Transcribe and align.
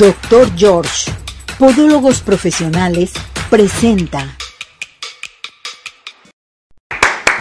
Doctor 0.00 0.50
George, 0.56 1.12
Podólogos 1.58 2.22
Profesionales, 2.22 3.12
presenta. 3.50 4.34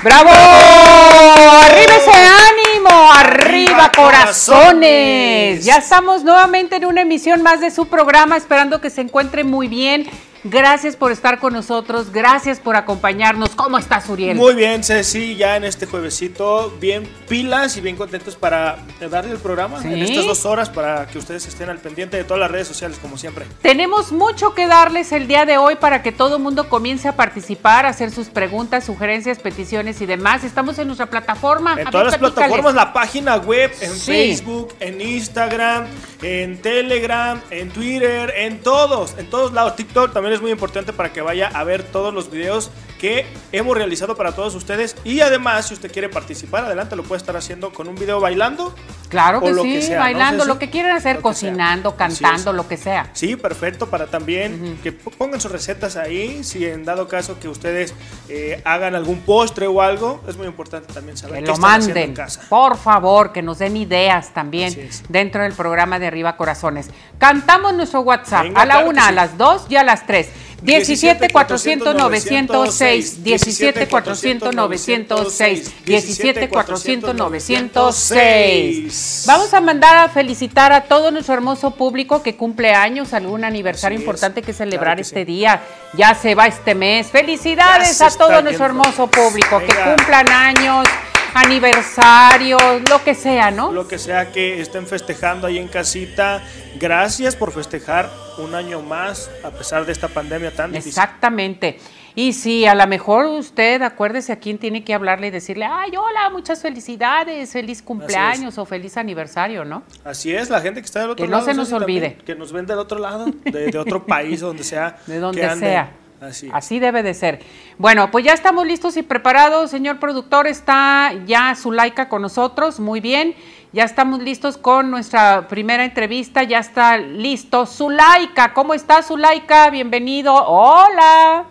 ¡Bravo! 0.04 0.30
¡Arriba 0.30 1.95
ese 1.95 2.12
ánimo! 2.12 3.12
¡Arriba 3.14 3.90
corazones! 3.95 5.64
Ya 5.64 5.77
estamos 5.77 6.26
nuevamente 6.26 6.76
en 6.76 6.86
una 6.86 7.00
emisión 7.00 7.44
más 7.44 7.62
de 7.62 7.72
su 7.72 7.88
programa, 7.88 8.36
esperando 8.36 8.81
que 8.81 8.89
se 8.89 9.00
encuentre 9.00 9.45
muy 9.45 9.70
bien. 9.70 10.09
Gracias 10.43 10.95
por 10.95 11.11
estar 11.11 11.39
con 11.39 11.52
nosotros, 11.52 12.11
gracias 12.14 12.59
por 12.59 12.77
acompañarnos. 12.77 13.50
¿Cómo 13.50 13.77
estás, 13.77 14.08
Uriel? 14.08 14.38
Muy 14.38 14.55
bien, 14.55 14.83
Ceci, 14.83 15.36
ya 15.36 15.58
en 15.58 15.66
este 15.66 15.86
juevesito, 15.86 16.73
bien 16.80 17.03
pilas 17.27 17.75
y 17.75 17.81
bien 17.81 17.97
contentos 17.97 18.38
para 18.38 18.77
darle 19.11 19.31
el 19.31 19.39
programa 19.39 19.81
en 19.83 20.02
estas 20.02 20.25
dos 20.25 20.45
horas 20.45 20.69
para 20.69 21.08
que 21.08 21.17
ustedes 21.17 21.45
estén 21.45 21.69
al 21.69 21.80
pendiente 21.80 22.16
de 22.16 22.23
todas 22.23 22.39
las 22.39 22.49
redes 22.49 22.67
sociales, 22.67 22.97
como 23.02 23.17
siempre. 23.17 23.45
Tenemos 23.61 24.14
mucho 24.14 24.53
que 24.53 24.67
darles 24.67 25.11
el 25.11 25.27
día 25.27 25.45
de 25.45 25.58
hoy 25.58 25.75
para 25.75 26.02
que 26.02 26.14
todo 26.14 26.38
el 26.38 26.42
mundo 26.42 26.69
comience 26.69 27.09
a 27.09 27.17
participar, 27.17 27.86
a 27.86 27.89
hacer 27.89 28.11
sus 28.11 28.27
preguntas, 28.27 28.86
sugerencias, 28.86 29.39
peticiones 29.39 29.99
y 29.99 30.05
demás. 30.05 30.45
Estamos 30.45 30.80
en 30.80 30.88
nuestra 30.88 31.08
plataforma. 31.08 31.75
En 31.77 31.89
todas 31.89 32.08
las 32.08 32.17
plataformas, 32.17 32.73
la 32.73 32.94
página 32.94 33.36
web, 33.38 33.71
en 33.81 33.92
Facebook, 33.92 34.73
en 34.80 35.02
Instagram, 35.02 35.86
en 36.21 36.61
Telegram, 36.61 37.42
en 37.49 37.69
Twitter, 37.71 38.33
en 38.38 38.61
todos, 38.61 39.16
en 39.17 39.30
todos 39.30 39.52
lados. 39.52 39.75
TikTok 39.75 40.14
también 40.14 40.28
es 40.33 40.41
muy 40.41 40.52
importante 40.52 40.94
para 40.94 41.11
que 41.11 41.22
vaya 41.22 41.47
a 41.53 41.63
ver 41.63 41.83
todos 41.83 42.13
los 42.13 42.31
videos 42.31 42.72
que 42.99 43.25
hemos 43.52 43.75
realizado 43.75 44.16
para 44.16 44.33
todos 44.33 44.53
ustedes. 44.55 44.95
Y 45.03 45.21
además, 45.21 45.67
si 45.67 45.73
usted 45.73 45.91
quiere 45.91 46.09
participar, 46.09 46.66
adelante, 46.66 46.95
lo 46.95 47.03
puede 47.03 47.19
estar 47.19 47.36
haciendo 47.36 47.71
con 47.71 47.88
un 47.88 47.95
video 47.95 48.19
bailando. 48.19 48.75
Claro 49.08 49.41
que 49.41 49.81
sí, 49.81 49.94
bailando, 49.95 50.45
lo 50.45 50.59
que 50.59 50.69
quieran 50.69 50.95
hacer, 50.95 51.21
cocinando, 51.21 51.95
cantando, 51.95 52.53
lo 52.53 52.67
que 52.67 52.77
sea. 52.77 53.09
Sí, 53.13 53.36
perfecto, 53.36 53.89
para 53.89 54.05
también 54.05 54.77
que 54.83 54.91
pongan 54.91 55.41
sus 55.41 55.52
recetas 55.52 55.95
ahí, 55.95 56.43
si 56.43 56.66
en 56.66 56.86
dado 56.86 57.08
caso 57.08 57.39
que 57.39 57.47
ustedes 57.47 57.95
eh, 58.27 58.61
hagan 58.66 58.93
algún 58.93 59.21
postre 59.21 59.66
o 59.66 59.81
algo, 59.81 60.21
es 60.27 60.38
muy 60.38 60.45
importante 60.45 60.93
también 60.93 61.17
saber 61.17 61.43
que 61.43 61.49
lo 61.49 61.58
manden, 61.58 61.97
en 61.97 62.14
casa. 62.14 62.41
Por 62.49 62.77
favor, 62.77 63.31
que 63.31 63.41
nos 63.41 63.58
den 63.58 63.77
ideas 63.77 64.31
también 64.33 64.89
dentro 65.08 65.41
del 65.41 65.53
programa 65.53 65.97
de 65.97 66.08
Arriba 66.08 66.38
Corazones. 66.38 66.91
Cantamos 67.17 67.73
nuestro 67.73 68.02
WhatsApp 68.02 68.47
a 68.55 68.66
la 68.66 68.80
una, 68.80 69.08
a 69.08 69.11
las 69.11 69.38
dos 69.38 69.66
y 69.69 69.75
a 69.75 69.83
las 69.83 70.05
tres. 70.05 70.19
17 70.62 71.30
400 71.30 71.95
906 71.95 73.23
17 73.23 73.88
400 73.88 74.56
906 74.56 75.86
17 75.86 76.49
400 76.49 77.16
906 77.16 79.23
Vamos 79.26 79.54
a 79.54 79.61
mandar 79.61 79.98
a 79.98 80.10
felicitar 80.10 80.73
a 80.73 80.86
todo 80.86 81.11
nuestro 81.11 81.33
hermoso 81.33 81.71
público 81.71 82.23
que 82.23 82.36
cumple 82.36 82.73
años, 82.73 83.14
algún 83.14 83.43
aniversario 83.43 83.98
importante 83.98 84.42
que 84.42 84.54
celebrar 84.54 84.99
este 84.99 85.26
día. 85.26 85.61
Ya 85.93 86.14
se 86.16 86.36
va 86.36 86.48
este 86.48 86.76
mes. 86.76 87.08
Felicidades 87.08 88.02
a 88.02 88.10
todo 88.10 88.42
nuestro 88.42 88.66
hermoso 88.66 89.08
público 89.08 89.60
que 89.60 89.76
cumplan 89.76 90.30
años 90.30 90.88
aniversario, 91.34 92.58
lo 92.90 93.04
que 93.04 93.16
sea, 93.16 93.52
¿no? 93.52 93.72
Lo 93.72 93.88
que 93.88 93.98
sea 93.98 94.32
que 94.32 94.62
estén 94.62 94.88
festejando 94.88 95.48
ahí 95.48 95.58
en 95.58 95.67
casita. 95.67 96.42
Gracias 96.80 97.36
por 97.36 97.52
festejar 97.52 98.10
un 98.38 98.56
año 98.56 98.82
más 98.82 99.30
a 99.44 99.50
pesar 99.52 99.86
de 99.86 99.92
esta 99.92 100.08
pandemia 100.08 100.52
tan 100.52 100.72
difícil. 100.72 100.90
Exactamente. 100.90 101.80
Y 102.16 102.34
si 102.34 102.66
a 102.66 102.76
lo 102.76 102.86
mejor 102.88 103.26
usted, 103.26 103.82
acuérdese 103.82 104.34
a 104.34 104.40
quién 104.40 104.58
tiene 104.58 104.84
que 104.84 104.94
hablarle 104.94 105.28
y 105.28 105.32
decirle, 105.32 105.66
ay, 105.66 105.92
hola, 105.95 106.30
muchas 106.30 106.62
felicidades, 106.62 107.52
feliz 107.52 107.82
cumpleaños 107.82 108.58
o 108.58 108.66
feliz 108.66 108.98
aniversario, 108.98 109.64
¿no? 109.64 109.84
Así 110.04 110.34
es, 110.34 110.50
la 110.50 110.60
gente 110.61 110.82
que 110.82 110.86
está 110.86 111.02
del 111.02 111.11
otro 111.11 111.26
lado. 111.26 111.46
Que 111.46 111.54
no 111.54 111.54
se 111.54 111.58
nos 111.58 111.72
olvide. 111.72 112.17
que 112.26 112.36
nos 112.36 112.52
ven 112.52 112.66
del 112.66 112.80
otro 112.80 113.00
lado, 113.00 113.28
de, 113.46 113.78
otro 113.78 114.06
país, 114.06 114.42
donde 114.42 114.64
sea. 114.64 114.98
De 115.08 115.20
donde 115.20 115.50
sea. 115.58 115.92
Así. 116.21 116.80
debe 116.80 117.03
de 117.03 117.13
ser. 117.13 117.39
Bueno, 117.77 118.11
pues 118.11 118.25
ya 118.25 118.33
estamos 118.33 118.65
listos 118.67 118.97
y 118.97 119.03
preparados. 119.03 119.71
Señor 119.71 119.99
productor, 119.99 120.47
está 120.47 121.13
ya 121.25 121.55
Zulaika 121.55 122.09
con 122.09 122.21
nosotros. 122.21 122.80
Muy 122.80 122.99
bien. 122.99 123.35
Ya 123.71 123.83
estamos 123.83 124.21
listos 124.21 124.57
con 124.57 124.91
nuestra 124.91 125.47
primera 125.47 125.85
entrevista. 125.85 126.43
Ya 126.43 126.59
está 126.59 126.97
listo. 126.97 127.65
Zulaika, 127.65 128.53
¿cómo 128.53 128.74
está 128.74 129.01
Zulaika? 129.01 129.69
Bienvenido. 129.69 130.33
Hola. 130.35 131.45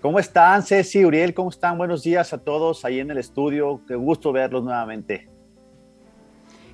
¿Cómo 0.00 0.18
están, 0.18 0.62
Ceci, 0.62 1.04
Uriel? 1.04 1.32
¿Cómo 1.34 1.50
están? 1.50 1.78
Buenos 1.78 2.02
días 2.02 2.32
a 2.32 2.38
todos 2.38 2.84
ahí 2.84 3.00
en 3.00 3.10
el 3.10 3.18
estudio. 3.18 3.80
Qué 3.86 3.94
gusto 3.94 4.32
verlos 4.32 4.62
nuevamente. 4.62 5.28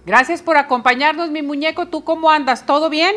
Gracias 0.05 0.43
por 0.43 0.57
acompañarnos, 0.57 1.31
mi 1.31 1.43
muñeco. 1.43 1.87
¿Tú 1.87 2.03
cómo 2.03 2.31
andas? 2.31 2.67
¿Todo 2.67 2.91
bien? 2.91 3.15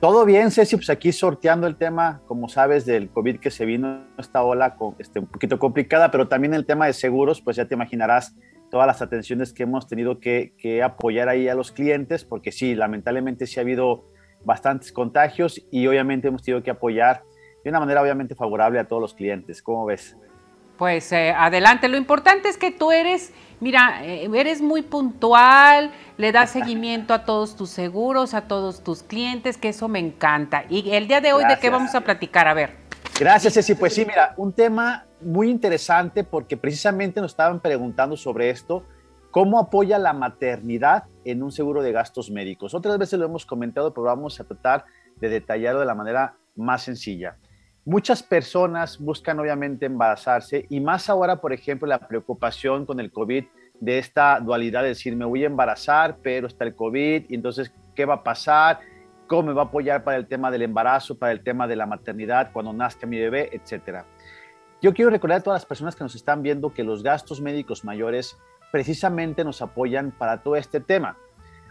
Todo 0.00 0.24
bien, 0.24 0.50
Ceci, 0.50 0.76
pues 0.76 0.88
aquí 0.88 1.12
sorteando 1.12 1.66
el 1.66 1.76
tema, 1.76 2.22
como 2.26 2.48
sabes, 2.48 2.86
del 2.86 3.10
COVID 3.10 3.38
que 3.38 3.50
se 3.50 3.66
vino 3.66 4.06
esta 4.16 4.42
ola 4.42 4.74
este, 4.98 5.18
un 5.18 5.26
poquito 5.26 5.58
complicada, 5.58 6.10
pero 6.10 6.26
también 6.26 6.54
el 6.54 6.64
tema 6.64 6.86
de 6.86 6.94
seguros, 6.94 7.42
pues 7.42 7.56
ya 7.56 7.66
te 7.66 7.74
imaginarás 7.74 8.34
todas 8.70 8.86
las 8.86 9.02
atenciones 9.02 9.52
que 9.52 9.64
hemos 9.64 9.86
tenido 9.88 10.18
que, 10.18 10.80
apoyar 10.82 11.28
ahí 11.28 11.50
a 11.50 11.54
los 11.54 11.70
clientes, 11.70 12.24
porque 12.24 12.50
sí, 12.50 12.74
lamentablemente 12.74 13.46
sí 13.46 13.60
ha 13.60 13.62
habido 13.62 14.06
bastantes 14.42 14.90
contagios 14.90 15.60
y 15.70 15.86
obviamente 15.86 16.28
hemos 16.28 16.42
tenido 16.42 16.62
que 16.62 16.70
apoyar 16.70 17.22
de 17.62 17.68
una 17.68 17.80
manera 17.80 18.00
obviamente 18.00 18.34
favorable 18.34 18.78
a 18.78 18.88
todos 18.88 19.02
los 19.02 19.12
clientes. 19.12 19.60
¿Cómo 19.60 19.84
ves? 19.84 20.16
Pues 20.78 21.12
eh, 21.12 21.34
adelante, 21.36 21.88
lo 21.88 21.98
importante 21.98 22.48
es 22.48 22.56
que 22.56 22.70
tú 22.70 22.90
eres 22.90 23.34
Mira, 23.60 24.04
eh, 24.04 24.28
eres 24.34 24.62
muy 24.62 24.80
puntual, 24.80 25.92
le 26.16 26.32
das 26.32 26.50
seguimiento 26.50 27.12
a 27.12 27.26
todos 27.26 27.56
tus 27.56 27.68
seguros, 27.68 28.32
a 28.32 28.48
todos 28.48 28.82
tus 28.82 29.02
clientes, 29.02 29.58
que 29.58 29.68
eso 29.68 29.86
me 29.86 29.98
encanta. 29.98 30.64
Y 30.70 30.90
el 30.90 31.06
día 31.06 31.20
de 31.20 31.34
hoy, 31.34 31.44
¿de 31.44 31.58
qué 31.58 31.68
vamos 31.68 31.94
a 31.94 32.00
platicar? 32.00 32.48
A 32.48 32.54
ver. 32.54 32.74
Gracias, 33.18 33.52
Ceci. 33.52 33.74
Pues 33.74 33.94
sí, 33.94 34.06
mira, 34.06 34.32
un 34.38 34.54
tema 34.54 35.04
muy 35.20 35.50
interesante 35.50 36.24
porque 36.24 36.56
precisamente 36.56 37.20
nos 37.20 37.32
estaban 37.32 37.60
preguntando 37.60 38.16
sobre 38.16 38.48
esto, 38.48 38.86
cómo 39.30 39.58
apoya 39.58 39.98
la 39.98 40.14
maternidad 40.14 41.04
en 41.26 41.42
un 41.42 41.52
seguro 41.52 41.82
de 41.82 41.92
gastos 41.92 42.30
médicos. 42.30 42.72
Otras 42.72 42.96
veces 42.96 43.18
lo 43.18 43.26
hemos 43.26 43.44
comentado, 43.44 43.92
pero 43.92 44.04
vamos 44.04 44.40
a 44.40 44.44
tratar 44.44 44.86
de 45.16 45.28
detallarlo 45.28 45.80
de 45.80 45.86
la 45.86 45.94
manera 45.94 46.36
más 46.56 46.82
sencilla. 46.82 47.36
Muchas 47.84 48.22
personas 48.22 48.98
buscan 48.98 49.40
obviamente 49.40 49.86
embarazarse 49.86 50.66
y 50.68 50.80
más 50.80 51.08
ahora, 51.08 51.40
por 51.40 51.52
ejemplo, 51.52 51.88
la 51.88 51.98
preocupación 51.98 52.84
con 52.84 53.00
el 53.00 53.10
COVID 53.10 53.44
de 53.80 53.98
esta 53.98 54.38
dualidad 54.40 54.82
de 54.82 54.88
decir, 54.88 55.16
me 55.16 55.24
voy 55.24 55.44
a 55.44 55.46
embarazar, 55.46 56.18
pero 56.22 56.46
está 56.46 56.64
el 56.64 56.74
COVID, 56.74 57.24
y 57.28 57.34
entonces, 57.34 57.72
¿qué 57.94 58.04
va 58.04 58.14
a 58.14 58.22
pasar? 58.22 58.80
¿Cómo 59.26 59.44
me 59.44 59.52
va 59.54 59.62
a 59.62 59.64
apoyar 59.66 60.04
para 60.04 60.18
el 60.18 60.26
tema 60.26 60.50
del 60.50 60.62
embarazo, 60.62 61.18
para 61.18 61.32
el 61.32 61.42
tema 61.42 61.66
de 61.66 61.76
la 61.76 61.86
maternidad, 61.86 62.52
cuando 62.52 62.72
nazca 62.74 63.06
mi 63.06 63.18
bebé, 63.18 63.48
etcétera? 63.52 64.04
Yo 64.82 64.92
quiero 64.92 65.10
recordar 65.10 65.38
a 65.38 65.42
todas 65.42 65.62
las 65.62 65.66
personas 65.66 65.96
que 65.96 66.04
nos 66.04 66.14
están 66.14 66.42
viendo 66.42 66.74
que 66.74 66.84
los 66.84 67.02
gastos 67.02 67.40
médicos 67.40 67.84
mayores 67.84 68.36
precisamente 68.70 69.42
nos 69.42 69.62
apoyan 69.62 70.10
para 70.10 70.42
todo 70.42 70.56
este 70.56 70.80
tema. 70.80 71.16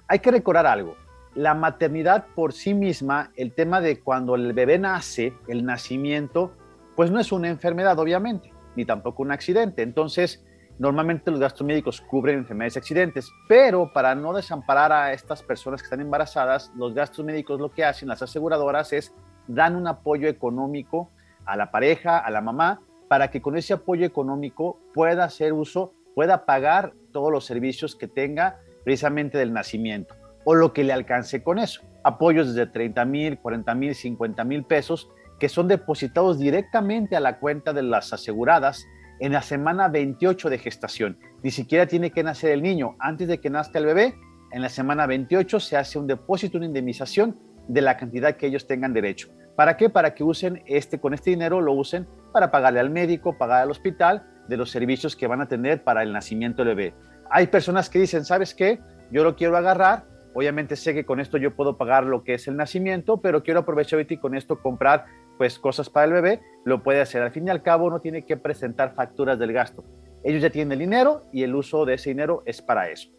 Hay 0.07 0.19
que 0.19 0.31
recordar 0.31 0.65
algo, 0.65 0.95
la 1.35 1.53
maternidad 1.53 2.25
por 2.35 2.53
sí 2.53 2.73
misma, 2.73 3.31
el 3.35 3.53
tema 3.53 3.81
de 3.81 3.99
cuando 3.99 4.35
el 4.35 4.53
bebé 4.53 4.79
nace, 4.79 5.33
el 5.47 5.65
nacimiento, 5.65 6.53
pues 6.95 7.11
no 7.11 7.19
es 7.19 7.31
una 7.31 7.49
enfermedad, 7.49 7.97
obviamente, 7.99 8.51
ni 8.75 8.85
tampoco 8.85 9.21
un 9.21 9.31
accidente. 9.31 9.83
Entonces, 9.83 10.43
normalmente 10.79 11.29
los 11.31 11.39
gastos 11.39 11.65
médicos 11.65 12.01
cubren 12.01 12.39
enfermedades 12.39 12.75
y 12.75 12.79
accidentes, 12.79 13.31
pero 13.47 13.93
para 13.93 14.15
no 14.15 14.33
desamparar 14.33 14.91
a 14.91 15.13
estas 15.13 15.43
personas 15.43 15.81
que 15.81 15.85
están 15.85 16.01
embarazadas, 16.01 16.71
los 16.75 16.93
gastos 16.93 17.23
médicos 17.23 17.59
lo 17.59 17.71
que 17.71 17.85
hacen 17.85 18.09
las 18.09 18.21
aseguradoras 18.21 18.91
es 18.93 19.13
dan 19.47 19.75
un 19.75 19.87
apoyo 19.87 20.27
económico 20.27 21.11
a 21.45 21.55
la 21.55 21.71
pareja, 21.71 22.17
a 22.17 22.29
la 22.31 22.41
mamá, 22.41 22.81
para 23.07 23.31
que 23.31 23.41
con 23.41 23.57
ese 23.57 23.73
apoyo 23.73 24.05
económico 24.05 24.79
pueda 24.93 25.23
hacer 25.23 25.53
uso, 25.53 25.93
pueda 26.15 26.45
pagar 26.45 26.93
todos 27.11 27.31
los 27.31 27.45
servicios 27.45 27.95
que 27.95 28.07
tenga 28.07 28.59
precisamente 28.83 29.37
del 29.37 29.51
nacimiento 29.51 30.18
o 30.43 30.55
lo 30.55 30.73
que 30.73 30.83
le 30.83 30.93
alcance 30.93 31.43
con 31.43 31.59
eso. 31.59 31.81
Apoyos 32.03 32.53
desde 32.53 32.71
30 32.71 33.05
mil, 33.05 33.39
40 33.39 33.75
mil, 33.75 33.95
50 33.95 34.43
mil 34.43 34.63
pesos 34.63 35.09
que 35.39 35.49
son 35.49 35.67
depositados 35.67 36.37
directamente 36.37 37.15
a 37.15 37.19
la 37.19 37.39
cuenta 37.39 37.73
de 37.73 37.81
las 37.81 38.11
aseguradas 38.13 38.85
en 39.19 39.33
la 39.33 39.41
semana 39.41 39.87
28 39.87 40.49
de 40.49 40.57
gestación. 40.57 41.17
Ni 41.43 41.51
siquiera 41.51 41.87
tiene 41.87 42.11
que 42.11 42.23
nacer 42.23 42.51
el 42.51 42.61
niño. 42.61 42.95
Antes 42.99 43.27
de 43.27 43.39
que 43.39 43.49
nazca 43.49 43.79
el 43.79 43.85
bebé, 43.85 44.15
en 44.51 44.61
la 44.61 44.69
semana 44.69 45.05
28 45.07 45.59
se 45.59 45.77
hace 45.77 45.99
un 45.99 46.07
depósito, 46.07 46.57
una 46.57 46.67
indemnización 46.67 47.37
de 47.67 47.81
la 47.81 47.97
cantidad 47.97 48.35
que 48.35 48.47
ellos 48.47 48.67
tengan 48.67 48.93
derecho. 48.93 49.29
¿Para 49.55 49.77
qué? 49.77 49.89
Para 49.89 50.15
que 50.15 50.23
usen 50.23 50.63
este, 50.65 50.99
con 50.99 51.13
este 51.13 51.29
dinero 51.31 51.61
lo 51.61 51.73
usen 51.73 52.07
para 52.31 52.49
pagarle 52.49 52.79
al 52.79 52.89
médico, 52.89 53.37
pagar 53.37 53.61
al 53.61 53.71
hospital 53.71 54.25
de 54.47 54.57
los 54.57 54.71
servicios 54.71 55.15
que 55.15 55.27
van 55.27 55.41
a 55.41 55.47
tener 55.47 55.83
para 55.83 56.01
el 56.01 56.11
nacimiento 56.11 56.63
del 56.63 56.75
bebé. 56.75 56.93
Hay 57.29 57.47
personas 57.47 57.89
que 57.89 57.99
dicen, 57.99 58.25
¿sabes 58.25 58.55
qué? 58.55 58.79
Yo 59.11 59.23
lo 59.23 59.35
quiero 59.35 59.55
agarrar 59.57 60.05
Obviamente 60.33 60.75
sé 60.75 60.93
que 60.93 61.05
con 61.05 61.19
esto 61.19 61.37
yo 61.37 61.55
puedo 61.55 61.77
pagar 61.77 62.05
lo 62.05 62.23
que 62.23 62.35
es 62.35 62.47
el 62.47 62.55
nacimiento, 62.55 63.17
pero 63.17 63.43
quiero 63.43 63.61
aprovechar 63.61 64.05
y 64.09 64.17
con 64.17 64.35
esto 64.35 64.61
comprar 64.61 65.05
pues 65.37 65.57
cosas 65.57 65.89
para 65.89 66.05
el 66.05 66.13
bebé, 66.13 66.41
lo 66.65 66.83
puede 66.83 67.01
hacer. 67.01 67.21
Al 67.21 67.31
fin 67.31 67.47
y 67.47 67.49
al 67.49 67.63
cabo 67.63 67.89
no 67.89 68.01
tiene 68.01 68.25
que 68.25 68.37
presentar 68.37 68.93
facturas 68.93 69.39
del 69.39 69.53
gasto. 69.53 69.83
Ellos 70.23 70.41
ya 70.41 70.49
tienen 70.49 70.73
el 70.73 70.79
dinero 70.79 71.23
y 71.31 71.43
el 71.43 71.55
uso 71.55 71.85
de 71.85 71.93
ese 71.93 72.09
dinero 72.09 72.43
es 72.45 72.61
para 72.61 72.89
eso. 72.89 73.09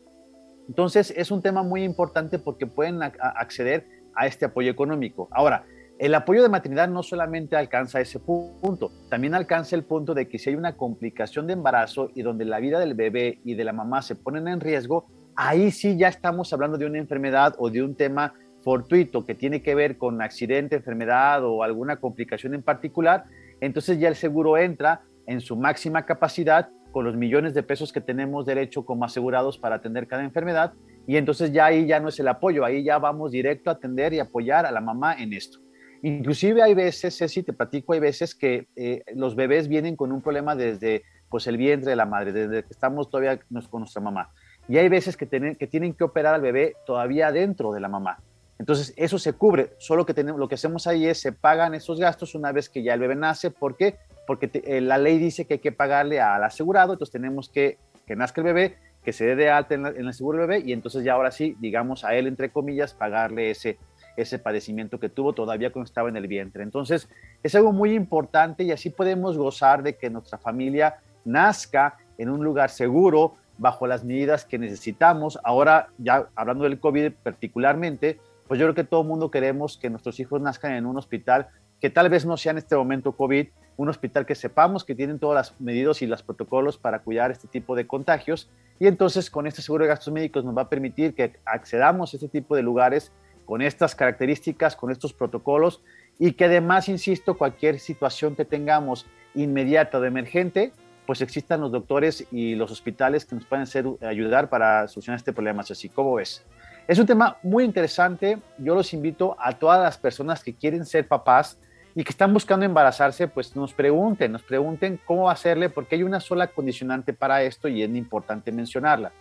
Entonces 0.68 1.12
es 1.16 1.30
un 1.30 1.42
tema 1.42 1.62
muy 1.62 1.82
importante 1.82 2.38
porque 2.38 2.66
pueden 2.66 3.02
acceder 3.02 3.86
a 4.14 4.26
este 4.26 4.44
apoyo 4.44 4.70
económico. 4.70 5.28
Ahora, 5.32 5.64
el 5.98 6.14
apoyo 6.14 6.42
de 6.42 6.48
maternidad 6.48 6.88
no 6.88 7.02
solamente 7.02 7.56
alcanza 7.56 8.00
ese 8.00 8.20
punto, 8.20 8.90
también 9.10 9.34
alcanza 9.34 9.76
el 9.76 9.84
punto 9.84 10.14
de 10.14 10.28
que 10.28 10.38
si 10.38 10.50
hay 10.50 10.56
una 10.56 10.76
complicación 10.76 11.46
de 11.46 11.54
embarazo 11.54 12.10
y 12.14 12.22
donde 12.22 12.44
la 12.44 12.60
vida 12.60 12.78
del 12.78 12.94
bebé 12.94 13.40
y 13.44 13.54
de 13.54 13.64
la 13.64 13.72
mamá 13.72 14.00
se 14.00 14.14
ponen 14.14 14.48
en 14.48 14.60
riesgo, 14.60 15.06
ahí 15.36 15.70
sí 15.70 15.96
ya 15.96 16.08
estamos 16.08 16.52
hablando 16.52 16.78
de 16.78 16.86
una 16.86 16.98
enfermedad 16.98 17.54
o 17.58 17.70
de 17.70 17.82
un 17.82 17.94
tema 17.94 18.34
fortuito 18.62 19.24
que 19.24 19.34
tiene 19.34 19.62
que 19.62 19.74
ver 19.74 19.96
con 19.96 20.20
accidente, 20.22 20.76
enfermedad 20.76 21.44
o 21.44 21.62
alguna 21.62 21.96
complicación 21.96 22.54
en 22.54 22.62
particular, 22.62 23.24
entonces 23.60 23.98
ya 23.98 24.08
el 24.08 24.16
seguro 24.16 24.58
entra 24.58 25.02
en 25.26 25.40
su 25.40 25.56
máxima 25.56 26.04
capacidad 26.04 26.68
con 26.92 27.04
los 27.04 27.16
millones 27.16 27.54
de 27.54 27.62
pesos 27.62 27.92
que 27.92 28.00
tenemos 28.00 28.46
derecho 28.46 28.84
como 28.84 29.04
asegurados 29.04 29.58
para 29.58 29.76
atender 29.76 30.06
cada 30.06 30.24
enfermedad 30.24 30.72
y 31.06 31.16
entonces 31.16 31.52
ya 31.52 31.66
ahí 31.66 31.86
ya 31.86 32.00
no 32.00 32.08
es 32.08 32.18
el 32.20 32.28
apoyo, 32.28 32.64
ahí 32.64 32.84
ya 32.84 32.98
vamos 32.98 33.32
directo 33.32 33.70
a 33.70 33.74
atender 33.74 34.12
y 34.12 34.18
apoyar 34.18 34.66
a 34.66 34.70
la 34.70 34.80
mamá 34.80 35.14
en 35.14 35.32
esto. 35.32 35.58
Inclusive 36.02 36.62
hay 36.62 36.74
veces, 36.74 37.16
Ceci, 37.16 37.42
te 37.42 37.52
platico, 37.52 37.92
hay 37.92 38.00
veces 38.00 38.34
que 38.34 38.68
eh, 38.74 39.02
los 39.14 39.36
bebés 39.36 39.68
vienen 39.68 39.96
con 39.96 40.12
un 40.12 40.22
problema 40.22 40.56
desde 40.56 41.02
pues, 41.28 41.46
el 41.46 41.56
vientre 41.56 41.90
de 41.90 41.96
la 41.96 42.06
madre, 42.06 42.32
desde 42.32 42.62
que 42.62 42.70
estamos 42.70 43.10
todavía 43.10 43.38
con 43.70 43.80
nuestra 43.80 44.00
mamá. 44.00 44.30
Y 44.70 44.78
hay 44.78 44.88
veces 44.88 45.18
que, 45.18 45.26
tienen, 45.26 45.56
que 45.56 46.04
operar 46.04 46.34
al 46.34 46.40
bebé 46.40 46.76
todavía 46.86 47.30
dentro 47.30 47.72
de 47.72 47.80
la 47.80 47.88
mamá. 47.88 48.20
Entonces, 48.58 48.94
eso 48.96 49.18
se 49.18 49.34
cubre. 49.34 49.72
Solo 49.78 50.06
que 50.06 50.14
tenemos, 50.14 50.40
lo 50.40 50.48
que 50.48 50.54
hacemos 50.54 50.86
ahí 50.86 51.06
es 51.06 51.20
se 51.20 51.32
pagan 51.32 51.74
esos 51.74 52.00
gastos 52.00 52.34
una 52.34 52.52
vez 52.52 52.68
que 52.68 52.82
ya 52.82 52.94
el 52.94 53.00
bebé 53.00 53.16
nace. 53.16 53.50
¿Por 53.50 53.76
qué? 53.76 53.96
Porque 54.26 54.50
eh, 54.52 54.80
la 54.80 54.96
ley 54.96 55.18
dice 55.18 55.44
que 55.44 55.54
hay 55.54 55.60
que 55.60 55.72
pagarle 55.72 56.20
al 56.20 56.44
asegurado. 56.44 56.92
Entonces, 56.92 57.12
tenemos 57.12 57.48
que 57.48 57.78
que 58.10 58.16
nazca 58.16 58.40
el 58.40 58.44
bebé, 58.44 58.76
que 59.04 59.12
se 59.12 59.24
dé 59.24 59.36
de 59.36 59.50
alta 59.50 59.76
en, 59.76 59.86
en 59.86 60.08
el 60.08 60.12
seguro 60.12 60.38
del 60.38 60.48
bebé 60.48 60.64
y 60.66 60.72
entonces 60.72 61.04
ya 61.04 61.12
ahora 61.12 61.30
sí, 61.30 61.56
digamos 61.60 62.04
a 62.04 62.16
él, 62.16 62.26
entre 62.26 62.50
comillas, 62.50 62.92
pagarle 62.92 63.52
ese, 63.52 63.78
ese 64.16 64.40
padecimiento 64.40 64.98
que 64.98 65.08
tuvo 65.08 65.32
todavía 65.32 65.70
cuando 65.70 65.86
estaba 65.86 66.08
en 66.08 66.16
el 66.16 66.26
vientre. 66.26 66.64
Entonces, 66.64 67.08
es 67.40 67.54
algo 67.54 67.70
muy 67.70 67.94
importante 67.94 68.64
y 68.64 68.72
así 68.72 68.90
podemos 68.90 69.38
gozar 69.38 69.84
de 69.84 69.94
que 69.94 70.10
nuestra 70.10 70.38
familia 70.38 70.96
nazca 71.24 71.98
en 72.18 72.30
un 72.30 72.42
lugar 72.42 72.70
seguro, 72.70 73.34
bajo 73.60 73.86
las 73.86 74.04
medidas 74.04 74.46
que 74.46 74.58
necesitamos. 74.58 75.38
Ahora, 75.44 75.88
ya 75.98 76.28
hablando 76.34 76.64
del 76.64 76.80
COVID 76.80 77.12
particularmente, 77.22 78.18
pues 78.48 78.58
yo 78.58 78.66
creo 78.66 78.74
que 78.74 78.84
todo 78.84 79.02
el 79.02 79.06
mundo 79.06 79.30
queremos 79.30 79.76
que 79.76 79.90
nuestros 79.90 80.18
hijos 80.18 80.40
nazcan 80.40 80.72
en 80.72 80.86
un 80.86 80.96
hospital 80.96 81.48
que 81.78 81.90
tal 81.90 82.08
vez 82.08 82.26
no 82.26 82.36
sea 82.36 82.52
en 82.52 82.58
este 82.58 82.74
momento 82.74 83.12
COVID, 83.12 83.48
un 83.76 83.88
hospital 83.88 84.26
que 84.26 84.34
sepamos 84.34 84.84
que 84.84 84.94
tienen 84.94 85.18
todas 85.18 85.34
las 85.34 85.60
medidas 85.60 86.02
y 86.02 86.06
los 86.06 86.22
protocolos 86.22 86.78
para 86.78 87.00
cuidar 87.00 87.30
este 87.30 87.48
tipo 87.48 87.76
de 87.76 87.86
contagios. 87.86 88.50
Y 88.78 88.86
entonces 88.86 89.30
con 89.30 89.46
este 89.46 89.62
seguro 89.62 89.84
de 89.84 89.88
gastos 89.88 90.12
médicos 90.12 90.44
nos 90.44 90.56
va 90.56 90.62
a 90.62 90.68
permitir 90.68 91.14
que 91.14 91.34
accedamos 91.44 92.12
a 92.12 92.16
este 92.16 92.28
tipo 92.28 92.56
de 92.56 92.62
lugares 92.62 93.12
con 93.44 93.60
estas 93.60 93.94
características, 93.94 94.74
con 94.74 94.90
estos 94.90 95.12
protocolos 95.12 95.82
y 96.18 96.32
que 96.32 96.46
además, 96.46 96.88
insisto, 96.88 97.36
cualquier 97.36 97.78
situación 97.78 98.36
que 98.36 98.44
tengamos 98.46 99.06
inmediata 99.34 99.98
o 99.98 100.04
emergente, 100.04 100.72
pues 101.06 101.20
existan 101.22 101.60
los 101.60 101.72
doctores 101.72 102.26
y 102.30 102.54
los 102.54 102.70
hospitales 102.70 103.24
que 103.24 103.34
nos 103.34 103.44
pueden 103.44 103.64
hacer, 103.64 103.86
ayudar 104.02 104.48
para 104.48 104.86
solucionar 104.88 105.18
este 105.18 105.32
problema. 105.32 105.62
Así, 105.62 105.88
¿cómo 105.88 106.14
ves? 106.14 106.44
Es 106.86 106.98
un 106.98 107.06
tema 107.06 107.36
muy 107.42 107.64
interesante. 107.64 108.38
Yo 108.58 108.74
los 108.74 108.92
invito 108.92 109.36
a 109.38 109.52
todas 109.52 109.80
las 109.82 109.98
personas 109.98 110.42
que 110.42 110.54
quieren 110.54 110.84
ser 110.84 111.06
papás 111.06 111.58
y 111.94 112.04
que 112.04 112.10
están 112.10 112.32
buscando 112.32 112.64
embarazarse, 112.64 113.28
pues 113.28 113.56
nos 113.56 113.74
pregunten, 113.74 114.32
nos 114.32 114.42
pregunten 114.42 115.00
cómo 115.04 115.28
hacerle, 115.28 115.70
porque 115.70 115.96
hay 115.96 116.02
una 116.02 116.20
sola 116.20 116.46
condicionante 116.46 117.12
para 117.12 117.42
esto 117.42 117.68
y 117.68 117.82
es 117.82 117.90
importante 117.90 118.52
mencionarla. 118.52 119.12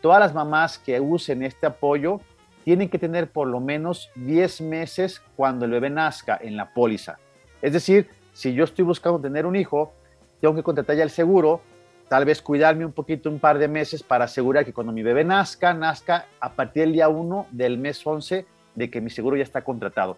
Todas 0.00 0.20
las 0.20 0.34
mamás 0.34 0.78
que 0.78 1.00
usen 1.00 1.42
este 1.42 1.66
apoyo 1.66 2.20
tienen 2.64 2.88
que 2.88 2.98
tener 2.98 3.30
por 3.30 3.48
lo 3.48 3.60
menos 3.60 4.10
10 4.16 4.60
meses 4.62 5.22
cuando 5.36 5.64
el 5.64 5.70
bebé 5.70 5.90
nazca 5.90 6.38
en 6.40 6.56
la 6.56 6.72
póliza. 6.72 7.18
Es 7.62 7.72
decir, 7.72 8.08
si 8.32 8.52
yo 8.52 8.64
estoy 8.64 8.84
buscando 8.84 9.20
tener 9.20 9.46
un 9.46 9.56
hijo, 9.56 9.92
tengo 10.40 10.54
que 10.54 10.62
contratar 10.62 10.96
ya 10.96 11.02
el 11.02 11.10
seguro, 11.10 11.60
tal 12.08 12.24
vez 12.24 12.42
cuidarme 12.42 12.84
un 12.84 12.92
poquito 12.92 13.30
un 13.30 13.38
par 13.38 13.58
de 13.58 13.68
meses 13.68 14.02
para 14.02 14.24
asegurar 14.24 14.64
que 14.64 14.72
cuando 14.72 14.92
mi 14.92 15.02
bebé 15.02 15.24
nazca, 15.24 15.74
nazca 15.74 16.26
a 16.40 16.52
partir 16.52 16.82
del 16.84 16.92
día 16.92 17.08
1 17.08 17.46
del 17.50 17.78
mes 17.78 18.04
11 18.04 18.46
de 18.74 18.90
que 18.90 19.00
mi 19.00 19.10
seguro 19.10 19.36
ya 19.36 19.42
está 19.42 19.62
contratado. 19.62 20.16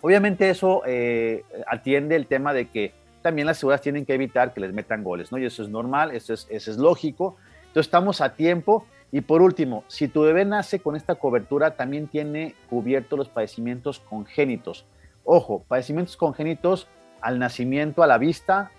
Obviamente 0.00 0.50
eso 0.50 0.82
eh, 0.86 1.44
atiende 1.66 2.16
el 2.16 2.26
tema 2.26 2.52
de 2.52 2.68
que 2.68 2.92
también 3.22 3.46
las 3.46 3.58
seguras 3.58 3.80
tienen 3.80 4.06
que 4.06 4.14
evitar 4.14 4.54
que 4.54 4.60
les 4.60 4.72
metan 4.72 5.02
goles, 5.02 5.32
¿no? 5.32 5.38
Y 5.38 5.44
eso 5.44 5.62
es 5.62 5.68
normal, 5.68 6.12
eso 6.12 6.32
es, 6.32 6.46
eso 6.50 6.70
es 6.70 6.76
lógico. 6.76 7.36
Entonces 7.66 7.86
estamos 7.86 8.20
a 8.20 8.34
tiempo 8.34 8.86
y 9.12 9.20
por 9.20 9.42
último, 9.42 9.84
si 9.88 10.08
tu 10.08 10.22
bebé 10.22 10.44
nace 10.44 10.80
con 10.80 10.96
esta 10.96 11.14
cobertura, 11.14 11.76
también 11.76 12.06
tiene 12.08 12.54
cubierto 12.68 13.16
los 13.16 13.28
padecimientos 13.28 14.00
congénitos. 14.00 14.86
Ojo, 15.24 15.64
padecimientos 15.66 16.16
congénitos 16.16 16.88
al 17.20 17.38
nacimiento, 17.38 18.02
a 18.02 18.06
la 18.06 18.18
vista, 18.18 18.70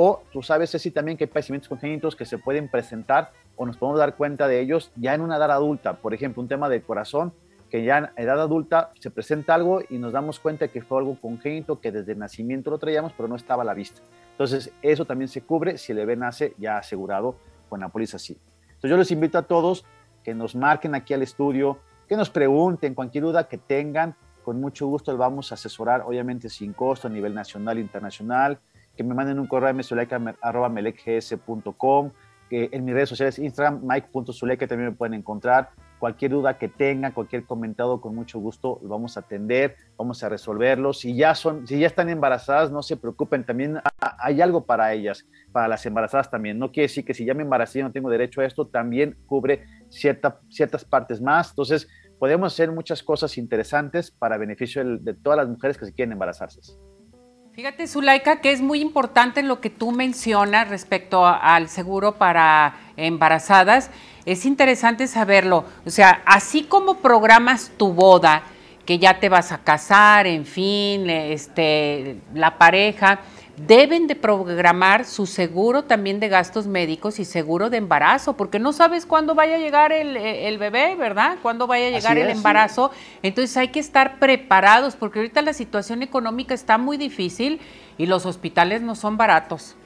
o, 0.00 0.22
tú 0.32 0.44
sabes, 0.44 0.70
Ceci, 0.70 0.92
también 0.92 1.18
que 1.18 1.24
hay 1.24 1.28
padecimientos 1.28 1.68
congénitos 1.68 2.14
que 2.14 2.24
se 2.24 2.38
pueden 2.38 2.68
presentar 2.68 3.32
o 3.56 3.66
nos 3.66 3.76
podemos 3.76 3.98
dar 3.98 4.14
cuenta 4.14 4.46
de 4.46 4.60
ellos 4.60 4.92
ya 4.94 5.12
en 5.12 5.20
una 5.20 5.38
edad 5.38 5.50
adulta. 5.50 5.94
Por 5.94 6.14
ejemplo, 6.14 6.40
un 6.40 6.46
tema 6.46 6.68
de 6.68 6.80
corazón, 6.82 7.32
que 7.68 7.82
ya 7.82 7.98
en 7.98 8.08
edad 8.14 8.40
adulta 8.40 8.92
se 9.00 9.10
presenta 9.10 9.54
algo 9.54 9.80
y 9.90 9.98
nos 9.98 10.12
damos 10.12 10.38
cuenta 10.38 10.68
que 10.68 10.82
fue 10.82 10.98
algo 10.98 11.18
congénito 11.20 11.80
que 11.80 11.90
desde 11.90 12.12
el 12.12 12.20
nacimiento 12.20 12.70
lo 12.70 12.78
traíamos, 12.78 13.12
pero 13.16 13.28
no 13.28 13.34
estaba 13.34 13.64
a 13.64 13.66
la 13.66 13.74
vista. 13.74 14.00
Entonces, 14.30 14.70
eso 14.82 15.04
también 15.04 15.26
se 15.26 15.40
cubre 15.42 15.78
si 15.78 15.90
el 15.90 15.98
bebé 15.98 16.14
nace 16.14 16.54
ya 16.58 16.78
asegurado 16.78 17.34
con 17.68 17.80
la 17.80 17.88
póliza 17.88 18.18
así. 18.18 18.38
Entonces 18.68 18.90
yo 18.90 18.96
les 18.96 19.10
invito 19.10 19.36
a 19.36 19.42
todos 19.42 19.84
que 20.22 20.32
nos 20.32 20.54
marquen 20.54 20.94
aquí 20.94 21.12
al 21.12 21.22
estudio, 21.22 21.80
que 22.06 22.16
nos 22.16 22.30
pregunten 22.30 22.94
cualquier 22.94 23.24
duda 23.24 23.48
que 23.48 23.58
tengan. 23.58 24.14
Con 24.44 24.60
mucho 24.60 24.86
gusto 24.86 25.10
les 25.10 25.18
vamos 25.18 25.50
a 25.50 25.56
asesorar, 25.56 26.02
obviamente 26.06 26.48
sin 26.48 26.72
costo 26.72 27.08
a 27.08 27.10
nivel 27.10 27.34
nacional 27.34 27.78
e 27.78 27.80
internacional. 27.80 28.60
Que 28.98 29.04
me 29.04 29.14
manden 29.14 29.38
un 29.38 29.46
correo 29.46 29.70
a 29.70 29.72
msuleika.com, 29.72 30.10
que 32.50 32.68
en 32.72 32.84
mis 32.84 32.94
redes 32.94 33.08
sociales, 33.08 33.38
Instagram, 33.38 33.80
mike.zuleika 33.84 34.66
también 34.66 34.90
me 34.90 34.96
pueden 34.96 35.14
encontrar. 35.14 35.70
Cualquier 36.00 36.32
duda 36.32 36.58
que 36.58 36.66
tengan, 36.66 37.12
cualquier 37.12 37.44
comentario, 37.44 38.00
con 38.00 38.16
mucho 38.16 38.40
gusto 38.40 38.80
lo 38.82 38.88
vamos 38.88 39.16
a 39.16 39.20
atender, 39.20 39.76
vamos 39.96 40.24
a 40.24 40.28
resolverlos. 40.28 40.98
Si 40.98 41.14
ya, 41.14 41.36
son, 41.36 41.64
si 41.64 41.78
ya 41.78 41.86
están 41.86 42.08
embarazadas, 42.08 42.72
no 42.72 42.82
se 42.82 42.96
preocupen, 42.96 43.44
también 43.44 43.78
hay 44.00 44.40
algo 44.40 44.64
para 44.64 44.92
ellas, 44.92 45.24
para 45.52 45.68
las 45.68 45.86
embarazadas 45.86 46.28
también. 46.28 46.58
No 46.58 46.72
quiere 46.72 46.88
decir 46.88 47.04
que 47.04 47.14
si 47.14 47.24
ya 47.24 47.34
me 47.34 47.44
embaracé 47.44 47.78
y 47.78 47.82
no 47.84 47.92
tengo 47.92 48.10
derecho 48.10 48.40
a 48.40 48.46
esto, 48.46 48.66
también 48.66 49.16
cubre 49.26 49.64
cierta, 49.90 50.40
ciertas 50.48 50.84
partes 50.84 51.20
más. 51.20 51.50
Entonces, 51.50 51.86
podemos 52.18 52.52
hacer 52.52 52.72
muchas 52.72 53.00
cosas 53.04 53.38
interesantes 53.38 54.10
para 54.10 54.36
beneficio 54.38 54.84
de 54.84 55.14
todas 55.14 55.36
las 55.36 55.48
mujeres 55.48 55.78
que 55.78 55.86
se 55.86 55.92
quieren 55.92 56.10
embarazarse. 56.10 56.60
Fíjate, 57.58 57.88
Zulaika, 57.88 58.40
que 58.40 58.52
es 58.52 58.60
muy 58.60 58.80
importante 58.80 59.42
lo 59.42 59.60
que 59.60 59.68
tú 59.68 59.90
mencionas 59.90 60.68
respecto 60.68 61.26
al 61.26 61.68
seguro 61.68 62.14
para 62.14 62.76
embarazadas. 62.96 63.90
Es 64.26 64.46
interesante 64.46 65.08
saberlo. 65.08 65.64
O 65.84 65.90
sea, 65.90 66.22
así 66.24 66.62
como 66.62 66.98
programas 66.98 67.72
tu 67.76 67.92
boda, 67.92 68.44
que 68.86 69.00
ya 69.00 69.18
te 69.18 69.28
vas 69.28 69.50
a 69.50 69.58
casar, 69.58 70.28
en 70.28 70.46
fin, 70.46 71.10
este, 71.10 72.18
la 72.32 72.58
pareja, 72.58 73.22
deben 73.66 74.06
de 74.06 74.14
programar 74.14 75.04
su 75.04 75.26
seguro 75.26 75.84
también 75.84 76.20
de 76.20 76.28
gastos 76.28 76.66
médicos 76.66 77.18
y 77.18 77.24
seguro 77.24 77.70
de 77.70 77.78
embarazo, 77.78 78.36
porque 78.36 78.58
no 78.58 78.72
sabes 78.72 79.06
cuándo 79.06 79.34
vaya 79.34 79.56
a 79.56 79.58
llegar 79.58 79.92
el, 79.92 80.58
bebé, 80.58 80.94
¿verdad? 80.96 81.38
Cuándo 81.42 81.66
vaya 81.66 81.88
a 81.88 81.90
llegar 81.90 82.18
el 82.18 82.30
embarazo. 82.30 82.90
Entonces 83.22 83.56
hay 83.56 83.68
que 83.68 83.80
estar 83.80 84.18
preparados, 84.18 84.96
porque 84.96 85.18
ahorita 85.18 85.42
la 85.42 85.52
situación 85.52 86.02
económica 86.02 86.54
está 86.54 86.78
muy 86.78 86.96
difícil 86.96 87.60
y 87.96 88.06
los 88.06 88.26
hospitales 88.26 88.82
no 88.82 88.94
son 88.94 89.16
baratos. 89.16 89.76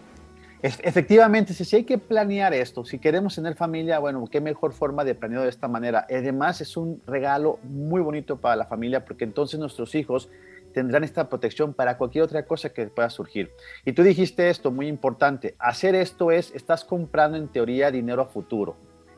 Efectivamente, 0.63 1.55
si 1.55 1.75
hay 1.75 1.83
que 1.83 1.99
planear 1.99 2.55
esto, 2.55 2.85
si 2.85 3.01
queremos 3.01 3.35
tener 3.35 3.57
familia, 3.57 3.99
bueno, 3.99 4.25
qué 4.31 4.41
mejor 4.41 4.73
forma 4.73 5.03
de 5.03 5.17
planearlo 5.17 5.43
de 5.43 5.51
esta 5.51 5.67
manera. 5.67 6.07
Además, 6.09 6.61
es 6.61 6.77
un 6.77 7.03
regalo 7.05 7.59
muy 7.65 8.01
bonito 8.01 8.37
para 8.37 8.55
la 8.55 8.67
familia 8.67 9.05
porque 9.05 9.25
entonces 9.25 9.59
nuestros 9.59 9.97
hijos 9.97 10.29
tendrán 10.73 11.05
esta 11.05 11.29
protección 11.29 11.75
para 11.75 11.97
cualquier 11.97 12.25
otra 12.25 12.45
cosa 12.45 12.73
que 12.73 12.87
pueda 12.87 13.11
surgir. 13.11 13.53
Y 13.85 13.93
tú 13.93 14.03
dijiste 14.03 14.51
esto, 14.51 14.71
muy 14.71 14.89
importante, 14.89 15.55
hacer 15.59 15.95
esto 15.95 16.31
es, 16.31 16.55
estás 16.55 16.85
comprando 16.85 17.37
en 17.37 17.49
teoría 17.49 17.91
dinero 17.91 18.23
a 18.23 18.27
futuro. 18.27 18.77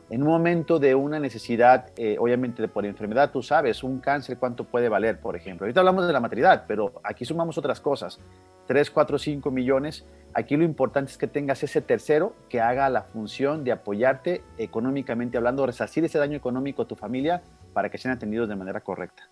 En 0.09 0.21
un 0.21 0.27
momento 0.27 0.77
de 0.77 0.93
una 0.93 1.19
necesidad, 1.19 1.87
eh, 1.97 2.17
obviamente 2.19 2.67
por 2.67 2.85
enfermedad, 2.85 3.31
tú 3.31 3.41
sabes, 3.41 3.83
un 3.83 3.99
cáncer, 3.99 4.37
cuánto 4.37 4.63
puede 4.65 4.87
valer, 4.87 5.19
por 5.19 5.35
ejemplo. 5.35 5.65
Ahorita 5.65 5.79
hablamos 5.79 6.05
de 6.05 6.13
la 6.13 6.19
maternidad, 6.19 6.65
pero 6.67 7.01
aquí 7.03 7.25
sumamos 7.25 7.57
otras 7.57 7.81
cosas. 7.81 8.19
3, 8.67 8.91
4, 8.91 9.17
5 9.17 9.49
millones. 9.49 10.05
Aquí 10.35 10.57
lo 10.57 10.63
importante 10.63 11.11
es 11.11 11.17
que 11.17 11.27
tengas 11.27 11.63
ese 11.63 11.81
tercero 11.81 12.35
que 12.49 12.61
haga 12.61 12.87
la 12.89 13.01
función 13.01 13.63
de 13.63 13.71
apoyarte 13.71 14.43
económicamente 14.59 15.37
hablando, 15.37 15.65
resarcir 15.65 16.03
ese 16.05 16.19
daño 16.19 16.37
económico 16.37 16.83
a 16.83 16.87
tu 16.87 16.95
familia 16.95 17.41
para 17.73 17.89
que 17.89 17.97
sean 17.97 18.13
atendidos 18.13 18.47
de 18.47 18.55
manera 18.55 18.81
correcta. 18.81 19.29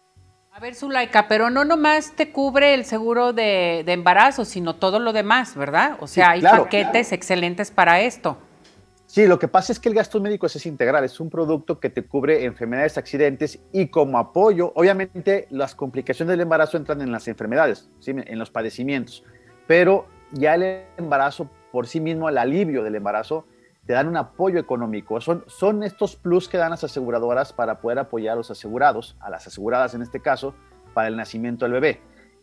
A 0.55 0.59
ver, 0.59 0.75
Zulaika, 0.75 1.27
pero 1.27 1.49
no 1.49 1.65
nomás 1.65 2.11
te 2.15 2.31
cubre 2.31 2.75
el 2.75 2.85
seguro 2.85 3.33
de, 3.33 3.79
embarazo, 3.87 4.45
sino 4.45 4.75
todo 4.75 4.99
lo 4.99 5.11
demás, 5.11 5.55
¿verdad? 5.55 5.97
O 5.99 6.05
sea, 6.05 6.29
hay 6.29 6.41
paquetes 6.43 7.11
excelentes 7.11 7.71
para 7.71 8.01
esto. 8.01 8.37
Sí, 9.07 9.25
lo 9.25 9.39
que 9.39 9.47
pasa 9.47 9.73
es 9.73 9.79
que 9.79 9.89
el 9.89 9.95
gasto 9.95 10.21
médico 10.21 10.45
es 10.45 10.63
integral, 10.67 11.03
es 11.05 11.19
un 11.19 11.31
producto 11.31 11.79
que 11.79 11.89
te 11.89 12.05
cubre 12.05 12.45
enfermedades, 12.45 12.99
accidentes 12.99 13.61
y 13.71 13.87
como 13.87 14.19
apoyo, 14.19 14.71
obviamente 14.75 15.47
las 15.49 15.73
complicaciones 15.73 16.29
del 16.29 16.41
embarazo 16.41 16.77
entran 16.77 17.01
en 17.01 17.11
las 17.11 17.27
enfermedades, 17.27 17.89
en 18.05 18.37
los 18.37 18.51
padecimientos, 18.51 19.23
pero 19.65 20.05
ya 20.33 20.53
el 20.53 20.83
embarazo 20.97 21.49
por 21.71 21.87
sí 21.87 21.99
mismo, 21.99 22.29
el 22.29 22.37
alivio 22.37 22.83
del 22.83 22.93
embarazo, 22.93 23.47
te 23.85 23.93
dan 23.93 24.07
un 24.07 24.17
apoyo 24.17 24.59
económico. 24.59 25.19
Son, 25.19 25.43
son 25.47 25.83
estos 25.83 26.15
plus 26.15 26.47
que 26.47 26.57
dan 26.57 26.71
las 26.71 26.83
aseguradoras 26.83 27.53
para 27.53 27.79
poder 27.79 27.99
apoyar 27.99 28.33
a 28.33 28.37
los 28.37 28.51
asegurados, 28.51 29.17
a 29.19 29.29
las 29.29 29.47
aseguradas 29.47 29.93
en 29.93 30.01
este 30.01 30.21
caso, 30.21 30.53
para 30.93 31.07
el 31.07 31.17
nacimiento 31.17 31.65
del 31.65 31.73
bebé. 31.73 32.01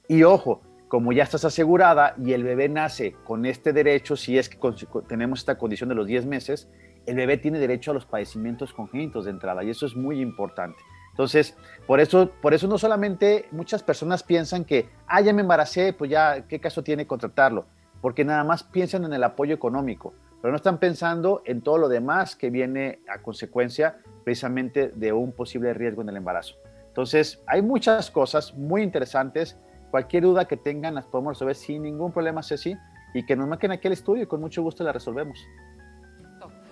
Y 0.09 0.23
ojo, 0.25 0.61
como 0.88 1.12
ya 1.12 1.23
estás 1.23 1.44
asegurada 1.44 2.14
y 2.18 2.32
el 2.32 2.42
bebé 2.42 2.68
nace 2.68 3.14
con 3.25 3.47
este 3.47 3.73
derecho, 3.73 4.16
si 4.16 4.38
es 4.38 4.49
que 4.49 4.59
tenemos 5.06 5.38
esta 5.38 5.56
condición 5.56 5.88
de 5.88 5.94
los 5.94 6.06
10 6.06 6.26
meses, 6.26 6.68
el 7.06 7.16
bebé 7.16 7.38
tiene 7.38 7.59
derecho 7.59 7.92
a 7.92 7.94
los 7.94 8.06
padecimientos 8.06 8.73
congénitos 8.73 9.25
de 9.25 9.30
entrada 9.30 9.64
y 9.64 9.70
eso 9.70 9.87
es 9.87 9.94
muy 9.97 10.20
importante. 10.20 10.78
Entonces, 11.11 11.56
por 11.87 12.00
eso, 12.00 12.30
por 12.42 12.54
eso 12.54 12.66
no 12.66 12.78
solamente 12.78 13.47
muchas 13.50 13.82
personas 13.82 14.23
piensan 14.23 14.64
que, 14.64 14.88
ah, 15.06 15.20
ya 15.20 15.32
me 15.32 15.42
embaracé, 15.42 15.92
pues 15.92 16.11
ya, 16.11 16.47
¿qué 16.49 16.61
caso 16.61 16.82
tiene 16.82 17.06
contratarlo? 17.06 17.66
Porque 18.00 18.25
nada 18.25 18.44
más 18.44 18.62
piensan 18.62 19.04
en 19.04 19.12
el 19.12 19.25
apoyo 19.25 19.54
económico 19.54 20.14
pero 20.40 20.52
no 20.52 20.56
están 20.56 20.78
pensando 20.78 21.42
en 21.44 21.61
todo 21.61 21.78
lo 21.78 21.88
demás 21.88 22.37
que 22.37 22.50
viene 22.50 23.00
a 23.09 23.18
consecuencia 23.23 23.99
precisamente 24.25 24.92
de 24.94 25.12
un 25.12 25.32
posible 25.32 25.75
riesgo 25.75 26.02
en 26.02 26.09
el 26.09 26.16
embarazo. 26.16 26.56
Entonces, 26.88 27.42
hay 27.47 27.62
muchas 27.62 28.11
cosas 28.11 28.54
muy 28.54 28.82
interesantes. 28.82 29.56
Cualquier 29.90 30.25
duda 30.25 30.47
que 30.47 30.56
tengan 30.56 30.94
las 30.94 31.06
podemos 31.06 31.35
resolver 31.35 31.54
sin 31.54 31.82
ningún 31.82 32.12
problema, 32.12 32.42
Ceci, 32.42 32.76
y 33.14 33.25
que 33.25 33.37
nos 33.37 33.49
marquen 33.49 33.73
aquí 33.73 33.87
el 33.87 33.92
estudio 33.92 34.23
y 34.23 34.26
con 34.26 34.40
mucho 34.40 34.62
gusto 34.62 34.85
la 34.85 34.92
resolvemos. 34.92 35.38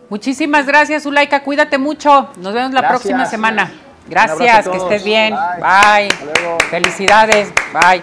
Muchísimas 0.08 0.66
gracias, 0.66 1.02
Zulaika. 1.02 1.42
Cuídate 1.42 1.76
mucho. 1.78 2.30
Nos 2.40 2.54
vemos 2.54 2.72
la 2.72 2.88
próxima 2.88 3.26
semana. 3.26 3.70
Gracias, 4.08 4.68
que 4.68 4.76
estés 4.76 5.04
bien. 5.04 5.34
Bye. 5.60 6.08
Felicidades. 6.70 7.52
Bye. 7.72 8.02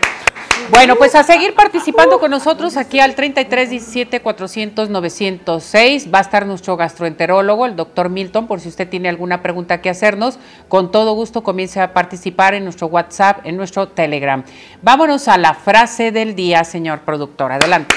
Bueno, 0.71 0.95
pues 0.95 1.13
a 1.15 1.23
seguir 1.23 1.53
participando 1.53 2.19
con 2.19 2.31
nosotros 2.31 2.75
aquí 2.75 2.99
al 2.99 3.15
33 3.15 3.69
17 3.69 4.21
400 4.21 4.89
906 4.89 6.13
va 6.13 6.19
a 6.19 6.21
estar 6.21 6.45
nuestro 6.45 6.75
gastroenterólogo, 6.75 7.65
el 7.65 7.75
doctor 7.75 8.09
Milton, 8.09 8.47
por 8.47 8.59
si 8.59 8.69
usted 8.69 8.89
tiene 8.89 9.07
alguna 9.09 9.43
pregunta 9.43 9.79
que 9.79 9.89
hacernos, 9.89 10.39
con 10.67 10.91
todo 10.91 11.13
gusto 11.13 11.43
comience 11.43 11.79
a 11.79 11.93
participar 11.93 12.55
en 12.55 12.63
nuestro 12.63 12.87
WhatsApp, 12.87 13.45
en 13.45 13.57
nuestro 13.57 13.89
Telegram. 13.89 14.43
Vámonos 14.81 15.27
a 15.27 15.37
la 15.37 15.53
frase 15.53 16.11
del 16.11 16.35
día, 16.35 16.63
señor 16.63 17.01
productor. 17.01 17.51
Adelante. 17.51 17.95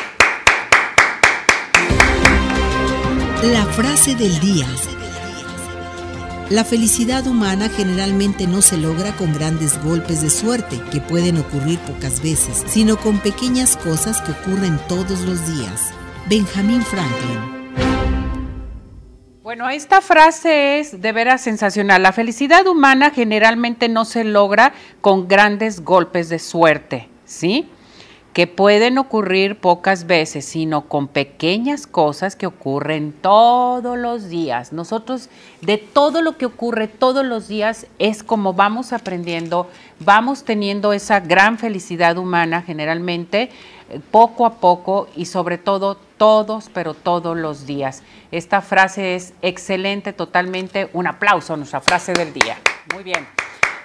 La 3.43 3.65
frase 3.67 4.15
del 4.15 4.39
día. 4.41 4.67
La 6.51 6.65
felicidad 6.65 7.27
humana 7.27 7.69
generalmente 7.69 8.47
no 8.47 8.63
se 8.63 8.79
logra 8.79 9.13
con 9.17 9.35
grandes 9.35 9.79
golpes 9.85 10.23
de 10.23 10.31
suerte, 10.31 10.81
que 10.91 10.99
pueden 10.99 11.37
ocurrir 11.37 11.79
pocas 11.81 12.23
veces, 12.23 12.65
sino 12.67 12.97
con 12.97 13.19
pequeñas 13.19 13.77
cosas 13.77 14.23
que 14.23 14.33
ocurren 14.33 14.81
todos 14.89 15.21
los 15.27 15.47
días. 15.47 15.93
Benjamin 16.27 16.81
Franklin. 16.81 17.59
Bueno, 19.43 19.69
esta 19.69 20.01
frase 20.01 20.81
es 20.81 21.03
de 21.03 21.13
veras 21.13 21.43
sensacional. 21.43 22.03
La 22.03 22.13
felicidad 22.13 22.67
humana 22.67 23.11
generalmente 23.11 23.91
no 23.91 24.07
se 24.07 24.25
logra 24.25 24.73
con 25.03 25.29
grandes 25.29 25.85
golpes 25.85 26.31
de 26.31 26.39
suerte, 26.39 27.11
¿sí? 27.27 27.69
Que 28.39 28.47
pueden 28.47 28.99
ocurrir 28.99 29.59
pocas 29.59 30.07
veces, 30.07 30.45
sino 30.45 30.83
con 30.83 31.09
pequeñas 31.09 31.89
cosas 31.89 32.37
que 32.37 32.47
ocurren 32.47 33.11
todos 33.11 33.99
los 33.99 34.29
días. 34.29 34.73
Nosotros 34.73 35.29
de 35.61 35.77
todo 35.77 36.23
lo 36.23 36.39
que 36.39 36.47
ocurre 36.47 36.87
todos 36.87 37.27
los 37.27 37.49
días 37.49 37.89
es 37.99 38.23
como 38.23 38.53
vamos 38.53 38.93
aprendiendo, 38.93 39.69
vamos 39.99 40.45
teniendo 40.45 40.93
esa 40.93 41.19
gran 41.19 41.59
felicidad 41.59 42.17
humana 42.17 42.63
generalmente 42.63 43.51
eh, 43.91 43.99
poco 44.13 44.47
a 44.47 44.61
poco 44.61 45.09
y 45.17 45.25
sobre 45.25 45.59
todo 45.59 45.97
todos, 46.17 46.71
pero 46.73 46.95
todos 46.95 47.37
los 47.37 47.67
días. 47.67 48.05
Esta 48.31 48.61
frase 48.61 49.17
es 49.17 49.35
excelente, 49.43 50.13
totalmente 50.13 50.91
un 50.93 51.09
aplauso 51.09 51.57
nuestra 51.57 51.81
frase 51.81 52.13
del 52.13 52.33
día. 52.33 52.57
Muy 52.95 53.03
bien. 53.03 53.38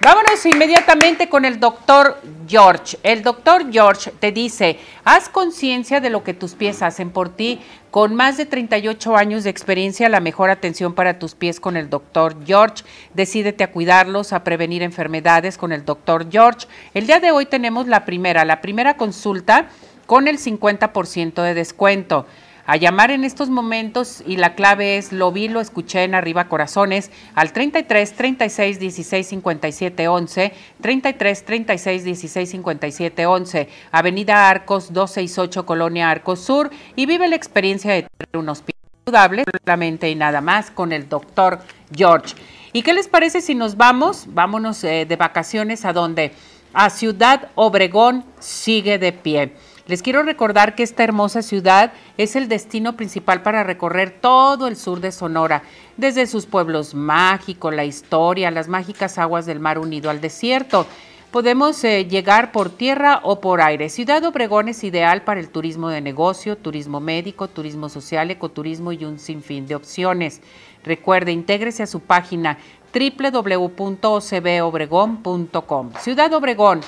Vámonos 0.04 0.46
inmediatamente 0.46 1.30
con 1.30 1.46
el 1.46 1.62
doctor 1.62 2.20
George. 2.46 2.98
El 3.04 3.24
doctor 3.24 3.72
George 3.72 4.12
te 4.12 4.34
dice, 4.34 4.78
haz 5.06 5.30
conciencia 5.30 6.02
de 6.02 6.10
lo 6.10 6.26
que 6.26 6.34
tus 6.34 6.56
pies 6.56 6.82
hacen 6.82 7.10
por 7.10 7.30
ti. 7.30 7.62
Con 7.90 8.14
más 8.14 8.36
de 8.36 8.46
38 8.46 9.16
años 9.16 9.46
de 9.46 9.50
experiencia, 9.50 10.10
la 10.10 10.20
mejor 10.20 10.50
atención 10.50 10.94
para 10.94 11.20
tus 11.20 11.36
pies 11.36 11.62
con 11.62 11.78
el 11.78 11.90
doctor 11.90 12.36
George. 12.46 12.84
Decídete 13.14 13.64
a 13.64 13.72
cuidarlos, 13.72 14.34
a 14.34 14.44
prevenir 14.44 14.84
enfermedades 14.84 15.58
con 15.58 15.72
el 15.72 15.86
doctor 15.86 16.30
George. 16.30 16.68
El 16.94 17.08
día 17.08 17.22
de 17.22 17.32
hoy 17.32 17.46
tenemos 17.46 17.88
la 17.88 18.04
primera, 18.04 18.44
la 18.44 18.60
primera 18.60 18.98
consulta 18.98 19.70
con 20.06 20.28
el 20.28 20.38
50% 20.38 21.42
de 21.42 21.54
descuento 21.54 22.26
a 22.66 22.78
llamar 22.78 23.12
en 23.12 23.24
estos 23.24 23.50
momentos 23.50 24.24
y 24.26 24.38
la 24.38 24.56
clave 24.56 24.98
es 24.98 25.12
lo 25.12 25.32
vi, 25.32 25.50
lo 25.50 25.60
escuché 25.60 26.04
en 26.04 26.16
Arriba 26.16 26.48
Corazones 26.48 27.12
al 27.36 27.52
33 27.52 28.14
36 28.14 28.80
16 28.80 29.28
57 29.28 30.08
11, 30.08 30.54
33 30.82 31.46
36 31.46 32.04
16 32.04 32.50
57 32.50 33.26
11, 33.26 33.70
Avenida 33.92 34.50
Arcos 34.50 34.94
268 34.94 35.66
Colonia 35.66 36.10
Arcos 36.10 36.40
Sur 36.40 36.70
y 36.96 37.06
vive 37.06 37.28
la 37.28 37.36
experiencia 37.36 37.94
de 37.94 38.04
tener 38.04 38.38
un 38.42 38.50
hospital 38.50 38.80
saludable 39.06 39.44
solamente 39.66 40.10
y 40.10 40.16
nada 40.16 40.40
más 40.40 40.72
con 40.72 40.94
el 40.94 41.10
doctor 41.10 41.60
George. 41.94 42.36
¿Y 42.72 42.82
qué 42.82 42.94
les 42.94 43.08
parece 43.08 43.42
si 43.42 43.56
nos 43.56 43.78
vamos? 43.78 44.26
Vámonos 44.30 44.84
eh, 44.84 45.06
de 45.06 45.16
vacaciones 45.16 45.86
a 45.86 45.94
donde? 45.94 46.32
A 46.74 46.90
Ciudad 46.90 47.50
Obregón 47.54 48.26
sigue 48.40 48.98
de 48.98 49.12
pie. 49.12 49.54
Les 49.86 50.02
quiero 50.02 50.24
recordar 50.24 50.76
que 50.76 50.84
esta 50.84 51.04
hermosa 51.04 51.42
ciudad 51.42 51.92
es 52.18 52.38
el 52.38 52.48
destino 52.48 52.96
principal 52.96 53.42
para 53.42 53.64
recorrer 53.64 54.12
todo 54.12 54.68
el 54.68 54.78
sur 54.78 55.02
de 55.02 55.12
Sonora, 55.12 55.64
desde 55.98 56.26
sus 56.26 56.46
pueblos 56.46 56.94
mágicos, 56.94 57.76
la 57.76 57.84
historia, 57.84 58.50
las 58.50 58.70
mágicas 58.70 59.18
aguas 59.18 59.46
del 59.46 59.60
mar 59.60 59.78
unido 59.78 60.10
al 60.10 60.22
desierto. 60.22 60.88
Podemos 61.32 61.84
eh, 61.84 62.06
llegar 62.06 62.54
por 62.54 62.70
tierra 62.70 63.20
o 63.24 63.42
por 63.42 63.60
aire. 63.60 63.90
Ciudad 63.90 64.24
Obregón 64.24 64.70
es 64.70 64.86
ideal 64.86 65.24
para 65.24 65.42
el 65.42 65.50
turismo 65.50 65.90
de 65.90 66.00
negocio, 66.00 66.56
turismo 66.56 67.02
médico, 67.02 67.50
turismo 67.50 67.90
social, 67.90 68.32
ecoturismo 68.32 68.94
y 68.94 69.04
un 69.04 69.20
sinfín 69.20 69.68
de 69.68 69.76
opciones. 69.76 70.40
Recuerde, 70.86 71.34
intégrese 71.34 71.84
a 71.84 71.88
su 71.88 72.00
página 72.00 72.58
www.ocbobregón.com. 72.94 75.92
Ciudad 76.00 76.34
Obregón 76.34 76.80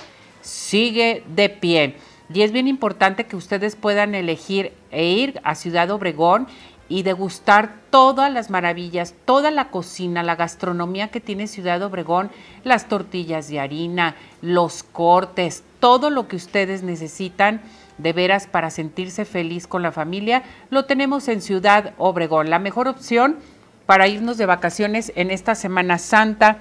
sigue 0.42 1.24
de 1.28 1.50
pie. 1.50 1.98
Y 2.34 2.42
es 2.42 2.52
bien 2.52 2.68
importante 2.68 3.26
que 3.26 3.36
ustedes 3.36 3.76
puedan 3.76 4.16
elegir 4.16 4.74
e 4.92 5.06
ir 5.06 5.40
a 5.44 5.56
Ciudad 5.56 5.92
Obregón 5.92 6.48
y 6.88 7.04
degustar 7.04 7.76
todas 7.90 8.32
las 8.32 8.50
maravillas, 8.50 9.16
toda 9.26 9.52
la 9.52 9.70
cocina, 9.70 10.24
la 10.24 10.36
gastronomía 10.36 11.10
que 11.10 11.20
tiene 11.20 11.48
Ciudad 11.48 11.82
Obregón, 11.82 12.30
las 12.64 12.88
tortillas 12.88 13.48
de 13.48 13.60
harina, 13.60 14.16
los 14.42 14.84
cortes, 14.84 15.64
todo 15.80 16.10
lo 16.10 16.28
que 16.28 16.36
ustedes 16.36 16.84
necesitan 16.84 17.62
de 17.98 18.14
veras 18.14 18.48
para 18.48 18.70
sentirse 18.70 19.26
feliz 19.26 19.68
con 19.68 19.82
la 19.82 19.92
familia, 19.92 20.44
lo 20.70 20.86
tenemos 20.86 21.28
en 21.28 21.42
Ciudad 21.42 21.94
Obregón. 21.98 22.50
La 22.50 22.60
mejor 22.60 22.88
opción 22.88 23.38
para 23.86 24.08
irnos 24.08 24.38
de 24.38 24.46
vacaciones 24.46 25.12
en 25.16 25.32
esta 25.32 25.56
Semana 25.56 25.98
Santa 25.98 26.58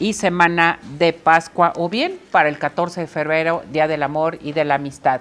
y 0.00 0.14
semana 0.14 0.80
de 0.98 1.12
Pascua 1.12 1.72
o 1.76 1.88
bien 1.88 2.18
para 2.32 2.48
el 2.48 2.58
14 2.58 3.02
de 3.02 3.06
febrero, 3.06 3.62
Día 3.70 3.86
del 3.86 4.02
Amor 4.02 4.38
y 4.42 4.52
de 4.52 4.64
la 4.64 4.76
Amistad. 4.76 5.20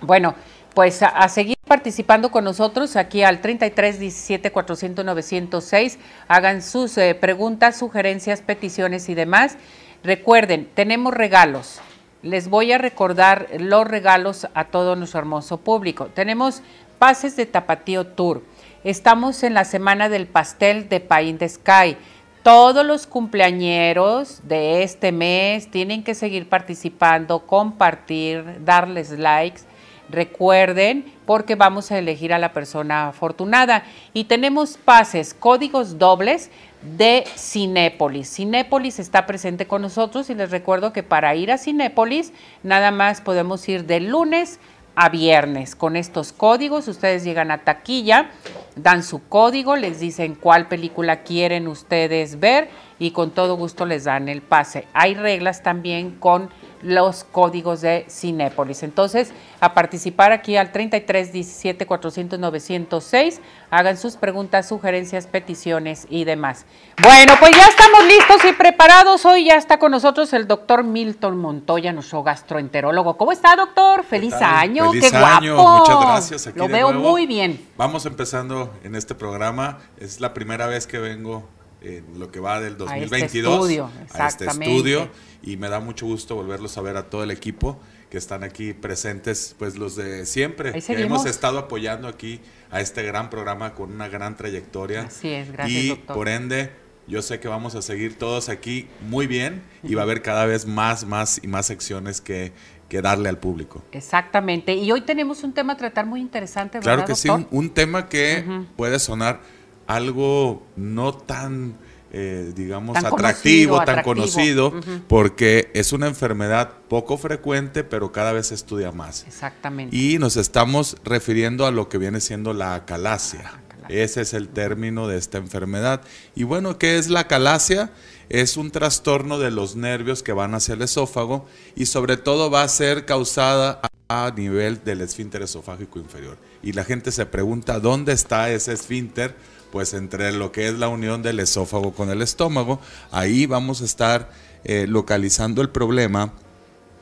Bueno, 0.00 0.34
pues 0.74 1.02
a, 1.02 1.28
seguir 1.28 1.56
participando 1.66 2.30
con 2.30 2.44
nosotros 2.44 2.96
aquí 2.96 3.22
al 3.22 3.40
33 3.40 3.98
17 3.98 4.50
400 4.50 5.04
906. 5.04 5.98
Hagan 6.28 6.62
sus 6.62 6.98
eh, 6.98 7.14
preguntas, 7.14 7.78
sugerencias, 7.78 8.42
peticiones 8.42 9.08
y 9.08 9.14
demás. 9.14 9.56
Recuerden, 10.04 10.68
tenemos 10.74 11.14
regalos. 11.14 11.80
Les 12.22 12.48
voy 12.48 12.72
a 12.72 12.78
recordar 12.78 13.48
los 13.58 13.86
regalos 13.86 14.48
a 14.54 14.64
todo 14.64 14.96
nuestro 14.96 15.20
hermoso 15.20 15.58
público. 15.58 16.06
Tenemos 16.06 16.62
pases 16.98 17.36
de 17.36 17.46
Tapatío 17.46 18.06
Tour. 18.06 18.42
Estamos 18.84 19.42
en 19.42 19.54
la 19.54 19.64
semana 19.64 20.08
del 20.08 20.26
pastel 20.26 20.88
de 20.88 21.00
Pain 21.00 21.38
de 21.38 21.48
Sky 21.48 21.96
todos 22.46 22.86
los 22.86 23.08
cumpleañeros 23.08 24.38
de 24.44 24.84
este 24.84 25.10
mes 25.10 25.68
tienen 25.68 26.04
que 26.04 26.14
seguir 26.14 26.48
participando, 26.48 27.40
compartir, 27.40 28.64
darles 28.64 29.10
likes. 29.10 29.62
Recuerden, 30.08 31.12
porque 31.26 31.56
vamos 31.56 31.90
a 31.90 31.98
elegir 31.98 32.32
a 32.32 32.38
la 32.38 32.52
persona 32.52 33.08
afortunada. 33.08 33.82
Y 34.12 34.26
tenemos 34.26 34.76
pases, 34.76 35.34
códigos 35.34 35.98
dobles 35.98 36.52
de 36.96 37.24
Cinépolis. 37.36 38.32
Cinépolis 38.32 39.00
está 39.00 39.26
presente 39.26 39.66
con 39.66 39.82
nosotros 39.82 40.30
y 40.30 40.36
les 40.36 40.52
recuerdo 40.52 40.92
que 40.92 41.02
para 41.02 41.34
ir 41.34 41.50
a 41.50 41.58
Cinépolis 41.58 42.32
nada 42.62 42.92
más 42.92 43.20
podemos 43.20 43.68
ir 43.68 43.86
de 43.86 43.98
lunes 43.98 44.60
a 44.96 45.10
viernes. 45.10 45.76
Con 45.76 45.94
estos 45.94 46.32
códigos 46.32 46.88
ustedes 46.88 47.22
llegan 47.22 47.50
a 47.50 47.58
taquilla, 47.58 48.30
dan 48.74 49.02
su 49.02 49.28
código, 49.28 49.76
les 49.76 50.00
dicen 50.00 50.34
cuál 50.34 50.66
película 50.66 51.22
quieren 51.22 51.68
ustedes 51.68 52.40
ver 52.40 52.70
y 52.98 53.10
con 53.12 53.30
todo 53.30 53.56
gusto 53.56 53.86
les 53.86 54.04
dan 54.04 54.28
el 54.28 54.42
pase. 54.42 54.88
Hay 54.94 55.14
reglas 55.14 55.62
también 55.62 56.12
con 56.12 56.50
los 56.82 57.24
códigos 57.24 57.80
de 57.80 58.06
Cinépolis. 58.08 58.82
Entonces, 58.82 59.32
a 59.60 59.74
participar 59.74 60.32
aquí 60.32 60.56
al 60.56 60.72
33 60.72 61.32
17 61.32 61.86
400 61.86 62.38
906, 62.38 63.40
hagan 63.70 63.96
sus 63.96 64.16
preguntas, 64.16 64.68
sugerencias, 64.68 65.26
peticiones 65.26 66.06
y 66.10 66.24
demás. 66.24 66.66
Bueno, 67.02 67.34
pues 67.38 67.52
ya 67.56 67.66
estamos 67.66 68.04
listos 68.04 68.44
y 68.48 68.52
preparados. 68.52 69.24
Hoy 69.24 69.46
ya 69.46 69.54
está 69.54 69.78
con 69.78 69.92
nosotros 69.92 70.32
el 70.32 70.46
doctor 70.46 70.84
Milton 70.84 71.36
Montoya, 71.38 71.92
nuestro 71.92 72.22
gastroenterólogo. 72.22 73.16
¿Cómo 73.16 73.32
está, 73.32 73.56
doctor? 73.56 74.04
Feliz 74.04 74.34
año. 74.34 74.90
Feliz 74.92 75.10
Qué 75.10 75.16
año. 75.16 75.56
Muchas 75.56 76.00
gracias. 76.00 76.56
Lo 76.56 76.68
veo 76.68 76.92
muy 76.92 77.26
bien. 77.26 77.66
Vamos 77.76 78.06
empezando 78.06 78.72
en 78.82 78.94
este 78.94 79.14
programa. 79.14 79.78
Es 79.98 80.20
la 80.20 80.34
primera 80.34 80.66
vez 80.66 80.86
que 80.86 80.98
vengo 80.98 81.48
en 81.86 82.18
lo 82.18 82.30
que 82.30 82.40
va 82.40 82.60
del 82.60 82.76
2022 82.76 83.70
este 83.70 84.22
a 84.22 84.28
este 84.28 84.46
estudio 84.46 85.08
y 85.42 85.56
me 85.56 85.68
da 85.68 85.80
mucho 85.80 86.06
gusto 86.06 86.34
volverlos 86.34 86.76
a 86.78 86.80
ver 86.82 86.96
a 86.96 87.08
todo 87.08 87.22
el 87.22 87.30
equipo 87.30 87.78
que 88.10 88.18
están 88.18 88.44
aquí 88.44 88.72
presentes, 88.72 89.54
pues 89.58 89.76
los 89.76 89.96
de 89.96 90.26
siempre, 90.26 90.72
que 90.72 91.02
hemos 91.02 91.26
estado 91.26 91.58
apoyando 91.58 92.08
aquí 92.08 92.40
a 92.70 92.80
este 92.80 93.02
gran 93.02 93.30
programa 93.30 93.74
con 93.74 93.92
una 93.92 94.08
gran 94.08 94.36
trayectoria. 94.36 95.02
Así 95.02 95.28
es, 95.28 95.50
gracias. 95.50 95.84
Y 95.84 95.94
por 95.94 96.28
ende, 96.28 96.70
yo 97.08 97.22
sé 97.22 97.40
que 97.40 97.48
vamos 97.48 97.74
a 97.74 97.82
seguir 97.82 98.16
todos 98.16 98.48
aquí 98.48 98.88
muy 99.08 99.26
bien 99.26 99.62
y 99.82 99.94
va 99.94 100.02
a 100.02 100.04
haber 100.04 100.22
cada 100.22 100.46
vez 100.46 100.66
más, 100.66 101.04
más 101.04 101.40
y 101.42 101.48
más 101.48 101.66
secciones 101.66 102.20
que, 102.20 102.52
que 102.88 103.02
darle 103.02 103.28
al 103.28 103.38
público. 103.38 103.82
Exactamente. 103.92 104.74
Y 104.74 104.90
hoy 104.92 105.00
tenemos 105.02 105.42
un 105.42 105.52
tema 105.52 105.74
a 105.74 105.76
tratar 105.76 106.06
muy 106.06 106.20
interesante, 106.20 106.78
¿verdad, 106.78 106.94
Claro 106.94 107.06
que 107.06 107.14
sí, 107.14 107.28
un, 107.50 107.70
tema 107.70 108.08
que 108.08 108.44
puede 108.76 108.98
sonar 108.98 109.40
algo 109.86 110.62
no 110.76 111.14
tan, 111.14 111.76
eh, 112.12 112.52
digamos, 112.54 112.96
atractivo, 112.96 113.84
tan 113.84 114.02
conocido, 114.02 114.72
porque 115.08 115.70
es 115.74 115.92
una 115.92 116.06
enfermedad 116.06 116.72
poco 116.88 117.18
frecuente, 117.18 117.84
pero 117.84 118.12
cada 118.12 118.32
vez 118.32 118.48
se 118.48 118.54
estudia 118.54 118.92
más. 118.92 119.24
Exactamente. 119.26 119.96
Y 119.96 120.18
nos 120.18 120.36
estamos 120.36 120.96
refiriendo 121.04 121.66
a 121.66 121.70
lo 121.70 121.88
que 121.88 121.98
viene 121.98 122.20
siendo 122.20 122.52
la 122.52 122.74
acalasia. 122.74 123.60
Ese 123.88 124.22
es 124.22 124.34
el 124.34 124.48
término 124.48 125.06
de 125.06 125.16
esta 125.16 125.38
enfermedad. 125.38 126.02
Y 126.34 126.42
bueno, 126.42 126.78
¿qué 126.78 126.98
es 126.98 127.08
la 127.08 127.20
acalasia? 127.20 127.90
Es 128.28 128.56
un 128.56 128.70
trastorno 128.72 129.38
de 129.38 129.50
los 129.50 129.76
nervios 129.76 130.22
que 130.22 130.32
van 130.32 130.54
hacia 130.54 130.74
el 130.74 130.82
esófago 130.82 131.46
y 131.76 131.86
sobre 131.86 132.16
todo 132.16 132.50
va 132.50 132.62
a 132.62 132.68
ser 132.68 133.06
causada 133.06 133.80
a 134.08 134.32
nivel 134.36 134.82
del 134.84 135.00
esfínter 135.00 135.42
esofágico 135.42 135.98
inferior. 135.98 136.36
Y 136.62 136.72
la 136.72 136.84
gente 136.84 137.12
se 137.12 137.26
pregunta, 137.26 137.80
¿dónde 137.80 138.12
está 138.12 138.50
ese 138.50 138.72
esfínter? 138.72 139.34
Pues 139.76 139.92
entre 139.92 140.32
lo 140.32 140.52
que 140.52 140.68
es 140.68 140.78
la 140.78 140.88
unión 140.88 141.20
del 141.20 141.38
esófago 141.38 141.92
con 141.92 142.08
el 142.08 142.22
estómago, 142.22 142.80
ahí 143.10 143.44
vamos 143.44 143.82
a 143.82 143.84
estar 143.84 144.30
eh, 144.64 144.86
localizando 144.88 145.60
el 145.60 145.68
problema 145.68 146.32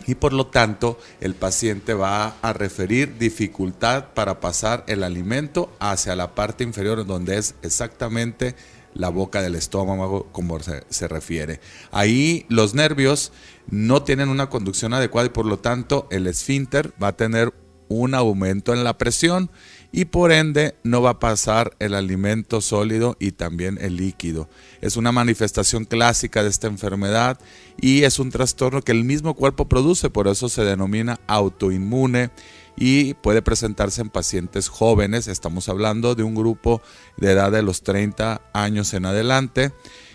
y 0.08 0.16
por 0.16 0.32
lo 0.32 0.48
tanto 0.48 0.98
el 1.20 1.36
paciente 1.36 1.94
va 1.94 2.34
a 2.42 2.52
referir 2.52 3.16
dificultad 3.16 4.06
para 4.12 4.40
pasar 4.40 4.82
el 4.88 5.04
alimento 5.04 5.72
hacia 5.78 6.16
la 6.16 6.34
parte 6.34 6.64
inferior 6.64 7.06
donde 7.06 7.38
es 7.38 7.54
exactamente 7.62 8.56
la 8.92 9.08
boca 9.08 9.40
del 9.40 9.54
estómago 9.54 10.26
como 10.32 10.58
se, 10.58 10.82
se, 10.88 11.06
refiere. 11.06 11.60
Ahí 11.92 12.44
los 12.48 12.74
nervios 12.74 13.30
no 13.68 14.02
tienen 14.02 14.30
una 14.30 14.50
conducción 14.50 14.94
adecuada 14.94 15.26
y 15.26 15.30
por 15.30 15.46
lo 15.46 15.60
tanto 15.60 16.08
el 16.10 16.26
esfínter 16.26 16.92
va 17.00 17.06
a 17.06 17.16
tener 17.16 17.54
un 17.86 18.16
aumento 18.16 18.72
en 18.72 18.82
la 18.82 18.98
presión 18.98 19.48
y 19.96 20.06
por 20.06 20.32
ende 20.32 20.74
no 20.82 21.02
va 21.02 21.10
a 21.10 21.18
pasar 21.20 21.76
el 21.78 21.94
alimento 21.94 22.60
sólido 22.60 23.16
y 23.20 23.30
también 23.30 23.78
el 23.80 23.96
líquido. 23.96 24.48
Es 24.80 24.96
una 24.96 25.12
manifestación 25.12 25.84
clásica 25.84 26.42
de 26.42 26.48
esta 26.48 26.66
enfermedad 26.66 27.38
y 27.80 28.02
es 28.02 28.18
un 28.18 28.30
trastorno 28.30 28.82
que 28.82 28.90
el 28.90 29.04
mismo 29.04 29.34
cuerpo 29.34 29.68
produce, 29.68 30.10
por 30.10 30.26
eso 30.26 30.48
se 30.48 30.64
denomina 30.64 31.20
autoinmune 31.28 32.30
y 32.76 33.14
puede 33.14 33.40
presentarse 33.40 34.00
en 34.00 34.08
pacientes 34.08 34.66
jóvenes, 34.68 35.28
estamos 35.28 35.68
hablando 35.68 36.16
de 36.16 36.24
un 36.24 36.34
grupo 36.34 36.82
de 37.16 37.30
edad 37.30 37.52
de 37.52 37.62
los 37.62 37.82
30 37.84 38.42
años 38.52 38.94
en 38.94 39.06
adelante 39.06 39.70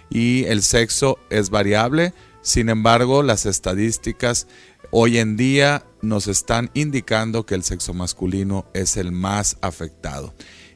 y 0.10 0.44
el 0.44 0.62
sexo 0.62 1.20
es 1.30 1.52
variable, 1.52 2.14
sin 2.42 2.68
embargo 2.68 3.24
las 3.24 3.46
estadísticas 3.46 4.46
hoy 4.92 5.18
en 5.18 5.38
día 5.38 5.86
nos 6.02 6.28
están 6.28 6.70
indicando 6.74 7.46
que 7.46 7.56
el 7.56 7.64
sexo 7.64 7.94
masculino 7.94 8.66
es 8.74 8.98
el 8.98 9.12
más 9.12 9.58
afectado. 9.62 10.34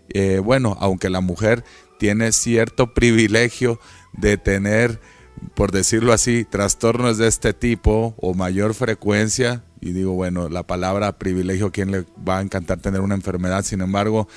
Eh, 0.10 0.40
bueno, 0.44 0.78
aunque 0.80 1.10
la 1.10 1.22
mujer 1.22 1.64
tiene 1.98 2.32
cierto 2.32 2.94
privilegio 2.94 3.80
de 4.14 4.38
tener, 4.38 5.00
por 5.56 5.72
decirlo 5.72 6.14
así, 6.14 6.46
trastornos 6.46 7.18
de 7.18 7.28
este 7.28 7.54
tipo 7.54 8.16
o 8.18 8.34
mayor 8.34 8.74
frecuencia, 8.74 9.64
y 9.80 9.92
digo, 9.92 10.14
bueno, 10.14 10.50
la 10.50 10.64
palabra 10.64 11.18
privilegio, 11.18 11.72
¿quién 11.72 11.92
le 11.92 12.06
va 12.28 12.40
a 12.40 12.42
encantar 12.42 12.80
tener 12.80 13.02
una 13.02 13.16
enfermedad? 13.16 13.66
Sin 13.66 13.82
embargo, 13.82 14.28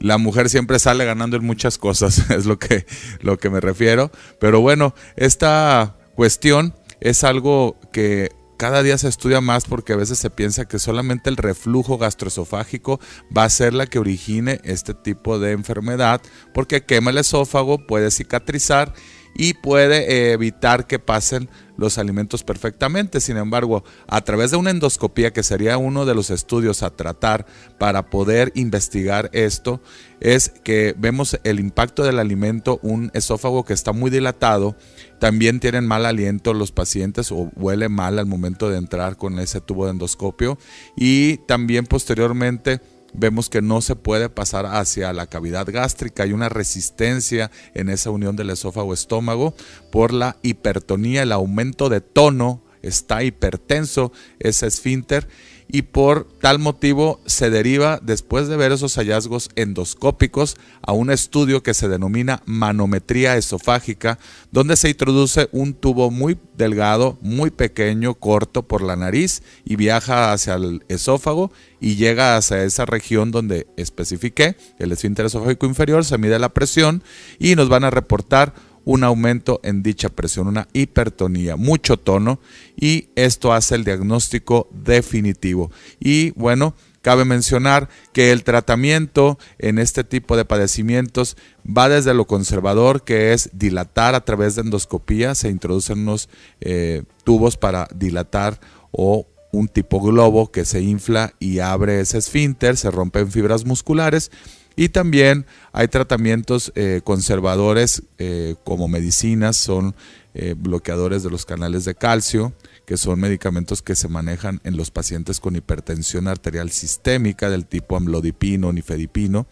la 0.00 0.18
mujer 0.18 0.48
siempre 0.48 0.78
sale 0.78 1.04
ganando 1.04 1.36
en 1.36 1.44
muchas 1.44 1.78
cosas, 1.78 2.30
es 2.30 2.46
lo 2.46 2.58
que, 2.58 2.86
lo 3.20 3.38
que 3.38 3.50
me 3.50 3.60
refiero. 3.60 4.10
Pero 4.40 4.60
bueno, 4.60 4.94
esta 5.16 5.96
cuestión 6.14 6.74
es 7.00 7.24
algo 7.24 7.78
que 7.92 8.30
cada 8.56 8.82
día 8.82 8.98
se 8.98 9.08
estudia 9.08 9.40
más 9.40 9.64
porque 9.64 9.92
a 9.92 9.96
veces 9.96 10.18
se 10.18 10.30
piensa 10.30 10.66
que 10.66 10.78
solamente 10.78 11.30
el 11.30 11.36
reflujo 11.36 11.98
gastroesofágico 11.98 13.00
va 13.36 13.44
a 13.44 13.50
ser 13.50 13.74
la 13.74 13.86
que 13.86 13.98
origine 13.98 14.60
este 14.64 14.94
tipo 14.94 15.38
de 15.38 15.52
enfermedad, 15.52 16.20
porque 16.52 16.84
quema 16.84 17.10
el 17.10 17.18
esófago, 17.18 17.86
puede 17.86 18.10
cicatrizar 18.10 18.92
y 19.34 19.54
puede 19.54 20.12
eh, 20.12 20.32
evitar 20.32 20.86
que 20.86 20.98
pasen 20.98 21.48
los 21.76 21.98
alimentos 21.98 22.42
perfectamente. 22.42 23.20
Sin 23.20 23.36
embargo, 23.36 23.84
a 24.06 24.20
través 24.22 24.50
de 24.50 24.56
una 24.56 24.70
endoscopía, 24.70 25.32
que 25.32 25.42
sería 25.42 25.78
uno 25.78 26.04
de 26.04 26.14
los 26.14 26.30
estudios 26.30 26.82
a 26.82 26.90
tratar 26.90 27.46
para 27.78 28.10
poder 28.10 28.52
investigar 28.54 29.30
esto, 29.32 29.80
es 30.20 30.48
que 30.48 30.94
vemos 30.96 31.38
el 31.44 31.60
impacto 31.60 32.02
del 32.02 32.18
alimento, 32.18 32.78
un 32.82 33.10
esófago 33.14 33.64
que 33.64 33.74
está 33.74 33.92
muy 33.92 34.10
dilatado 34.10 34.76
también 35.24 35.58
tienen 35.58 35.86
mal 35.86 36.04
aliento 36.04 36.52
los 36.52 36.70
pacientes 36.70 37.32
o 37.32 37.50
huele 37.56 37.88
mal 37.88 38.18
al 38.18 38.26
momento 38.26 38.68
de 38.68 38.76
entrar 38.76 39.16
con 39.16 39.38
ese 39.38 39.62
tubo 39.62 39.86
de 39.86 39.92
endoscopio. 39.92 40.58
Y 40.98 41.38
también 41.46 41.86
posteriormente 41.86 42.82
vemos 43.14 43.48
que 43.48 43.62
no 43.62 43.80
se 43.80 43.96
puede 43.96 44.28
pasar 44.28 44.66
hacia 44.66 45.12
la 45.12 45.26
cavidad 45.26 45.66
gástrica. 45.70 46.24
Hay 46.24 46.32
una 46.32 46.48
resistencia 46.48 47.50
en 47.74 47.88
esa 47.88 48.10
unión 48.10 48.36
del 48.36 48.50
esófago-estómago 48.50 49.54
por 49.90 50.12
la 50.12 50.36
hipertonía, 50.42 51.22
el 51.22 51.32
aumento 51.32 51.88
de 51.88 52.00
tono. 52.00 52.62
Está 52.82 53.22
hipertenso 53.22 54.12
ese 54.38 54.66
esfínter 54.66 55.26
y 55.74 55.82
por 55.82 56.28
tal 56.40 56.60
motivo 56.60 57.18
se 57.26 57.50
deriva, 57.50 57.98
después 58.00 58.46
de 58.46 58.56
ver 58.56 58.70
esos 58.70 58.94
hallazgos 58.94 59.50
endoscópicos, 59.56 60.56
a 60.82 60.92
un 60.92 61.10
estudio 61.10 61.64
que 61.64 61.74
se 61.74 61.88
denomina 61.88 62.44
manometría 62.46 63.36
esofágica, 63.36 64.20
donde 64.52 64.76
se 64.76 64.90
introduce 64.90 65.48
un 65.50 65.74
tubo 65.74 66.12
muy 66.12 66.38
delgado, 66.56 67.18
muy 67.22 67.50
pequeño, 67.50 68.14
corto 68.14 68.62
por 68.62 68.82
la 68.82 68.94
nariz 68.94 69.42
y 69.64 69.74
viaja 69.74 70.32
hacia 70.32 70.54
el 70.54 70.84
esófago 70.86 71.50
y 71.80 71.96
llega 71.96 72.36
hacia 72.36 72.62
esa 72.62 72.86
región 72.86 73.32
donde 73.32 73.66
especifiqué, 73.76 74.56
el 74.78 74.92
esfínter 74.92 75.26
esofágico 75.26 75.66
inferior, 75.66 76.04
se 76.04 76.18
mide 76.18 76.38
la 76.38 76.54
presión 76.54 77.02
y 77.40 77.56
nos 77.56 77.68
van 77.68 77.82
a 77.82 77.90
reportar 77.90 78.54
un 78.84 79.04
aumento 79.04 79.60
en 79.62 79.82
dicha 79.82 80.08
presión, 80.08 80.46
una 80.46 80.68
hipertonía, 80.72 81.56
mucho 81.56 81.96
tono 81.96 82.40
y 82.76 83.08
esto 83.16 83.52
hace 83.52 83.74
el 83.74 83.84
diagnóstico 83.84 84.68
definitivo. 84.72 85.70
Y 86.00 86.30
bueno, 86.32 86.74
cabe 87.02 87.24
mencionar 87.24 87.88
que 88.12 88.32
el 88.32 88.44
tratamiento 88.44 89.38
en 89.58 89.78
este 89.78 90.04
tipo 90.04 90.36
de 90.36 90.44
padecimientos 90.44 91.36
va 91.66 91.88
desde 91.88 92.14
lo 92.14 92.26
conservador, 92.26 93.04
que 93.04 93.32
es 93.32 93.50
dilatar 93.52 94.14
a 94.14 94.24
través 94.24 94.54
de 94.54 94.62
endoscopía, 94.62 95.34
se 95.34 95.50
introducen 95.50 96.00
unos 96.00 96.28
eh, 96.60 97.02
tubos 97.24 97.56
para 97.56 97.88
dilatar 97.94 98.58
o 98.90 99.26
un 99.52 99.68
tipo 99.68 100.00
globo 100.00 100.50
que 100.50 100.64
se 100.64 100.80
infla 100.80 101.34
y 101.38 101.60
abre 101.60 102.00
ese 102.00 102.18
esfínter, 102.18 102.76
se 102.76 102.90
rompen 102.90 103.30
fibras 103.30 103.64
musculares 103.64 104.30
y 104.76 104.88
también 104.88 105.46
hay 105.72 105.88
tratamientos 105.88 106.72
eh, 106.74 107.00
conservadores 107.04 108.02
eh, 108.18 108.56
como 108.64 108.88
medicinas, 108.88 109.56
son 109.56 109.94
eh, 110.34 110.54
bloqueadores 110.56 111.22
de 111.22 111.30
los 111.30 111.46
canales 111.46 111.84
de 111.84 111.94
calcio, 111.94 112.52
que 112.84 112.96
son 112.96 113.20
medicamentos 113.20 113.82
que 113.82 113.94
se 113.94 114.08
manejan 114.08 114.60
en 114.64 114.76
los 114.76 114.90
pacientes 114.90 115.38
con 115.38 115.54
hipertensión 115.54 116.26
arterial 116.26 116.70
sistémica 116.70 117.50
del 117.50 117.66
tipo 117.66 117.96
amlodipino, 117.96 118.72
nifedipino, 118.72 119.46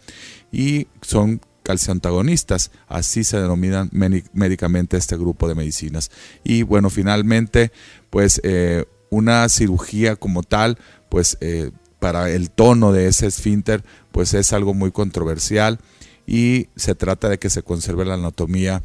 y 0.51 0.87
son 1.01 1.39
calcioantagonistas, 1.63 2.71
así 2.87 3.23
se 3.23 3.39
denominan 3.39 3.89
médicamente 4.33 4.97
este 4.97 5.15
grupo 5.15 5.47
de 5.47 5.55
medicinas. 5.55 6.11
Y 6.43 6.63
bueno, 6.63 6.89
finalmente, 6.89 7.71
pues 8.09 8.41
una 9.09 9.47
cirugía 9.47 10.17
como 10.17 10.43
tal, 10.43 10.77
pues 11.07 11.37
para 12.03 12.29
el 12.29 12.51
tono 12.51 12.91
de 12.91 13.07
ese 13.07 13.27
esfínter, 13.27 13.85
pues 14.13 14.33
es 14.35 14.53
algo 14.53 14.73
muy 14.73 14.91
controversial 14.91 15.79
y 16.25 16.67
se 16.77 16.95
trata 16.95 17.27
de 17.27 17.39
que 17.39 17.49
se 17.49 17.63
conserve 17.63 18.05
la 18.05 18.13
anatomía 18.13 18.81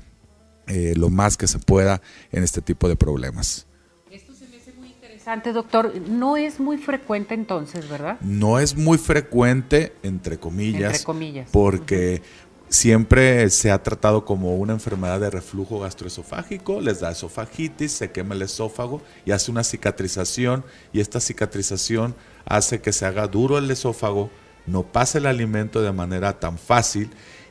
eh, 0.66 0.94
lo 0.96 1.10
más 1.10 1.36
que 1.36 1.46
se 1.46 1.58
pueda 1.58 2.00
en 2.32 2.42
este 2.42 2.62
tipo 2.62 2.88
de 2.88 2.96
problemas. 2.96 3.66
Esto 4.10 4.34
se 4.34 4.48
me 4.48 4.56
hace 4.56 4.72
muy 4.72 4.88
interesante, 4.88 5.52
doctor. 5.52 5.92
No 6.08 6.36
es 6.38 6.58
muy 6.58 6.78
frecuente 6.78 7.34
entonces, 7.34 7.88
¿verdad? 7.88 8.18
No 8.22 8.58
es 8.58 8.74
muy 8.74 8.96
frecuente, 8.98 9.92
entre 10.02 10.38
comillas, 10.38 11.04
porque 11.52 12.22
siempre 12.70 13.48
se 13.50 13.70
ha 13.70 13.82
tratado 13.82 14.24
como 14.24 14.56
una 14.56 14.72
enfermedad 14.72 15.20
de 15.20 15.30
reflujo 15.30 15.78
gastroesofágico, 15.80 16.80
les 16.80 17.00
da 17.00 17.10
esofagitis, 17.10 17.92
se 17.92 18.10
quema 18.10 18.34
el 18.34 18.42
esófago 18.42 19.02
y 19.26 19.32
hace 19.32 19.50
una 19.50 19.64
cicatrización 19.64 20.64
y 20.92 21.00
esta 21.00 21.20
cicatrización 21.20 22.14
hace 22.46 22.80
que 22.80 22.92
se 22.92 23.06
haga 23.06 23.26
duro 23.26 23.58
el 23.58 23.70
esófago, 23.70 24.30
no 24.68 24.82
pase 24.84 25.18
el 25.18 25.26
alimento 25.26 25.82
de 25.82 25.92
manera 25.92 26.38
tan 26.38 26.58
fácil 26.58 27.10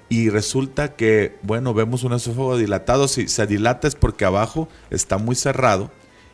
y 0.09 0.29
resulta 0.29 0.95
que, 0.95 1.37
bueno, 1.41 1.73
vemos 1.73 2.03
un 2.03 2.13
esófago 2.13 2.57
dilatado, 2.57 3.07
si 3.07 3.27
se 3.27 3.45
dilata 3.45 3.87
es 3.87 3.95
porque 3.95 4.25
abajo 4.25 4.69
está 4.89 5.17
muy 5.17 5.35
cerrado 5.35 5.91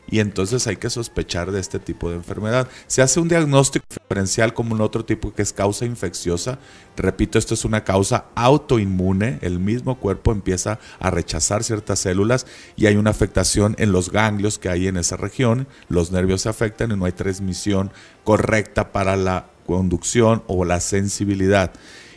y 0.10 0.19
entonces 0.19 0.67
hay 0.67 0.76
que 0.76 0.89
sospechar 0.89 1.52
de 1.52 1.60
este 1.60 1.80
tipo 1.80 2.10
de 2.10 2.17
enfermedad. 2.17 2.67
Se 2.88 3.02
hace 3.02 3.19
un 3.19 3.30
diagnóstico 3.30 3.86
diferencial 3.89 4.54
como 4.54 4.76
un 4.76 4.82
otro 4.82 5.06
tipo 5.06 5.34
que 5.34 5.41
es 5.41 5.54
causa 5.54 5.86
infecciosa. 5.86 6.60
Repito, 6.96 7.39
esto 7.39 7.54
es 7.54 7.65
una 7.65 7.84
causa 7.84 8.26
autoinmune, 8.36 9.39
el 9.41 9.60
mismo 9.60 10.00
cuerpo 10.00 10.32
empieza 10.32 10.80
a 11.00 11.10
rechazar 11.10 11.63
ciertas 11.63 12.00
células 12.00 12.46
y 12.76 12.86
hay 12.86 12.98
una 12.98 13.12
afectación 13.12 13.76
en 13.80 13.91
los 13.91 14.12
ganglios 14.12 14.60
que 14.60 14.69
hay 14.69 14.88
en 14.88 14.98
esa 14.98 15.17
región, 15.17 15.67
los 15.88 16.12
nervios 16.12 16.41
se 16.41 16.50
afectan 16.50 16.91
y 16.91 16.96
no 16.96 17.06
hay 17.06 17.13
transmisión 17.13 17.91
correcta 18.24 18.91
para 18.91 19.15
la 19.15 19.53
conducción 19.65 20.43
o 20.47 20.65
la 20.65 20.80
sensibilidad. 20.80 21.71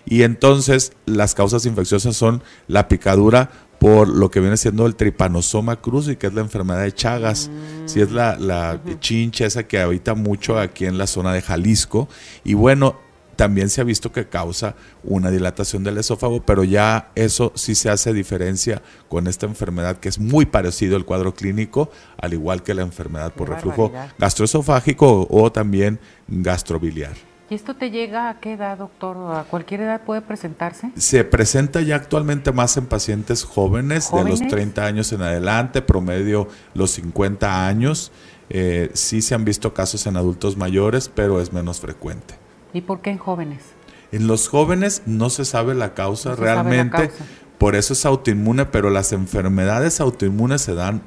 Y 0.05 0.23
entonces 0.23 0.93
las 1.05 1.35
causas 1.35 1.67
infecciosas 1.67 2.17
son 2.17 2.43
la 2.69 2.89
picadura 2.89 3.51
por 3.79 4.09
lo 4.09 4.31
que 4.31 4.41
viene 4.41 4.57
siendo 4.57 4.87
el 4.87 4.97
tripanosoma 4.97 5.77
cruzi, 5.77 6.17
que 6.17 6.29
es 6.29 6.35
la 6.35 6.41
enfermedad 6.41 6.83
de 6.83 6.93
Chagas. 6.93 7.51
Mm. 7.51 7.89
Si 7.89 8.01
es 8.01 8.11
la, 8.11 8.37
la 8.39 8.81
chincha 9.01 9.47
esa 9.47 9.65
que 9.65 9.81
habita 9.81 10.15
mucho 10.15 10.59
aquí 10.59 10.87
en 10.87 10.97
la 10.97 11.07
zona 11.07 11.33
de 11.33 11.43
Jalisco. 11.43 12.09
Y 12.45 12.55
bueno, 12.55 12.97
también 13.37 13.69
se 13.69 13.81
ha 13.81 13.85
visto 13.85 14.13
que 14.13 14.27
causa 14.27 14.75
una 15.05 15.31
dilatación 15.31 15.85
del 15.85 15.99
esófago, 15.99 16.45
pero 16.45 16.65
ya 16.65 17.11
eso 17.15 17.53
sí 17.55 17.75
se 17.75 17.91
hace 17.91 18.13
diferencia 18.13 18.83
con 19.09 19.27
esta 19.29 19.47
enfermedad 19.47 19.99
que 19.99 20.09
es 20.09 20.19
muy 20.19 20.47
parecido 20.47 20.97
al 20.97 21.05
cuadro 21.05 21.35
clínico, 21.35 21.91
al 22.17 22.33
igual 22.33 22.63
que 22.63 22.75
la 22.75 22.83
enfermedad 22.83 23.35
por 23.35 23.51
reflujo 23.51 23.93
gastroesofágico 24.19 25.29
o 25.31 25.53
también 25.53 26.01
gastrobiliar. 26.29 27.36
¿Y 27.49 27.55
esto 27.55 27.77
te 27.77 27.91
llega 27.91 28.29
a 28.29 28.41
qué 28.41 28.55
edad, 28.55 28.79
doctor? 28.79 29.17
¿A 29.37 29.45
cualquier 29.45 29.83
edad 29.83 30.01
puede 30.03 30.21
presentarse? 30.21 30.91
Se 30.97 31.23
presenta 31.23 31.81
ya 31.81 31.95
actualmente 31.95 32.51
más 32.51 32.77
en 32.77 32.87
pacientes 32.87 33.45
jóvenes, 33.45 34.11
de 34.13 34.25
los 34.25 34.41
30 34.41 34.85
años 34.85 35.13
en 35.13 35.23
adelante, 35.23 35.81
promedio 35.81 36.49
los 36.75 36.91
50 36.93 37.69
años. 37.69 38.11
Eh, 38.51 38.91
sí 38.95 39.23
se 39.23 39.37
han 39.37 39.45
visto 39.45 39.75
casos 39.75 40.07
en 40.07 40.17
adultos 40.17 40.57
mayores, 40.57 41.09
pero 41.09 41.41
es 41.41 41.53
menos 41.53 41.81
frecuente. 41.81 42.35
¿Y 42.73 42.81
por 42.81 43.01
qué 43.01 43.11
en 43.11 43.19
jóvenes? 43.19 43.63
En 44.11 44.27
los 44.27 44.49
jóvenes 44.49 45.03
no 45.07 45.31
se 45.31 45.45
sabe 45.45 45.75
la 45.75 45.95
causa 45.95 46.35
realmente, 46.35 47.11
por 47.59 47.77
eso 47.77 47.93
es 47.93 48.05
autoinmune, 48.07 48.67
pero 48.67 48.91
las 48.91 49.13
enfermedades 49.13 50.01
autoinmunes 50.01 50.63
se 50.63 50.75
dan 50.75 51.03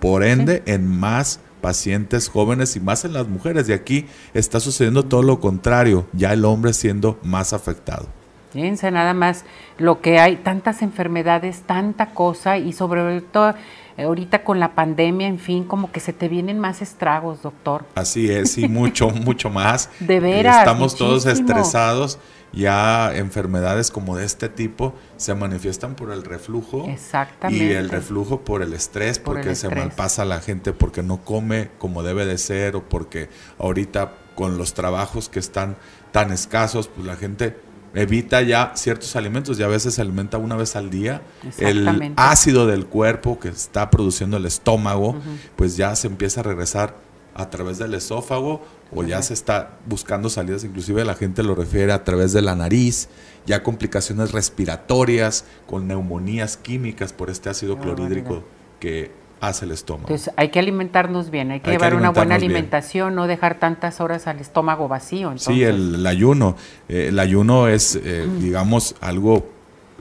por 0.00 0.22
ende 0.22 0.62
en 0.66 0.86
más 0.86 1.40
pacientes 1.66 2.28
jóvenes 2.28 2.76
y 2.76 2.80
más 2.80 3.04
en 3.04 3.12
las 3.12 3.26
mujeres. 3.26 3.68
Y 3.68 3.72
aquí 3.72 4.06
está 4.34 4.60
sucediendo 4.60 5.02
todo 5.02 5.24
lo 5.24 5.40
contrario, 5.40 6.06
ya 6.12 6.32
el 6.32 6.44
hombre 6.44 6.72
siendo 6.72 7.18
más 7.24 7.52
afectado. 7.52 8.06
Fíjense 8.52 8.92
nada 8.92 9.14
más 9.14 9.44
lo 9.76 10.00
que 10.00 10.20
hay, 10.20 10.36
tantas 10.36 10.80
enfermedades, 10.80 11.62
tanta 11.62 12.10
cosa 12.10 12.56
y 12.56 12.72
sobre 12.72 13.20
todo 13.20 13.56
eh, 13.96 14.04
ahorita 14.04 14.44
con 14.44 14.60
la 14.60 14.76
pandemia, 14.76 15.26
en 15.26 15.40
fin, 15.40 15.64
como 15.64 15.90
que 15.90 15.98
se 15.98 16.12
te 16.12 16.28
vienen 16.28 16.60
más 16.60 16.82
estragos, 16.82 17.42
doctor. 17.42 17.84
Así 17.96 18.30
es, 18.30 18.56
y 18.58 18.68
mucho, 18.68 19.10
mucho 19.26 19.50
más. 19.50 19.90
De 19.98 20.20
veras. 20.20 20.58
Estamos 20.58 20.94
todos 20.94 21.26
estresados 21.26 22.20
ya 22.52 23.14
enfermedades 23.14 23.90
como 23.90 24.16
de 24.16 24.24
este 24.24 24.48
tipo 24.48 24.94
se 25.16 25.34
manifiestan 25.34 25.94
por 25.94 26.10
el 26.10 26.24
reflujo. 26.24 26.86
Exactamente. 26.88 27.64
Y 27.64 27.72
el 27.72 27.88
reflujo 27.88 28.40
por 28.42 28.62
el 28.62 28.72
estrés, 28.72 29.18
porque 29.18 29.54
se 29.54 29.68
malpasa 29.68 30.24
la 30.24 30.40
gente, 30.40 30.72
porque 30.72 31.02
no 31.02 31.18
come 31.24 31.70
como 31.78 32.02
debe 32.02 32.24
de 32.26 32.38
ser, 32.38 32.76
o 32.76 32.88
porque 32.88 33.28
ahorita 33.58 34.12
con 34.34 34.58
los 34.58 34.74
trabajos 34.74 35.28
que 35.28 35.38
están 35.38 35.76
tan 36.12 36.32
escasos, 36.32 36.88
pues 36.88 37.06
la 37.06 37.16
gente 37.16 37.56
evita 37.94 38.42
ya 38.42 38.72
ciertos 38.74 39.16
alimentos, 39.16 39.56
ya 39.56 39.64
a 39.64 39.68
veces 39.68 39.94
se 39.94 40.02
alimenta 40.02 40.38
una 40.38 40.54
vez 40.56 40.76
al 40.76 40.90
día. 40.90 41.22
El 41.58 42.12
ácido 42.16 42.66
del 42.66 42.86
cuerpo 42.86 43.40
que 43.40 43.48
está 43.48 43.90
produciendo 43.90 44.36
el 44.36 44.44
estómago, 44.44 45.16
pues 45.56 45.76
ya 45.76 45.96
se 45.96 46.06
empieza 46.06 46.40
a 46.40 46.42
regresar 46.44 47.05
a 47.36 47.50
través 47.50 47.78
del 47.78 47.94
esófago 47.94 48.62
o 48.94 49.02
ya 49.04 49.20
se 49.20 49.34
está 49.34 49.78
buscando 49.86 50.30
salidas, 50.30 50.64
inclusive 50.64 51.04
la 51.04 51.14
gente 51.14 51.42
lo 51.42 51.54
refiere 51.54 51.92
a 51.92 52.02
través 52.02 52.32
de 52.32 52.40
la 52.40 52.54
nariz, 52.54 53.08
ya 53.44 53.62
complicaciones 53.62 54.32
respiratorias 54.32 55.44
con 55.66 55.86
neumonías 55.86 56.56
químicas 56.56 57.12
por 57.12 57.28
este 57.28 57.50
ácido 57.50 57.78
clorhídrico 57.78 58.42
que 58.80 59.10
hace 59.40 59.66
el 59.66 59.72
estómago. 59.72 60.08
Entonces 60.08 60.32
hay 60.36 60.48
que 60.48 60.58
alimentarnos 60.58 61.30
bien, 61.30 61.50
hay 61.50 61.60
que 61.60 61.70
llevar 61.70 61.94
una 61.94 62.10
buena 62.10 62.36
alimentación, 62.36 63.14
no 63.14 63.26
dejar 63.26 63.58
tantas 63.58 64.00
horas 64.00 64.26
al 64.26 64.40
estómago 64.40 64.88
vacío. 64.88 65.36
Sí, 65.36 65.62
el, 65.62 66.06
ayuno, 66.06 66.56
eh, 66.88 67.08
el 67.08 67.18
ayuno 67.18 67.68
es, 67.68 67.96
eh, 68.02 68.26
digamos, 68.40 68.96
algo 69.00 69.55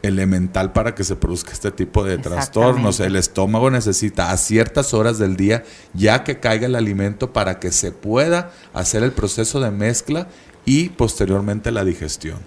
elemental 0.05 0.71
para 0.71 0.95
que 0.95 1.03
se 1.03 1.15
produzca 1.15 1.51
este 1.51 1.71
tipo 1.71 2.03
de 2.03 2.17
trastornos. 2.17 2.99
El 2.99 3.15
estómago 3.15 3.69
necesita 3.69 4.31
a 4.31 4.37
ciertas 4.37 4.93
horas 4.93 5.17
del 5.17 5.35
día 5.35 5.63
ya 5.93 6.23
que 6.23 6.39
caiga 6.39 6.67
el 6.67 6.75
alimento 6.75 7.33
para 7.33 7.59
que 7.59 7.71
se 7.71 7.91
pueda 7.91 8.51
hacer 8.73 9.03
el 9.03 9.11
proceso 9.11 9.59
de 9.59 9.71
mezcla 9.71 10.27
y 10.65 10.89
posteriormente 10.89 11.71
la 11.71 11.83
digestión. 11.83 12.39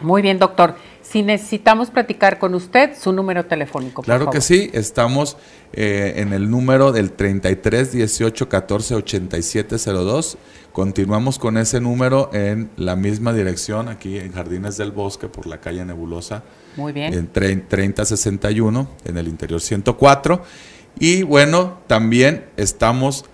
Muy 0.00 0.22
bien, 0.22 0.38
doctor. 0.38 0.76
Si 1.02 1.22
necesitamos 1.22 1.90
platicar 1.90 2.38
con 2.38 2.54
usted, 2.54 2.90
su 2.98 3.12
número 3.12 3.46
telefónico. 3.46 4.02
claro 4.02 4.28
que 4.28 4.42
sí, 4.42 4.70
estamos 4.74 5.38
eh, 5.72 6.14
en 6.16 6.34
el 6.34 6.50
número 6.50 6.92
del 6.92 7.12
33 7.12 7.92
18 7.92 8.48
14 8.48 8.94
87 8.94 9.76
02. 9.78 10.36
Continuamos 10.72 11.38
con 11.38 11.56
ese 11.56 11.80
número 11.80 12.30
en 12.34 12.70
la 12.76 12.94
misma 12.94 13.32
dirección, 13.32 13.88
aquí 13.88 14.18
en 14.18 14.32
Jardines 14.32 14.76
del 14.76 14.92
Bosque, 14.92 15.28
por 15.28 15.46
la 15.46 15.60
calle 15.60 15.82
Nebulosa. 15.84 16.42
Muy 16.78 16.92
bien. 16.92 17.12
En 17.12 17.28
3061, 17.28 18.88
en 19.04 19.18
el 19.18 19.26
interior 19.26 19.60
104. 19.60 20.42
Y 21.00 21.24
bueno, 21.24 21.78
también 21.88 22.44
estamos 22.56 23.24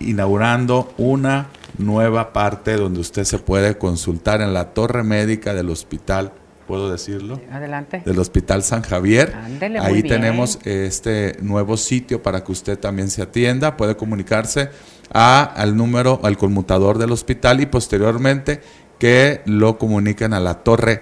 inaugurando 0.00 0.92
una 0.96 1.48
nueva 1.76 2.32
parte 2.32 2.76
donde 2.76 3.00
usted 3.00 3.24
se 3.24 3.38
puede 3.38 3.76
consultar 3.76 4.40
en 4.40 4.54
la 4.54 4.70
torre 4.70 5.02
médica 5.02 5.52
del 5.54 5.68
hospital 5.70 6.32
puedo 6.66 6.90
decirlo. 6.92 7.40
Adelante. 7.50 8.02
Del 8.04 8.18
Hospital 8.18 8.62
San 8.62 8.82
Javier. 8.82 9.34
Ahí 9.80 10.02
tenemos 10.02 10.58
este 10.64 11.38
nuevo 11.40 11.78
sitio 11.78 12.22
para 12.22 12.44
que 12.44 12.52
usted 12.52 12.78
también 12.78 13.08
se 13.08 13.22
atienda. 13.22 13.78
Puede 13.78 13.96
comunicarse 13.96 14.68
a, 15.10 15.42
al 15.42 15.78
número, 15.78 16.20
al 16.22 16.36
conmutador 16.36 16.98
del 16.98 17.10
hospital 17.10 17.62
y 17.62 17.66
posteriormente 17.66 18.60
que 18.98 19.40
lo 19.46 19.78
comuniquen 19.78 20.34
a 20.34 20.40
la 20.40 20.62
torre 20.62 21.00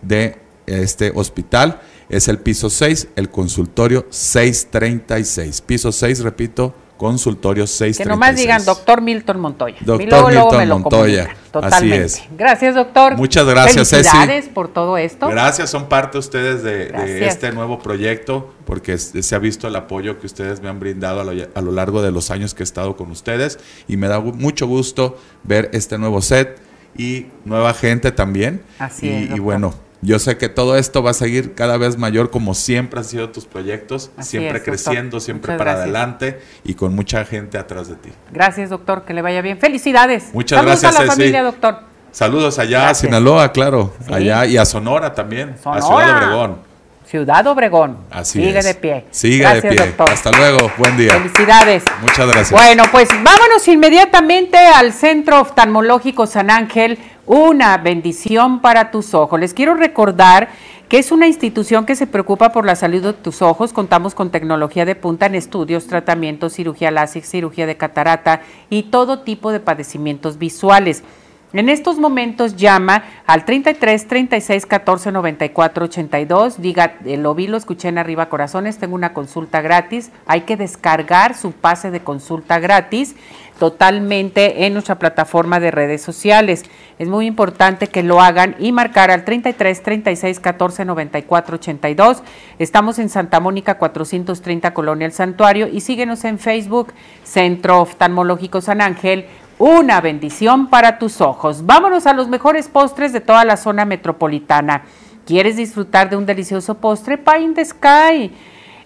de 0.00 0.38
este 0.70 1.12
hospital. 1.14 1.80
Es 2.08 2.26
el 2.28 2.38
piso 2.38 2.70
6, 2.70 3.08
el 3.14 3.30
consultorio 3.30 4.06
636. 4.10 5.60
Piso 5.60 5.92
6, 5.92 6.20
repito, 6.20 6.74
consultorio 7.00 7.66
636. 7.66 7.98
Que 7.98 8.04
nomás 8.04 8.36
digan 8.36 8.62
doctor 8.62 9.00
Milton 9.00 9.40
Montoya. 9.40 9.76
Doctor 9.80 10.34
Milton 10.34 10.68
Montoya. 10.68 11.34
Totalmente. 11.50 12.04
Así 12.04 12.18
es. 12.18 12.22
Gracias, 12.36 12.74
doctor. 12.74 13.16
Muchas 13.16 13.46
gracias, 13.46 13.88
Felicidades 13.88 14.48
por 14.48 14.68
todo 14.68 14.98
esto. 14.98 15.28
Gracias, 15.28 15.70
son 15.70 15.88
parte 15.88 16.18
ustedes 16.18 16.62
de, 16.62 17.26
este 17.26 17.52
nuevo 17.52 17.78
proyecto, 17.78 18.52
porque 18.66 18.98
se 18.98 19.34
ha 19.34 19.38
visto 19.38 19.66
el 19.66 19.76
apoyo 19.76 20.18
que 20.18 20.26
ustedes 20.26 20.60
me 20.60 20.68
han 20.68 20.78
brindado 20.78 21.20
a 21.20 21.60
lo, 21.62 21.72
largo 21.72 22.02
de 22.02 22.10
los 22.10 22.30
años 22.30 22.52
que 22.52 22.62
he 22.62 22.64
estado 22.64 22.96
con 22.96 23.10
ustedes 23.10 23.58
y 23.88 23.96
me 23.96 24.08
da 24.08 24.20
mucho 24.20 24.66
gusto 24.66 25.16
ver 25.42 25.70
este 25.72 25.96
nuevo 25.96 26.20
set 26.20 26.60
y 26.98 27.28
nueva 27.46 27.72
gente 27.72 28.12
también. 28.12 28.62
Así 28.78 29.06
y, 29.06 29.10
es. 29.10 29.36
Y 29.36 29.38
bueno 29.38 29.89
yo 30.02 30.18
sé 30.18 30.38
que 30.38 30.48
todo 30.48 30.76
esto 30.76 31.02
va 31.02 31.10
a 31.10 31.14
seguir 31.14 31.54
cada 31.54 31.76
vez 31.76 31.98
mayor 31.98 32.30
como 32.30 32.54
siempre 32.54 33.00
han 33.00 33.04
sido 33.04 33.30
tus 33.30 33.44
proyectos, 33.44 34.10
siempre 34.20 34.62
creciendo, 34.62 35.20
siempre 35.20 35.56
para 35.56 35.72
adelante 35.72 36.40
y 36.64 36.74
con 36.74 36.94
mucha 36.94 37.24
gente 37.24 37.58
atrás 37.58 37.88
de 37.88 37.96
ti. 37.96 38.10
Gracias, 38.32 38.70
doctor, 38.70 39.04
que 39.04 39.12
le 39.12 39.22
vaya 39.22 39.42
bien. 39.42 39.58
Felicidades. 39.58 40.30
Muchas 40.32 40.58
Saludos 40.58 40.80
gracias. 40.80 41.00
a 41.00 41.04
la 41.04 41.12
familia, 41.12 41.42
doctor. 41.42 41.80
Saludos 42.12 42.58
allá 42.58 42.88
a 42.88 42.94
Sinaloa, 42.94 43.52
claro, 43.52 43.92
allá 44.10 44.46
y 44.46 44.56
a 44.56 44.64
Sonora 44.64 45.14
también, 45.14 45.54
a 45.64 45.80
Ciudad 45.80 46.16
Obregón. 46.16 46.70
Ciudad 47.10 47.44
Obregón. 47.48 47.98
Así 48.08 48.38
Sigue 48.38 48.62
de 48.62 48.74
pie. 48.74 49.04
Sigue 49.10 49.44
de 49.54 49.62
pie. 49.62 49.74
Doctor. 49.74 50.10
Hasta 50.10 50.30
luego. 50.30 50.70
Buen 50.78 50.96
día. 50.96 51.14
Felicidades. 51.14 51.82
Muchas 52.00 52.26
gracias. 52.28 52.52
Bueno, 52.52 52.84
pues 52.92 53.08
vámonos 53.08 53.66
inmediatamente 53.66 54.56
al 54.56 54.92
Centro 54.92 55.40
Oftalmológico 55.40 56.28
San 56.28 56.50
Ángel. 56.50 56.98
Una 57.32 57.76
bendición 57.76 58.60
para 58.60 58.90
tus 58.90 59.14
ojos. 59.14 59.38
Les 59.38 59.54
quiero 59.54 59.74
recordar 59.74 60.48
que 60.88 60.98
es 60.98 61.12
una 61.12 61.28
institución 61.28 61.86
que 61.86 61.94
se 61.94 62.08
preocupa 62.08 62.50
por 62.50 62.66
la 62.66 62.74
salud 62.74 63.04
de 63.04 63.12
tus 63.12 63.40
ojos. 63.40 63.72
Contamos 63.72 64.16
con 64.16 64.30
tecnología 64.30 64.84
de 64.84 64.96
punta 64.96 65.26
en 65.26 65.36
estudios, 65.36 65.86
tratamientos, 65.86 66.54
cirugía 66.54 66.90
láser, 66.90 67.22
cirugía 67.22 67.66
de 67.66 67.76
catarata 67.76 68.40
y 68.68 68.82
todo 68.82 69.20
tipo 69.20 69.52
de 69.52 69.60
padecimientos 69.60 70.38
visuales. 70.38 71.04
En 71.52 71.68
estos 71.68 71.98
momentos 71.98 72.56
llama 72.56 73.04
al 73.26 73.44
33 73.44 74.08
36 74.08 74.66
14 74.66 75.12
94 75.12 75.84
82. 75.84 76.60
Diga, 76.60 76.96
eh, 77.04 77.16
lo 77.16 77.36
vi, 77.36 77.46
lo 77.46 77.56
escuché 77.56 77.86
en 77.86 77.98
Arriba 77.98 78.28
Corazones. 78.28 78.78
Tengo 78.78 78.96
una 78.96 79.12
consulta 79.12 79.60
gratis. 79.60 80.10
Hay 80.26 80.40
que 80.40 80.56
descargar 80.56 81.36
su 81.36 81.52
pase 81.52 81.92
de 81.92 82.00
consulta 82.00 82.58
gratis 82.58 83.14
totalmente 83.60 84.64
en 84.64 84.72
nuestra 84.72 84.98
plataforma 84.98 85.60
de 85.60 85.70
redes 85.70 86.00
sociales. 86.00 86.64
Es 86.98 87.08
muy 87.08 87.26
importante 87.26 87.88
que 87.88 88.02
lo 88.02 88.22
hagan 88.22 88.56
y 88.58 88.72
marcar 88.72 89.10
al 89.10 89.26
33 89.26 89.82
36 89.82 90.40
14 90.40 90.86
94 90.86 91.56
82. 91.56 92.22
Estamos 92.58 92.98
en 92.98 93.10
Santa 93.10 93.38
Mónica 93.38 93.76
430 93.76 94.72
Colonia 94.72 95.04
El 95.04 95.12
Santuario 95.12 95.68
y 95.68 95.82
síguenos 95.82 96.24
en 96.24 96.38
Facebook 96.38 96.94
Centro 97.22 97.82
Oftalmológico 97.82 98.62
San 98.62 98.80
Ángel 98.80 99.26
una 99.58 100.00
bendición 100.00 100.70
para 100.70 100.98
tus 100.98 101.20
ojos. 101.20 101.66
Vámonos 101.66 102.06
a 102.06 102.14
los 102.14 102.28
mejores 102.28 102.66
postres 102.66 103.12
de 103.12 103.20
toda 103.20 103.44
la 103.44 103.58
zona 103.58 103.84
metropolitana. 103.84 104.84
¿Quieres 105.26 105.58
disfrutar 105.58 106.08
de 106.08 106.16
un 106.16 106.24
delicioso 106.24 106.78
postre? 106.78 107.18
Pie 107.18 107.40
in 107.40 107.52
the 107.52 107.64
Sky. 107.66 108.32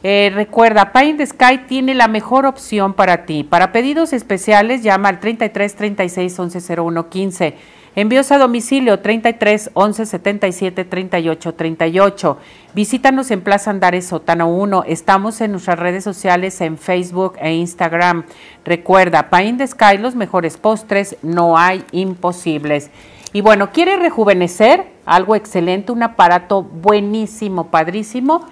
Eh, 0.07 0.31
recuerda, 0.35 0.93
Pie 0.93 1.07
in 1.07 1.17
the 1.17 1.27
Sky 1.27 1.63
tiene 1.67 1.95
la 1.95 2.09
mejor 2.09 2.45
opción 2.45 2.93
para 2.93 3.25
ti. 3.25 3.43
Para 3.43 3.73
pedidos 3.73 4.13
especiales, 4.13 4.83
llama 4.83 5.09
al 5.09 5.19
33 5.19 5.75
36 5.75 6.39
11 6.39 6.77
01 6.77 7.09
15. 7.09 7.55
Envíos 7.97 8.31
a 8.31 8.37
domicilio 8.37 9.01
33 9.01 9.71
11 9.73 10.05
77 10.05 10.85
38 10.85 11.55
38. 11.55 12.39
Visítanos 12.75 13.31
en 13.31 13.41
Plaza 13.41 13.71
Andares 13.71 14.07
Sótano 14.07 14.51
1. 14.51 14.85
Estamos 14.87 15.41
en 15.41 15.53
nuestras 15.53 15.79
redes 15.79 16.05
sociales 16.05 16.61
en 16.61 16.77
Facebook 16.77 17.37
e 17.41 17.55
Instagram. 17.55 18.25
Recuerda, 18.63 19.31
Pain 19.31 19.57
de 19.57 19.67
Sky, 19.67 19.97
los 19.97 20.17
mejores 20.17 20.59
postres, 20.59 21.17
no 21.23 21.57
hay 21.57 21.83
imposibles. 21.93 22.91
Y 23.33 23.41
bueno, 23.41 23.71
¿quiere 23.73 23.97
rejuvenecer? 23.97 24.85
Algo 25.07 25.35
excelente, 25.35 25.93
un 25.93 26.03
aparato 26.03 26.63
buenísimo, 26.63 27.69
padrísimo. 27.71 28.47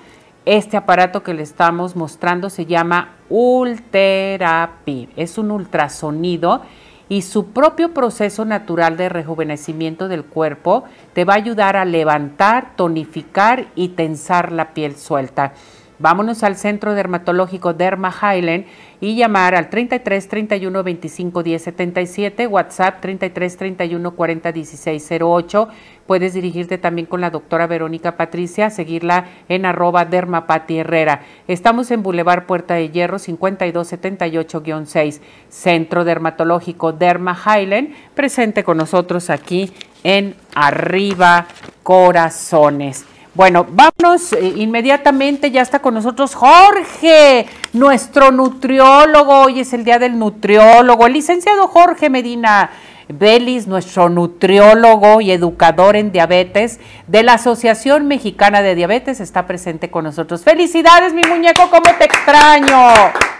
Este 0.45 0.77
aparato 0.77 1.23
que 1.23 1.35
le 1.35 1.43
estamos 1.43 1.95
mostrando 1.95 2.51
se 2.51 2.67
llama 2.67 3.11
Ulterapi. 3.29 5.09
Es 5.15 5.39
un 5.39 5.53
ultrasonido 5.53 6.63
y 7.09 7.23
su 7.23 7.53
propio 7.53 7.95
proceso 7.95 8.45
natural 8.45 8.97
de 8.97 9.09
rejuvenecimiento 9.09 10.09
del 10.09 10.25
cuerpo 10.25 10.83
te 11.13 11.25
va 11.25 11.35
a 11.35 11.37
ayudar 11.37 11.77
a 11.77 11.85
levantar, 11.85 12.75
tonificar 12.75 13.67
y 13.77 13.91
tensar 13.91 14.51
la 14.51 14.75
piel 14.75 14.97
suelta. 14.97 15.53
Vámonos 16.01 16.43
al 16.43 16.57
centro 16.57 16.95
dermatológico 16.95 17.75
Derma 17.75 18.13
Highland 18.13 18.65
y 19.03 19.17
llamar 19.17 19.55
al 19.57 19.69
33 19.69 20.29
31 20.29 20.85
25 20.85 21.43
10 21.43 21.63
77, 21.63 22.47
WhatsApp 22.47 23.01
33 23.01 23.57
31 23.57 24.11
40 24.13 24.53
16 24.53 25.11
08. 25.21 25.69
Puedes 26.07 26.35
dirigirte 26.35 26.79
también 26.79 27.07
con 27.07 27.21
la 27.21 27.31
doctora 27.31 27.67
Verónica 27.67 28.17
Patricia, 28.17 28.71
seguirla 28.71 29.27
en 29.49 29.67
arroba 29.67 30.05
dermapati 30.05 30.79
herrera. 30.79 31.23
Estamos 31.49 31.91
en 31.91 32.05
Boulevard 32.05 32.47
Puerta 32.47 32.75
de 32.75 32.91
Hierro 32.91 33.19
5278-6, 33.19 35.21
Centro 35.49 36.05
Dermatológico 36.05 36.93
Derma 36.93 37.37
Highland, 37.37 37.93
presente 38.15 38.63
con 38.63 38.77
nosotros 38.77 39.31
aquí 39.31 39.73
en 40.05 40.37
Arriba 40.55 41.49
Corazones. 41.83 43.05
Bueno, 43.35 43.67
vámonos 43.67 44.35
eh, 44.35 44.53
inmediatamente, 44.57 45.51
ya 45.51 45.63
está 45.63 45.79
con 45.79 45.95
nosotros 45.95 46.35
Jorge, 46.35 47.47
nuestro 47.73 48.31
nutriólogo, 48.31 49.45
hoy 49.45 49.61
es 49.61 49.73
el 49.73 49.85
día 49.85 49.99
del 49.99 50.19
nutriólogo, 50.19 51.07
el 51.07 51.15
licenciado 51.15 51.67
Jorge 51.67 52.11
Medina 52.11 52.69
Belis, 53.09 53.67
nuestro 53.67 54.11
nutriólogo 54.11 55.23
y 55.23 55.31
educador 55.31 55.97
en 55.97 56.13
diabetes 56.13 56.79
de 57.07 57.23
la 57.23 57.35
Asociación 57.35 58.07
Mexicana 58.07 58.61
de 58.61 58.75
Diabetes, 58.75 59.19
está 59.19 59.47
presente 59.47 59.91
con 59.91 60.05
nosotros. 60.05 60.45
Felicidades, 60.45 61.15
mi 61.15 61.23
muñeco, 61.23 61.71
¿cómo 61.71 61.91
te 61.99 62.05
extraño? 62.05 63.32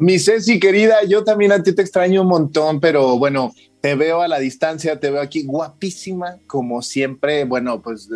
Mi 0.00 0.18
Ceci, 0.18 0.58
querida, 0.58 1.04
yo 1.06 1.24
también 1.24 1.52
a 1.52 1.62
ti 1.62 1.74
te 1.74 1.82
extraño 1.82 2.22
un 2.22 2.28
montón, 2.28 2.80
pero 2.80 3.18
bueno, 3.18 3.52
te 3.82 3.94
veo 3.96 4.22
a 4.22 4.28
la 4.28 4.38
distancia, 4.38 4.98
te 4.98 5.10
veo 5.10 5.20
aquí 5.20 5.44
guapísima, 5.44 6.38
como 6.46 6.80
siempre, 6.80 7.44
bueno, 7.44 7.82
pues 7.82 8.08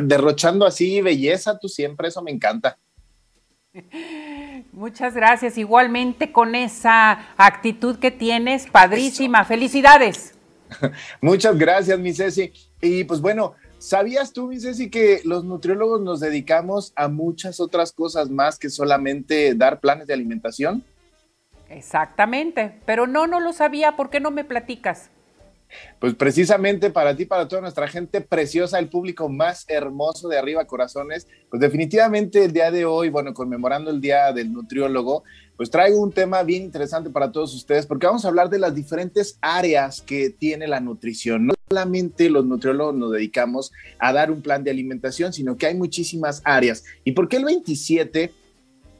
derrochando 0.00 0.66
así 0.66 1.00
belleza, 1.00 1.58
tú 1.58 1.66
siempre, 1.66 2.08
eso 2.08 2.20
me 2.20 2.30
encanta. 2.30 2.76
Muchas 4.72 5.14
gracias, 5.14 5.56
igualmente 5.56 6.30
con 6.30 6.54
esa 6.54 7.32
actitud 7.38 7.96
que 7.96 8.10
tienes, 8.10 8.66
padrísima, 8.66 9.46
felicidades. 9.46 10.34
Muchas 11.22 11.56
gracias, 11.56 11.98
mi 11.98 12.12
Ceci. 12.12 12.52
Y 12.82 13.04
pues 13.04 13.22
bueno, 13.22 13.54
¿sabías 13.78 14.34
tú, 14.34 14.48
mi 14.48 14.60
Ceci, 14.60 14.90
que 14.90 15.22
los 15.24 15.42
nutriólogos 15.44 16.02
nos 16.02 16.20
dedicamos 16.20 16.92
a 16.96 17.08
muchas 17.08 17.60
otras 17.60 17.92
cosas 17.92 18.28
más 18.28 18.58
que 18.58 18.68
solamente 18.68 19.54
dar 19.54 19.80
planes 19.80 20.06
de 20.06 20.12
alimentación? 20.12 20.84
Exactamente, 21.70 22.80
pero 22.84 23.06
no, 23.06 23.26
no 23.28 23.38
lo 23.40 23.52
sabía, 23.52 23.96
¿por 23.96 24.10
qué 24.10 24.18
no 24.18 24.32
me 24.32 24.44
platicas? 24.44 25.10
Pues 26.00 26.14
precisamente 26.14 26.90
para 26.90 27.14
ti, 27.16 27.26
para 27.26 27.46
toda 27.46 27.62
nuestra 27.62 27.86
gente 27.86 28.20
preciosa, 28.20 28.80
el 28.80 28.88
público 28.88 29.28
más 29.28 29.64
hermoso 29.68 30.28
de 30.28 30.36
Arriba 30.36 30.66
Corazones, 30.66 31.28
pues 31.48 31.60
definitivamente 31.60 32.44
el 32.44 32.52
día 32.52 32.72
de 32.72 32.84
hoy, 32.84 33.08
bueno, 33.08 33.32
conmemorando 33.34 33.92
el 33.92 34.00
Día 34.00 34.32
del 34.32 34.52
Nutriólogo, 34.52 35.22
pues 35.56 35.70
traigo 35.70 36.00
un 36.00 36.10
tema 36.10 36.42
bien 36.42 36.64
interesante 36.64 37.10
para 37.10 37.30
todos 37.30 37.54
ustedes 37.54 37.86
porque 37.86 38.06
vamos 38.06 38.24
a 38.24 38.28
hablar 38.28 38.50
de 38.50 38.58
las 38.58 38.74
diferentes 38.74 39.38
áreas 39.40 40.00
que 40.00 40.30
tiene 40.30 40.66
la 40.66 40.80
nutrición. 40.80 41.46
No 41.46 41.54
solamente 41.68 42.30
los 42.30 42.46
nutriólogos 42.46 42.96
nos 42.96 43.12
dedicamos 43.12 43.70
a 44.00 44.12
dar 44.12 44.32
un 44.32 44.42
plan 44.42 44.64
de 44.64 44.70
alimentación, 44.72 45.32
sino 45.32 45.56
que 45.56 45.66
hay 45.66 45.74
muchísimas 45.74 46.42
áreas. 46.44 46.82
¿Y 47.04 47.12
por 47.12 47.28
qué 47.28 47.36
el 47.36 47.44
27 47.44 48.32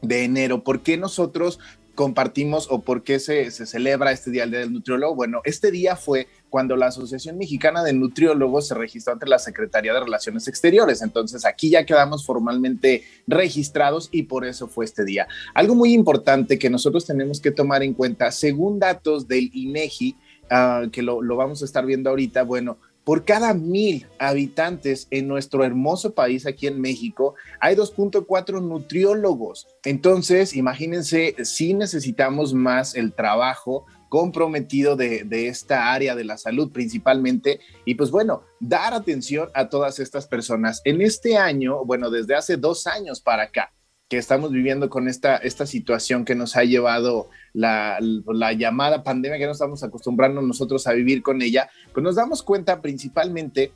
de 0.02 0.24
enero? 0.24 0.62
¿Por 0.62 0.82
qué 0.82 0.96
nosotros 0.96 1.58
compartimos 1.94 2.68
o 2.70 2.80
por 2.80 3.02
qué 3.02 3.18
se, 3.18 3.50
celebra 3.50 4.12
este 4.12 4.30
Día 4.30 4.46
del 4.46 4.72
Nutriólogo? 4.72 5.14
Bueno, 5.14 5.40
este 5.44 5.70
día 5.70 5.96
fue 5.96 6.28
cuando 6.48 6.76
la 6.76 6.86
Asociación 6.86 7.38
Mexicana 7.38 7.82
de 7.82 7.92
Nutriólogos 7.92 8.68
se 8.68 8.74
registró 8.74 9.12
ante 9.12 9.26
la 9.26 9.38
Secretaría 9.38 9.92
de 9.92 10.00
Relaciones 10.00 10.48
Exteriores. 10.48 11.02
Entonces 11.02 11.44
aquí 11.44 11.70
ya 11.70 11.84
quedamos 11.84 12.24
formalmente 12.26 13.04
registrados 13.26 14.08
y 14.12 14.24
por 14.24 14.44
eso 14.44 14.68
fue 14.68 14.84
este 14.84 15.04
día. 15.04 15.28
Algo 15.54 15.74
muy 15.74 15.92
importante 15.92 16.58
que 16.58 16.70
nosotros 16.70 17.06
tenemos 17.06 17.40
que 17.40 17.50
tomar 17.50 17.82
en 17.82 17.94
cuenta, 17.94 18.30
según 18.32 18.78
datos 18.78 19.28
del 19.28 19.50
INEGI, 19.52 20.16
ah, 20.50 20.84
que 20.90 21.02
lo, 21.02 21.22
lo 21.22 21.36
vamos 21.36 21.62
a 21.62 21.64
estar 21.64 21.86
viendo 21.86 22.10
ahorita, 22.10 22.42
bueno, 22.42 22.78
por 23.10 23.24
cada 23.24 23.54
mil 23.54 24.06
habitantes 24.20 25.08
en 25.10 25.26
nuestro 25.26 25.64
hermoso 25.64 26.14
país 26.14 26.46
aquí 26.46 26.68
en 26.68 26.80
México, 26.80 27.34
hay 27.58 27.74
2.4 27.74 28.62
nutriólogos. 28.62 29.66
Entonces, 29.82 30.54
imagínense 30.54 31.34
si 31.44 31.74
necesitamos 31.74 32.54
más 32.54 32.94
el 32.94 33.12
trabajo 33.12 33.84
comprometido 34.08 34.94
de, 34.94 35.24
de, 35.24 35.48
esta 35.48 35.92
área 35.92 36.14
de 36.14 36.22
la 36.22 36.38
salud 36.38 36.70
principalmente. 36.70 37.58
Y 37.84 37.96
pues 37.96 38.12
bueno, 38.12 38.44
dar 38.60 38.94
atención 38.94 39.48
a 39.54 39.68
todas 39.68 39.98
estas 39.98 40.28
personas. 40.28 40.80
En 40.84 41.02
este 41.02 41.36
año, 41.36 41.84
bueno, 41.84 42.10
desde 42.10 42.36
hace 42.36 42.58
dos 42.58 42.86
años 42.86 43.20
para 43.20 43.42
acá, 43.42 43.72
que 44.10 44.18
estamos 44.18 44.50
viviendo 44.50 44.90
con 44.90 45.06
esta, 45.06 45.36
esta 45.36 45.66
situación 45.66 46.24
que 46.24 46.34
nos 46.34 46.56
ha 46.56 46.64
llevado 46.64 47.28
la, 47.52 47.96
la, 48.00 48.52
llamada 48.52 49.04
pandemia, 49.04 49.38
que 49.38 49.46
no 49.46 49.52
estamos 49.52 49.84
acostumbrando 49.84 50.42
nosotros 50.42 50.88
a 50.88 50.92
vivir 50.92 51.22
con 51.22 51.40
ella, 51.42 51.70
pues 51.94 52.02
nos 52.02 52.16
damos 52.16 52.42
cuenta 52.42 52.82
principalmente 52.82 53.72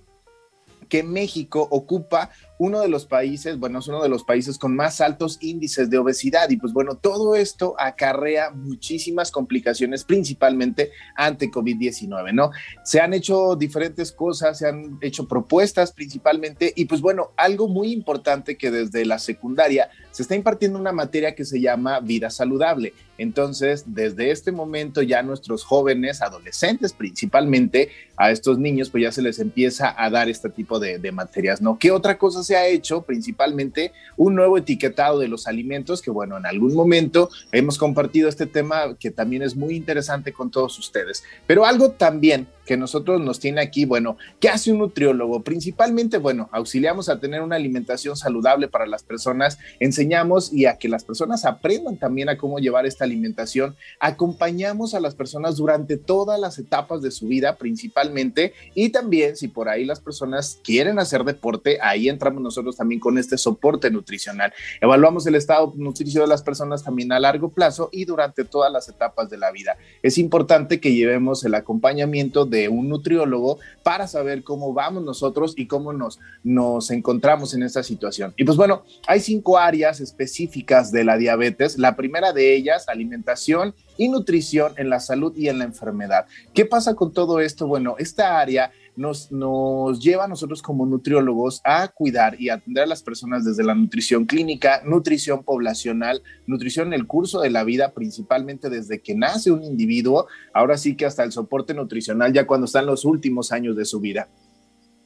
que 0.88 1.04
México 1.04 1.68
ocupa 1.70 2.30
uno 2.58 2.80
de 2.80 2.88
los 2.88 3.06
países, 3.06 3.58
bueno, 3.58 3.80
es 3.80 3.88
uno 3.88 4.02
de 4.02 4.08
los 4.08 4.24
países 4.24 4.58
con 4.58 4.76
más 4.76 5.00
altos 5.00 5.38
índices 5.40 5.90
de 5.90 5.98
obesidad 5.98 6.48
y 6.50 6.56
pues 6.56 6.72
bueno, 6.72 6.96
todo 6.96 7.34
esto 7.34 7.74
acarrea 7.78 8.50
muchísimas 8.50 9.30
complicaciones, 9.30 10.04
principalmente 10.04 10.92
ante 11.16 11.50
COVID-19, 11.50 12.32
¿no? 12.32 12.50
Se 12.84 13.00
han 13.00 13.12
hecho 13.12 13.56
diferentes 13.56 14.12
cosas, 14.12 14.58
se 14.58 14.68
han 14.68 14.98
hecho 15.00 15.26
propuestas 15.26 15.92
principalmente 15.92 16.72
y 16.76 16.84
pues 16.84 17.00
bueno, 17.00 17.32
algo 17.36 17.68
muy 17.68 17.92
importante 17.92 18.56
que 18.56 18.70
desde 18.70 19.04
la 19.04 19.18
secundaria 19.18 19.90
se 20.12 20.22
está 20.22 20.36
impartiendo 20.36 20.78
una 20.78 20.92
materia 20.92 21.34
que 21.34 21.44
se 21.44 21.60
llama 21.60 21.98
vida 21.98 22.30
saludable. 22.30 22.94
Entonces, 23.18 23.84
desde 23.86 24.30
este 24.30 24.52
momento 24.52 25.02
ya 25.02 25.22
nuestros 25.22 25.64
jóvenes, 25.64 26.22
adolescentes 26.22 26.92
principalmente, 26.92 27.90
a 28.16 28.30
estos 28.30 28.58
niños, 28.58 28.90
pues 28.90 29.02
ya 29.02 29.12
se 29.12 29.22
les 29.22 29.38
empieza 29.38 29.94
a 29.96 30.10
dar 30.10 30.28
este 30.28 30.48
tipo 30.50 30.78
de, 30.78 31.00
materias, 31.12 31.60
¿no? 31.60 31.78
¿Qué 31.78 31.90
otra 31.90 32.18
cosa 32.18 32.43
se 32.44 32.56
ha 32.56 32.66
hecho 32.66 33.02
principalmente 33.02 33.92
un 34.16 34.34
nuevo 34.34 34.58
etiquetado 34.58 35.18
de 35.18 35.28
los 35.28 35.46
alimentos 35.46 36.02
que, 36.02 36.10
bueno, 36.10 36.36
en 36.38 36.46
algún 36.46 36.74
momento 36.74 37.30
hemos 37.52 37.78
compartido 37.78 38.28
este 38.28 38.46
tema 38.46 38.96
que 38.98 39.10
también 39.10 39.42
es 39.42 39.56
muy 39.56 39.74
interesante 39.74 40.32
con 40.32 40.50
todos 40.50 40.78
ustedes. 40.78 41.24
Pero 41.46 41.64
algo 41.64 41.90
también 41.90 42.46
que 42.64 42.76
nosotros 42.76 43.20
nos 43.20 43.40
tiene 43.40 43.60
aquí, 43.60 43.84
bueno, 43.84 44.16
¿qué 44.40 44.48
hace 44.48 44.72
un 44.72 44.78
nutriólogo? 44.78 45.42
Principalmente, 45.42 46.18
bueno, 46.18 46.48
auxiliamos 46.52 47.08
a 47.08 47.20
tener 47.20 47.42
una 47.42 47.56
alimentación 47.56 48.16
saludable 48.16 48.68
para 48.68 48.86
las 48.86 49.02
personas, 49.02 49.58
enseñamos 49.80 50.52
y 50.52 50.66
a 50.66 50.78
que 50.78 50.88
las 50.88 51.04
personas 51.04 51.44
aprendan 51.44 51.98
también 51.98 52.28
a 52.28 52.38
cómo 52.38 52.58
llevar 52.58 52.86
esta 52.86 53.04
alimentación, 53.04 53.76
acompañamos 54.00 54.94
a 54.94 55.00
las 55.00 55.14
personas 55.14 55.56
durante 55.56 55.96
todas 55.96 56.40
las 56.40 56.58
etapas 56.58 57.02
de 57.02 57.10
su 57.10 57.28
vida 57.28 57.56
principalmente 57.56 58.52
y 58.74 58.90
también 58.90 59.36
si 59.36 59.48
por 59.48 59.68
ahí 59.68 59.84
las 59.84 60.00
personas 60.00 60.60
quieren 60.64 60.98
hacer 60.98 61.24
deporte, 61.24 61.78
ahí 61.82 62.08
entramos 62.08 62.33
nosotros 62.42 62.76
también 62.76 63.00
con 63.00 63.18
este 63.18 63.38
soporte 63.38 63.90
nutricional. 63.90 64.52
Evaluamos 64.80 65.26
el 65.26 65.34
estado 65.34 65.72
nutricio 65.76 66.22
de 66.22 66.28
las 66.28 66.42
personas 66.42 66.82
también 66.82 67.12
a 67.12 67.20
largo 67.20 67.50
plazo 67.50 67.88
y 67.92 68.04
durante 68.04 68.44
todas 68.44 68.72
las 68.72 68.88
etapas 68.88 69.30
de 69.30 69.38
la 69.38 69.50
vida. 69.50 69.76
Es 70.02 70.18
importante 70.18 70.80
que 70.80 70.94
llevemos 70.94 71.44
el 71.44 71.54
acompañamiento 71.54 72.44
de 72.44 72.68
un 72.68 72.88
nutriólogo 72.88 73.58
para 73.82 74.06
saber 74.06 74.44
cómo 74.44 74.72
vamos 74.72 75.02
nosotros 75.02 75.54
y 75.56 75.66
cómo 75.66 75.92
nos, 75.92 76.20
nos 76.42 76.90
encontramos 76.90 77.54
en 77.54 77.62
esta 77.62 77.82
situación. 77.82 78.34
Y 78.36 78.44
pues 78.44 78.56
bueno, 78.56 78.84
hay 79.06 79.20
cinco 79.20 79.58
áreas 79.58 80.00
específicas 80.00 80.92
de 80.92 81.04
la 81.04 81.16
diabetes. 81.16 81.78
La 81.78 81.96
primera 81.96 82.32
de 82.32 82.54
ellas, 82.54 82.88
alimentación 82.88 83.74
y 83.96 84.08
nutrición 84.08 84.74
en 84.76 84.90
la 84.90 85.00
salud 85.00 85.34
y 85.36 85.48
en 85.48 85.58
la 85.58 85.64
enfermedad. 85.64 86.26
¿Qué 86.52 86.64
pasa 86.64 86.94
con 86.94 87.12
todo 87.12 87.40
esto? 87.40 87.66
Bueno, 87.66 87.96
esta 87.98 88.40
área 88.40 88.72
nos, 88.96 89.32
nos 89.32 90.00
lleva 90.00 90.24
a 90.24 90.28
nosotros 90.28 90.62
como 90.62 90.86
nutriólogos 90.86 91.60
a 91.64 91.88
cuidar 91.88 92.40
y 92.40 92.48
atender 92.48 92.84
a 92.84 92.86
las 92.86 93.02
personas 93.02 93.44
desde 93.44 93.64
la 93.64 93.74
nutrición 93.74 94.24
clínica, 94.24 94.82
nutrición 94.84 95.42
poblacional, 95.42 96.22
nutrición 96.46 96.88
en 96.88 96.94
el 96.94 97.06
curso 97.06 97.40
de 97.40 97.50
la 97.50 97.64
vida, 97.64 97.92
principalmente 97.92 98.70
desde 98.70 99.00
que 99.00 99.14
nace 99.14 99.50
un 99.50 99.64
individuo, 99.64 100.26
ahora 100.52 100.76
sí 100.76 100.96
que 100.96 101.06
hasta 101.06 101.24
el 101.24 101.32
soporte 101.32 101.74
nutricional 101.74 102.32
ya 102.32 102.46
cuando 102.46 102.66
están 102.66 102.86
los 102.86 103.04
últimos 103.04 103.52
años 103.52 103.76
de 103.76 103.84
su 103.84 104.00
vida. 104.00 104.28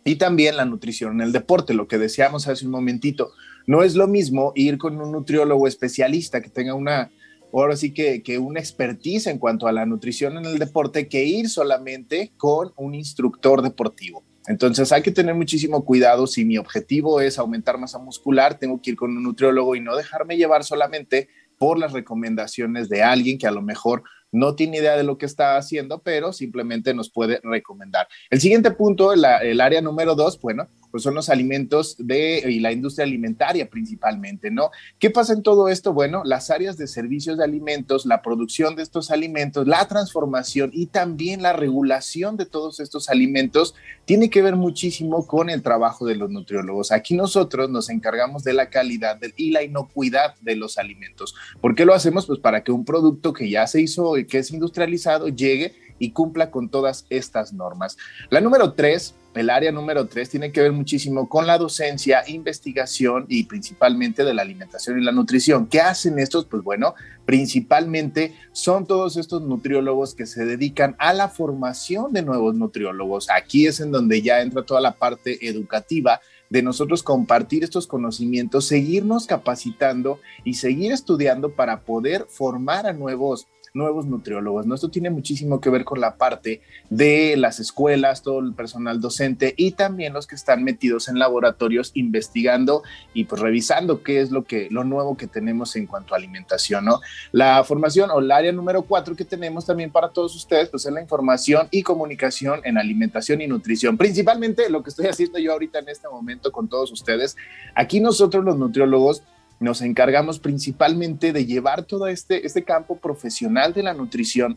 Y 0.04 0.16
también 0.16 0.56
la 0.56 0.64
nutrición 0.64 1.14
en 1.14 1.20
el 1.20 1.32
deporte, 1.32 1.74
lo 1.74 1.86
que 1.86 1.98
decíamos 1.98 2.48
hace 2.48 2.64
un 2.64 2.70
momentito. 2.70 3.32
No 3.66 3.82
es 3.82 3.94
lo 3.94 4.06
mismo 4.06 4.52
ir 4.54 4.78
con 4.78 4.98
un 5.00 5.12
nutriólogo 5.12 5.66
especialista 5.66 6.40
que 6.40 6.48
tenga 6.48 6.74
una 6.74 7.10
ahora 7.52 7.76
sí 7.76 7.92
que, 7.92 8.22
que 8.22 8.38
una 8.38 8.60
expertise 8.60 9.26
en 9.26 9.38
cuanto 9.38 9.66
a 9.66 9.72
la 9.72 9.86
nutrición 9.86 10.36
en 10.36 10.46
el 10.46 10.58
deporte 10.58 11.08
que 11.08 11.24
ir 11.24 11.48
solamente 11.48 12.32
con 12.36 12.72
un 12.76 12.94
instructor 12.94 13.62
deportivo. 13.62 14.24
Entonces 14.48 14.92
hay 14.92 15.02
que 15.02 15.10
tener 15.10 15.34
muchísimo 15.34 15.84
cuidado 15.84 16.26
si 16.26 16.44
mi 16.44 16.56
objetivo 16.56 17.20
es 17.20 17.38
aumentar 17.38 17.76
masa 17.76 17.98
muscular, 17.98 18.58
tengo 18.58 18.80
que 18.80 18.92
ir 18.92 18.96
con 18.96 19.14
un 19.14 19.22
nutriólogo 19.22 19.76
y 19.76 19.80
no 19.80 19.94
dejarme 19.94 20.38
llevar 20.38 20.64
solamente 20.64 21.28
por 21.58 21.78
las 21.78 21.92
recomendaciones 21.92 22.88
de 22.88 23.02
alguien 23.02 23.36
que 23.36 23.46
a 23.46 23.50
lo 23.50 23.60
mejor 23.60 24.04
no 24.32 24.54
tiene 24.54 24.78
idea 24.78 24.96
de 24.96 25.02
lo 25.04 25.18
que 25.18 25.26
está 25.26 25.56
haciendo, 25.56 26.02
pero 26.02 26.32
simplemente 26.32 26.94
nos 26.94 27.10
puede 27.10 27.40
recomendar. 27.42 28.08
El 28.30 28.40
siguiente 28.40 28.70
punto, 28.70 29.12
el 29.12 29.60
área 29.60 29.80
número 29.80 30.14
dos, 30.14 30.40
bueno, 30.40 30.68
pues 30.98 31.04
son 31.04 31.14
los 31.14 31.28
alimentos 31.28 31.94
de, 31.96 32.42
y 32.50 32.58
la 32.58 32.72
industria 32.72 33.04
alimentaria 33.04 33.70
principalmente, 33.70 34.50
¿no? 34.50 34.72
¿Qué 34.98 35.10
pasa 35.10 35.32
en 35.32 35.44
todo 35.44 35.68
esto? 35.68 35.92
Bueno, 35.92 36.22
las 36.24 36.50
áreas 36.50 36.76
de 36.76 36.88
servicios 36.88 37.38
de 37.38 37.44
alimentos, 37.44 38.04
la 38.04 38.20
producción 38.20 38.74
de 38.74 38.82
estos 38.82 39.12
alimentos, 39.12 39.68
la 39.68 39.86
transformación 39.86 40.70
y 40.74 40.86
también 40.86 41.40
la 41.40 41.52
regulación 41.52 42.36
de 42.36 42.46
todos 42.46 42.80
estos 42.80 43.08
alimentos 43.10 43.76
tiene 44.06 44.28
que 44.28 44.42
ver 44.42 44.56
muchísimo 44.56 45.24
con 45.24 45.50
el 45.50 45.62
trabajo 45.62 46.04
de 46.04 46.16
los 46.16 46.30
nutriólogos. 46.30 46.90
Aquí 46.90 47.14
nosotros 47.14 47.70
nos 47.70 47.90
encargamos 47.90 48.42
de 48.42 48.54
la 48.54 48.68
calidad 48.68 49.20
y 49.36 49.52
la 49.52 49.62
inocuidad 49.62 50.34
de 50.40 50.56
los 50.56 50.78
alimentos. 50.78 51.36
¿Por 51.60 51.76
qué 51.76 51.84
lo 51.84 51.94
hacemos? 51.94 52.26
Pues 52.26 52.40
para 52.40 52.64
que 52.64 52.72
un 52.72 52.84
producto 52.84 53.32
que 53.32 53.48
ya 53.48 53.68
se 53.68 53.80
hizo 53.80 54.14
que 54.28 54.38
es 54.38 54.50
industrializado 54.50 55.28
llegue 55.28 55.74
y 55.98 56.10
cumpla 56.10 56.50
con 56.50 56.68
todas 56.68 57.06
estas 57.10 57.52
normas. 57.52 57.96
La 58.30 58.40
número 58.40 58.72
tres, 58.72 59.14
el 59.34 59.50
área 59.50 59.72
número 59.72 60.06
tres, 60.06 60.30
tiene 60.30 60.52
que 60.52 60.60
ver 60.60 60.72
muchísimo 60.72 61.28
con 61.28 61.46
la 61.46 61.58
docencia, 61.58 62.24
investigación 62.26 63.26
y 63.28 63.44
principalmente 63.44 64.24
de 64.24 64.34
la 64.34 64.42
alimentación 64.42 65.00
y 65.00 65.04
la 65.04 65.12
nutrición. 65.12 65.66
¿Qué 65.66 65.80
hacen 65.80 66.18
estos? 66.18 66.46
Pues 66.46 66.62
bueno, 66.62 66.94
principalmente 67.24 68.34
son 68.52 68.86
todos 68.86 69.16
estos 69.16 69.42
nutriólogos 69.42 70.14
que 70.14 70.26
se 70.26 70.44
dedican 70.44 70.96
a 70.98 71.12
la 71.12 71.28
formación 71.28 72.12
de 72.12 72.22
nuevos 72.22 72.54
nutriólogos. 72.54 73.28
Aquí 73.30 73.66
es 73.66 73.80
en 73.80 73.92
donde 73.92 74.22
ya 74.22 74.40
entra 74.40 74.64
toda 74.64 74.80
la 74.80 74.96
parte 74.96 75.46
educativa 75.46 76.20
de 76.50 76.62
nosotros 76.62 77.02
compartir 77.02 77.64
estos 77.64 77.86
conocimientos, 77.86 78.66
seguirnos 78.66 79.26
capacitando 79.26 80.20
y 80.44 80.54
seguir 80.54 80.92
estudiando 80.92 81.50
para 81.50 81.82
poder 81.82 82.26
formar 82.28 82.86
a 82.86 82.92
nuevos 82.92 83.48
nuevos 83.74 84.06
nutriólogos. 84.06 84.66
¿no? 84.66 84.74
Esto 84.74 84.90
tiene 84.90 85.10
muchísimo 85.10 85.60
que 85.60 85.70
ver 85.70 85.84
con 85.84 86.00
la 86.00 86.16
parte 86.16 86.62
de 86.90 87.36
las 87.36 87.60
escuelas, 87.60 88.22
todo 88.22 88.40
el 88.40 88.54
personal 88.54 89.00
docente 89.00 89.54
y 89.56 89.72
también 89.72 90.12
los 90.12 90.26
que 90.26 90.34
están 90.34 90.64
metidos 90.64 91.08
en 91.08 91.18
laboratorios 91.18 91.90
investigando 91.94 92.82
y 93.14 93.24
pues 93.24 93.40
revisando 93.40 94.02
qué 94.02 94.20
es 94.20 94.30
lo 94.30 94.44
que 94.44 94.68
lo 94.70 94.84
nuevo 94.84 95.16
que 95.16 95.26
tenemos 95.26 95.76
en 95.76 95.86
cuanto 95.86 96.14
a 96.14 96.16
alimentación, 96.16 96.84
¿no? 96.84 97.00
La 97.32 97.62
formación 97.64 98.10
o 98.10 98.20
el 98.20 98.30
área 98.30 98.52
número 98.52 98.82
cuatro 98.82 99.14
que 99.14 99.24
tenemos 99.24 99.66
también 99.66 99.90
para 99.90 100.10
todos 100.10 100.34
ustedes, 100.34 100.68
pues 100.68 100.86
es 100.86 100.92
la 100.92 101.00
información 101.00 101.68
y 101.70 101.82
comunicación 101.82 102.60
en 102.64 102.78
alimentación 102.78 103.40
y 103.40 103.46
nutrición. 103.46 103.96
Principalmente 103.96 104.68
lo 104.70 104.82
que 104.82 104.90
estoy 104.90 105.06
haciendo 105.06 105.38
yo 105.38 105.52
ahorita 105.52 105.78
en 105.78 105.88
este 105.88 106.08
momento 106.08 106.52
con 106.52 106.68
todos 106.68 106.92
ustedes. 106.92 107.36
Aquí 107.74 108.00
nosotros 108.00 108.44
los 108.44 108.58
nutriólogos 108.58 109.22
nos 109.60 109.82
encargamos 109.82 110.38
principalmente 110.38 111.32
de 111.32 111.46
llevar 111.46 111.84
todo 111.84 112.06
este, 112.06 112.46
este 112.46 112.62
campo 112.62 112.96
profesional 112.98 113.72
de 113.72 113.82
la 113.82 113.94
nutrición, 113.94 114.56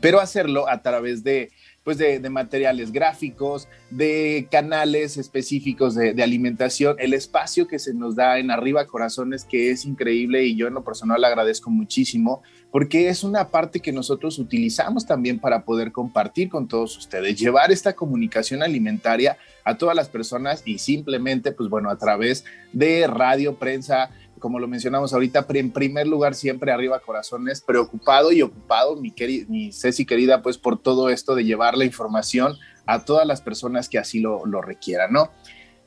pero 0.00 0.20
hacerlo 0.20 0.68
a 0.68 0.82
través 0.82 1.22
de, 1.22 1.50
pues 1.84 1.98
de, 1.98 2.20
materiales 2.28 2.92
gráficos, 2.92 3.68
de 3.90 4.48
canales 4.50 5.16
específicos 5.16 5.94
de, 5.94 6.14
de, 6.14 6.22
alimentación, 6.22 6.96
el 6.98 7.14
espacio 7.14 7.66
que 7.66 7.78
se 7.78 7.94
nos 7.94 8.16
da 8.16 8.38
en 8.38 8.50
Arriba 8.50 8.86
Corazones, 8.86 9.44
que 9.44 9.70
es 9.70 9.84
increíble 9.84 10.44
y 10.44 10.56
yo 10.56 10.66
en 10.66 10.74
lo 10.74 10.84
personal 10.84 11.24
agradezco 11.24 11.70
muchísimo, 11.70 12.42
porque 12.70 13.08
es 13.08 13.24
una 13.24 13.48
parte 13.48 13.80
que 13.80 13.92
nosotros 13.92 14.38
utilizamos 14.38 15.06
también 15.06 15.38
para 15.38 15.64
poder 15.64 15.90
compartir 15.90 16.48
con 16.48 16.68
todos 16.68 16.96
ustedes, 16.98 17.38
llevar 17.38 17.72
esta 17.72 17.94
comunicación 17.94 18.62
alimentaria 18.62 19.38
a 19.64 19.78
todas 19.78 19.96
las 19.96 20.08
personas 20.08 20.62
y 20.66 20.78
simplemente, 20.78 21.52
pues 21.52 21.70
bueno, 21.70 21.90
a 21.90 21.96
través 21.96 22.44
de 22.72 23.06
radio, 23.06 23.56
prensa, 23.56 24.10
como 24.38 24.58
lo 24.58 24.68
mencionamos 24.68 25.12
ahorita, 25.12 25.46
en 25.48 25.70
primer 25.70 26.06
lugar 26.06 26.34
siempre 26.34 26.70
arriba 26.70 27.00
corazones, 27.00 27.60
preocupado 27.60 28.32
y 28.32 28.42
ocupado, 28.42 28.96
mi, 28.96 29.14
mi 29.48 29.72
Ceci 29.72 30.04
querida, 30.04 30.42
pues 30.42 30.58
por 30.58 30.78
todo 30.78 31.08
esto 31.08 31.34
de 31.34 31.44
llevar 31.44 31.76
la 31.76 31.84
información 31.84 32.54
a 32.86 33.04
todas 33.04 33.26
las 33.26 33.40
personas 33.40 33.88
que 33.88 33.98
así 33.98 34.20
lo, 34.20 34.44
lo 34.46 34.62
requieran, 34.62 35.12
¿no? 35.12 35.30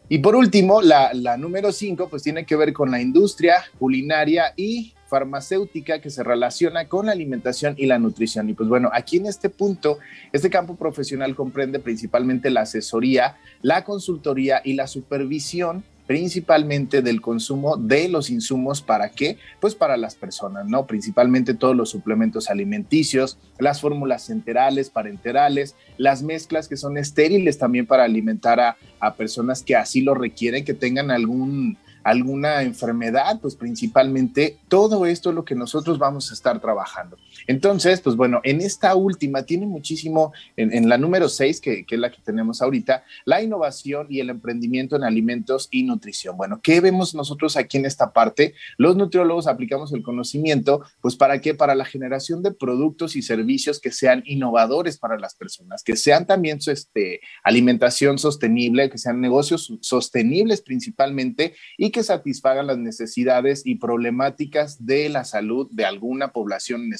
Y 0.09 0.17
por 0.17 0.35
último, 0.35 0.81
la, 0.81 1.13
la 1.13 1.37
número 1.37 1.71
cinco, 1.71 2.09
pues 2.09 2.21
tiene 2.21 2.45
que 2.45 2.57
ver 2.57 2.73
con 2.73 2.91
la 2.91 3.01
industria 3.01 3.63
culinaria 3.79 4.53
y 4.57 4.93
farmacéutica 5.11 5.99
que 5.99 6.09
se 6.09 6.23
relaciona 6.23 6.87
con 6.87 7.07
la 7.07 7.11
alimentación 7.11 7.75
y 7.77 7.85
la 7.85 7.99
nutrición. 7.99 8.49
Y 8.49 8.53
pues 8.53 8.69
bueno, 8.69 8.89
aquí 8.93 9.17
en 9.17 9.25
este 9.25 9.49
punto, 9.49 9.99
este 10.31 10.49
campo 10.49 10.77
profesional 10.77 11.35
comprende 11.35 11.79
principalmente 11.79 12.49
la 12.49 12.61
asesoría, 12.61 13.35
la 13.61 13.83
consultoría 13.83 14.61
y 14.63 14.73
la 14.73 14.87
supervisión 14.87 15.83
principalmente 16.07 17.01
del 17.01 17.21
consumo 17.21 17.77
de 17.77 18.09
los 18.09 18.29
insumos 18.29 18.81
para 18.81 19.09
qué? 19.09 19.37
Pues 19.59 19.75
para 19.75 19.95
las 19.95 20.15
personas, 20.15 20.65
¿no? 20.65 20.85
Principalmente 20.85 21.53
todos 21.53 21.75
los 21.75 21.89
suplementos 21.89 22.49
alimenticios, 22.49 23.37
las 23.59 23.79
fórmulas 23.79 24.29
enterales, 24.29 24.89
parenterales, 24.89 25.75
las 25.97 26.21
mezclas 26.21 26.67
que 26.67 26.75
son 26.75 26.97
estériles 26.97 27.57
también 27.57 27.85
para 27.85 28.03
alimentar 28.03 28.59
a, 28.59 28.77
a 28.99 29.13
personas 29.13 29.63
que 29.63 29.75
así 29.75 30.01
lo 30.01 30.13
requieren, 30.13 30.65
que 30.65 30.73
tengan 30.73 31.11
algún 31.11 31.77
alguna 32.03 32.61
enfermedad, 32.63 33.39
pues 33.41 33.55
principalmente 33.55 34.57
todo 34.67 35.05
esto 35.05 35.29
es 35.29 35.35
lo 35.35 35.45
que 35.45 35.55
nosotros 35.55 35.97
vamos 35.97 36.31
a 36.31 36.33
estar 36.33 36.59
trabajando. 36.59 37.17
Entonces, 37.47 38.01
pues 38.01 38.15
bueno, 38.15 38.41
en 38.43 38.61
esta 38.61 38.95
última 38.95 39.43
tiene 39.43 39.65
muchísimo, 39.65 40.33
en, 40.55 40.87
la 40.89 40.97
número 40.97 41.29
6, 41.29 41.61
que, 41.61 41.85
que, 41.85 41.95
es 41.95 42.01
la 42.01 42.11
que 42.11 42.21
tenemos 42.21 42.61
ahorita, 42.61 43.03
la 43.25 43.41
innovación 43.41 44.07
y 44.09 44.19
el 44.19 44.29
emprendimiento 44.29 44.95
en 44.95 45.03
alimentos 45.03 45.67
y 45.71 45.83
nutrición. 45.83 46.37
Bueno, 46.37 46.59
¿qué 46.61 46.81
vemos 46.81 47.15
nosotros 47.15 47.57
aquí 47.57 47.77
en 47.77 47.85
esta 47.85 48.13
parte? 48.13 48.53
Los 48.77 48.95
nutriólogos 48.95 49.47
aplicamos 49.47 49.93
el 49.93 50.03
conocimiento, 50.03 50.83
pues 51.01 51.15
para 51.15 51.41
qué? 51.41 51.53
Para 51.53 51.75
la 51.75 51.85
generación 51.85 52.43
de 52.43 52.51
productos 52.51 53.15
y 53.15 53.21
servicios 53.21 53.79
que 53.79 53.91
sean 53.91 54.23
innovadores 54.25 54.97
para 54.97 55.17
las 55.17 55.35
personas, 55.35 55.83
que 55.83 55.95
sean 55.95 56.25
también 56.25 56.59
este, 56.67 57.21
alimentación 57.43 58.17
sostenible, 58.17 58.89
que 58.89 58.97
sean 58.97 59.21
negocios 59.21 59.73
sostenibles 59.81 60.61
principalmente 60.61 61.55
y 61.77 61.91
que 61.91 62.03
satisfagan 62.03 62.67
las 62.67 62.77
necesidades 62.77 63.61
y 63.65 63.75
problemáticas 63.75 64.85
de 64.85 65.09
la 65.09 65.23
salud 65.23 65.67
de 65.71 65.85
alguna 65.85 66.31
población 66.31 66.83
en 66.83 66.93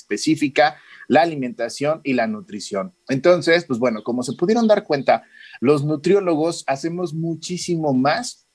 la 1.08 1.22
alimentación 1.22 2.02
y 2.04 2.14
la 2.14 2.28
nutrición. 2.28 2.94
Entonces, 3.10 3.66
pues 3.66 3.80
bueno, 3.80 4.04
como 4.04 4.24
se 4.24 4.34
pudieron 4.34 4.68
dar 4.68 4.84
cuenta, 4.84 5.24
los 5.60 5.84
nutriólogos 5.84 6.64
hacemos 6.68 7.14
muchísimo 7.14 7.94
más 7.94 8.48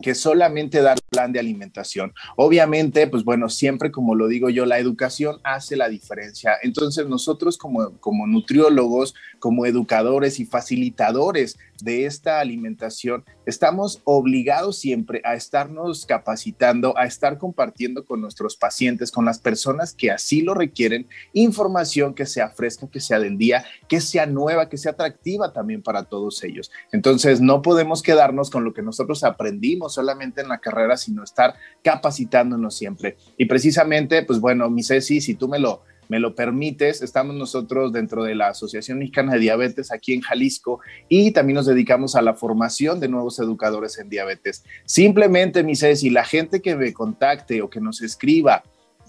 que 0.00 0.14
solamente 0.14 0.82
dar 0.82 0.98
plan 1.10 1.32
de 1.32 1.40
alimentación. 1.40 2.12
Obviamente, 2.36 3.06
pues 3.06 3.24
bueno, 3.24 3.48
siempre 3.48 3.90
como 3.90 4.14
lo 4.14 4.28
digo 4.28 4.50
yo, 4.50 4.66
la 4.66 4.78
educación 4.78 5.38
hace 5.44 5.76
la 5.76 5.88
diferencia. 5.88 6.52
Entonces 6.62 7.06
nosotros 7.06 7.58
como, 7.58 7.98
como 7.98 8.26
nutriólogos, 8.26 9.14
como 9.38 9.66
educadores 9.66 10.40
y 10.40 10.46
facilitadores 10.46 11.58
de 11.82 12.06
esta 12.06 12.40
alimentación, 12.40 13.24
estamos 13.46 14.00
obligados 14.04 14.78
siempre 14.78 15.22
a 15.24 15.34
estarnos 15.34 16.06
capacitando, 16.06 16.96
a 16.98 17.06
estar 17.06 17.38
compartiendo 17.38 18.04
con 18.04 18.20
nuestros 18.20 18.56
pacientes, 18.56 19.10
con 19.10 19.24
las 19.24 19.38
personas 19.38 19.94
que 19.94 20.10
así 20.10 20.42
lo 20.42 20.54
requieren, 20.54 21.06
información 21.32 22.14
que 22.14 22.26
sea 22.26 22.50
fresca, 22.50 22.88
que 22.90 23.00
sea 23.00 23.20
del 23.20 23.38
día, 23.38 23.64
que 23.88 24.00
sea 24.00 24.26
nueva, 24.26 24.68
que 24.68 24.76
sea 24.76 24.92
atractiva 24.92 25.52
también 25.52 25.82
para 25.82 26.04
todos 26.04 26.42
ellos. 26.42 26.70
Entonces, 26.92 27.40
no 27.40 27.62
podemos 27.62 28.02
quedarnos 28.02 28.50
con 28.50 28.64
lo 28.64 28.74
que 28.74 28.82
nosotros 28.82 29.24
aprendimos 29.24 29.87
solamente 29.88 30.40
en 30.40 30.48
la 30.48 30.58
carrera, 30.58 30.96
sino 30.96 31.22
estar 31.22 31.54
capacitándonos 31.82 32.76
siempre. 32.76 33.16
Y 33.36 33.46
precisamente, 33.46 34.22
pues 34.22 34.40
bueno, 34.40 34.68
mi 34.70 34.82
si 34.82 35.34
tú 35.34 35.48
me 35.48 35.58
lo 35.58 35.82
me 36.08 36.18
lo 36.18 36.34
permites, 36.34 37.02
estamos 37.02 37.36
nosotros 37.36 37.92
dentro 37.92 38.24
de 38.24 38.34
la 38.34 38.48
Asociación 38.48 38.98
Mexicana 38.98 39.34
de 39.34 39.40
Diabetes 39.40 39.92
aquí 39.92 40.14
en 40.14 40.22
Jalisco 40.22 40.80
y 41.08 41.32
también 41.32 41.56
nos 41.56 41.66
dedicamos 41.66 42.16
a 42.16 42.22
la 42.22 42.34
formación 42.34 42.98
de 42.98 43.08
nuevos 43.08 43.38
educadores 43.38 43.98
en 43.98 44.08
diabetes. 44.08 44.64
Simplemente, 44.86 45.62
mi 45.62 45.76
Ceci, 45.76 46.10
la 46.10 46.24
gente 46.24 46.62
que 46.62 46.76
me 46.76 46.92
contacte 46.92 47.60
o 47.60 47.68
que 47.68 47.80
nos 47.80 48.00
escriba, 48.00 48.62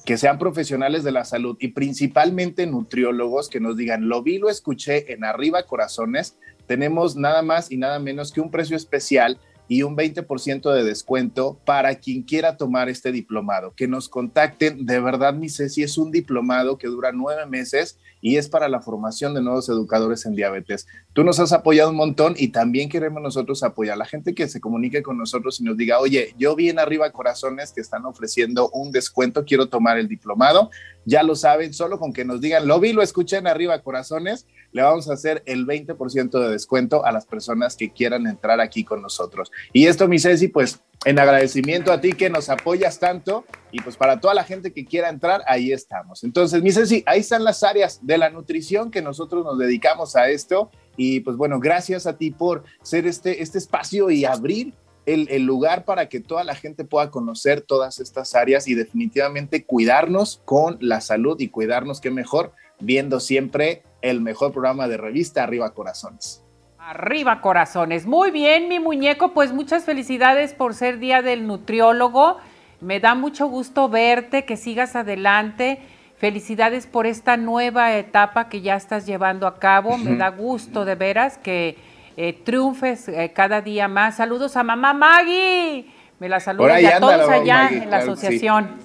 que 0.06 0.18
sean 0.18 0.40
profesionales 0.40 1.04
de 1.04 1.12
la 1.12 1.24
salud 1.24 1.56
y 1.60 1.70
principalmente 1.70 2.68
nutriólogos 2.68 3.50
que 3.50 3.60
nos 3.60 3.78
digan, 3.78 4.10
lo 4.10 4.22
vi, 4.22 4.38
lo 4.38 4.50
escuché 4.50 5.14
en 5.14 5.24
Arriba 5.24 5.64
Corazones, 5.64 6.38
tenemos 6.68 7.16
nada 7.16 7.42
más 7.42 7.72
y 7.72 7.78
nada 7.78 8.00
menos 8.00 8.32
que 8.32 8.42
un 8.42 8.52
precio 8.52 8.76
especial 8.76 9.40
y 9.70 9.84
un 9.84 9.96
20% 9.96 10.74
de 10.74 10.84
descuento 10.84 11.62
para 11.64 11.96
quien 11.96 12.24
quiera 12.24 12.58
tomar 12.58 12.90
este 12.90 13.12
diplomado. 13.12 13.74
Que 13.76 13.88
nos 13.88 14.10
contacten, 14.10 14.86
de 14.86 15.00
verdad, 15.00 15.34
mi 15.36 15.48
Ceci, 15.48 15.84
es 15.84 15.98
un 15.98 16.12
diplomado 16.12 16.78
que 16.80 16.88
dura 16.88 17.12
nueve 17.14 17.46
meses 17.46 18.00
y 18.20 18.38
es 18.38 18.50
para 18.50 18.68
la 18.68 18.82
formación 18.82 19.36
de 19.36 19.42
nuevos 19.42 19.70
educadores 19.70 20.26
en 20.26 20.36
diabetes. 20.36 20.88
Tú 21.14 21.24
nos 21.24 21.40
has 21.40 21.54
apoyado 21.54 21.92
un 21.92 21.96
montón 21.96 22.34
y 22.36 22.50
también 22.50 22.90
queremos 22.90 23.22
nosotros 23.22 23.62
apoyar 23.64 23.94
a 23.94 23.98
la 23.98 24.06
gente 24.06 24.34
que 24.34 24.48
se 24.48 24.60
comunique 24.60 25.04
con 25.04 25.20
nosotros 25.20 25.60
y 25.62 25.64
nos 25.64 25.78
diga, 25.78 26.00
oye, 26.00 26.34
yo 26.38 26.56
vi 26.56 26.70
en 26.70 26.80
arriba 26.80 27.12
corazones 27.12 27.72
que 27.72 27.82
están 27.82 28.06
ofreciendo 28.06 28.70
un 28.72 28.92
descuento, 28.92 29.46
quiero 29.46 29.70
tomar 29.70 30.00
el 30.00 30.08
diplomado. 30.08 30.72
Ya 31.10 31.24
lo 31.24 31.36
saben, 31.36 31.74
solo 31.74 31.98
con 31.98 32.14
que 32.14 32.24
nos 32.24 32.40
digan, 32.40 32.68
lo 32.68 32.80
vi, 32.80 32.94
lo 32.94 33.02
escuché 33.02 33.38
en 33.38 33.48
arriba 33.48 33.82
corazones, 33.82 34.46
le 34.72 34.84
vamos 34.84 35.10
a 35.10 35.14
hacer 35.14 35.42
el 35.48 35.66
20% 35.66 36.40
de 36.40 36.52
descuento 36.52 37.04
a 37.04 37.12
las 37.12 37.26
personas 37.26 37.76
que 37.76 37.90
quieran 37.90 38.28
entrar 38.28 38.62
aquí 38.62 38.84
con 38.84 39.02
nosotros. 39.02 39.52
Y 39.74 39.88
esto, 39.88 40.08
mi 40.08 40.20
Ceci, 40.20 40.50
pues 40.50 40.82
en 41.06 41.18
agradecimiento 41.18 41.92
a 41.92 42.00
ti 42.00 42.14
que 42.14 42.30
nos 42.30 42.50
apoyas 42.50 43.00
tanto 43.00 43.44
y 43.72 43.82
pues 43.82 43.98
para 43.98 44.20
toda 44.20 44.36
la 44.36 44.44
gente 44.44 44.72
que 44.72 44.86
quiera 44.86 45.10
entrar, 45.10 45.42
ahí 45.48 45.72
estamos. 45.72 46.24
Entonces, 46.24 46.62
mi 46.62 46.72
Ceci, 46.72 47.04
ahí 47.08 47.22
están 47.22 47.44
las 47.44 47.64
áreas 47.64 48.06
de 48.06 48.20
la 48.20 48.30
nutrición 48.30 48.92
que 48.92 49.02
nosotros 49.02 49.44
nos 49.44 49.58
dedicamos 49.58 50.16
a 50.16 50.30
esto 50.30 50.70
y 50.96 51.22
pues 51.22 51.38
bueno, 51.38 51.60
gracias 51.60 52.06
a 52.06 52.18
ti 52.18 52.30
por 52.30 52.66
ser 52.84 53.08
este, 53.08 53.42
este 53.42 53.58
espacio 53.58 54.12
y 54.12 54.26
abrir 54.26 54.74
el, 55.14 55.28
el, 55.30 55.44
lugar 55.44 55.86
para 55.86 56.10
que 56.10 56.20
toda 56.20 56.44
la 56.44 56.56
gente 56.56 56.86
pueda 56.86 57.12
conocer 57.12 57.62
todas 57.62 58.00
estas 58.00 58.36
áreas 58.36 58.68
y 58.68 58.76
definitivamente 58.76 59.66
cuidarnos 59.66 60.42
con 60.46 60.78
la 60.82 61.02
salud 61.02 61.40
y 61.40 61.50
cuidarnos, 61.50 62.02
qué 62.02 62.12
mejor, 62.12 62.54
viendo 62.80 63.20
siempre 63.20 63.84
el 64.02 64.22
mejor 64.22 64.52
programa 64.52 64.88
de 64.88 64.98
revista 64.98 65.44
Arriba 65.44 65.74
Corazones. 65.74 66.44
Arriba 66.78 67.42
Corazones. 67.42 68.06
Muy 68.06 68.32
bien, 68.32 68.68
mi 68.68 68.80
muñeco, 68.80 69.34
pues 69.34 69.52
muchas 69.52 69.84
felicidades 69.84 70.54
por 70.54 70.74
ser 70.74 71.00
Día 71.00 71.22
del 71.22 71.46
Nutriólogo. 71.46 72.38
Me 72.82 73.00
da 73.00 73.16
mucho 73.16 73.48
gusto 73.48 73.90
verte, 73.90 74.46
que 74.46 74.58
sigas 74.58 74.96
adelante. 74.96 75.80
Felicidades 76.18 76.88
por 76.88 77.06
esta 77.06 77.38
nueva 77.38 77.96
etapa 77.96 78.50
que 78.50 78.62
ya 78.62 78.76
estás 78.76 79.06
llevando 79.06 79.46
a 79.46 79.60
cabo. 79.60 79.98
Me 79.98 80.16
da 80.16 80.30
gusto 80.30 80.86
de 80.86 80.96
veras 80.96 81.38
que 81.38 81.78
eh, 82.22 82.34
triunfes 82.34 83.08
eh, 83.08 83.32
cada 83.34 83.62
día 83.62 83.88
más. 83.88 84.18
Saludos 84.18 84.58
a 84.58 84.64
mamá 84.64 84.94
Maggie. 84.94 85.86
Me 86.20 86.28
la 86.28 86.42
saludo 86.42 86.78
y 86.78 86.86
a 86.86 87.00
todos 87.00 87.30
allá 87.30 87.70
en 87.72 87.90
la 87.90 87.98
asociación. 88.00 88.78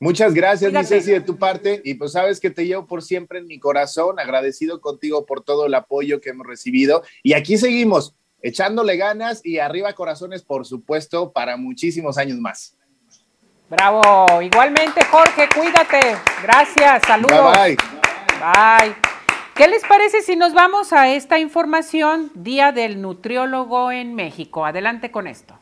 Muchas 0.00 0.32
gracias, 0.32 0.72
mi 0.72 0.84
Ceci, 0.84 1.10
de 1.10 1.20
tu 1.20 1.36
parte. 1.36 1.82
Y 1.84 1.94
pues 1.94 2.12
sabes 2.12 2.40
que 2.40 2.48
te 2.48 2.64
llevo 2.64 2.86
por 2.86 3.02
siempre 3.02 3.40
en 3.40 3.46
mi 3.46 3.58
corazón, 3.58 4.18
agradecido 4.18 4.80
contigo 4.80 5.26
por 5.26 5.44
todo 5.44 5.66
el 5.66 5.74
apoyo 5.74 6.22
que 6.22 6.30
hemos 6.30 6.46
recibido. 6.46 7.02
Y 7.22 7.34
aquí 7.34 7.58
seguimos, 7.58 8.16
echándole 8.40 8.96
ganas 8.96 9.44
y 9.44 9.58
arriba 9.58 9.92
corazones, 9.92 10.42
por 10.42 10.64
supuesto, 10.64 11.30
para 11.30 11.58
muchísimos 11.58 12.16
años 12.16 12.38
más. 12.38 12.74
Bravo. 13.68 14.40
Igualmente, 14.40 15.04
Jorge, 15.04 15.46
cuídate. 15.54 16.16
Gracias. 16.42 17.02
Saludos. 17.06 17.52
Bye, 17.54 17.76
bye. 17.76 18.88
Bye. 18.88 19.11
¿Qué 19.54 19.68
les 19.68 19.84
parece 19.84 20.22
si 20.22 20.34
nos 20.34 20.54
vamos 20.54 20.94
a 20.94 21.10
esta 21.10 21.38
información, 21.38 22.30
Día 22.34 22.72
del 22.72 23.02
Nutriólogo 23.02 23.92
en 23.92 24.14
México? 24.14 24.64
Adelante 24.64 25.10
con 25.10 25.26
esto. 25.26 25.58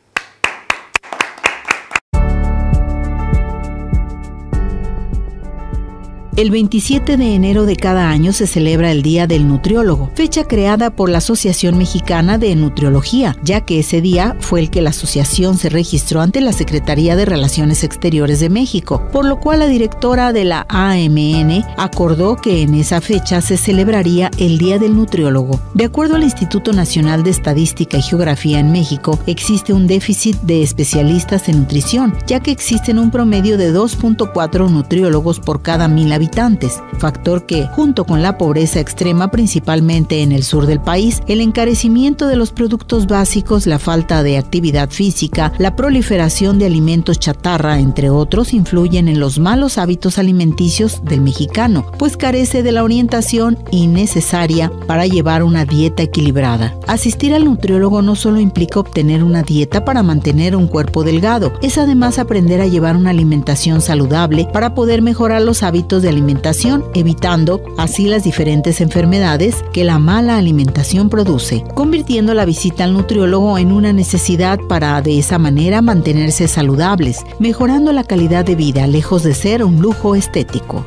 El 6.41 6.49
27 6.49 7.17
de 7.17 7.35
enero 7.35 7.67
de 7.67 7.75
cada 7.75 8.09
año 8.09 8.33
se 8.33 8.47
celebra 8.47 8.91
el 8.91 9.03
Día 9.03 9.27
del 9.27 9.47
Nutriólogo, 9.47 10.09
fecha 10.15 10.45
creada 10.45 10.89
por 10.89 11.07
la 11.07 11.19
Asociación 11.19 11.77
Mexicana 11.77 12.39
de 12.39 12.55
Nutriología, 12.55 13.37
ya 13.43 13.61
que 13.61 13.77
ese 13.77 14.01
día 14.01 14.35
fue 14.39 14.61
el 14.61 14.71
que 14.71 14.81
la 14.81 14.89
asociación 14.89 15.59
se 15.59 15.69
registró 15.69 16.19
ante 16.19 16.41
la 16.41 16.51
Secretaría 16.51 17.15
de 17.15 17.25
Relaciones 17.25 17.83
Exteriores 17.83 18.39
de 18.39 18.49
México, 18.49 19.07
por 19.11 19.23
lo 19.25 19.39
cual 19.39 19.59
la 19.59 19.67
directora 19.67 20.33
de 20.33 20.45
la 20.45 20.65
AMN 20.67 21.63
acordó 21.77 22.37
que 22.37 22.63
en 22.63 22.73
esa 22.73 23.01
fecha 23.01 23.39
se 23.41 23.55
celebraría 23.55 24.31
el 24.39 24.57
Día 24.57 24.79
del 24.79 24.95
Nutriólogo. 24.95 25.59
De 25.75 25.85
acuerdo 25.85 26.15
al 26.15 26.23
Instituto 26.23 26.73
Nacional 26.73 27.21
de 27.21 27.29
Estadística 27.29 27.99
y 27.99 28.01
Geografía 28.01 28.57
en 28.57 28.71
México, 28.71 29.19
existe 29.27 29.73
un 29.73 29.85
déficit 29.85 30.37
de 30.37 30.63
especialistas 30.63 31.49
en 31.49 31.59
nutrición, 31.59 32.15
ya 32.25 32.39
que 32.39 32.49
existen 32.49 32.97
un 32.97 33.11
promedio 33.11 33.59
de 33.59 33.71
2.4 33.71 34.71
nutriólogos 34.71 35.39
por 35.39 35.61
cada 35.61 35.87
mil 35.87 36.11
habitantes 36.11 36.30
habitantes, 36.31 36.81
factor 36.97 37.45
que, 37.45 37.67
junto 37.67 38.05
con 38.05 38.21
la 38.21 38.37
pobreza 38.37 38.79
extrema 38.79 39.31
principalmente 39.31 40.21
en 40.21 40.31
el 40.31 40.43
sur 40.43 40.65
del 40.65 40.79
país, 40.79 41.21
el 41.27 41.41
encarecimiento 41.41 42.27
de 42.27 42.37
los 42.37 42.51
productos 42.51 43.05
básicos, 43.07 43.67
la 43.67 43.79
falta 43.79 44.23
de 44.23 44.37
actividad 44.37 44.89
física, 44.89 45.51
la 45.57 45.75
proliferación 45.75 46.57
de 46.57 46.67
alimentos 46.67 47.19
chatarra, 47.19 47.79
entre 47.79 48.09
otros, 48.09 48.53
influyen 48.53 49.09
en 49.09 49.19
los 49.19 49.39
malos 49.39 49.77
hábitos 49.77 50.17
alimenticios 50.17 51.03
del 51.03 51.21
mexicano, 51.21 51.85
pues 51.97 52.15
carece 52.15 52.63
de 52.63 52.71
la 52.71 52.83
orientación 52.83 53.57
innecesaria 53.71 54.71
para 54.87 55.05
llevar 55.07 55.43
una 55.43 55.65
dieta 55.65 56.03
equilibrada. 56.03 56.75
Asistir 56.87 57.33
al 57.33 57.45
nutriólogo 57.45 58.01
no 58.01 58.15
solo 58.15 58.39
implica 58.39 58.79
obtener 58.79 59.23
una 59.23 59.43
dieta 59.43 59.83
para 59.83 60.01
mantener 60.01 60.55
un 60.55 60.67
cuerpo 60.67 61.03
delgado, 61.03 61.51
es 61.61 61.77
además 61.77 62.19
aprender 62.19 62.61
a 62.61 62.67
llevar 62.67 62.95
una 62.95 63.09
alimentación 63.09 63.81
saludable 63.81 64.47
para 64.53 64.73
poder 64.75 65.01
mejorar 65.01 65.41
los 65.41 65.63
hábitos 65.63 66.01
de 66.01 66.10
alimentación, 66.11 66.85
evitando 66.93 67.63
así 67.79 68.07
las 68.07 68.23
diferentes 68.23 68.79
enfermedades 68.79 69.65
que 69.73 69.83
la 69.83 69.97
mala 69.97 70.37
alimentación 70.37 71.09
produce, 71.09 71.63
convirtiendo 71.73 72.35
la 72.35 72.45
visita 72.45 72.83
al 72.83 72.93
nutriólogo 72.93 73.57
en 73.57 73.71
una 73.71 73.93
necesidad 73.93 74.59
para 74.69 75.01
de 75.01 75.17
esa 75.17 75.39
manera 75.39 75.81
mantenerse 75.81 76.47
saludables, 76.47 77.25
mejorando 77.39 77.91
la 77.91 78.03
calidad 78.03 78.45
de 78.45 78.55
vida 78.55 78.85
lejos 78.85 79.23
de 79.23 79.33
ser 79.33 79.63
un 79.63 79.81
lujo 79.81 80.15
estético. 80.15 80.85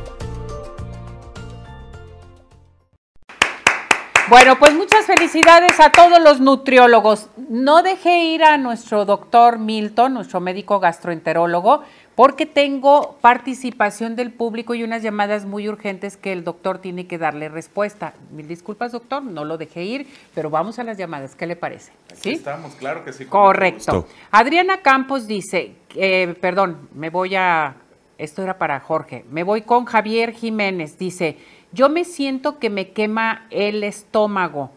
Bueno, 4.27 4.57
pues 4.57 4.73
muchas 4.73 5.05
felicidades 5.05 5.79
a 5.79 5.91
todos 5.91 6.19
los 6.19 6.39
nutriólogos. 6.39 7.29
No 7.47 7.83
dejé 7.83 8.25
ir 8.25 8.43
a 8.43 8.57
nuestro 8.57 9.05
doctor 9.05 9.59
Milton, 9.59 10.15
nuestro 10.15 10.39
médico 10.39 10.79
gastroenterólogo, 10.79 11.83
porque 12.15 12.45
tengo 12.45 13.17
participación 13.19 14.15
del 14.15 14.31
público 14.31 14.73
y 14.73 14.83
unas 14.83 15.03
llamadas 15.03 15.45
muy 15.45 15.67
urgentes 15.67 16.15
que 16.15 16.31
el 16.31 16.45
doctor 16.45 16.79
tiene 16.79 17.07
que 17.07 17.17
darle 17.17 17.49
respuesta. 17.49 18.13
Mil 18.31 18.47
disculpas, 18.47 18.93
doctor, 18.93 19.21
no 19.21 19.43
lo 19.43 19.57
dejé 19.57 19.83
ir, 19.83 20.07
pero 20.33 20.49
vamos 20.49 20.79
a 20.79 20.83
las 20.85 20.97
llamadas. 20.97 21.35
¿Qué 21.35 21.45
le 21.45 21.57
parece? 21.57 21.91
¿Sí? 22.13 22.31
estamos, 22.31 22.73
claro 22.75 23.03
que 23.03 23.11
sí. 23.11 23.25
Correcto. 23.25 24.07
Adriana 24.31 24.81
Campos 24.81 25.27
dice, 25.27 25.75
eh, 25.93 26.35
perdón, 26.39 26.87
me 26.93 27.09
voy 27.09 27.35
a, 27.35 27.75
esto 28.17 28.41
era 28.41 28.57
para 28.57 28.79
Jorge, 28.79 29.25
me 29.29 29.43
voy 29.43 29.63
con 29.63 29.83
Javier 29.83 30.31
Jiménez, 30.31 30.97
dice, 30.97 31.37
yo 31.73 31.89
me 31.89 32.05
siento 32.05 32.59
que 32.59 32.69
me 32.69 32.91
quema 32.91 33.47
el 33.49 33.83
estómago 33.83 34.71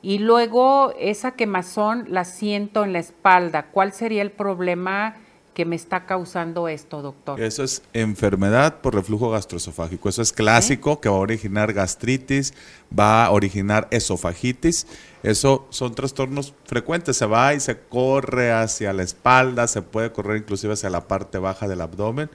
y 0.00 0.18
luego 0.18 0.94
esa 1.00 1.32
quemazón 1.32 2.04
la 2.08 2.24
siento 2.24 2.84
en 2.84 2.92
la 2.92 3.00
espalda. 3.00 3.66
¿Cuál 3.72 3.92
sería 3.92 4.22
el 4.22 4.30
problema? 4.30 5.16
Que 5.54 5.64
me 5.64 5.76
está 5.76 6.04
causando 6.04 6.68
esto, 6.68 7.00
doctor? 7.00 7.40
Eso 7.40 7.62
es 7.62 7.82
enfermedad 7.92 8.80
por 8.80 8.94
reflujo 8.94 9.30
gastroesofágico. 9.30 10.08
Eso 10.08 10.20
es 10.20 10.32
clásico, 10.32 11.00
que 11.00 11.08
va 11.08 11.16
a 11.16 11.20
originar 11.20 11.72
gastritis, 11.72 12.52
va 12.96 13.24
a 13.24 13.30
originar 13.30 13.86
esofagitis. 13.90 14.86
Eso 15.22 15.66
son 15.70 15.94
trastornos 15.94 16.54
frecuentes. 16.64 17.16
Se 17.16 17.26
va 17.26 17.54
y 17.54 17.60
se 17.60 17.78
corre 17.78 18.52
hacia 18.52 18.92
la 18.92 19.04
espalda, 19.04 19.68
se 19.68 19.80
puede 19.80 20.12
correr 20.12 20.38
inclusive 20.38 20.74
hacia 20.74 20.90
la 20.90 21.06
parte 21.06 21.38
baja 21.38 21.68
del 21.68 21.80
abdomen 21.80 22.28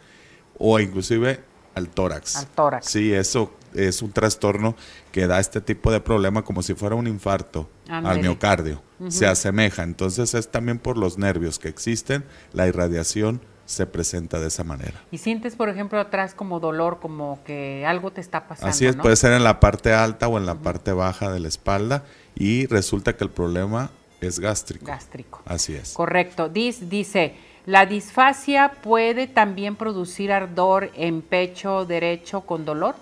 o 0.57 0.79
inclusive 0.79 1.41
al 1.75 1.89
tórax. 1.89 2.37
Al 2.37 2.47
tórax. 2.47 2.85
Sí, 2.85 3.13
eso 3.13 3.51
es 3.73 4.01
un 4.01 4.11
trastorno 4.11 4.75
que 5.11 5.27
da 5.27 5.39
este 5.39 5.61
tipo 5.61 5.91
de 5.91 5.99
problema 5.99 6.43
como 6.43 6.61
si 6.61 6.73
fuera 6.73 6.95
un 6.95 7.07
infarto 7.07 7.69
al 7.87 8.21
miocardio. 8.21 8.81
Se 9.09 9.27
asemeja. 9.27 9.83
Entonces 9.83 10.33
es 10.33 10.49
también 10.49 10.79
por 10.79 10.97
los 10.97 11.17
nervios 11.17 11.59
que 11.59 11.69
existen, 11.69 12.25
la 12.53 12.67
irradiación 12.67 13.41
se 13.69 13.85
presenta 13.85 14.39
de 14.39 14.47
esa 14.47 14.63
manera. 14.63 14.99
Y 15.11 15.19
sientes, 15.19 15.55
por 15.55 15.69
ejemplo, 15.69 15.99
atrás 15.99 16.33
como 16.33 16.59
dolor, 16.59 16.99
como 16.99 17.39
que 17.45 17.85
algo 17.85 18.11
te 18.11 18.19
está 18.19 18.47
pasando. 18.47 18.71
Así 18.71 18.87
es, 18.87 18.95
puede 18.95 19.15
ser 19.15 19.31
en 19.33 19.43
la 19.43 19.59
parte 19.59 19.93
alta 19.93 20.27
o 20.27 20.39
en 20.39 20.47
la 20.47 20.55
parte 20.55 20.91
baja 20.91 21.31
de 21.31 21.39
la 21.39 21.47
espalda 21.47 22.03
y 22.35 22.65
resulta 22.65 23.15
que 23.15 23.23
el 23.23 23.29
problema 23.29 23.91
es 24.21 24.39
gástrico. 24.39 24.87
Gástrico. 24.87 25.43
Así 25.45 25.75
es. 25.75 25.93
Correcto. 25.93 26.49
dice, 26.49 27.35
la 27.67 27.85
disfasia 27.85 28.71
puede 28.81 29.27
también 29.27 29.75
producir 29.75 30.31
ardor 30.31 30.89
en 30.95 31.21
pecho 31.21 31.85
derecho 31.85 32.41
con 32.41 32.65
dolor. 32.65 32.95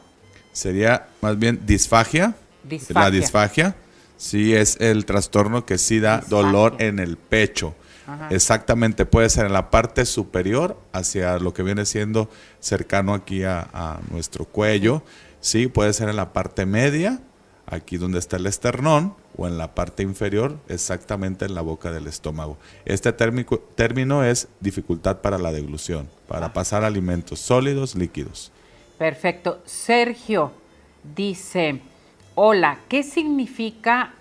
Sería 0.58 1.10
más 1.22 1.38
bien 1.38 1.62
disfagia. 1.68 2.34
La 2.90 3.12
disfagia, 3.12 3.76
sí 4.18 4.56
es 4.56 4.78
el 4.82 5.06
trastorno 5.06 5.68
que 5.68 5.78
sí 5.78 6.00
da 6.00 6.24
dolor 6.28 6.78
en 6.80 6.98
el 6.98 7.16
pecho. 7.16 7.76
Exactamente, 8.32 9.06
puede 9.06 9.30
ser 9.30 9.46
en 9.46 9.54
la 9.54 9.70
parte 9.70 10.04
superior, 10.08 10.76
hacia 10.94 11.38
lo 11.38 11.54
que 11.54 11.62
viene 11.62 11.86
siendo 11.86 12.28
cercano 12.60 13.14
aquí 13.14 13.44
a, 13.44 14.00
nuestro 14.10 14.46
cuello. 14.46 15.04
Sí, 15.42 15.68
puede 15.68 15.94
ser 15.94 16.10
en 16.10 16.16
la 16.16 16.34
parte 16.34 16.66
media, 16.66 17.22
aquí 17.68 17.98
donde 17.98 18.18
está 18.18 18.38
el 18.38 18.48
esternón, 18.48 19.14
o 19.38 19.46
en 19.46 19.60
la 19.60 19.76
parte 19.76 20.02
inferior, 20.02 20.58
exactamente 20.70 21.46
en 21.46 21.54
la 21.54 21.62
boca 21.62 21.92
del 21.92 22.08
estómago. 22.08 22.58
Este 22.86 23.14
término 23.14 24.24
es 24.24 24.48
dificultad 24.60 25.18
para 25.18 25.38
la 25.38 25.52
deglución, 25.52 26.10
para 26.28 26.48
ah. 26.48 26.54
pasar 26.54 26.84
alimentos 26.84 27.40
sólidos, 27.40 27.94
líquidos. 27.94 28.52
Perfecto. 28.98 29.62
Sergio 29.66 30.52
dice, 31.16 31.82
hola, 32.36 32.80
¿qué 32.88 33.04
significa 33.04 34.14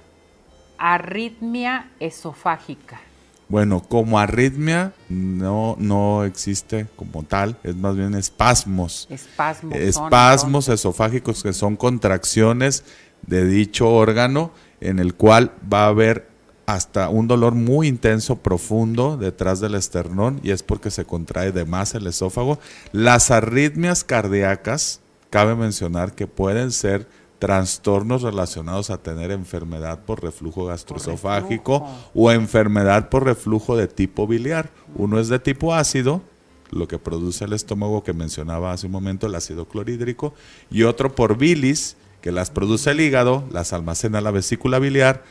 arritmia 0.78 1.90
esofágica? 1.98 3.00
Bueno, 3.48 3.80
como 3.80 4.18
arritmia 4.18 4.92
no, 5.08 5.76
no 5.78 6.24
existe 6.24 6.88
como 6.96 7.22
tal, 7.22 7.56
es 7.62 7.76
más 7.76 7.96
bien 7.96 8.14
espasmos. 8.14 9.06
Espasmos. 9.08 9.76
Espasmos 9.76 10.68
esofágicos 10.68 11.44
que 11.44 11.52
son 11.52 11.76
contracciones 11.76 12.84
de 13.26 13.46
dicho 13.46 13.88
órgano 13.88 14.50
en 14.80 14.98
el 14.98 15.14
cual 15.14 15.52
va 15.72 15.84
a 15.84 15.88
haber 15.88 16.28
hasta 16.66 17.08
un 17.08 17.28
dolor 17.28 17.54
muy 17.54 17.86
intenso, 17.86 18.36
profundo 18.36 19.16
detrás 19.16 19.60
del 19.60 19.76
esternón 19.76 20.40
y 20.42 20.50
es 20.50 20.62
porque 20.62 20.90
se 20.90 21.04
contrae 21.04 21.52
de 21.52 21.64
más 21.64 21.94
el 21.94 22.06
esófago. 22.06 22.58
Las 22.92 23.30
arritmias 23.30 24.04
cardíacas, 24.04 25.00
cabe 25.30 25.54
mencionar 25.54 26.14
que 26.14 26.26
pueden 26.26 26.72
ser 26.72 27.08
trastornos 27.38 28.22
relacionados 28.22 28.90
a 28.90 28.98
tener 28.98 29.30
enfermedad 29.30 30.00
por 30.04 30.22
reflujo 30.22 30.64
gastroesofágico 30.64 31.86
o 32.14 32.32
enfermedad 32.32 33.08
por 33.10 33.24
reflujo 33.24 33.76
de 33.76 33.88
tipo 33.88 34.26
biliar. 34.26 34.70
Uno 34.94 35.20
es 35.20 35.28
de 35.28 35.38
tipo 35.38 35.74
ácido, 35.74 36.22
lo 36.70 36.88
que 36.88 36.98
produce 36.98 37.44
el 37.44 37.52
estómago 37.52 38.02
que 38.02 38.12
mencionaba 38.12 38.72
hace 38.72 38.86
un 38.86 38.92
momento, 38.92 39.26
el 39.26 39.34
ácido 39.34 39.68
clorhídrico, 39.68 40.34
y 40.70 40.82
otro 40.82 41.14
por 41.14 41.36
bilis, 41.36 41.96
que 42.22 42.32
las 42.32 42.50
produce 42.50 42.90
el 42.90 43.00
hígado, 43.00 43.44
las 43.52 43.72
almacena 43.72 44.20
la 44.20 44.32
vesícula 44.32 44.78
biliar, 44.78 45.22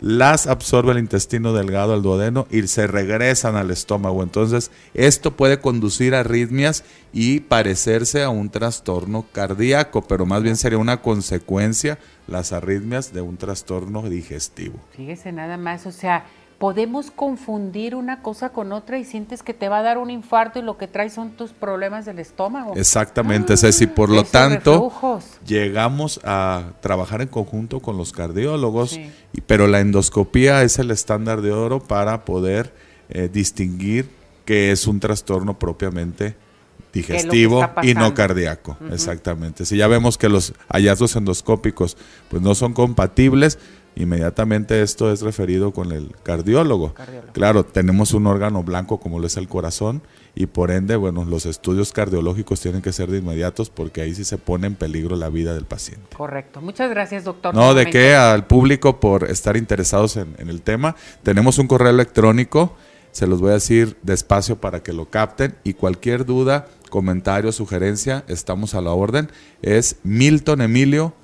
las 0.00 0.46
absorbe 0.46 0.92
el 0.92 0.98
intestino 0.98 1.52
delgado, 1.52 1.94
el 1.94 2.02
duodeno, 2.02 2.46
y 2.50 2.66
se 2.68 2.86
regresan 2.86 3.56
al 3.56 3.70
estómago. 3.70 4.22
Entonces, 4.22 4.70
esto 4.94 5.36
puede 5.36 5.60
conducir 5.60 6.14
a 6.14 6.20
arritmias 6.20 6.84
y 7.12 7.40
parecerse 7.40 8.22
a 8.22 8.30
un 8.30 8.50
trastorno 8.50 9.26
cardíaco, 9.32 10.02
pero 10.02 10.26
más 10.26 10.42
bien 10.42 10.56
sería 10.56 10.78
una 10.78 11.02
consecuencia 11.02 11.98
las 12.26 12.52
arritmias 12.52 13.12
de 13.12 13.22
un 13.22 13.36
trastorno 13.36 14.02
digestivo. 14.08 14.78
Fíjese 14.96 15.32
nada 15.32 15.56
más, 15.56 15.86
o 15.86 15.92
sea, 15.92 16.26
podemos 16.58 17.12
confundir 17.12 17.94
una 17.94 18.20
cosa 18.20 18.50
con 18.50 18.72
otra 18.72 18.98
y 18.98 19.04
sientes 19.04 19.42
que 19.42 19.54
te 19.54 19.68
va 19.68 19.78
a 19.78 19.82
dar 19.82 19.98
un 19.98 20.10
infarto 20.10 20.58
y 20.58 20.62
lo 20.62 20.76
que 20.76 20.88
traes 20.88 21.12
son 21.12 21.30
tus 21.30 21.52
problemas 21.52 22.04
del 22.04 22.18
estómago. 22.18 22.74
Exactamente, 22.74 23.56
Ceci. 23.56 23.86
Por 23.86 24.10
lo 24.10 24.24
tanto, 24.24 24.92
llegamos 25.46 26.20
a 26.24 26.72
trabajar 26.80 27.22
en 27.22 27.28
conjunto 27.28 27.80
con 27.80 27.96
los 27.96 28.12
cardiólogos, 28.12 28.98
pero 29.46 29.68
la 29.68 29.80
endoscopía 29.80 30.62
es 30.62 30.78
el 30.78 30.90
estándar 30.90 31.42
de 31.42 31.52
oro 31.52 31.78
para 31.78 32.24
poder 32.24 32.74
eh, 33.08 33.30
distinguir 33.32 34.10
que 34.44 34.72
es 34.72 34.86
un 34.86 34.98
trastorno 34.98 35.58
propiamente 35.58 36.34
digestivo 36.92 37.68
y 37.82 37.94
no 37.94 38.14
cardíaco. 38.14 38.76
Exactamente. 38.90 39.64
Si 39.64 39.76
ya 39.76 39.86
vemos 39.86 40.18
que 40.18 40.28
los 40.28 40.54
hallazgos 40.68 41.14
endoscópicos 41.16 41.96
pues 42.28 42.42
no 42.42 42.54
son 42.54 42.72
compatibles, 42.72 43.58
inmediatamente 43.96 44.82
esto 44.82 45.12
es 45.12 45.22
referido 45.22 45.72
con 45.72 45.92
el 45.92 46.14
cardiólogo. 46.22 46.94
Claro, 47.32 47.64
tenemos 47.64 48.12
un 48.14 48.26
órgano 48.26 48.62
blanco 48.62 48.98
como 48.98 49.18
lo 49.18 49.26
es 49.26 49.36
el 49.36 49.48
corazón 49.48 50.02
y 50.34 50.46
por 50.46 50.70
ende, 50.70 50.96
bueno, 50.96 51.24
los 51.24 51.46
estudios 51.46 51.92
cardiológicos 51.92 52.60
tienen 52.60 52.80
que 52.80 52.92
ser 52.92 53.10
de 53.10 53.18
inmediatos 53.18 53.70
porque 53.70 54.00
ahí 54.00 54.14
sí 54.14 54.24
se 54.24 54.38
pone 54.38 54.68
en 54.68 54.76
peligro 54.76 55.16
la 55.16 55.28
vida 55.28 55.54
del 55.54 55.64
paciente. 55.64 56.16
Correcto. 56.16 56.60
Muchas 56.60 56.90
gracias, 56.90 57.24
doctor. 57.24 57.54
No, 57.54 57.74
de 57.74 57.90
qué 57.90 58.14
al 58.14 58.46
público 58.46 59.00
por 59.00 59.24
estar 59.24 59.56
interesados 59.56 60.16
en, 60.16 60.34
en 60.38 60.48
el 60.48 60.62
tema. 60.62 60.94
Tenemos 61.22 61.58
un 61.58 61.66
correo 61.66 61.90
electrónico, 61.90 62.76
se 63.10 63.26
los 63.26 63.40
voy 63.40 63.50
a 63.50 63.54
decir 63.54 63.96
despacio 64.02 64.60
para 64.60 64.82
que 64.82 64.92
lo 64.92 65.10
capten 65.10 65.56
y 65.64 65.74
cualquier 65.74 66.24
duda, 66.24 66.68
comentario, 66.88 67.50
sugerencia, 67.50 68.24
estamos 68.28 68.74
a 68.74 68.80
la 68.80 68.92
orden. 68.92 69.30
Es 69.60 69.96
Milton 70.04 70.60
Emilio 70.60 71.14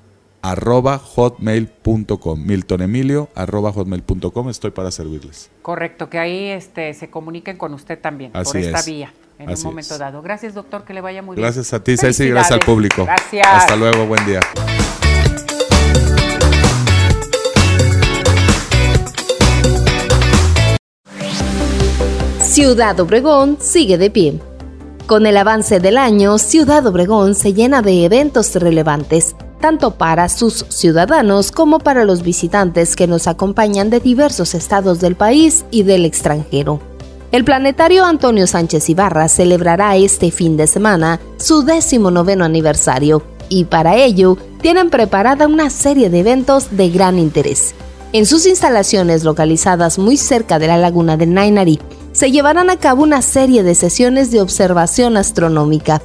arroba 0.51 0.97
hotmail.com. 0.99 2.45
Milton 2.45 2.81
Emilio 2.81 3.29
arroba 3.35 3.71
hotmail.com. 3.71 4.49
Estoy 4.49 4.71
para 4.71 4.91
servirles. 4.91 5.49
Correcto, 5.61 6.09
que 6.09 6.19
ahí 6.19 6.47
este, 6.49 6.93
se 6.93 7.09
comuniquen 7.09 7.57
con 7.57 7.73
usted 7.73 7.99
también 7.99 8.31
por 8.31 8.57
esta 8.57 8.81
vía 8.83 9.13
en 9.39 9.49
un 9.49 9.63
momento 9.63 9.97
dado. 9.97 10.21
Gracias, 10.21 10.53
doctor, 10.53 10.85
que 10.85 10.93
le 10.93 11.01
vaya 11.01 11.21
muy 11.21 11.35
bien. 11.35 11.43
Gracias 11.43 11.73
a 11.73 11.83
ti, 11.83 11.97
Ceci, 11.97 12.29
gracias 12.29 12.51
al 12.53 12.59
público. 12.59 13.05
Gracias. 13.05 13.47
Hasta 13.47 13.75
luego, 13.75 14.05
buen 14.05 14.25
día. 14.25 14.39
Ciudad 22.39 22.97
Obregón 23.01 23.57
sigue 23.59 23.97
de 23.97 24.09
pie. 24.09 24.39
Con 25.07 25.27
el 25.27 25.37
avance 25.37 25.79
del 25.79 25.97
año, 25.97 26.37
Ciudad 26.37 26.85
Obregón 26.87 27.35
se 27.35 27.53
llena 27.53 27.81
de 27.81 28.05
eventos 28.05 28.55
relevantes 28.55 29.35
tanto 29.59 29.91
para 29.91 30.29
sus 30.29 30.65
ciudadanos 30.69 31.51
como 31.51 31.79
para 31.79 32.05
los 32.05 32.21
visitantes 32.21 32.95
que 32.95 33.07
nos 33.07 33.27
acompañan 33.27 33.89
de 33.89 33.99
diversos 33.99 34.53
estados 34.55 34.99
del 34.99 35.15
país 35.15 35.65
y 35.71 35.83
del 35.83 36.05
extranjero. 36.05 36.79
El 37.31 37.43
planetario 37.43 38.05
Antonio 38.05 38.47
Sánchez 38.47 38.89
Ibarra 38.89 39.27
celebrará 39.27 39.97
este 39.97 40.31
fin 40.31 40.55
de 40.57 40.67
semana 40.67 41.19
su 41.37 41.63
décimo 41.63 42.11
noveno 42.11 42.45
aniversario 42.45 43.23
y 43.49 43.65
para 43.65 43.95
ello 43.95 44.37
tienen 44.61 44.89
preparada 44.89 45.47
una 45.47 45.69
serie 45.69 46.09
de 46.09 46.19
eventos 46.19 46.77
de 46.77 46.89
gran 46.89 47.19
interés. 47.19 47.75
En 48.13 48.25
sus 48.25 48.45
instalaciones 48.45 49.23
localizadas 49.23 49.99
muy 49.99 50.15
cerca 50.15 50.59
de 50.59 50.67
la 50.67 50.77
laguna 50.77 51.17
de 51.17 51.25
Nainari, 51.25 51.79
se 52.13 52.31
llevarán 52.31 52.69
a 52.69 52.77
cabo 52.77 53.03
una 53.03 53.21
serie 53.21 53.61
de 53.63 53.75
sesiones 53.75 54.31
de 54.31 54.39
observación 54.39 55.17
astronómica 55.17 56.01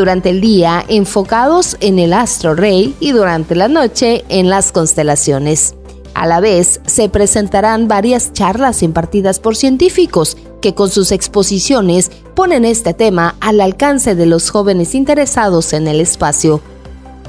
durante 0.00 0.30
el 0.30 0.40
día 0.40 0.82
enfocados 0.88 1.76
en 1.80 1.98
el 1.98 2.14
astro 2.14 2.54
rey 2.54 2.96
y 3.00 3.12
durante 3.12 3.54
la 3.54 3.68
noche 3.68 4.24
en 4.30 4.48
las 4.48 4.72
constelaciones. 4.72 5.74
A 6.14 6.26
la 6.26 6.40
vez, 6.40 6.80
se 6.86 7.10
presentarán 7.10 7.86
varias 7.86 8.32
charlas 8.32 8.82
impartidas 8.82 9.40
por 9.40 9.56
científicos 9.56 10.38
que 10.62 10.74
con 10.74 10.88
sus 10.88 11.12
exposiciones 11.12 12.10
ponen 12.34 12.64
este 12.64 12.94
tema 12.94 13.36
al 13.40 13.60
alcance 13.60 14.14
de 14.14 14.24
los 14.24 14.48
jóvenes 14.48 14.94
interesados 14.94 15.74
en 15.74 15.86
el 15.86 16.00
espacio. 16.00 16.62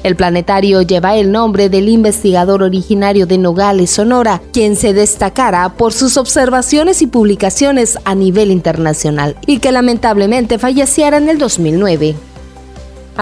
El 0.03 0.15
planetario 0.15 0.81
lleva 0.81 1.17
el 1.17 1.29
nombre 1.29 1.67
del 1.67 1.89
investigador 1.89 2.63
originario 2.63 3.25
de 3.25 3.37
Nogales, 3.37 3.89
Sonora, 3.91 4.41
quien 4.53 4.77
se 4.77 4.93
destacara 4.93 5.73
por 5.73 5.91
sus 5.91 6.15
observaciones 6.15 7.01
y 7.01 7.07
publicaciones 7.07 7.99
a 8.05 8.15
nivel 8.15 8.49
internacional 8.49 9.35
y 9.45 9.59
que 9.59 9.73
lamentablemente 9.73 10.57
falleciera 10.57 11.17
en 11.17 11.27
el 11.27 11.37
2009. 11.37 12.30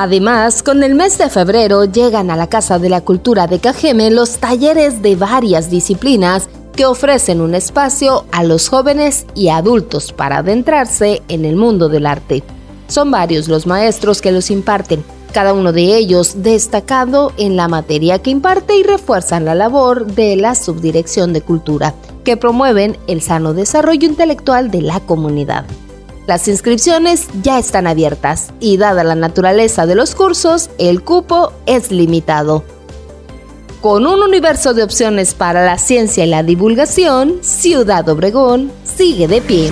Además, 0.01 0.63
con 0.63 0.81
el 0.83 0.95
mes 0.95 1.17
de 1.17 1.29
febrero 1.29 1.83
llegan 1.83 2.31
a 2.31 2.37
la 2.37 2.47
Casa 2.47 2.79
de 2.79 2.87
la 2.87 3.01
Cultura 3.01 3.47
de 3.47 3.59
Cajeme 3.59 4.09
los 4.11 4.37
talleres 4.37 5.01
de 5.01 5.17
varias 5.17 5.69
disciplinas 5.69 6.47
que 6.73 6.85
ofrecen 6.85 7.41
un 7.41 7.53
espacio 7.53 8.23
a 8.31 8.45
los 8.45 8.69
jóvenes 8.69 9.25
y 9.35 9.49
adultos 9.49 10.13
para 10.13 10.37
adentrarse 10.37 11.21
en 11.27 11.43
el 11.43 11.57
mundo 11.57 11.89
del 11.89 12.05
arte. 12.05 12.43
Son 12.87 13.11
varios 13.11 13.49
los 13.49 13.67
maestros 13.67 14.21
que 14.21 14.31
los 14.31 14.49
imparten, 14.51 15.03
cada 15.33 15.51
uno 15.51 15.73
de 15.73 15.97
ellos 15.97 16.43
destacado 16.43 17.33
en 17.35 17.57
la 17.57 17.67
materia 17.67 18.19
que 18.19 18.29
imparte 18.29 18.77
y 18.77 18.83
refuerzan 18.83 19.43
la 19.43 19.53
labor 19.53 20.05
de 20.05 20.37
la 20.37 20.55
Subdirección 20.55 21.33
de 21.33 21.41
Cultura, 21.41 21.93
que 22.23 22.37
promueven 22.37 22.95
el 23.07 23.21
sano 23.21 23.53
desarrollo 23.53 24.07
intelectual 24.07 24.71
de 24.71 24.81
la 24.81 25.01
comunidad. 25.01 25.65
Las 26.29 26.47
inscripciones 26.47 27.25
ya 27.41 27.57
están 27.57 27.87
abiertas 27.87 28.53
y 28.59 28.77
dada 28.77 29.03
la 29.03 29.15
naturaleza 29.15 29.87
de 29.87 29.95
los 29.95 30.13
cursos, 30.13 30.69
el 30.77 31.01
cupo 31.01 31.53
es 31.65 31.91
limitado. 31.91 32.63
Con 33.81 34.05
un 34.05 34.21
universo 34.21 34.75
de 34.75 34.83
opciones 34.83 35.33
para 35.33 35.65
la 35.65 35.79
ciencia 35.79 36.23
y 36.23 36.29
la 36.29 36.43
divulgación, 36.43 37.39
Ciudad 37.41 38.07
Obregón 38.09 38.71
sigue 38.83 39.27
de 39.27 39.41
pie. 39.41 39.71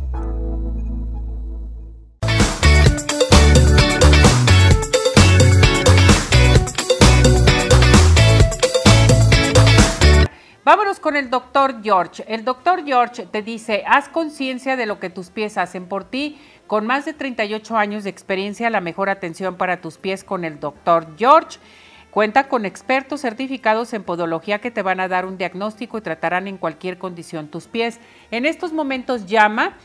Con 11.01 11.15
el 11.15 11.29
doctor 11.29 11.83
George. 11.83 12.23
El 12.27 12.45
doctor 12.45 12.85
George 12.85 13.25
te 13.25 13.41
dice, 13.41 13.83
haz 13.85 14.07
conciencia 14.07 14.75
de 14.77 14.85
lo 14.85 14.99
que 14.99 15.09
tus 15.09 15.29
pies 15.29 15.57
hacen 15.57 15.87
por 15.87 16.05
ti. 16.05 16.39
Con 16.67 16.85
más 16.85 17.03
de 17.03 17.13
38 17.13 17.75
años 17.75 18.05
de 18.05 18.09
experiencia, 18.09 18.69
la 18.69 18.79
mejor 18.79 19.09
atención 19.09 19.57
para 19.57 19.81
tus 19.81 19.97
pies 19.97 20.23
con 20.23 20.45
el 20.45 20.59
doctor 20.59 21.07
George. 21.17 21.59
Cuenta 22.11 22.47
con 22.47 22.65
expertos 22.65 23.21
certificados 23.21 23.93
en 23.93 24.03
podología 24.03 24.59
que 24.59 24.71
te 24.71 24.81
van 24.81 24.99
a 24.99 25.07
dar 25.07 25.25
un 25.25 25.37
diagnóstico 25.37 25.97
y 25.97 26.01
tratarán 26.01 26.47
en 26.47 26.57
cualquier 26.57 26.97
condición 26.97 27.47
tus 27.47 27.67
pies. 27.67 27.99
En 28.31 28.45
estos 28.45 28.71
momentos 28.71 29.25
llama 29.25 29.77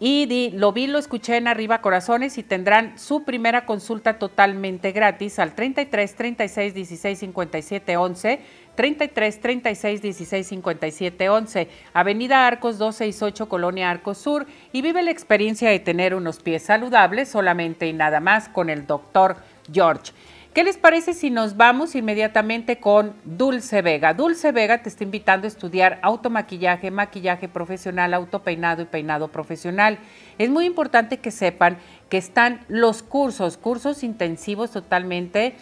y 0.00 0.26
di, 0.26 0.50
lo 0.50 0.72
vi, 0.72 0.86
lo 0.86 0.98
escuché 0.98 1.36
en 1.36 1.48
Arriba 1.48 1.80
Corazones 1.80 2.38
y 2.38 2.44
tendrán 2.44 2.96
su 2.98 3.24
primera 3.24 3.66
consulta 3.66 4.18
totalmente 4.18 4.92
gratis 4.92 5.40
al 5.40 5.56
33 5.56 6.14
36 6.14 6.74
16 6.74 7.18
57 7.18 7.96
11 7.96 8.40
33 8.78 9.40
36 9.40 10.02
16 10.02 10.46
57 10.46 11.28
11, 11.28 11.68
Avenida 11.94 12.46
Arcos 12.46 12.78
268, 12.78 13.48
Colonia 13.48 13.90
Arcos 13.90 14.18
Sur, 14.18 14.46
y 14.72 14.82
vive 14.82 15.02
la 15.02 15.10
experiencia 15.10 15.68
de 15.68 15.80
tener 15.80 16.14
unos 16.14 16.38
pies 16.38 16.62
saludables 16.62 17.28
solamente 17.28 17.88
y 17.88 17.92
nada 17.92 18.20
más 18.20 18.48
con 18.48 18.70
el 18.70 18.86
doctor 18.86 19.38
George. 19.72 20.12
¿Qué 20.54 20.62
les 20.62 20.76
parece 20.76 21.12
si 21.12 21.28
nos 21.28 21.56
vamos 21.56 21.96
inmediatamente 21.96 22.78
con 22.78 23.14
Dulce 23.24 23.82
Vega? 23.82 24.14
Dulce 24.14 24.52
Vega 24.52 24.80
te 24.80 24.90
está 24.90 25.02
invitando 25.02 25.46
a 25.46 25.48
estudiar 25.48 25.98
automaquillaje, 26.02 26.92
maquillaje 26.92 27.48
profesional, 27.48 28.14
autopeinado 28.14 28.82
y 28.82 28.84
peinado 28.84 29.26
profesional. 29.26 29.98
Es 30.38 30.50
muy 30.50 30.66
importante 30.66 31.18
que 31.18 31.32
sepan 31.32 31.78
que 32.08 32.18
están 32.18 32.60
los 32.68 33.02
cursos, 33.02 33.56
cursos 33.56 34.04
intensivos 34.04 34.70
totalmente 34.70 35.56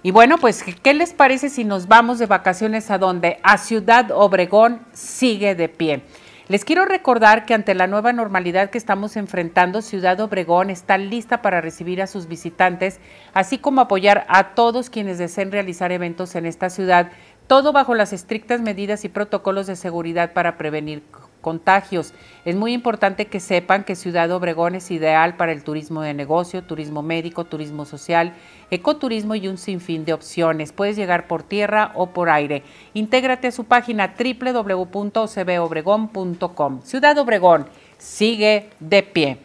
Y 0.02 0.12
bueno, 0.12 0.38
pues, 0.38 0.64
¿qué 0.82 0.94
les 0.94 1.12
parece 1.12 1.50
si 1.50 1.64
nos 1.64 1.86
vamos 1.86 2.18
de 2.18 2.24
vacaciones 2.26 2.90
a 2.90 2.96
donde? 2.96 3.38
A 3.42 3.58
Ciudad 3.58 4.10
Obregón 4.12 4.80
sigue 4.92 5.54
de 5.54 5.68
pie. 5.68 6.02
Les 6.50 6.64
quiero 6.64 6.84
recordar 6.84 7.46
que 7.46 7.54
ante 7.54 7.76
la 7.76 7.86
nueva 7.86 8.12
normalidad 8.12 8.70
que 8.70 8.78
estamos 8.78 9.16
enfrentando, 9.16 9.82
Ciudad 9.82 10.18
Obregón 10.18 10.68
está 10.68 10.98
lista 10.98 11.42
para 11.42 11.60
recibir 11.60 12.02
a 12.02 12.08
sus 12.08 12.26
visitantes, 12.26 12.98
así 13.32 13.58
como 13.58 13.82
apoyar 13.82 14.26
a 14.28 14.52
todos 14.56 14.90
quienes 14.90 15.18
deseen 15.18 15.52
realizar 15.52 15.92
eventos 15.92 16.34
en 16.34 16.46
esta 16.46 16.68
ciudad, 16.68 17.12
todo 17.46 17.72
bajo 17.72 17.94
las 17.94 18.12
estrictas 18.12 18.60
medidas 18.60 19.04
y 19.04 19.08
protocolos 19.08 19.68
de 19.68 19.76
seguridad 19.76 20.32
para 20.32 20.58
prevenir 20.58 21.04
contagios. 21.40 22.12
Es 22.44 22.56
muy 22.56 22.72
importante 22.72 23.26
que 23.26 23.40
sepan 23.40 23.84
que 23.84 23.96
Ciudad 23.96 24.30
Obregón 24.30 24.74
es 24.74 24.90
ideal 24.90 25.36
para 25.36 25.52
el 25.52 25.64
turismo 25.64 26.02
de 26.02 26.14
negocio, 26.14 26.62
turismo 26.62 27.02
médico, 27.02 27.44
turismo 27.44 27.84
social, 27.84 28.34
ecoturismo 28.70 29.34
y 29.34 29.48
un 29.48 29.58
sinfín 29.58 30.04
de 30.04 30.12
opciones. 30.12 30.72
Puedes 30.72 30.96
llegar 30.96 31.26
por 31.26 31.42
tierra 31.42 31.92
o 31.94 32.10
por 32.10 32.30
aire. 32.30 32.62
Intégrate 32.94 33.48
a 33.48 33.52
su 33.52 33.64
página 33.64 34.14
www.cbobregón.com. 34.18 36.82
Ciudad 36.82 37.18
Obregón 37.18 37.66
sigue 37.98 38.70
de 38.80 39.02
pie. 39.02 39.38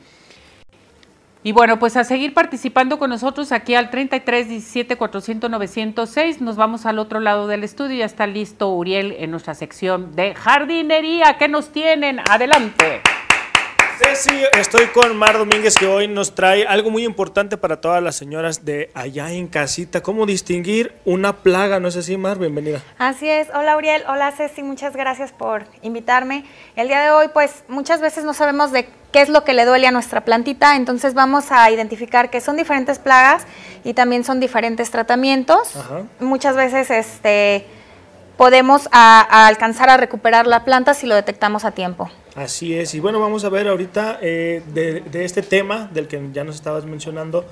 Y 1.45 1.51
bueno, 1.51 1.77
pues 1.77 1.95
a 1.95 2.03
seguir 2.03 2.33
participando 2.33 2.97
con 2.97 3.11
nosotros 3.11 3.51
aquí 3.51 3.75
al 3.75 3.91
33 3.91 4.49
17 4.49 4.95
400 4.95 5.47
906. 5.47 6.41
Nos 6.41 6.55
vamos 6.55 6.87
al 6.87 6.97
otro 6.97 7.19
lado 7.19 7.45
del 7.45 7.63
estudio. 7.63 7.97
Ya 7.97 8.05
está 8.05 8.25
listo 8.25 8.69
Uriel 8.69 9.15
en 9.19 9.29
nuestra 9.29 9.53
sección 9.53 10.15
de 10.15 10.33
jardinería. 10.33 11.37
¿Qué 11.37 11.47
nos 11.47 11.71
tienen? 11.71 12.19
Adelante. 12.27 13.03
Ceci, 13.97 14.43
estoy 14.59 14.87
con 14.87 15.15
Mar 15.15 15.37
Domínguez 15.37 15.75
que 15.75 15.87
hoy 15.87 16.09
nos 16.09 16.35
trae 16.35 16.65
algo 16.65 16.91
muy 16.91 17.05
importante 17.05 17.55
para 17.55 17.79
todas 17.79 18.03
las 18.03 18.15
señoras 18.15 18.65
de 18.65 18.91
allá 18.93 19.31
en 19.31 19.47
casita. 19.47 20.01
¿Cómo 20.01 20.25
distinguir 20.25 20.93
una 21.05 21.37
plaga? 21.37 21.79
¿No 21.79 21.87
es 21.87 21.95
así, 21.95 22.17
Mar? 22.17 22.37
Bienvenida. 22.37 22.81
Así 22.97 23.29
es. 23.29 23.47
Hola, 23.53 23.77
Uriel. 23.77 24.03
Hola, 24.09 24.33
Ceci. 24.33 24.63
Muchas 24.63 24.95
gracias 24.95 25.31
por 25.31 25.63
invitarme. 25.81 26.43
El 26.75 26.89
día 26.89 27.01
de 27.01 27.11
hoy, 27.11 27.29
pues, 27.33 27.63
muchas 27.69 28.01
veces 28.01 28.25
no 28.25 28.33
sabemos 28.33 28.73
de 28.73 28.89
qué 29.13 29.21
es 29.21 29.29
lo 29.29 29.45
que 29.45 29.53
le 29.53 29.63
duele 29.63 29.87
a 29.87 29.91
nuestra 29.91 30.25
plantita, 30.25 30.75
entonces 30.75 31.13
vamos 31.13 31.51
a 31.51 31.71
identificar 31.71 32.29
que 32.29 32.41
son 32.41 32.57
diferentes 32.57 32.99
plagas 32.99 33.45
y 33.85 33.93
también 33.93 34.25
son 34.25 34.41
diferentes 34.41 34.91
tratamientos. 34.91 35.73
Muchas 36.19 36.57
veces, 36.57 36.91
este 36.91 37.65
podemos 38.37 38.87
alcanzar 38.91 39.89
a 39.89 39.97
recuperar 39.97 40.47
la 40.47 40.63
planta 40.65 40.93
si 40.93 41.07
lo 41.07 41.15
detectamos 41.15 41.65
a 41.65 41.71
tiempo. 41.71 42.09
Así 42.35 42.77
es, 42.77 42.93
y 42.93 42.99
bueno, 42.99 43.19
vamos 43.19 43.45
a 43.45 43.49
ver 43.49 43.67
ahorita 43.67 44.19
eh, 44.21 44.61
de, 44.67 45.23
este 45.23 45.41
tema 45.41 45.89
del 45.93 46.07
que 46.07 46.21
ya 46.33 46.43
nos 46.43 46.55
estabas 46.55 46.85
mencionando, 46.85 47.45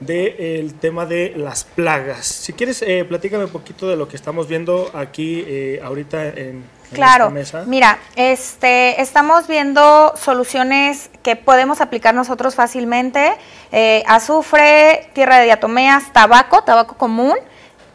del 0.00 0.74
tema 0.74 1.06
de 1.06 1.32
las 1.34 1.64
plagas. 1.64 2.26
Si 2.26 2.52
quieres, 2.52 2.82
eh, 2.82 3.04
platícame 3.08 3.44
un 3.44 3.50
poquito 3.50 3.88
de 3.88 3.96
lo 3.96 4.06
que 4.06 4.16
estamos 4.16 4.46
viendo 4.46 4.90
aquí 4.94 5.44
eh, 5.46 5.80
ahorita 5.82 6.28
en, 6.28 6.62
claro. 6.92 7.30
mesa. 7.30 7.64
Mira, 7.66 7.98
este, 8.14 9.00
estamos 9.00 9.48
viendo 9.48 10.14
soluciones 10.16 11.10
que 11.22 11.34
podemos 11.34 11.80
aplicar 11.80 12.14
nosotros 12.14 12.54
fácilmente. 12.54 13.32
azufre, 14.06 15.10
tierra 15.14 15.38
de 15.38 15.46
diatomeas, 15.46 16.12
tabaco, 16.12 16.62
tabaco 16.62 16.96
común 16.96 17.34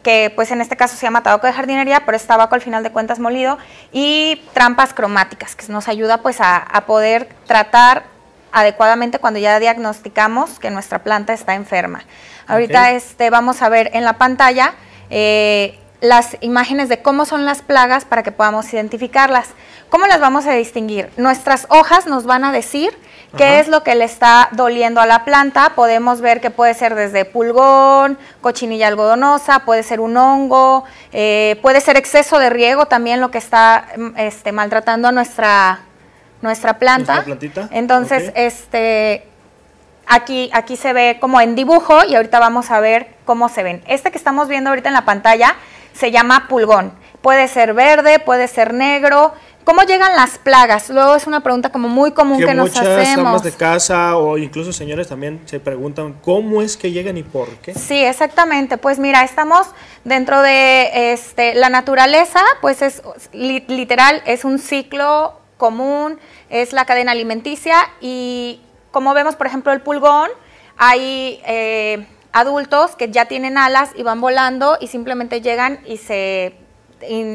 que 0.04 0.32
pues 0.36 0.52
en 0.52 0.60
este 0.60 0.76
caso 0.76 0.96
se 0.96 1.04
llama 1.04 1.24
tabaco 1.24 1.48
de 1.48 1.52
jardinería, 1.52 2.04
pero 2.06 2.16
es 2.16 2.24
tabaco 2.24 2.54
al 2.54 2.60
final 2.60 2.84
de 2.84 2.92
cuentas 2.92 3.18
molido, 3.18 3.58
y 3.90 4.40
trampas 4.52 4.94
cromáticas, 4.94 5.56
que 5.56 5.66
nos 5.72 5.88
ayuda 5.88 6.18
pues 6.18 6.36
a, 6.40 6.84
poder 6.86 7.28
tratar 7.46 8.04
adecuadamente 8.52 9.18
cuando 9.18 9.40
ya 9.40 9.58
diagnosticamos 9.58 10.60
que 10.60 10.70
nuestra 10.70 11.00
planta 11.00 11.32
está 11.32 11.56
enferma. 11.56 12.04
Ahorita 12.46 12.92
este, 12.92 13.30
vamos 13.30 13.62
a 13.62 13.68
ver 13.68 13.90
en 13.94 14.04
la 14.04 14.12
pantalla 14.12 14.74
eh, 15.10 15.78
las 16.00 16.36
imágenes 16.40 16.88
de 16.88 17.00
cómo 17.00 17.24
son 17.24 17.46
las 17.46 17.62
plagas 17.62 18.04
para 18.04 18.22
que 18.22 18.30
podamos 18.30 18.72
identificarlas. 18.72 19.48
¿Cómo 19.94 20.08
las 20.08 20.18
vamos 20.18 20.44
a 20.46 20.50
distinguir? 20.54 21.08
Nuestras 21.16 21.68
hojas 21.70 22.08
nos 22.08 22.26
van 22.26 22.42
a 22.42 22.50
decir 22.50 22.98
qué 23.36 23.60
es 23.60 23.68
lo 23.68 23.84
que 23.84 23.94
le 23.94 24.02
está 24.02 24.48
doliendo 24.50 25.00
a 25.00 25.06
la 25.06 25.24
planta. 25.24 25.74
Podemos 25.76 26.20
ver 26.20 26.40
que 26.40 26.50
puede 26.50 26.74
ser 26.74 26.96
desde 26.96 27.24
pulgón, 27.24 28.18
cochinilla 28.40 28.88
algodonosa, 28.88 29.60
puede 29.60 29.84
ser 29.84 30.00
un 30.00 30.16
hongo, 30.16 30.82
eh, 31.12 31.60
puede 31.62 31.80
ser 31.80 31.96
exceso 31.96 32.40
de 32.40 32.50
riego 32.50 32.86
también 32.86 33.20
lo 33.20 33.30
que 33.30 33.38
está 33.38 33.86
mm, 33.96 34.18
este, 34.18 34.50
maltratando 34.50 35.06
a 35.06 35.12
nuestra, 35.12 35.82
nuestra 36.42 36.80
planta. 36.80 37.24
Entonces, 37.70 38.32
este, 38.34 39.28
aquí, 40.08 40.50
aquí 40.52 40.76
se 40.76 40.92
ve 40.92 41.18
como 41.20 41.40
en 41.40 41.54
dibujo 41.54 42.02
y 42.04 42.16
ahorita 42.16 42.40
vamos 42.40 42.72
a 42.72 42.80
ver 42.80 43.14
cómo 43.24 43.48
se 43.48 43.62
ven. 43.62 43.84
Este 43.86 44.10
que 44.10 44.18
estamos 44.18 44.48
viendo 44.48 44.70
ahorita 44.70 44.88
en 44.88 44.94
la 44.94 45.04
pantalla 45.04 45.54
se 45.92 46.10
llama 46.10 46.48
pulgón. 46.48 46.92
Puede 47.22 47.48
ser 47.48 47.72
verde, 47.72 48.18
puede 48.18 48.48
ser 48.48 48.74
negro. 48.74 49.32
¿Cómo 49.64 49.82
llegan 49.82 50.14
las 50.14 50.36
plagas? 50.36 50.90
Luego 50.90 51.14
es 51.16 51.26
una 51.26 51.40
pregunta 51.40 51.70
como 51.70 51.88
muy 51.88 52.12
común 52.12 52.38
que, 52.38 52.52
nos 52.54 52.70
hacemos. 52.70 52.96
Muchas 52.96 53.18
amas 53.18 53.42
de 53.42 53.52
casa 53.52 54.16
o 54.18 54.36
incluso 54.36 54.74
señores 54.74 55.08
también 55.08 55.40
se 55.46 55.58
preguntan 55.58 56.14
cómo 56.22 56.60
es 56.60 56.76
que 56.76 56.92
llegan 56.92 57.16
y 57.16 57.22
por 57.22 57.48
qué. 57.56 57.72
Sí, 57.72 58.04
exactamente. 58.04 58.76
Pues 58.76 58.98
mira, 58.98 59.24
estamos 59.24 59.66
dentro 60.04 60.42
de 60.42 61.12
este, 61.12 61.54
la 61.54 61.70
naturaleza, 61.70 62.42
pues 62.60 62.82
es 62.82 63.02
literal, 63.32 64.22
es 64.26 64.44
un 64.44 64.58
ciclo 64.58 65.40
común, 65.56 66.18
es 66.50 66.74
la 66.74 66.84
cadena 66.84 67.12
alimenticia 67.12 67.76
y 68.02 68.60
como 68.90 69.14
vemos, 69.14 69.34
por 69.34 69.46
ejemplo, 69.46 69.72
el 69.72 69.80
pulgón, 69.80 70.28
hay 70.76 71.40
eh, 71.46 72.06
adultos 72.32 72.96
que 72.96 73.10
ya 73.10 73.24
tienen 73.24 73.56
alas 73.56 73.92
y 73.96 74.02
van 74.02 74.20
volando 74.20 74.76
y 74.78 74.88
simplemente 74.88 75.40
llegan 75.40 75.80
y 75.86 75.96
se 75.96 76.54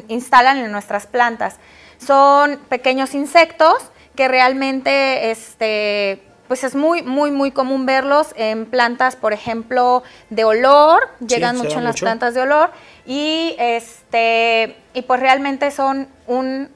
instalan 0.07 0.57
en 0.57 0.71
nuestras 0.71 1.07
plantas. 1.07 1.57
Son 1.99 2.57
pequeños 2.69 3.13
insectos 3.13 3.75
que 4.15 4.27
realmente 4.27 5.29
este, 5.31 6.23
pues 6.47 6.63
es 6.63 6.73
muy, 6.73 7.03
muy, 7.03 7.29
muy 7.29 7.51
común 7.51 7.85
verlos 7.85 8.33
en 8.35 8.65
plantas, 8.65 9.15
por 9.15 9.33
ejemplo, 9.33 10.01
de 10.31 10.43
olor, 10.43 11.01
llegan 11.19 11.57
mucho 11.57 11.77
en 11.77 11.83
las 11.83 11.99
plantas 11.99 12.33
de 12.33 12.41
olor, 12.41 12.71
y 13.05 13.55
este, 13.59 14.75
y 14.93 15.03
pues 15.03 15.19
realmente 15.19 15.69
son 15.69 16.07
un 16.25 16.69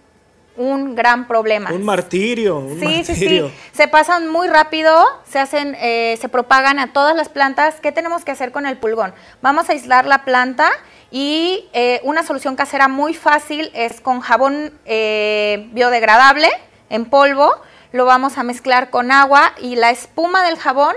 un 0.55 0.95
gran 0.95 1.27
problema. 1.27 1.71
Un 1.71 1.83
martirio, 1.83 2.57
un 2.57 2.79
sí, 2.79 3.03
Sí, 3.03 3.15
sí, 3.15 3.53
Se 3.71 3.87
pasan 3.87 4.29
muy 4.29 4.47
rápido, 4.47 5.03
se 5.27 5.39
hacen, 5.39 5.75
eh, 5.79 6.17
se 6.19 6.29
propagan 6.29 6.79
a 6.79 6.93
todas 6.93 7.15
las 7.15 7.29
plantas. 7.29 7.75
¿Qué 7.81 7.91
tenemos 7.91 8.23
que 8.23 8.31
hacer 8.31 8.51
con 8.51 8.65
el 8.65 8.77
pulgón? 8.77 9.13
Vamos 9.41 9.69
a 9.69 9.73
aislar 9.73 10.05
la 10.05 10.25
planta 10.25 10.69
y 11.11 11.69
eh, 11.73 12.01
una 12.03 12.23
solución 12.23 12.55
casera 12.55 12.87
muy 12.87 13.13
fácil 13.13 13.71
es 13.73 14.01
con 14.01 14.19
jabón 14.19 14.73
eh, 14.85 15.69
biodegradable 15.71 16.49
en 16.89 17.05
polvo. 17.05 17.51
Lo 17.91 18.05
vamos 18.05 18.37
a 18.37 18.43
mezclar 18.43 18.89
con 18.89 19.11
agua 19.11 19.53
y 19.61 19.75
la 19.75 19.91
espuma 19.91 20.43
del 20.43 20.57
jabón 20.57 20.95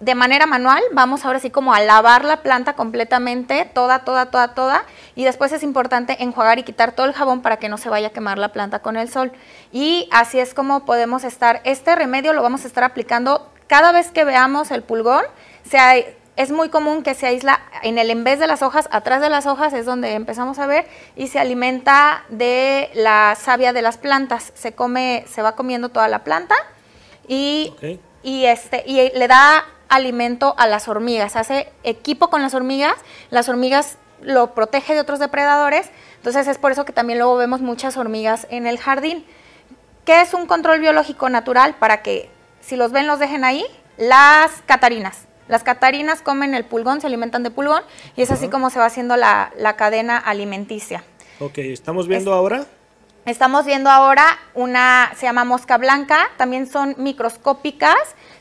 de 0.00 0.14
manera 0.14 0.46
manual, 0.46 0.82
vamos 0.92 1.24
ahora 1.24 1.40
sí 1.40 1.50
como 1.50 1.74
a 1.74 1.80
lavar 1.80 2.24
la 2.24 2.42
planta 2.42 2.74
completamente, 2.74 3.64
toda, 3.64 4.04
toda, 4.04 4.26
toda, 4.30 4.54
toda, 4.54 4.84
y 5.16 5.24
después 5.24 5.50
es 5.52 5.62
importante 5.62 6.22
enjuagar 6.22 6.58
y 6.58 6.62
quitar 6.62 6.92
todo 6.92 7.06
el 7.06 7.12
jabón 7.12 7.42
para 7.42 7.56
que 7.56 7.68
no 7.68 7.78
se 7.78 7.88
vaya 7.88 8.08
a 8.08 8.10
quemar 8.10 8.38
la 8.38 8.52
planta 8.52 8.78
con 8.78 8.96
el 8.96 9.10
sol. 9.10 9.32
Y 9.72 10.08
así 10.12 10.38
es 10.38 10.54
como 10.54 10.84
podemos 10.84 11.24
estar, 11.24 11.60
este 11.64 11.96
remedio 11.96 12.32
lo 12.32 12.42
vamos 12.42 12.64
a 12.64 12.68
estar 12.68 12.84
aplicando 12.84 13.50
cada 13.66 13.92
vez 13.92 14.12
que 14.12 14.24
veamos 14.24 14.70
el 14.70 14.82
pulgón, 14.82 15.24
se, 15.68 16.16
es 16.36 16.52
muy 16.52 16.68
común 16.68 17.02
que 17.02 17.14
se 17.14 17.26
aísla 17.26 17.60
en 17.82 17.98
el 17.98 18.10
en 18.10 18.22
vez 18.22 18.38
de 18.38 18.46
las 18.46 18.62
hojas, 18.62 18.88
atrás 18.92 19.20
de 19.20 19.28
las 19.28 19.46
hojas 19.46 19.72
es 19.72 19.84
donde 19.84 20.12
empezamos 20.12 20.60
a 20.60 20.68
ver 20.68 20.86
y 21.16 21.26
se 21.26 21.40
alimenta 21.40 22.24
de 22.28 22.88
la 22.94 23.36
savia 23.38 23.72
de 23.72 23.82
las 23.82 23.98
plantas, 23.98 24.52
se 24.54 24.72
come, 24.72 25.24
se 25.28 25.42
va 25.42 25.56
comiendo 25.56 25.88
toda 25.88 26.06
la 26.06 26.22
planta 26.22 26.54
y, 27.26 27.74
y 28.28 28.44
este 28.44 28.84
y 28.86 29.10
le 29.16 29.26
da 29.26 29.64
alimento 29.88 30.54
a 30.58 30.66
las 30.66 30.86
hormigas, 30.86 31.34
hace 31.34 31.72
equipo 31.82 32.28
con 32.28 32.42
las 32.42 32.52
hormigas, 32.52 32.94
las 33.30 33.48
hormigas 33.48 33.96
lo 34.20 34.54
protege 34.54 34.92
de 34.92 35.00
otros 35.00 35.18
depredadores, 35.18 35.90
entonces 36.16 36.46
es 36.46 36.58
por 36.58 36.70
eso 36.70 36.84
que 36.84 36.92
también 36.92 37.18
luego 37.18 37.36
vemos 37.36 37.62
muchas 37.62 37.96
hormigas 37.96 38.46
en 38.50 38.66
el 38.66 38.78
jardín. 38.78 39.24
¿Qué 40.04 40.20
es 40.20 40.34
un 40.34 40.46
control 40.46 40.80
biológico 40.80 41.30
natural? 41.30 41.76
Para 41.78 42.02
que 42.02 42.28
si 42.60 42.76
los 42.76 42.92
ven 42.92 43.06
los 43.06 43.18
dejen 43.18 43.44
ahí, 43.44 43.64
las 43.96 44.50
catarinas. 44.66 45.26
Las 45.48 45.62
catarinas 45.62 46.20
comen 46.20 46.52
el 46.52 46.64
pulgón, 46.64 47.00
se 47.00 47.06
alimentan 47.06 47.42
de 47.42 47.50
pulgón 47.50 47.82
y 48.14 48.22
es 48.22 48.30
así 48.30 48.48
como 48.48 48.68
se 48.68 48.78
va 48.78 48.84
haciendo 48.84 49.16
la, 49.16 49.74
cadena 49.78 50.18
alimenticia. 50.18 51.02
Ok, 51.40 51.58
¿estamos 51.58 52.06
viendo 52.08 52.34
ahora? 52.34 52.66
Estamos 53.24 53.66
viendo 53.66 53.90
ahora 53.90 54.38
una, 54.54 55.12
se 55.16 55.26
llama 55.26 55.44
mosca 55.44 55.76
blanca, 55.76 56.30
también 56.36 56.66
son 56.66 56.94
microscópicas. 56.96 57.94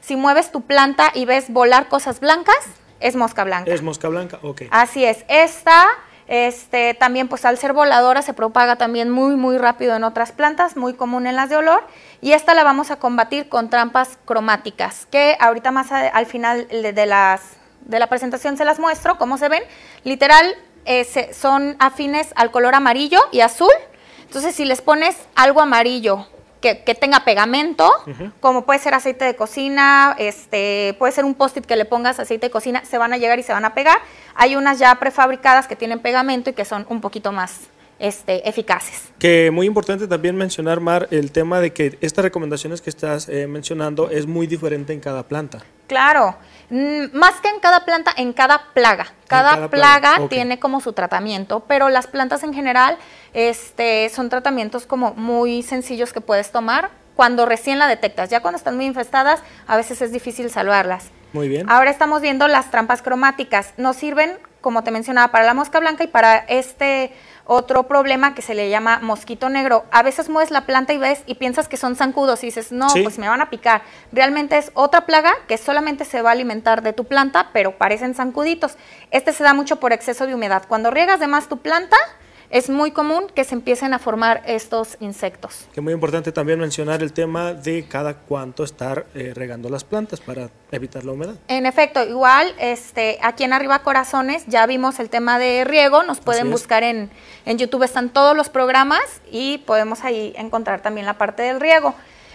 Si 0.07 0.15
mueves 0.15 0.53
tu 0.53 0.61
planta 0.61 1.11
y 1.13 1.25
ves 1.25 1.49
volar 1.49 1.89
cosas 1.89 2.21
blancas, 2.21 2.55
es 3.01 3.17
mosca 3.17 3.43
blanca. 3.43 3.69
Es 3.69 3.81
mosca 3.81 4.07
blanca, 4.07 4.39
ok. 4.41 4.61
Así 4.71 5.03
es. 5.03 5.25
Esta, 5.27 5.85
este, 6.27 6.93
también 6.93 7.27
pues 7.27 7.43
al 7.43 7.57
ser 7.57 7.73
voladora 7.73 8.21
se 8.21 8.33
propaga 8.33 8.77
también 8.77 9.09
muy, 9.09 9.35
muy 9.35 9.57
rápido 9.57 9.97
en 9.97 10.05
otras 10.05 10.31
plantas, 10.31 10.77
muy 10.77 10.93
común 10.93 11.27
en 11.27 11.35
las 11.35 11.49
de 11.49 11.57
olor. 11.57 11.83
Y 12.21 12.31
esta 12.31 12.53
la 12.53 12.63
vamos 12.63 12.89
a 12.89 12.99
combatir 12.99 13.49
con 13.49 13.69
trampas 13.69 14.17
cromáticas, 14.23 15.07
que 15.07 15.35
ahorita 15.41 15.71
más 15.71 15.91
al 15.91 16.25
final 16.25 16.69
de 16.69 17.05
las 17.05 17.41
de 17.81 17.99
la 17.99 18.07
presentación 18.07 18.55
se 18.55 18.63
las 18.63 18.79
muestro, 18.79 19.17
cómo 19.17 19.37
se 19.37 19.49
ven. 19.49 19.63
Literal, 20.05 20.55
eh, 20.85 21.05
son 21.33 21.75
afines 21.79 22.31
al 22.37 22.51
color 22.51 22.75
amarillo 22.75 23.19
y 23.33 23.41
azul. 23.41 23.73
Entonces, 24.21 24.55
si 24.55 24.63
les 24.63 24.79
pones 24.81 25.17
algo 25.35 25.59
amarillo 25.59 26.27
que, 26.61 26.75
tenga 26.99 27.21
pegamento, 27.21 27.91
como 28.39 28.65
puede 28.65 28.79
ser 28.79 28.93
aceite 28.93 29.25
de 29.25 29.35
cocina, 29.35 30.15
este, 30.17 30.95
puede 30.99 31.13
ser 31.13 31.25
un 31.25 31.35
post-it 31.35 31.65
que 31.65 31.75
le 31.75 31.85
pongas 31.85 32.19
aceite 32.19 32.47
de 32.47 32.51
cocina, 32.51 32.83
se 32.83 32.97
van 32.97 33.13
a 33.13 33.17
llegar 33.17 33.39
y 33.39 33.43
se 33.43 33.53
van 33.53 33.65
a 33.65 33.73
pegar. 33.73 33.99
Hay 34.35 34.55
unas 34.55 34.79
ya 34.79 34.95
prefabricadas 34.95 35.67
que 35.67 35.75
tienen 35.75 35.99
pegamento 35.99 36.49
y 36.49 36.53
que 36.53 36.65
son 36.65 36.85
un 36.89 37.01
poquito 37.01 37.31
más 37.31 37.69
este, 37.99 38.47
eficaces. 38.47 39.11
Que 39.19 39.51
muy 39.51 39.65
importante 39.65 40.07
también 40.07 40.35
mencionar, 40.35 40.79
Mar, 40.79 41.07
el 41.11 41.31
tema 41.31 41.59
de 41.59 41.73
que 41.73 41.97
estas 42.01 42.23
recomendaciones 42.23 42.81
que 42.81 42.89
estás 42.89 43.27
eh, 43.29 43.47
mencionando 43.47 44.09
es 44.09 44.27
muy 44.27 44.47
diferente 44.47 44.93
en 44.93 44.99
cada 44.99 45.23
planta. 45.23 45.63
Claro, 45.87 46.35
mm, 46.69 47.05
más 47.13 47.39
que 47.41 47.47
en 47.47 47.59
cada 47.59 47.85
planta, 47.85 48.13
en 48.15 48.33
cada 48.33 48.73
plaga. 48.73 49.13
Cada, 49.27 49.69
plaga, 49.69 50.27
tiene 50.29 50.59
como 50.59 50.79
su 50.81 50.93
tratamiento, 50.93 51.61
pero 51.67 51.89
las 51.89 52.07
plantas 52.07 52.43
en 52.43 52.53
general 52.53 52.97
este, 53.33 54.09
son 54.09 54.29
tratamientos 54.29 54.85
como 54.85 55.13
muy 55.15 55.63
sencillos 55.63 56.13
que 56.13 56.21
puedes 56.21 56.51
tomar 56.51 56.91
cuando 57.15 57.45
recién 57.45 57.79
la 57.79 57.87
detectas. 57.87 58.29
Ya 58.29 58.41
cuando 58.41 58.57
están 58.57 58.75
muy 58.75 58.85
infestadas, 58.85 59.41
a 59.65 59.75
veces 59.75 60.01
es 60.01 60.11
difícil 60.11 60.49
salvarlas. 60.49 61.11
Muy 61.33 61.49
bien. 61.49 61.69
Ahora 61.69 61.89
estamos 61.89 62.21
viendo 62.21 62.47
las 62.47 62.71
trampas 62.71 63.01
cromáticas. 63.01 63.73
Nos 63.77 63.97
sirven, 63.97 64.37
como 64.61 64.83
te 64.83 64.91
mencionaba, 64.91 65.31
para 65.31 65.45
la 65.45 65.53
mosca 65.53 65.79
blanca 65.79 66.03
y 66.03 66.07
para 66.07 66.37
este 66.37 67.11
otro 67.47 67.83
problema 67.83 68.35
que 68.35 68.41
se 68.41 68.53
le 68.53 68.69
llama 68.69 68.99
mosquito 69.01 69.49
negro. 69.49 69.85
A 69.91 70.03
veces 70.03 70.29
mueves 70.29 70.51
la 70.51 70.65
planta 70.65 70.93
y 70.93 70.97
ves 70.97 71.23
y 71.25 71.35
piensas 71.35 71.67
que 71.67 71.77
son 71.77 71.95
zancudos 71.95 72.43
y 72.43 72.47
dices, 72.47 72.71
no, 72.71 72.87
pues 73.03 73.17
me 73.17 73.27
van 73.27 73.41
a 73.41 73.49
picar. 73.49 73.81
Realmente 74.11 74.57
es 74.57 74.71
otra 74.73 75.05
plaga 75.05 75.33
que 75.47 75.57
solamente 75.57 76.05
se 76.05 76.21
va 76.21 76.29
a 76.29 76.33
alimentar 76.33 76.81
de 76.83 76.93
tu 76.93 77.05
planta, 77.05 77.49
pero 77.53 77.77
parecen 77.77 78.13
zancuditos. 78.13 78.77
Este 79.11 79.33
se 79.33 79.43
da 79.43 79.53
mucho 79.53 79.77
por 79.77 79.93
exceso 79.93 80.27
de 80.27 80.35
humedad. 80.35 80.63
Cuando 80.67 80.91
riegas 80.91 81.19
de 81.19 81.27
más 81.27 81.47
tu 81.47 81.57
planta, 81.57 81.97
es 82.49 82.69
muy 82.69 82.91
común 82.91 83.27
que 83.33 83.43
se 83.43 83.55
empiecen 83.55 83.93
a 83.93 83.99
formar 83.99 84.41
estos 84.45 84.97
insectos. 84.99 85.67
Que 85.73 85.81
muy 85.81 85.93
importante 85.93 86.31
también 86.31 86.59
mencionar 86.59 87.03
el 87.03 87.13
tema 87.13 87.53
de 87.53 87.87
cada 87.87 88.15
cuánto 88.15 88.63
estar 88.63 89.05
eh, 89.13 89.33
regando 89.35 89.69
las 89.69 89.83
plantas 89.83 90.21
para 90.21 90.49
evitar 90.71 91.03
la 91.03 91.11
humedad. 91.11 91.35
En 91.47 91.65
efecto, 91.65 92.03
igual 92.03 92.53
este, 92.59 93.19
aquí 93.21 93.43
en 93.43 93.53
Arriba 93.53 93.79
Corazones 93.79 94.45
ya 94.47 94.65
vimos 94.65 94.99
el 94.99 95.09
tema 95.09 95.39
de 95.39 95.63
riego, 95.65 96.03
nos 96.03 96.19
pueden 96.19 96.49
buscar 96.49 96.83
en, 96.83 97.09
en 97.45 97.57
YouTube, 97.57 97.83
están 97.83 98.09
todos 98.09 98.35
los 98.35 98.49
programas 98.49 99.01
y 99.31 99.59
podemos 99.59 100.03
ahí 100.03 100.33
encontrar 100.37 100.81
también 100.81 101.05
la 101.05 101.17
parte 101.17 101.43
del 101.43 101.59
riego. 101.59 101.93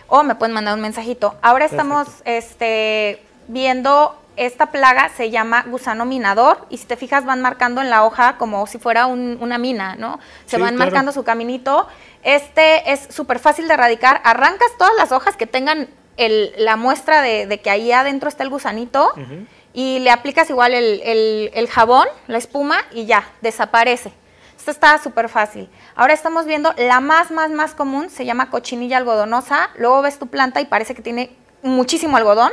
O 0.09 0.23
me 0.25 0.35
pueden 0.35 0.53
mandar 0.53 0.75
un 0.75 0.83
mensajito. 0.83 1.37
Ahora 1.41 1.65
estamos 1.65 2.07
este, 2.27 3.23
viendo 3.49 4.22
esta 4.37 4.67
plaga 4.67 5.11
se 5.11 5.31
llama 5.31 5.65
gusano 5.69 6.05
minador 6.05 6.67
y 6.71 6.79
si 6.79 6.87
te 6.87 6.97
fijas 6.97 7.25
van 7.25 7.41
marcando 7.41 7.81
en 7.81 7.91
la 7.91 8.05
hoja 8.05 8.37
como 8.39 8.67
si 8.67 8.79
fuera 8.79 9.07
una 9.07 9.59
mina, 9.59 9.97
¿no? 9.97 10.19
Se 10.47 10.59
van 10.59 10.77
marcando 10.77 11.13
su 11.13 11.25
caminito. 11.25 11.87
Este 12.23 12.93
es 12.93 13.09
súper 13.11 13.39
fácil 13.39 13.69
de 13.69 13.75
erradicar. 13.75 14.21
Arrancas 14.25 14.69
todas 14.79 14.95
las 14.97 15.13
hojas 15.13 15.37
que 15.37 15.47
tengan 15.47 15.89
la 16.17 16.77
muestra 16.77 17.21
de, 17.21 17.61
que 17.63 17.71
ahí 17.71 17.93
adentro 17.93 18.29
está 18.29 18.43
el 18.43 18.51
gusanito 18.51 19.13
y 19.73 19.99
le 20.01 20.11
aplicas 20.11 20.49
igual 20.51 20.75
el, 20.75 21.69
jabón, 21.71 22.07
la 22.27 22.39
espuma 22.39 22.79
y 22.93 23.07
ya, 23.07 23.29
desaparece. 23.41 24.13
Esto 24.57 24.71
está 24.71 24.99
súper 24.99 25.29
fácil. 25.29 25.69
Ahora 25.97 26.15
estamos 26.15 26.47
viendo 26.47 26.73
la 26.77 27.01
más, 27.01 27.33
más, 27.33 27.51
más 27.51 27.75
común, 27.75 28.11
se 28.11 28.25
llama 28.25 28.49
cochinilla 28.49 28.97
algodonosa. 28.97 29.71
Luego 29.77 30.03
ves 30.03 30.21
tu 30.21 30.29
planta 30.29 30.61
y 30.61 30.67
parece 30.67 30.95
que 30.95 31.03
tiene 31.03 31.37
muchísimo 31.63 32.17
algodón 32.17 32.53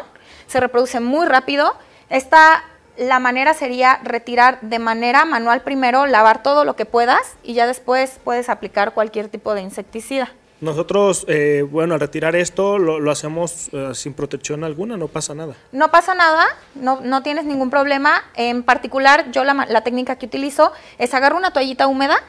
se 0.50 0.60
reproduce 0.60 1.00
muy 1.00 1.26
rápido. 1.26 1.74
Esta, 2.10 2.64
la 2.98 3.20
manera 3.20 3.54
sería 3.54 4.00
retirar 4.04 4.60
de 4.62 4.80
manera 4.80 5.24
manual 5.24 5.62
primero, 5.62 6.06
lavar 6.06 6.44
todo 6.44 6.66
lo 6.66 6.76
que 6.76 6.86
puedas 6.86 7.38
y 7.44 7.54
ya 7.54 7.68
después 7.68 8.20
puedes 8.24 8.50
aplicar 8.50 8.94
cualquier 8.94 9.30
tipo 9.30 9.54
de 9.54 9.62
insecticida. 9.62 10.34
Nosotros, 10.62 11.26
eh, 11.30 11.66
bueno, 11.70 11.94
al 11.94 12.02
retirar 12.02 12.36
esto 12.36 12.78
lo, 12.78 13.12
hacemos 13.12 13.70
eh, 13.72 13.92
sin 13.94 14.14
protección 14.14 14.64
alguna, 14.64 14.98
no 14.98 15.08
pasa 15.08 15.34
nada. 15.34 15.56
No 15.72 15.90
pasa 15.90 16.16
nada, 16.16 16.46
no, 16.76 17.00
no 17.02 17.24
tienes 17.24 17.46
ningún 17.46 17.70
problema. 17.70 18.24
En 18.36 18.64
particular, 18.64 19.32
yo 19.32 19.44
la, 19.46 19.82
técnica 19.84 20.18
que 20.18 20.26
utilizo 20.26 20.74
es 20.98 21.14
agarro 21.14 21.38
una 21.38 21.52
toallita 21.52 21.88
húmeda 21.88 22.22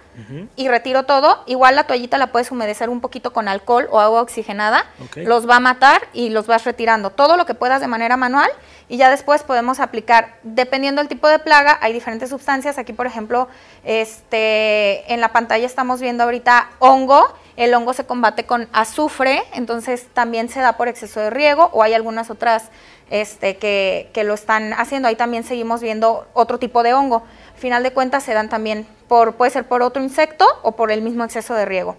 y 0.55 0.68
retiro 0.68 1.05
todo. 1.05 1.43
Igual 1.47 1.76
la 1.76 1.85
toallita 1.85 2.18
la 2.18 2.28
puedes 2.28 2.51
humedecer 2.51 2.91
un 2.91 3.01
poquito 3.01 3.33
con 3.33 3.49
alcohol 3.49 3.89
o 3.91 4.01
agua 4.01 4.20
oxigenada. 4.20 4.85
Los 5.16 5.49
va 5.49 5.57
a 5.57 5.61
matar 5.61 6.03
y 6.12 6.28
los 6.28 6.47
vas 6.47 6.64
retirando. 6.64 7.11
Todo 7.11 7.37
lo 7.37 7.47
que 7.47 7.55
puedas 7.55 7.81
de 7.81 7.87
manera 7.87 8.16
manual 8.16 8.51
y 8.89 8.97
ya 8.97 9.09
después 9.09 9.45
podemos 9.45 9.81
aplicar, 9.81 10.37
dependiendo 10.43 11.01
del 11.01 11.09
tipo 11.09 11.28
de 11.28 11.39
plaga, 11.39 11.78
hay 11.81 11.93
diferentes 11.93 12.28
sustancias. 12.28 12.76
Aquí, 12.76 12.93
por 12.93 13.07
ejemplo, 13.07 13.49
este, 13.85 15.12
en 15.12 15.20
la 15.20 15.33
pantalla 15.33 15.64
estamos 15.64 16.01
viendo 16.01 16.24
ahorita 16.24 16.68
hongo 16.81 17.33
el 17.61 17.75
hongo 17.75 17.93
se 17.93 18.07
combate 18.07 18.45
con 18.45 18.71
azufre, 18.73 19.43
entonces 19.53 20.07
también 20.15 20.49
se 20.49 20.61
da 20.61 20.79
por 20.79 20.89
exceso 20.89 21.21
de 21.21 21.29
riego 21.29 21.69
o 21.75 21.83
hay 21.83 21.93
algunas 21.93 22.31
otras 22.31 22.71
este, 23.11 23.59
que, 23.59 24.11
lo 24.25 24.33
están 24.33 24.73
haciendo. 24.73 25.09
Ahí 25.09 25.15
también 25.15 25.45
seguimos 25.45 25.83
viendo 25.83 26.27
otro 26.33 26.59
tipo 26.59 26.83
de 26.83 26.95
hongo. 26.95 27.23
Al 27.53 27.61
final 27.61 27.83
de 27.83 27.93
cuentas 27.93 28.23
se 28.23 28.33
dan 28.33 28.49
también 28.49 28.87
por, 29.09 29.35
puede 29.35 29.51
ser 29.51 29.69
por 29.69 29.83
otro 29.83 30.03
insecto 30.03 30.47
o 30.63 30.73
por 30.73 30.91
el 30.91 31.03
mismo 31.03 31.23
exceso 31.23 31.53
de 31.53 31.67
riego. 31.67 31.97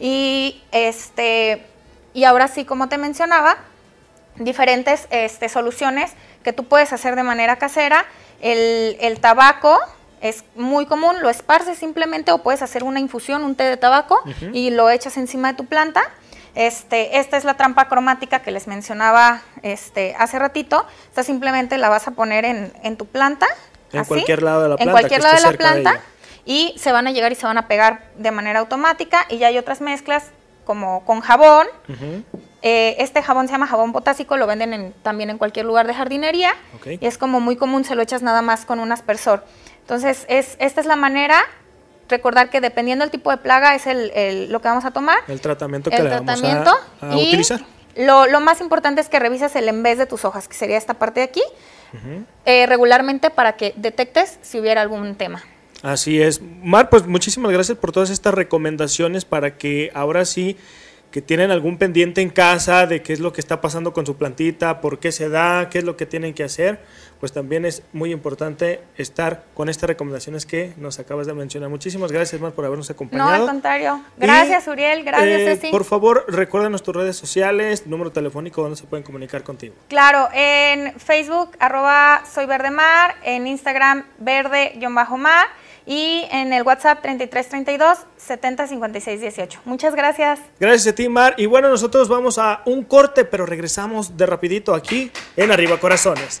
Y 0.00 0.60
este, 0.72 1.64
y 2.12 2.24
ahora 2.24 2.48
sí, 2.48 2.64
como 2.64 2.88
te 2.88 2.98
mencionaba, 2.98 3.58
diferentes 4.34 5.06
este, 5.10 5.48
soluciones 5.48 6.10
que 6.42 6.52
tú 6.52 6.64
puedes 6.64 6.92
hacer 6.92 7.14
de 7.14 7.22
manera 7.22 7.54
casera. 7.54 8.04
El, 8.40 8.96
el 9.00 9.20
tabaco, 9.20 9.78
es 10.24 10.42
muy 10.54 10.86
común, 10.86 11.20
lo 11.20 11.28
esparces 11.28 11.76
simplemente 11.76 12.32
o 12.32 12.38
puedes 12.38 12.62
hacer 12.62 12.82
una 12.82 12.98
infusión, 12.98 13.44
un 13.44 13.56
té 13.56 13.64
de 13.64 13.76
tabaco 13.76 14.18
y 14.54 14.70
lo 14.70 14.88
echas 14.88 15.18
encima 15.18 15.52
de 15.52 15.58
tu 15.58 15.66
planta. 15.66 16.02
Este, 16.54 17.18
esta 17.18 17.36
es 17.36 17.44
la 17.44 17.58
trampa 17.58 17.88
cromática 17.88 18.40
que 18.40 18.50
les 18.50 18.66
mencionaba 18.66 19.42
este, 19.62 20.16
hace 20.18 20.38
ratito. 20.38 20.86
Esta 21.10 21.24
simplemente 21.24 21.76
la 21.76 21.90
vas 21.90 22.08
a 22.08 22.12
poner 22.12 22.46
en, 22.46 22.96
tu 22.96 23.04
planta. 23.04 23.46
En 23.92 24.04
cualquier 24.06 24.42
lado 24.42 24.62
de 24.62 24.68
la 24.70 24.76
planta. 24.76 24.90
En 24.90 24.98
cualquier 24.98 25.22
lado 25.22 25.36
de 25.36 25.42
la 25.42 25.52
planta. 25.52 26.00
y 26.46 26.74
se 26.78 26.90
van 26.90 27.06
a 27.06 27.10
llegar 27.12 27.30
y 27.30 27.34
se 27.34 27.44
van 27.44 27.58
a 27.58 27.68
pegar 27.68 28.08
de 28.16 28.30
manera 28.30 28.60
automática. 28.60 29.26
Y 29.28 29.36
ya 29.36 29.48
hay 29.48 29.58
otras 29.58 29.82
mezclas 29.82 30.30
como 30.64 31.04
con 31.04 31.20
jabón. 31.20 31.66
Eh, 32.62 32.96
este 32.98 33.22
jabón 33.22 33.46
se 33.46 33.52
llama 33.52 33.66
jabón 33.66 33.92
potásico, 33.92 34.38
lo 34.38 34.46
venden 34.46 34.94
también 35.02 35.28
en 35.28 35.36
cualquier 35.36 35.66
lugar 35.66 35.86
de 35.86 35.92
jardinería. 35.92 36.54
Y 36.86 37.04
es 37.04 37.18
como 37.18 37.40
muy 37.40 37.56
común, 37.56 37.84
se 37.84 37.94
lo 37.94 38.00
echas 38.00 38.22
nada 38.22 38.40
más 38.40 38.64
con 38.64 38.80
un 38.80 38.90
aspersor. 38.90 39.44
Entonces, 39.84 40.24
es, 40.30 40.56
esta 40.60 40.80
es 40.80 40.86
la 40.86 40.96
manera, 40.96 41.42
recordar 42.08 42.48
que 42.48 42.62
dependiendo 42.62 43.04
del 43.04 43.10
tipo 43.10 43.30
de 43.30 43.36
plaga 43.36 43.74
es 43.74 43.86
el, 43.86 44.50
lo 44.50 44.62
que 44.62 44.68
vamos 44.68 44.86
a 44.86 44.92
tomar. 44.92 45.18
El 45.28 45.42
tratamiento 45.42 45.90
que 45.90 46.02
le 46.02 46.08
vamos 46.08 46.42
a, 47.00 47.16
utilizar. 47.16 47.60
Lo, 47.94 48.26
lo, 48.26 48.40
más 48.40 48.62
importante 48.62 49.02
es 49.02 49.10
que 49.10 49.18
revises 49.18 49.54
el 49.56 49.68
en 49.68 49.82
vez 49.82 49.98
de 49.98 50.06
tus 50.06 50.24
hojas, 50.24 50.48
que 50.48 50.54
sería 50.54 50.78
esta 50.78 50.94
parte 50.94 51.20
de 51.20 51.24
aquí, 51.24 51.42
eh, 52.46 52.66
regularmente 52.66 53.28
para 53.28 53.56
que 53.56 53.74
detectes 53.76 54.38
si 54.40 54.58
hubiera 54.58 54.80
algún 54.80 55.16
tema. 55.16 55.44
Así 55.82 56.20
es. 56.20 56.40
Mar, 56.40 56.88
pues 56.88 57.06
muchísimas 57.06 57.52
gracias 57.52 57.76
por 57.76 57.92
todas 57.92 58.08
estas 58.08 58.32
recomendaciones 58.32 59.26
para 59.26 59.58
que 59.58 59.92
ahora 59.94 60.24
sí 60.24 60.56
que 61.14 61.22
tienen 61.22 61.52
algún 61.52 61.78
pendiente 61.78 62.22
en 62.22 62.30
casa 62.30 62.88
de 62.88 63.00
qué 63.02 63.12
es 63.12 63.20
lo 63.20 63.32
que 63.32 63.40
está 63.40 63.60
pasando 63.60 63.92
con 63.92 64.04
su 64.04 64.16
plantita, 64.16 64.80
por 64.80 64.98
qué 64.98 65.12
se 65.12 65.28
da, 65.28 65.68
qué 65.70 65.78
es 65.78 65.84
lo 65.84 65.96
que 65.96 66.06
tienen 66.06 66.34
que 66.34 66.42
hacer, 66.42 66.80
pues 67.24 67.32
también 67.32 67.64
es 67.64 67.82
muy 67.94 68.12
importante 68.12 68.82
estar 68.98 69.44
con 69.54 69.70
estas 69.70 69.88
recomendaciones 69.88 70.44
que 70.44 70.74
nos 70.76 70.98
acabas 70.98 71.26
de 71.26 71.32
mencionar. 71.32 71.70
Muchísimas 71.70 72.12
gracias, 72.12 72.38
más 72.38 72.52
por 72.52 72.66
habernos 72.66 72.90
acompañado. 72.90 73.30
No, 73.30 73.34
al 73.36 73.46
contrario. 73.46 74.02
Gracias, 74.18 74.68
Uriel. 74.68 75.04
Gracias, 75.04 75.40
eh, 75.40 75.56
Ceci. 75.56 75.70
Por 75.70 75.86
favor, 75.86 76.26
recuérdanos 76.28 76.82
tus 76.82 76.94
redes 76.94 77.16
sociales, 77.16 77.86
número 77.86 78.12
telefónico 78.12 78.60
donde 78.60 78.76
se 78.76 78.84
pueden 78.84 79.04
comunicar 79.04 79.42
contigo. 79.42 79.74
Claro, 79.88 80.28
en 80.34 81.00
Facebook, 81.00 81.52
arroba 81.60 82.24
soy 82.30 82.46
Mar, 82.46 83.14
en 83.22 83.46
Instagram, 83.46 84.04
verde-mar 84.18 85.46
y 85.86 86.26
en 86.30 86.52
el 86.52 86.62
WhatsApp 86.62 87.00
3332 87.02 88.06
705618. 88.18 89.60
Muchas 89.64 89.94
gracias. 89.94 90.40
Gracias 90.60 90.92
a 90.92 90.94
ti, 90.94 91.08
Mar. 91.08 91.34
Y 91.38 91.46
bueno, 91.46 91.68
nosotros 91.68 92.08
vamos 92.08 92.38
a 92.38 92.60
un 92.66 92.84
corte, 92.84 93.24
pero 93.24 93.46
regresamos 93.46 94.16
de 94.16 94.26
rapidito 94.26 94.74
aquí 94.74 95.10
en 95.36 95.52
Arriba 95.52 95.78
Corazones. 95.78 96.40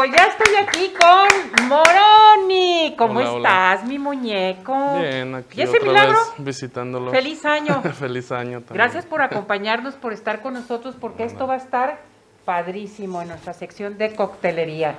Pues 0.00 0.12
ya 0.12 0.28
estoy 0.28 0.54
aquí 0.56 0.94
con 0.98 1.68
Moroni. 1.68 2.94
¿Cómo 2.96 3.20
estás, 3.20 3.84
mi 3.84 3.98
muñeco? 3.98 4.98
Bien, 4.98 5.34
aquí 5.34 5.60
¿Y 5.60 5.64
ese 5.64 5.78
milagro? 5.78 6.16
visitándolos. 6.38 7.12
Feliz 7.12 7.44
año. 7.44 7.82
Feliz 7.98 8.32
año 8.32 8.62
también. 8.62 8.76
Gracias 8.76 9.04
por 9.04 9.20
acompañarnos, 9.20 9.96
por 9.96 10.14
estar 10.14 10.40
con 10.40 10.54
nosotros, 10.54 10.96
porque 10.98 11.24
esto 11.24 11.46
va 11.46 11.52
a 11.52 11.56
estar 11.58 12.00
padrísimo 12.46 13.20
en 13.20 13.28
nuestra 13.28 13.52
sección 13.52 13.98
de 13.98 14.14
coctelería. 14.14 14.94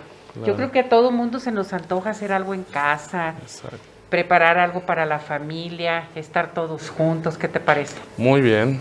Yo 0.46 0.56
creo 0.56 0.72
que 0.72 0.82
a 0.82 0.90
todo 0.90 1.10
mundo 1.10 1.40
se 1.40 1.52
nos 1.52 1.74
antoja 1.74 2.12
hacer 2.12 2.32
algo 2.32 2.54
en 2.54 2.64
casa. 2.64 3.34
Preparar 4.12 4.60
algo 4.60 4.82
para 4.82 5.08
la 5.08 5.18
familia, 5.18 6.10
estar 6.14 6.54
todos 6.54 6.92
juntos, 6.92 7.40
¿qué 7.40 7.48
te 7.48 7.60
parece? 7.60 7.96
Muy 8.18 8.42
bien. 8.42 8.80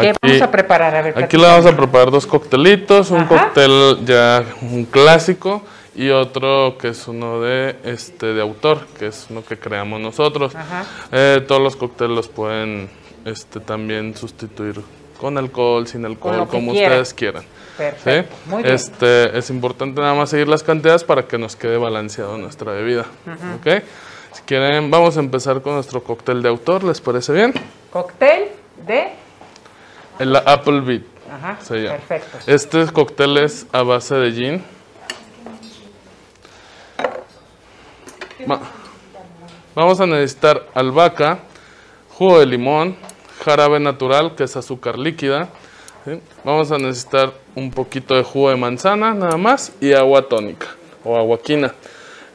¿Qué 0.00 0.12
vamos 0.22 0.42
a 0.42 0.50
preparar? 0.50 0.94
A 0.96 1.02
ver, 1.02 1.22
aquí 1.22 1.36
le 1.36 1.46
vamos 1.46 1.66
a 1.66 1.76
preparar 1.76 2.10
dos 2.10 2.26
coctelitos, 2.26 3.10
un 3.10 3.26
cóctel 3.26 3.98
ya 4.04 4.44
un 4.62 4.84
clásico 4.86 5.62
y 5.94 6.08
otro 6.08 6.76
que 6.78 6.88
es 6.88 7.06
uno 7.08 7.40
de 7.40 7.76
este 7.84 8.26
de 8.26 8.40
autor, 8.40 8.86
que 8.98 9.08
es 9.08 9.26
uno 9.28 9.44
que 9.44 9.58
creamos 9.58 10.00
nosotros. 10.00 10.54
Eh, 11.10 11.44
todos 11.46 11.60
los 11.60 11.76
cócteles 11.76 12.16
los 12.16 12.28
pueden 12.28 12.88
este 13.24 13.60
también 13.60 14.16
sustituir 14.16 14.80
con 15.20 15.38
alcohol, 15.38 15.86
sin 15.86 16.04
alcohol, 16.04 16.48
como 16.48 16.72
ustedes 16.72 17.12
quieran. 17.14 17.44
Perfecto. 17.76 18.34
Muy 18.46 18.62
bien. 18.62 18.74
Este, 18.74 19.36
es 19.38 19.50
importante 19.50 20.00
nada 20.00 20.14
más 20.14 20.30
seguir 20.30 20.48
las 20.48 20.62
cantidades 20.62 21.04
para 21.04 21.26
que 21.26 21.38
nos 21.38 21.54
quede 21.54 21.76
balanceado 21.76 22.36
nuestra 22.38 22.72
bebida. 22.72 23.06
Si 24.32 24.42
quieren, 24.42 24.90
vamos 24.90 25.18
a 25.18 25.20
empezar 25.20 25.60
con 25.60 25.74
nuestro 25.74 26.02
cóctel 26.02 26.42
de 26.42 26.48
autor, 26.48 26.82
¿les 26.84 27.00
parece 27.00 27.34
bien? 27.34 27.52
Cóctel 27.92 28.48
de 28.86 29.10
el 30.22 30.36
Apple 30.36 30.80
Beat. 30.82 31.02
Ajá, 31.30 31.58
perfecto. 31.66 32.38
Este 32.46 32.86
cóctel 32.92 33.38
es 33.38 33.66
a 33.72 33.82
base 33.82 34.14
de 34.14 34.32
gin. 34.32 34.64
Vamos 39.74 40.00
a 40.00 40.06
necesitar 40.06 40.66
albahaca, 40.74 41.40
jugo 42.10 42.38
de 42.38 42.46
limón, 42.46 42.96
jarabe 43.44 43.80
natural, 43.80 44.34
que 44.36 44.44
es 44.44 44.56
azúcar 44.56 44.98
líquida. 44.98 45.48
Vamos 46.44 46.70
a 46.70 46.78
necesitar 46.78 47.32
un 47.56 47.70
poquito 47.70 48.14
de 48.14 48.22
jugo 48.22 48.50
de 48.50 48.56
manzana, 48.56 49.14
nada 49.14 49.36
más, 49.36 49.72
y 49.80 49.92
agua 49.92 50.28
tónica 50.28 50.68
o 51.04 51.16
aguaquina. 51.16 51.74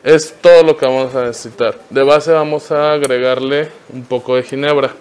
Es 0.04 0.36
todo 0.42 0.64
lo 0.64 0.76
que 0.76 0.86
vamos 0.86 1.16
a 1.16 1.26
necesitar. 1.26 1.78
De 1.90 2.04
base 2.04 2.32
vamos 2.32 2.70
a 2.72 2.94
agregarle 2.94 3.70
un 3.94 4.04
poco 4.04 4.36
de 4.36 4.44
ginebra. 4.44 4.92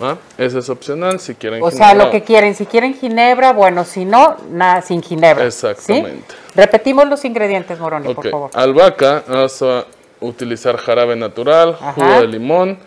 ¿Ah? 0.00 0.16
Ese 0.36 0.60
es 0.60 0.68
opcional 0.68 1.18
si 1.18 1.34
quieren 1.34 1.62
O 1.62 1.70
sea, 1.70 1.94
lo 1.94 2.10
que 2.10 2.22
quieren, 2.22 2.54
si 2.54 2.66
quieren 2.66 2.94
ginebra, 2.94 3.52
bueno, 3.52 3.84
si 3.84 4.04
no, 4.04 4.36
nada, 4.50 4.82
sin 4.82 5.02
ginebra. 5.02 5.44
Exactamente. 5.44 6.34
Repetimos 6.54 7.08
los 7.08 7.24
ingredientes, 7.24 7.78
Moroni, 7.78 8.14
por 8.14 8.30
favor. 8.30 8.50
Albahaca, 8.54 9.24
vamos 9.26 9.60
a 9.62 9.86
utilizar 10.20 10.76
jarabe 10.76 11.16
natural, 11.16 11.74
jugo 11.94 12.20
de 12.20 12.26
limón, 12.26 12.78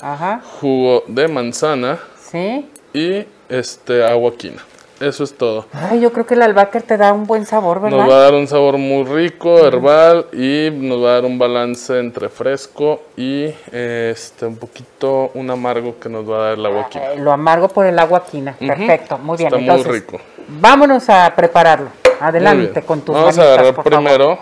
jugo 0.60 1.04
de 1.08 1.28
manzana 1.28 2.00
¿Sí? 2.30 2.70
y 2.94 3.26
este 3.50 4.04
agua 4.06 4.34
quina. 4.38 4.64
Eso 5.02 5.24
es 5.24 5.34
todo. 5.34 5.66
Ay, 5.74 6.00
yo 6.00 6.14
creo 6.14 6.28
que 6.28 6.36
el 6.36 6.44
albahaca 6.44 6.80
te 6.80 6.96
da 6.96 7.12
un 7.12 7.26
buen 7.26 7.48
sabor, 7.48 7.82
¿verdad? 7.82 7.98
Nos 7.98 8.10
va 8.10 8.16
a 8.18 8.20
dar 8.20 8.34
un 8.36 8.48
sabor 8.48 8.78
muy 8.78 9.04
rico, 9.04 9.58
herbal 9.58 10.28
y 10.32 10.70
nos 10.72 11.04
va 11.04 11.10
a 11.10 11.14
dar 11.14 11.26
un 11.26 11.40
balance 11.40 11.98
entre 11.98 12.30
fresco 12.30 13.02
y 13.18 13.46
este 13.72 14.46
un 14.46 14.58
poquito 14.58 15.32
un 15.34 15.50
amargo 15.50 16.00
que 16.00 16.08
nos 16.08 16.30
va 16.30 16.36
a 16.36 16.40
dar 16.50 16.54
el 16.60 16.66
agua 16.66 16.88
quina. 16.90 17.16
lo 17.16 17.32
amargo 17.32 17.68
por 17.68 17.88
el 17.88 17.98
agua 17.98 18.24
quina. 18.24 18.54
Perfecto, 18.54 19.18
muy 19.18 19.38
bien. 19.38 19.52
Está 19.54 19.74
muy 19.74 19.84
rico. 19.84 20.20
Vámonos 20.48 21.10
a 21.10 21.34
prepararlo. 21.36 21.90
Adelante 22.20 22.84
con 22.84 23.02
tus 23.02 23.16
Vamos 23.16 23.40
a 23.40 23.42
agarrar 23.42 23.84
primero 23.84 24.38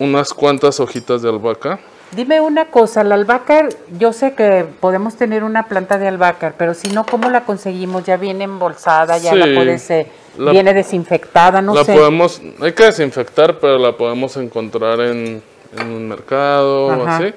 unas 0.00 0.34
cuantas 0.34 0.80
hojitas 0.80 1.22
de 1.22 1.28
albahaca. 1.28 1.78
Dime 2.14 2.40
una 2.40 2.66
cosa, 2.66 3.02
la 3.02 3.14
albahaca, 3.14 3.68
yo 3.98 4.12
sé 4.12 4.34
que 4.34 4.64
podemos 4.80 5.16
tener 5.16 5.42
una 5.42 5.66
planta 5.66 5.98
de 5.98 6.06
albahaca, 6.06 6.54
pero 6.56 6.74
si 6.74 6.88
no, 6.88 7.04
¿cómo 7.04 7.30
la 7.30 7.44
conseguimos? 7.44 8.04
¿Ya 8.04 8.16
viene 8.16 8.44
embolsada? 8.44 9.18
¿Ya 9.18 9.34
la 9.34 9.46
puedes, 9.54 9.90
eh, 9.90 10.06
viene 10.36 10.74
desinfectada? 10.74 11.60
No 11.60 11.74
la 11.74 11.84
podemos, 11.84 12.40
hay 12.60 12.72
que 12.72 12.84
desinfectar, 12.84 13.58
pero 13.58 13.78
la 13.78 13.96
podemos 13.96 14.36
encontrar 14.36 15.00
en, 15.00 15.42
un 15.80 16.08
mercado 16.08 16.86
o 16.86 17.06
así. 17.06 17.34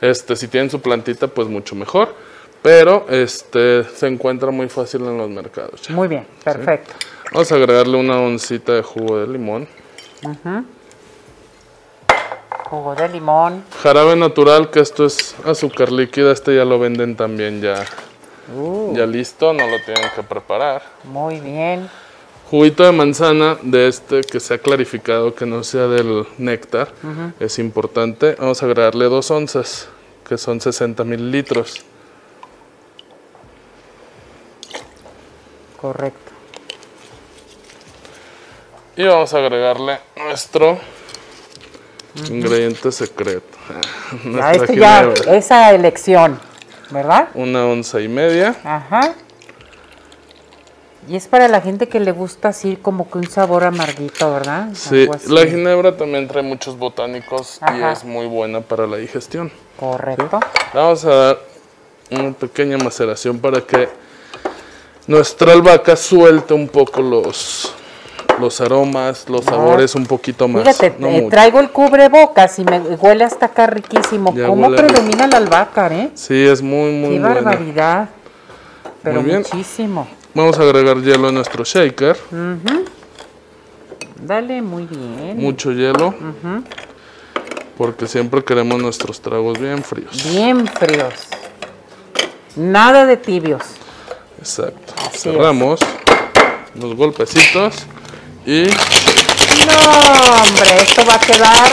Este, 0.00 0.34
si 0.34 0.48
tienen 0.48 0.68
su 0.70 0.80
plantita, 0.80 1.28
pues 1.28 1.46
mucho 1.48 1.76
mejor. 1.76 2.14
Pero 2.60 3.06
este 3.08 3.84
se 3.84 4.08
encuentra 4.08 4.50
muy 4.50 4.68
fácil 4.68 5.02
en 5.02 5.16
los 5.16 5.30
mercados. 5.30 5.88
Muy 5.90 6.08
bien, 6.08 6.26
perfecto. 6.42 6.92
Vamos 7.32 7.52
a 7.52 7.54
agregarle 7.54 7.96
una 7.96 8.18
oncita 8.20 8.72
de 8.72 8.82
jugo 8.82 9.20
de 9.20 9.28
limón. 9.28 9.68
Ajá 10.26 10.64
jugo 12.68 12.94
de 12.94 13.08
limón. 13.08 13.64
Jarabe 13.82 14.14
natural, 14.16 14.70
que 14.70 14.80
esto 14.80 15.06
es 15.06 15.34
azúcar 15.44 15.90
líquida, 15.90 16.32
este 16.32 16.54
ya 16.54 16.64
lo 16.64 16.78
venden 16.78 17.16
también 17.16 17.62
ya, 17.62 17.84
uh. 18.54 18.94
ya 18.94 19.06
listo, 19.06 19.52
no 19.52 19.66
lo 19.66 19.80
tienen 19.84 20.10
que 20.14 20.22
preparar. 20.22 20.82
Muy 21.04 21.40
bien. 21.40 21.88
Juguito 22.50 22.82
de 22.84 22.92
manzana 22.92 23.58
de 23.62 23.88
este 23.88 24.22
que 24.22 24.40
sea 24.40 24.58
clarificado, 24.58 25.34
que 25.34 25.44
no 25.44 25.62
sea 25.64 25.86
del 25.86 26.26
néctar, 26.38 26.88
es 27.40 27.58
importante. 27.58 28.36
Vamos 28.38 28.62
a 28.62 28.66
agregarle 28.66 29.04
dos 29.06 29.30
onzas, 29.30 29.88
que 30.26 30.38
son 30.38 30.58
60 30.58 31.04
mililitros. 31.04 31.84
Correcto. 35.78 36.32
Y 38.96 39.04
vamos 39.04 39.32
a 39.34 39.38
agregarle 39.38 39.98
nuestro 40.16 40.78
ingrediente 42.30 42.92
secreto. 42.92 43.58
Ya, 44.24 44.52
esto 44.52 44.72
ya, 44.72 45.12
esa 45.32 45.70
elección, 45.72 46.40
¿verdad? 46.90 47.28
Una 47.34 47.66
onza 47.66 48.00
y 48.00 48.08
media. 48.08 48.56
Ajá. 48.64 49.14
Y 51.08 51.16
es 51.16 51.26
para 51.26 51.48
la 51.48 51.60
gente 51.60 51.88
que 51.88 52.00
le 52.00 52.12
gusta 52.12 52.48
así 52.48 52.76
como 52.76 53.10
que 53.10 53.18
un 53.18 53.28
sabor 53.28 53.64
amarguito, 53.64 54.30
¿verdad? 54.32 54.68
Sí, 54.74 55.08
la 55.28 55.46
ginebra 55.46 55.96
también 55.96 56.28
trae 56.28 56.42
muchos 56.42 56.76
botánicos 56.76 57.60
y 57.74 57.82
es 57.82 58.04
muy 58.04 58.26
buena 58.26 58.60
para 58.60 58.86
la 58.86 58.98
digestión. 58.98 59.50
Correcto. 59.78 60.40
Vamos 60.74 61.04
a 61.06 61.14
dar 61.14 61.38
una 62.10 62.32
pequeña 62.32 62.76
maceración 62.76 63.38
para 63.38 63.62
que 63.62 63.88
nuestra 65.06 65.52
albahaca 65.52 65.96
suelte 65.96 66.52
un 66.52 66.68
poco 66.68 67.00
los, 67.00 67.74
los 68.38 68.60
aromas, 68.60 69.28
los 69.28 69.44
sabores 69.44 69.94
un 69.94 70.06
poquito 70.06 70.48
más. 70.48 70.62
Fíjate, 70.62 70.94
eh, 71.00 71.26
traigo 71.30 71.60
el 71.60 71.70
cubrebocas 71.70 72.58
y 72.58 72.64
me 72.64 72.78
huele 72.78 73.24
hasta 73.24 73.46
acá 73.46 73.66
riquísimo. 73.66 74.34
¿Cómo 74.34 74.70
predomina 74.70 75.26
la 75.26 75.36
albahaca, 75.38 75.88
eh? 75.94 76.10
Sí, 76.14 76.46
es 76.46 76.62
muy, 76.62 76.92
muy 76.92 77.16
Qué 77.16 77.20
barbaridad. 77.20 78.08
Pero 79.02 79.22
muchísimo. 79.22 80.06
Vamos 80.34 80.58
a 80.58 80.62
agregar 80.62 81.00
hielo 81.02 81.28
a 81.28 81.32
nuestro 81.32 81.64
shaker. 81.64 82.16
Dale, 84.22 84.62
muy 84.62 84.84
bien. 84.84 85.38
Mucho 85.38 85.72
hielo. 85.72 86.14
Porque 87.76 88.06
siempre 88.06 88.42
queremos 88.42 88.80
nuestros 88.80 89.20
tragos 89.20 89.58
bien 89.58 89.82
fríos. 89.82 90.24
Bien 90.30 90.66
fríos. 90.66 91.28
Nada 92.56 93.06
de 93.06 93.16
tibios. 93.16 93.62
Exacto. 94.38 94.94
Cerramos 95.12 95.80
los 96.74 96.94
golpecitos 96.94 97.86
y... 98.48 98.62
No, 99.66 100.42
hombre, 100.42 100.76
esto 100.78 101.04
va 101.04 101.16
a 101.16 101.20
quedar 101.20 101.70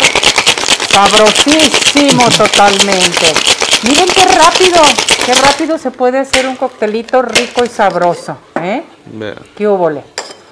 sabrosísimo 0.89 2.27
totalmente. 2.31 3.33
Miren 3.83 4.09
qué 4.09 4.25
rápido, 4.25 4.81
qué 5.25 5.33
rápido 5.35 5.77
se 5.77 5.91
puede 5.91 6.19
hacer 6.19 6.45
un 6.45 6.57
coctelito 6.57 7.21
rico 7.21 7.63
y 7.63 7.69
sabroso, 7.69 8.37
¿eh? 8.61 8.83
Vean. 9.05 9.37
Qué 9.55 9.65
húbole. 9.65 10.03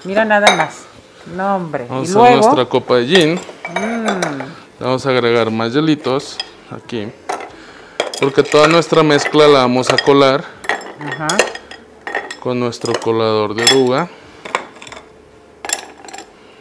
Mira 0.05 0.24
nada 0.24 0.55
más. 0.55 0.84
No, 1.36 1.57
hombre. 1.57 1.88
Vamos 1.89 2.07
y 2.07 2.11
a 2.13 2.15
luego... 2.15 2.36
nuestra 2.38 2.65
copa 2.65 2.95
de 2.95 3.05
gin. 3.05 3.34
Mm. 3.34 4.80
Vamos 4.80 5.05
a 5.05 5.09
agregar 5.09 5.51
más 5.51 5.74
hielitos 5.74 6.38
aquí. 6.71 7.09
Porque 8.21 8.43
toda 8.43 8.69
nuestra 8.69 9.03
mezcla 9.03 9.45
la 9.47 9.59
vamos 9.59 9.89
a 9.89 9.97
colar 9.97 10.45
Ajá. 11.05 11.28
con 12.39 12.61
nuestro 12.61 12.93
colador 12.93 13.55
de 13.55 13.63
oruga. 13.65 14.07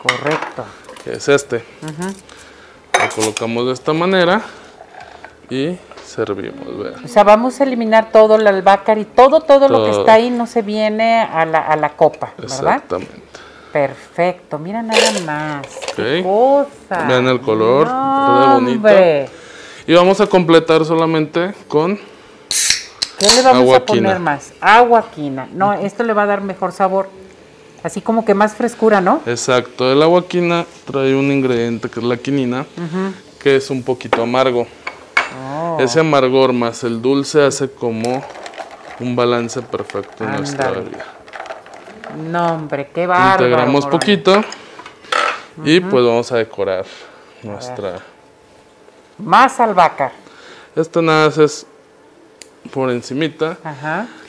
Correcto. 0.03 0.65
Que 1.05 1.13
es 1.15 1.29
este. 1.29 1.65
Lo 1.83 3.09
colocamos 3.15 3.67
de 3.67 3.73
esta 3.73 3.93
manera 3.93 4.43
y 5.51 5.79
servimos. 6.05 6.79
Vean. 6.79 7.05
O 7.05 7.09
sea, 7.09 7.25
vamos 7.25 7.61
a 7.61 7.65
eliminar 7.65 8.11
todo 8.11 8.37
el 8.37 8.47
albahaca 8.47 8.99
y 8.99 9.05
todo, 9.05 9.41
todo, 9.41 9.69
lo 9.69 9.85
que 9.85 9.91
está 9.91 10.15
ahí 10.15 10.31
no 10.31 10.47
se 10.47 10.63
viene 10.63 11.21
a 11.21 11.45
la, 11.45 11.59
a 11.59 11.77
la 11.77 11.97
copa, 11.97 12.33
¿verdad? 12.37 12.57
Exactamente. 12.57 13.23
Perfecto, 13.73 14.59
mira 14.59 14.83
nada 14.83 15.01
más. 15.25 15.67
Qué 15.97 16.23
cosa. 16.23 17.07
Vean 17.07 17.27
el 17.27 17.41
color, 17.41 17.89
todo 17.89 18.55
bonito. 18.55 18.89
Y 19.87 19.95
vamos 19.95 20.21
a 20.21 20.27
completar 20.27 20.85
solamente 20.85 21.55
con 21.69 21.99
¿Qué 23.19 23.33
le 23.37 23.43
vamos 23.43 23.77
a 23.77 23.85
poner 23.85 24.19
más? 24.19 24.53
Agua 24.61 25.07
quina. 25.15 25.49
No, 25.53 25.73
esto 25.73 26.03
le 26.03 26.13
va 26.13 26.25
a 26.25 26.27
dar 26.27 26.41
mejor 26.41 26.73
sabor. 26.73 27.09
Así 27.83 28.01
como 28.01 28.25
que 28.25 28.35
más 28.35 28.55
frescura, 28.55 29.01
¿no? 29.01 29.21
Exacto. 29.27 29.91
El 29.91 30.03
agua 30.03 30.27
quina 30.27 30.65
trae 30.85 31.15
un 31.15 31.33
ingrediente 31.33 31.89
que 31.89 32.01
es 32.01 32.07
la 32.07 32.17
quinina, 32.17 32.65
que 33.41 33.57
es 33.57 33.71
un 33.71 33.83
poquito 33.83 34.23
amargo. 34.23 34.67
Oh. 35.45 35.79
Ese 35.81 36.01
amargor 36.01 36.53
más 36.53 36.85
el 36.85 37.03
dulce 37.03 37.43
hace 37.43 37.71
como 37.71 38.23
un 39.01 39.17
balance 39.17 39.61
perfecto 39.63 40.25
en 40.25 40.37
nuestra 40.37 40.71
vida. 40.71 41.07
No, 42.31 42.55
hombre, 42.55 42.91
qué 42.95 43.07
bárbaro. 43.07 43.45
Integramos 43.47 43.87
poquito 43.87 44.43
y 45.65 45.81
pues 45.81 46.05
vamos 46.05 46.31
a 46.31 46.37
decorar 46.37 46.85
nuestra... 47.43 48.01
Más 49.19 49.59
albahaca. 49.61 50.13
Esto 50.77 51.03
nada 51.03 51.27
más 51.27 51.39
es 51.39 51.67
por 52.71 52.91
encimita. 52.91 53.59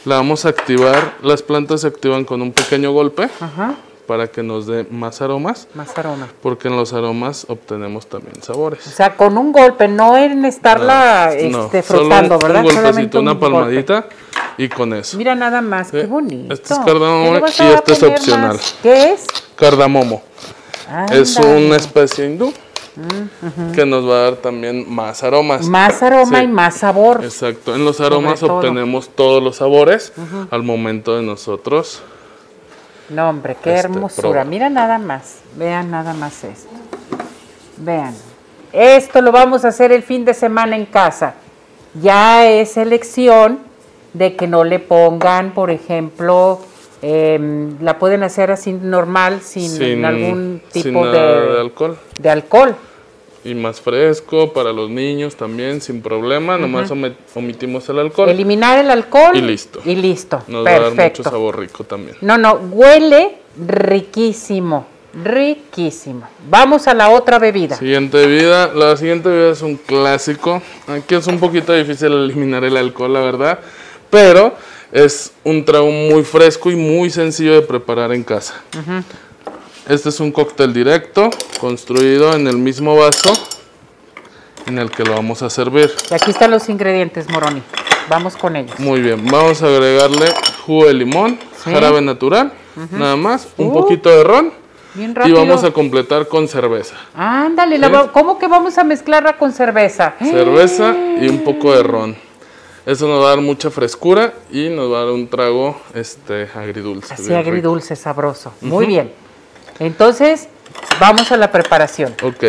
La 0.06 0.16
vamos 0.16 0.46
a 0.46 0.50
activar. 0.50 1.16
Las 1.22 1.42
plantas 1.42 1.82
se 1.82 1.88
activan 1.88 2.26
con 2.26 2.42
un 2.42 2.52
pequeño 2.52 2.92
golpe. 2.92 3.30
Ajá 3.40 3.76
para 4.06 4.28
que 4.28 4.44
nos 4.44 4.68
dé 4.68 4.86
más 4.90 5.22
aromas. 5.22 5.68
Más 5.74 5.98
aromas. 5.98 6.30
Porque 6.42 6.68
en 6.68 6.76
los 6.76 6.94
aromas 6.94 7.46
obtenemos 7.50 8.08
también 8.08 8.42
sabores. 8.42 8.86
O 8.88 8.90
sea, 8.90 9.16
con 9.16 9.38
un 9.38 9.52
golpe, 9.52 9.88
no 9.88 10.18
en 10.18 10.46
estarla 10.46 11.34
este, 11.34 11.82
frotando, 11.82 12.38
¿verdad? 12.40 12.66
Un 12.66 12.76
golpecito, 12.76 13.20
una 13.20 13.40
palmadita 13.40 14.06
y 14.58 14.70
con 14.70 14.94
eso. 14.94 15.18
Mira 15.18 15.36
nada 15.36 15.62
más, 15.62 15.92
qué 15.92 16.06
bonito. 16.06 16.54
Este 16.54 16.74
es 16.74 16.80
cardamomo 16.80 17.40
y 17.40 17.64
este 17.64 17.94
es 17.94 18.04
opcional. 18.04 18.60
¿Qué 18.82 19.14
es? 19.14 19.26
Cardamomo. 19.56 20.22
Es 21.12 21.38
una 21.38 21.78
especie 21.78 22.26
hindú. 22.26 22.54
Que 23.74 23.86
nos 23.86 24.08
va 24.08 24.16
a 24.16 24.22
dar 24.22 24.36
también 24.38 24.86
más 24.94 25.24
aromas. 25.24 25.68
Más 25.68 26.02
aroma 26.04 26.44
y 26.44 26.48
más 26.48 26.76
sabor. 26.78 27.24
Exacto. 27.24 27.76
En 27.76 27.86
los 27.86 28.00
aromas 28.02 28.44
obtenemos 28.44 29.10
todos 29.10 29.42
los 29.42 29.58
sabores 29.58 30.14
al 30.52 30.64
momento 30.64 31.16
de 31.16 31.24
nosotros 31.24 32.04
no, 33.10 33.30
hombre, 33.30 33.56
qué 33.62 33.76
este, 33.76 33.88
hermosura. 33.88 34.44
Mira 34.44 34.70
nada 34.70 34.98
más. 34.98 35.40
Vean 35.56 35.92
nada 35.92 36.14
más 36.14 36.44
esto. 36.44 36.70
Vean. 37.78 38.16
Esto 38.72 39.22
lo 39.22 39.32
vamos 39.32 39.66
a 39.66 39.68
hacer 39.68 39.92
el 39.92 40.04
fin 40.04 40.26
de 40.26 40.34
semana 40.34 40.76
en 40.76 40.86
casa. 40.86 41.36
Ya 42.02 42.48
es 42.48 42.78
elección 42.78 43.60
de 44.14 44.36
que 44.36 44.48
no 44.48 44.64
le 44.64 44.80
pongan, 44.80 45.52
por 45.54 45.70
ejemplo, 45.70 46.60
em, 47.04 47.80
la 47.82 48.00
pueden 48.00 48.24
hacer 48.24 48.50
así 48.50 48.74
normal, 48.74 49.42
sin, 49.42 50.04
algún 50.06 50.62
tipo 50.72 51.06
de, 51.06 51.20
de 51.20 51.60
alcohol. 51.60 51.98
De 52.20 52.30
alcohol 52.30 52.76
y 53.46 53.56
más 53.56 53.82
fresco 53.82 54.54
para 54.54 54.72
los 54.72 54.90
niños 54.90 55.36
también 55.36 55.82
sin 55.82 56.02
problema, 56.02 56.58
nomás 56.58 56.92
omitimos 57.36 57.88
el 57.90 58.00
alcohol. 58.00 58.30
Eliminar 58.30 58.80
el 58.80 58.90
alcohol 58.90 59.36
y 59.36 59.42
listo. 59.42 59.82
Y 59.86 59.96
listo. 59.96 60.44
Nos 60.48 60.66
va 60.66 60.72
a 60.72 60.80
dar 60.80 60.96
mucho 60.96 61.24
sabor 61.24 61.60
rico 61.60 61.84
también. 61.84 62.18
No, 62.22 62.38
no, 62.38 62.54
huele 62.54 63.38
riquísimo. 63.58 64.88
Riquísimo. 65.24 66.28
Vamos 66.50 66.88
a 66.88 66.94
la 66.96 67.10
otra 67.10 67.38
bebida. 67.38 67.76
Siguiente 67.76 68.18
bebida. 68.18 68.74
La 68.74 68.98
siguiente 68.98 69.30
bebida 69.30 69.52
es 69.52 69.62
un 69.62 69.76
clásico. 69.76 70.60
Aquí 70.88 71.14
es 71.14 71.28
un 71.28 71.40
poquito 71.40 71.72
difícil 71.72 72.12
eliminar 72.14 72.64
el 72.64 72.76
alcohol, 72.78 73.14
la 73.14 73.20
verdad. 73.20 73.60
Pero 74.10 74.56
es 74.94 75.34
un 75.44 75.66
trago 75.66 75.90
muy 75.90 76.24
fresco 76.24 76.70
y 76.70 76.76
muy 76.76 77.10
sencillo 77.10 77.54
de 77.54 77.62
preparar 77.64 78.14
en 78.14 78.24
casa. 78.24 78.62
Este 79.90 80.10
es 80.10 80.20
un 80.20 80.32
cóctel 80.32 80.72
directo, 80.72 81.32
construido 81.60 82.34
en 82.36 82.48
el 82.48 82.58
mismo 82.58 82.96
vaso 82.96 83.34
en 84.68 84.78
el 84.78 84.92
que 84.92 85.04
lo 85.04 85.14
vamos 85.14 85.42
a 85.42 85.50
servir. 85.50 85.92
Y 86.12 86.14
aquí 86.14 86.32
están 86.32 86.52
los 86.52 86.70
ingredientes, 86.70 87.28
Moroni. 87.30 87.64
Vamos 88.08 88.38
con 88.38 88.56
ellos. 88.56 88.80
Muy 88.80 89.02
bien, 89.02 89.26
vamos 89.26 89.64
a 89.64 89.66
agregarle 89.66 90.28
jugo 90.66 90.86
de 90.86 90.94
limón, 90.94 91.40
jarabe 91.64 92.02
natural, 92.02 92.54
nada 92.92 93.16
más, 93.16 93.48
un 93.58 93.68
uh, 93.68 93.74
poquito 93.74 94.10
de 94.10 94.24
ron. 94.24 94.54
Bien 94.94 95.16
Y 95.26 95.32
vamos 95.32 95.64
a 95.64 95.72
completar 95.72 96.28
con 96.28 96.48
cerveza. 96.48 96.96
Ándale, 97.16 97.82
¿cómo 98.12 98.38
que 98.38 98.48
vamos 98.48 98.78
a 98.78 98.84
mezclarla 98.84 99.38
con 99.38 99.52
cerveza? 99.52 100.14
Cerveza 100.20 100.96
y 101.20 101.28
un 101.28 101.44
poco 101.44 101.74
de 101.74 101.82
ron. 101.82 102.16
Eso 102.86 103.08
nos 103.08 103.22
va 103.22 103.28
a 103.28 103.30
dar 103.30 103.42
mucha 103.42 103.70
frescura 103.70 104.34
y 104.52 104.68
nos 104.70 104.92
va 104.92 104.98
a 104.98 105.06
dar 105.06 105.14
un 105.14 105.28
trago 105.30 105.80
este, 105.94 106.50
agridulce. 106.54 107.14
Así 107.14 107.34
agridulce, 107.34 107.96
sabroso. 107.96 108.54
Muy 108.60 108.86
bien. 108.86 109.12
Entonces, 109.80 110.50
vamos 111.00 111.32
a 111.32 111.38
la 111.38 111.52
preparación. 111.52 112.14
Ok. 112.22 112.44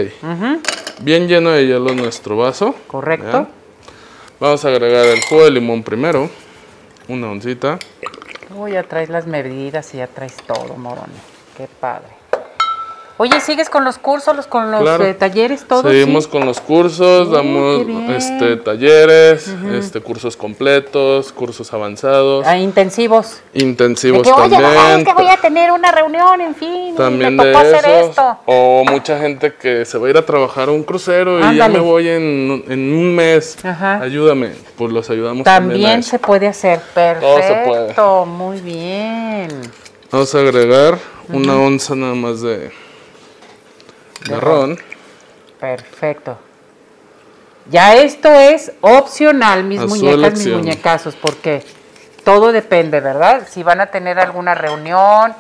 Bien 1.01 1.29
lleno 1.29 1.51
de 1.51 1.67
hielo 1.67 1.95
nuestro 1.95 2.37
vaso. 2.37 2.75
Correcto. 2.89 3.47
Vamos 4.41 4.65
a 4.65 4.69
agregar 4.69 5.07
el 5.07 5.23
jugo 5.23 5.45
de 5.45 5.53
limón 5.53 5.83
primero. 5.83 6.29
Una 7.07 7.31
oncita. 7.31 7.79
Oh, 8.57 8.67
ya 8.67 8.83
traes 8.83 9.11
las 9.11 9.27
medidas 9.27 9.95
y 9.95 9.99
ya 9.99 10.07
traes 10.07 10.37
todo, 10.47 10.75
morón. 10.77 11.11
Qué 11.57 11.69
padre. 11.81 12.14
Oye, 13.17 13.41
¿sigues 13.41 13.71
con 13.71 13.85
los 13.85 13.99
cursos, 13.99 14.49
con 14.49 14.73
los 14.73 15.01
eh, 15.01 15.15
talleres, 15.15 15.65
todos? 15.69 15.85
Seguimos 15.85 16.27
con 16.27 16.47
los 16.47 16.61
cursos, 16.61 17.31
damos 17.31 17.87
este, 18.11 18.57
talleres, 18.57 19.55
este, 19.73 20.01
cursos 20.01 20.37
completos, 20.37 21.33
cursos 21.33 21.73
avanzados. 21.73 22.45
Ah, 22.45 22.59
intensivos. 22.59 23.41
Intensivos 23.55 24.23
también. 24.23 24.65
Oye, 24.65 25.05
que 25.05 25.15
voy 25.15 25.29
a 25.29 25.37
tener 25.37 25.71
una 25.71 25.93
reunión, 25.93 26.41
en 26.41 26.57
fin, 26.57 26.97
también 26.97 27.37
me 27.37 27.45
tocó 27.45 27.59
hacer 27.59 27.89
esto. 27.89 28.39
O 28.47 28.85
mucha 28.91 29.17
gente 29.21 29.55
que 29.55 29.85
se 29.85 29.97
va 29.97 30.09
a 30.09 30.11
ir 30.11 30.17
a 30.17 30.27
trabajar 30.27 30.69
a 30.69 30.73
un 30.73 30.83
crucero 30.83 31.39
y 31.53 31.57
ya 31.57 31.69
me 31.69 31.79
voy 31.79 32.09
en, 32.09 32.65
un 32.69 33.15
mes. 33.15 33.57
Ayúdame, 33.65 34.55
pues 34.77 34.91
los 34.91 35.09
ayudamos 35.09 35.45
también. 35.45 35.83
También 35.83 36.03
se 36.03 36.19
puede 36.19 36.49
hacer, 36.49 36.81
perfecto, 36.93 38.27
muy 38.27 38.61
bien. 38.61 39.51
Vamos 40.11 40.35
a 40.35 40.39
agregar 40.39 40.99
una 41.29 41.57
onza 41.57 41.95
nada 41.95 42.15
más 42.15 42.43
de 42.43 42.84
Perfecto. 45.61 46.39
Ya 47.71 47.95
esto 47.95 48.29
es 48.29 48.73
opcional, 48.81 49.65
mis 49.65 49.81
muñecas, 49.81 50.39
mis 50.39 50.55
muñecazos, 50.55 51.17
porque 51.17 51.63
todo 52.25 52.53
depende, 52.53 53.01
¿verdad? 53.01 53.47
Si 53.51 53.63
van 53.63 53.81
a 53.81 53.87
tener 53.87 54.19
alguna 54.19 54.55
reunión, 54.55 55.35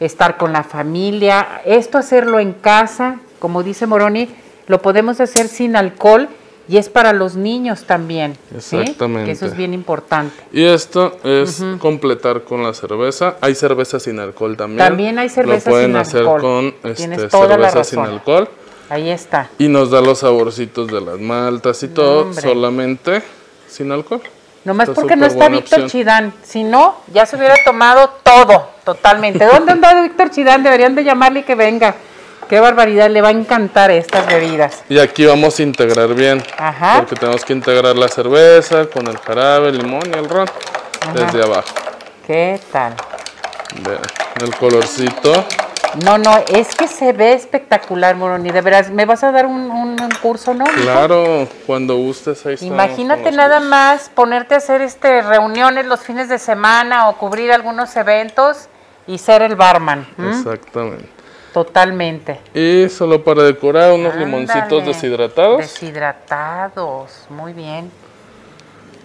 estar 0.00 0.36
con 0.36 0.52
la 0.52 0.64
familia, 0.64 1.62
esto 1.64 1.98
hacerlo 1.98 2.40
en 2.40 2.52
casa, 2.52 3.20
como 3.38 3.62
dice 3.62 3.86
Moroni, 3.86 4.28
lo 4.66 4.82
podemos 4.82 5.20
hacer 5.20 5.48
sin 5.48 5.76
alcohol 5.76 6.28
y 6.68 6.76
es 6.76 6.88
para 6.88 7.12
los 7.12 7.34
niños 7.34 7.84
también. 7.84 8.36
Exactamente. 8.54 9.24
Que 9.24 9.30
eso 9.32 9.46
es 9.46 9.56
bien 9.56 9.72
importante. 9.72 10.34
Y 10.52 10.64
esto 10.64 11.18
es 11.24 11.64
completar 11.78 12.42
con 12.42 12.62
la 12.62 12.74
cerveza. 12.74 13.36
Hay 13.40 13.54
cerveza 13.54 13.98
sin 13.98 14.20
alcohol 14.20 14.56
también. 14.56 14.78
También 14.78 15.18
hay 15.18 15.30
cerveza 15.30 15.70
sin 15.70 15.96
alcohol. 15.96 16.42
Lo 16.42 16.42
pueden 16.42 16.76
hacer 16.76 16.82
con 16.82 16.90
este, 16.90 17.30
cerveza 17.30 17.84
sin 17.84 18.00
alcohol. 18.00 18.48
Ahí 18.90 19.10
está. 19.10 19.50
Y 19.58 19.68
nos 19.68 19.90
da 19.90 20.00
los 20.00 20.20
saborcitos 20.20 20.88
de 20.88 21.00
las 21.00 21.18
maltas 21.18 21.82
y 21.82 21.88
todo, 21.88 22.32
solamente 22.34 23.22
sin 23.66 23.90
alcohol. 23.90 24.22
Nomás 24.64 24.90
porque 24.90 25.16
no 25.16 25.24
está 25.24 25.48
Víctor 25.48 25.86
Chidán. 25.86 26.34
Si 26.42 26.64
no, 26.64 26.96
ya 27.12 27.24
se 27.24 27.36
hubiera 27.36 27.56
tomado 27.64 28.10
todo, 28.22 28.68
totalmente. 28.84 29.46
¿Dónde 29.46 29.72
anda 29.72 30.02
Víctor 30.02 30.30
Chidán? 30.30 30.62
Deberían 30.62 30.94
de 30.94 31.04
llamarle 31.04 31.40
y 31.40 31.42
que 31.44 31.54
venga. 31.54 31.94
Qué 32.48 32.60
barbaridad, 32.60 33.10
le 33.10 33.20
va 33.20 33.28
a 33.28 33.32
encantar 33.32 33.90
estas 33.90 34.26
bebidas. 34.26 34.82
Y 34.88 34.98
aquí 34.98 35.26
vamos 35.26 35.58
a 35.58 35.62
integrar 35.62 36.14
bien. 36.14 36.42
Ajá. 36.56 36.96
Porque 36.98 37.14
tenemos 37.14 37.44
que 37.44 37.52
integrar 37.52 37.94
la 37.96 38.08
cerveza 38.08 38.86
con 38.86 39.06
el 39.06 39.18
jarabe, 39.18 39.68
el 39.68 39.78
limón 39.78 40.02
y 40.06 40.16
el 40.16 40.26
ron 40.26 40.46
desde 41.12 41.42
abajo. 41.42 41.68
¿Qué 42.26 42.58
tal? 42.72 42.94
Vean, 43.82 44.00
el 44.40 44.54
colorcito. 44.56 45.44
No, 46.04 46.16
no, 46.16 46.38
es 46.48 46.74
que 46.74 46.86
se 46.86 47.12
ve 47.12 47.34
espectacular, 47.34 48.16
Moroni. 48.16 48.50
De 48.50 48.62
veras, 48.62 48.90
¿me 48.90 49.04
vas 49.04 49.24
a 49.24 49.32
dar 49.32 49.44
un, 49.44 49.98
curso, 50.22 50.54
no? 50.54 50.64
Claro, 50.64 51.46
cuando 51.66 51.96
gustes 51.96 52.44
ahí 52.46 52.56
Imagínate 52.62 53.30
nada 53.30 53.60
más 53.60 54.10
ponerte 54.14 54.54
a 54.54 54.58
hacer 54.58 54.80
este 54.80 55.20
reuniones 55.22 55.86
los 55.86 56.00
fines 56.00 56.28
de 56.28 56.38
semana 56.38 57.08
o 57.08 57.16
cubrir 57.16 57.52
algunos 57.52 57.94
eventos 57.96 58.68
y 59.06 59.18
ser 59.18 59.42
el 59.42 59.54
barman. 59.54 60.06
Exactamente. 60.18 61.17
Totalmente. 61.64 62.38
Y 62.54 62.88
solo 62.88 63.24
para 63.24 63.42
decorar 63.42 63.90
unos 63.90 64.14
limoncitos 64.14 64.86
deshidratados. 64.86 65.58
Deshidratados, 65.58 67.26
muy 67.30 67.52
bien. 67.52 67.90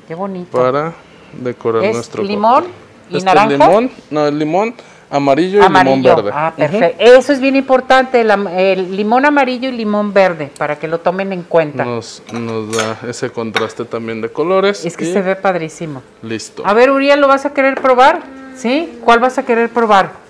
Qué 0.07 0.13
bonito. 0.13 0.55
Para 0.55 0.93
decorar 1.33 1.83
¿Es 1.83 1.95
nuestro 1.95 2.21
limón 2.21 2.65
y 3.09 3.17
este 3.17 3.25
naranja. 3.25 3.47
limón, 3.47 3.89
no, 4.11 4.27
el 4.27 4.37
limón 4.37 4.75
amarillo, 5.09 5.65
y 5.65 5.67
limón 5.67 6.03
verde. 6.03 6.29
Ah, 6.31 6.53
perfecto. 6.55 7.03
Eso 7.03 7.33
es 7.33 7.39
bien 7.39 7.55
importante, 7.55 8.21
el, 8.21 8.95
limón 8.95 9.25
amarillo 9.25 9.69
y 9.69 9.71
limón 9.71 10.13
verde, 10.13 10.51
para 10.55 10.77
que 10.77 10.87
lo 10.87 10.99
tomen 10.99 11.33
en 11.33 11.41
cuenta. 11.41 11.85
Nos, 11.85 12.21
nos 12.33 12.77
da 12.77 12.99
ese 13.09 13.31
contraste 13.31 13.83
también 13.85 14.21
de 14.21 14.29
colores. 14.31 14.85
Es 14.85 14.95
que 14.95 15.11
se 15.11 15.23
ve 15.23 15.35
padrísimo. 15.35 16.03
Listo. 16.21 16.61
A 16.67 16.73
ver, 16.75 16.91
Uriel, 16.91 17.19
¿lo 17.19 17.27
vas 17.27 17.47
a 17.47 17.53
querer 17.53 17.81
probar? 17.81 18.21
¿Sí? 18.55 18.99
¿Cuál 19.03 19.17
vas 19.17 19.39
a 19.39 19.43
querer 19.43 19.69
probar? 19.69 20.22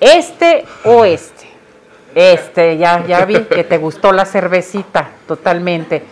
¿Este 0.00 0.64
o 0.84 1.04
este? 1.04 1.48
Este, 2.14 2.76
ya, 2.76 3.06
ya 3.06 3.24
vi 3.24 3.40
que 3.44 3.62
te 3.62 3.78
gustó 3.78 4.12
la 4.12 4.24
cervecita, 4.24 5.10
totalmente. 5.28 6.02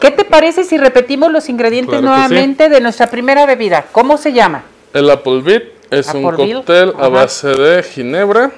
¿Qué 0.00 0.10
te 0.10 0.24
parece 0.24 0.64
si 0.64 0.76
repetimos 0.76 1.32
los 1.32 1.48
ingredientes 1.48 2.02
nuevamente 2.02 2.68
de 2.68 2.80
nuestra 2.80 3.08
primera 3.08 3.46
bebida? 3.46 3.86
¿Cómo 3.92 4.18
se 4.18 4.32
llama? 4.32 4.62
El 4.92 5.10
Applebit 5.10 5.62
es 5.90 6.12
un 6.14 6.22
cóctel 6.22 6.92
a 6.98 7.08
base 7.08 7.48
de 7.48 7.82
ginebra, 7.82 8.50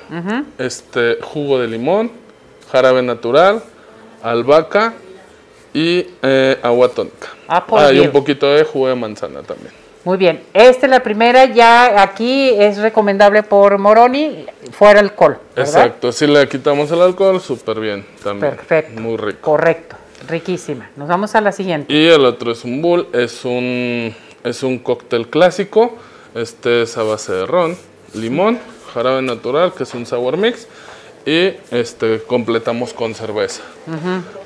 este 0.59 1.19
jugo 1.23 1.59
de 1.59 1.69
limón, 1.69 2.11
jarabe 2.73 3.03
natural, 3.03 3.63
albahaca 4.23 4.95
y 5.73 6.07
eh, 6.23 6.59
agua 6.63 6.89
tónica. 6.89 7.29
Ah, 7.49 7.65
y 7.93 8.01
un 8.01 8.11
poquito 8.11 8.53
de 8.53 8.65
jugo 8.65 8.89
de 8.89 8.95
manzana 8.95 9.43
también. 9.43 9.73
Muy 10.03 10.17
bien, 10.17 10.43
esta 10.55 10.87
es 10.87 10.91
la 10.91 11.03
primera, 11.03 11.45
ya 11.45 12.03
aquí 12.03 12.49
es 12.57 12.79
recomendable 12.79 13.43
por 13.43 13.77
Moroni, 13.77 14.47
fuera 14.73 14.99
alcohol. 14.99 15.39
Exacto, 15.55 16.11
si 16.11 16.27
le 16.27 16.49
quitamos 16.49 16.91
el 16.91 17.03
alcohol, 17.03 17.39
súper 17.39 17.81
bien 17.81 18.07
también. 18.25 18.57
Perfecto. 18.57 18.99
Muy 18.99 19.19
rico. 19.19 19.41
Correcto, 19.43 19.97
riquísima. 20.27 20.89
Nos 20.97 21.07
vamos 21.07 21.35
a 21.35 21.43
la 21.43 21.53
siguiente. 21.53 21.93
Y 21.93 22.09
el 22.09 22.25
otro 22.25 22.53
es 22.53 22.65
un 22.65 22.81
bull, 22.81 23.09
es 23.13 23.45
un, 23.45 24.15
es 24.43 24.63
un 24.63 24.79
cóctel 24.79 25.29
clásico, 25.29 25.99
este 26.35 26.83
es 26.83 26.97
a 26.97 27.03
base 27.03 27.35
de 27.35 27.45
ron, 27.45 27.77
limón, 28.15 28.59
jarabe 28.95 29.21
natural, 29.21 29.75
que 29.75 29.83
es 29.83 29.93
un 29.93 30.07
sour 30.07 30.39
mix, 30.39 30.67
y 31.27 31.55
este 31.71 32.23
completamos 32.23 32.93
con 32.93 33.15
cerveza. 33.15 33.63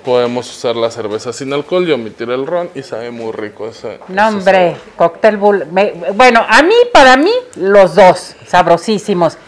Podemos 0.05 0.51
usar 0.51 0.77
la 0.77 0.91
cerveza 0.91 1.33
sin 1.33 1.53
alcohol 1.53 1.89
y 1.89 1.93
omitir 1.93 2.31
el 2.31 2.47
ron 2.47 2.71
y 2.75 2.83
sabe 2.83 3.11
muy 3.11 3.33
rico 3.33 3.69
ese. 3.69 4.01
No, 4.09 4.29
hombre, 4.29 4.77
cóctel 4.97 5.37
bull. 5.37 5.65
bueno, 6.15 6.45
a 6.49 6.63
mí, 6.63 6.75
para 6.93 7.17
mí, 7.17 7.33
los 7.57 7.95
dos, 7.95 8.35
sabrosísimos. 8.47 9.39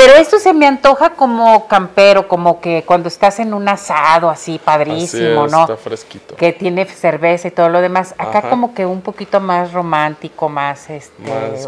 Pero 0.00 0.14
esto 0.14 0.38
se 0.38 0.54
me 0.54 0.66
antoja 0.66 1.10
como 1.10 1.68
campero, 1.68 2.26
como 2.26 2.58
que 2.58 2.84
cuando 2.86 3.08
estás 3.08 3.38
en 3.38 3.52
un 3.52 3.68
asado 3.68 4.30
así 4.30 4.58
padrísimo, 4.58 5.46
¿no? 5.46 5.60
Está 5.62 5.76
fresquito. 5.76 6.36
Que 6.36 6.54
tiene 6.54 6.86
cerveza 6.86 7.48
y 7.48 7.50
todo 7.50 7.68
lo 7.68 7.82
demás. 7.82 8.14
Acá 8.16 8.48
como 8.48 8.72
que 8.72 8.86
un 8.86 9.02
poquito 9.02 9.40
más 9.40 9.74
romántico, 9.74 10.48
más 10.48 10.88
este 10.88 11.12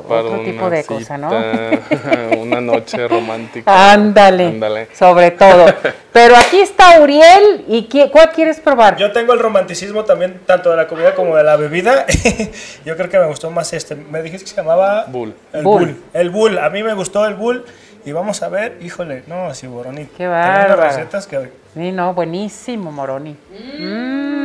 otro 0.09 0.41
tipo 0.45 0.71
de 0.71 0.83
cosa, 0.85 1.19
¿no? 1.19 1.31
una 2.39 2.63
noche 2.63 3.07
romántica. 3.09 3.93
Ándale. 3.93 4.47
Ándale. 4.47 4.89
Sobre 4.95 5.33
todo. 5.33 5.67
Pero 6.11 6.35
aquí 6.35 6.59
está 6.59 7.01
Uriel 7.03 7.67
y 7.69 7.87
¿cuál 8.11 8.33
quieres 8.33 8.61
probar? 8.61 8.97
Yo 8.97 9.13
tengo 9.13 9.35
el 9.35 9.41
romanticismo 9.41 10.05
también 10.05 10.41
tanto 10.47 10.71
de 10.71 10.77
la 10.77 10.89
comida 10.89 11.15
como 11.15 11.37
de 11.37 11.45
la 11.45 11.57
bebida. 11.57 12.07
Yo 12.87 12.97
creo 12.97 13.11
que 13.11 13.19
me 13.19 13.27
gustó 13.27 13.51
más 13.51 13.75
este. 13.75 13.95
Me 13.95 14.23
dijiste 14.23 14.45
que 14.45 14.51
se 14.51 14.57
llamaba 14.57 15.05
Bull. 15.09 15.35
El 15.53 15.65
bull. 15.65 16.03
El 16.15 16.31
Bull. 16.31 16.59
A 16.59 16.71
mí 16.71 16.83
me 16.83 16.95
gustó 16.95 17.27
el 17.27 17.35
Bull. 17.35 17.65
Y 18.05 18.13
vamos 18.13 18.43
a 18.43 18.49
ver, 18.49 18.79
híjole, 18.81 19.23
no, 19.27 19.47
así 19.47 19.69
Moroni. 19.69 20.07
Qué 20.17 20.27
bárbaro. 20.27 20.83
recetas 20.83 21.27
que... 21.27 21.53
Sí, 21.75 21.93
no, 21.93 22.15
buenísimo, 22.15 22.91
Moroni. 22.91 23.37
Mmm. 23.79 24.43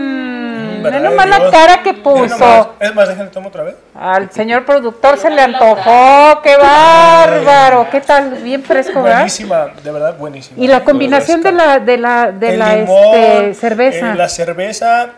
Mira 0.84 1.00
nomás 1.00 1.28
la 1.28 1.52
cara 1.52 1.84
que 1.84 1.94
puso. 1.94 2.76
Es 2.80 2.94
más, 2.94 3.10
déjame 3.10 3.30
tomo 3.30 3.50
otra 3.50 3.64
vez. 3.64 3.76
Al 3.96 4.32
señor 4.32 4.66
productor 4.66 5.18
se 5.18 5.30
le 5.30 5.42
antojó. 5.42 6.42
¡Qué 6.42 6.56
bárbaro! 6.56 7.88
¿Qué 7.92 8.02
tal? 8.02 8.36
Bien 8.44 8.64
fresco, 8.64 9.02
¿verdad? 9.02 9.20
Buenísima, 9.20 9.68
de 9.84 9.92
verdad, 9.92 10.18
buenísima. 10.18 10.64
Y 10.64 10.68
la 10.68 10.84
combinación 10.84 11.42
de 11.42 11.52
la, 11.52 11.80
de 11.80 11.98
la, 11.98 12.32
de 12.32 12.58
la 12.58 12.78
este, 12.78 13.54
cerveza. 13.56 14.12
Eh, 14.12 14.16
la 14.16 14.30
cerveza 14.30 15.10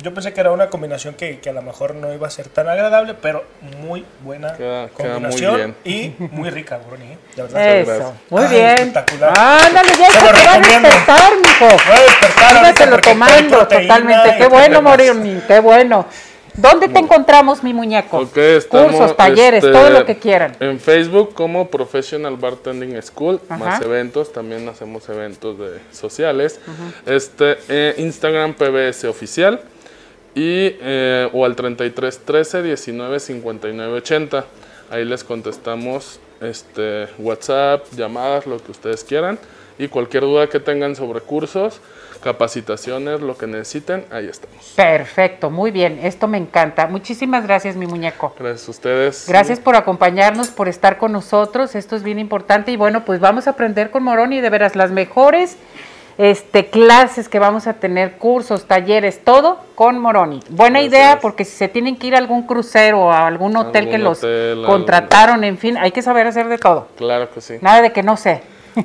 yo 0.00 0.14
pensé 0.14 0.32
que 0.32 0.40
era 0.40 0.52
una 0.52 0.70
combinación 0.70 1.14
que, 1.14 1.40
que, 1.40 1.50
a 1.50 1.52
lo 1.52 1.62
mejor 1.62 1.94
no 1.94 2.12
iba 2.12 2.26
a 2.26 2.30
ser 2.30 2.48
tan 2.48 2.68
agradable, 2.68 3.14
pero 3.14 3.44
muy 3.80 4.04
buena 4.22 4.56
combinación 4.94 5.74
y 5.84 6.14
muy 6.18 6.50
rica, 6.50 6.78
Bruni, 6.78 7.12
¿eh? 7.12 7.18
de 7.34 7.42
verdad. 7.42 7.76
Eso, 7.78 8.14
muy 8.30 8.46
bien. 8.46 8.66
Espectacular. 8.68 9.34
Ándale, 9.36 9.88
ya 9.98 10.10
se 10.10 10.18
te 10.18 10.46
va 10.46 10.54
a 10.54 10.60
despertar, 10.60 11.32
mijo. 11.40 12.90
lo 12.90 13.00
tomando 13.00 13.58
totalmente. 13.66 14.36
Qué 14.38 14.46
bueno, 14.46 14.82
Morini, 14.82 15.42
qué 15.46 15.58
bueno. 15.58 16.06
¿Dónde 16.54 16.88
te 16.88 16.98
encontramos, 16.98 17.62
mi 17.62 17.72
muñeco? 17.72 18.28
Cursos, 18.68 19.16
talleres, 19.16 19.62
este, 19.62 19.72
todo 19.72 19.90
lo 19.90 20.04
que 20.04 20.18
quieran. 20.18 20.56
En 20.58 20.80
Facebook 20.80 21.32
como 21.32 21.68
Professional 21.68 22.36
Bartending 22.36 23.00
School, 23.00 23.40
más 23.48 23.80
eventos, 23.80 24.32
también 24.32 24.68
hacemos 24.68 25.08
eventos 25.08 25.56
de 25.56 25.78
sociales. 25.92 26.60
Este, 27.06 27.58
eh, 27.68 27.94
Instagram 27.98 28.54
PBS 28.54 29.04
Oficial 29.04 29.60
y, 30.38 30.76
eh, 30.80 31.28
o 31.32 31.44
al 31.44 31.56
33 31.56 32.20
13 32.24 32.62
19 32.62 33.18
59 33.18 33.92
80. 33.94 34.44
Ahí 34.88 35.04
les 35.04 35.24
contestamos 35.24 36.20
este, 36.40 37.08
WhatsApp, 37.18 37.84
llamadas, 37.96 38.46
lo 38.46 38.62
que 38.62 38.70
ustedes 38.70 39.02
quieran. 39.02 39.36
Y 39.80 39.88
cualquier 39.88 40.22
duda 40.22 40.48
que 40.48 40.60
tengan 40.60 40.94
sobre 40.94 41.20
cursos, 41.20 41.80
capacitaciones, 42.22 43.20
lo 43.20 43.36
que 43.36 43.48
necesiten, 43.48 44.04
ahí 44.12 44.26
estamos. 44.26 44.74
Perfecto, 44.76 45.50
muy 45.50 45.72
bien, 45.72 45.98
esto 46.02 46.28
me 46.28 46.38
encanta. 46.38 46.86
Muchísimas 46.86 47.44
gracias, 47.44 47.74
mi 47.74 47.86
muñeco. 47.86 48.32
Gracias 48.38 48.68
a 48.68 48.70
ustedes. 48.70 49.24
Gracias 49.28 49.58
por 49.58 49.74
acompañarnos, 49.74 50.48
por 50.48 50.68
estar 50.68 50.98
con 50.98 51.12
nosotros, 51.12 51.74
esto 51.74 51.96
es 51.96 52.04
bien 52.04 52.18
importante 52.20 52.70
y 52.70 52.76
bueno, 52.76 53.04
pues 53.04 53.18
vamos 53.18 53.48
a 53.48 53.50
aprender 53.50 53.90
con 53.90 54.04
Moroni, 54.04 54.40
de 54.40 54.50
veras, 54.50 54.74
las 54.74 54.90
mejores 54.90 55.56
este, 56.18 56.66
clases 56.66 57.28
que 57.28 57.38
vamos 57.38 57.68
a 57.68 57.74
tener, 57.74 58.18
cursos, 58.18 58.66
talleres, 58.66 59.22
todo 59.24 59.60
con 59.76 59.98
Moroni. 59.98 60.40
Buena 60.50 60.82
idea 60.82 61.20
porque 61.20 61.44
si 61.44 61.56
se 61.56 61.68
tienen 61.68 61.96
que 61.96 62.08
ir 62.08 62.16
a 62.16 62.18
algún 62.18 62.42
crucero 62.42 63.02
o 63.02 63.12
a 63.12 63.28
algún 63.28 63.56
hotel 63.56 63.88
que 63.88 63.98
los 63.98 64.20
contrataron, 64.66 65.44
en 65.44 65.56
fin, 65.56 65.78
hay 65.78 65.92
que 65.92 66.02
saber 66.02 66.26
hacer 66.26 66.48
de 66.48 66.58
todo. 66.58 66.88
Claro 66.96 67.30
que 67.30 67.40
sí. 67.40 67.54
Nada 67.60 67.82
de 67.82 67.92
que 67.92 68.02
no 68.02 68.16
sé. 68.16 68.42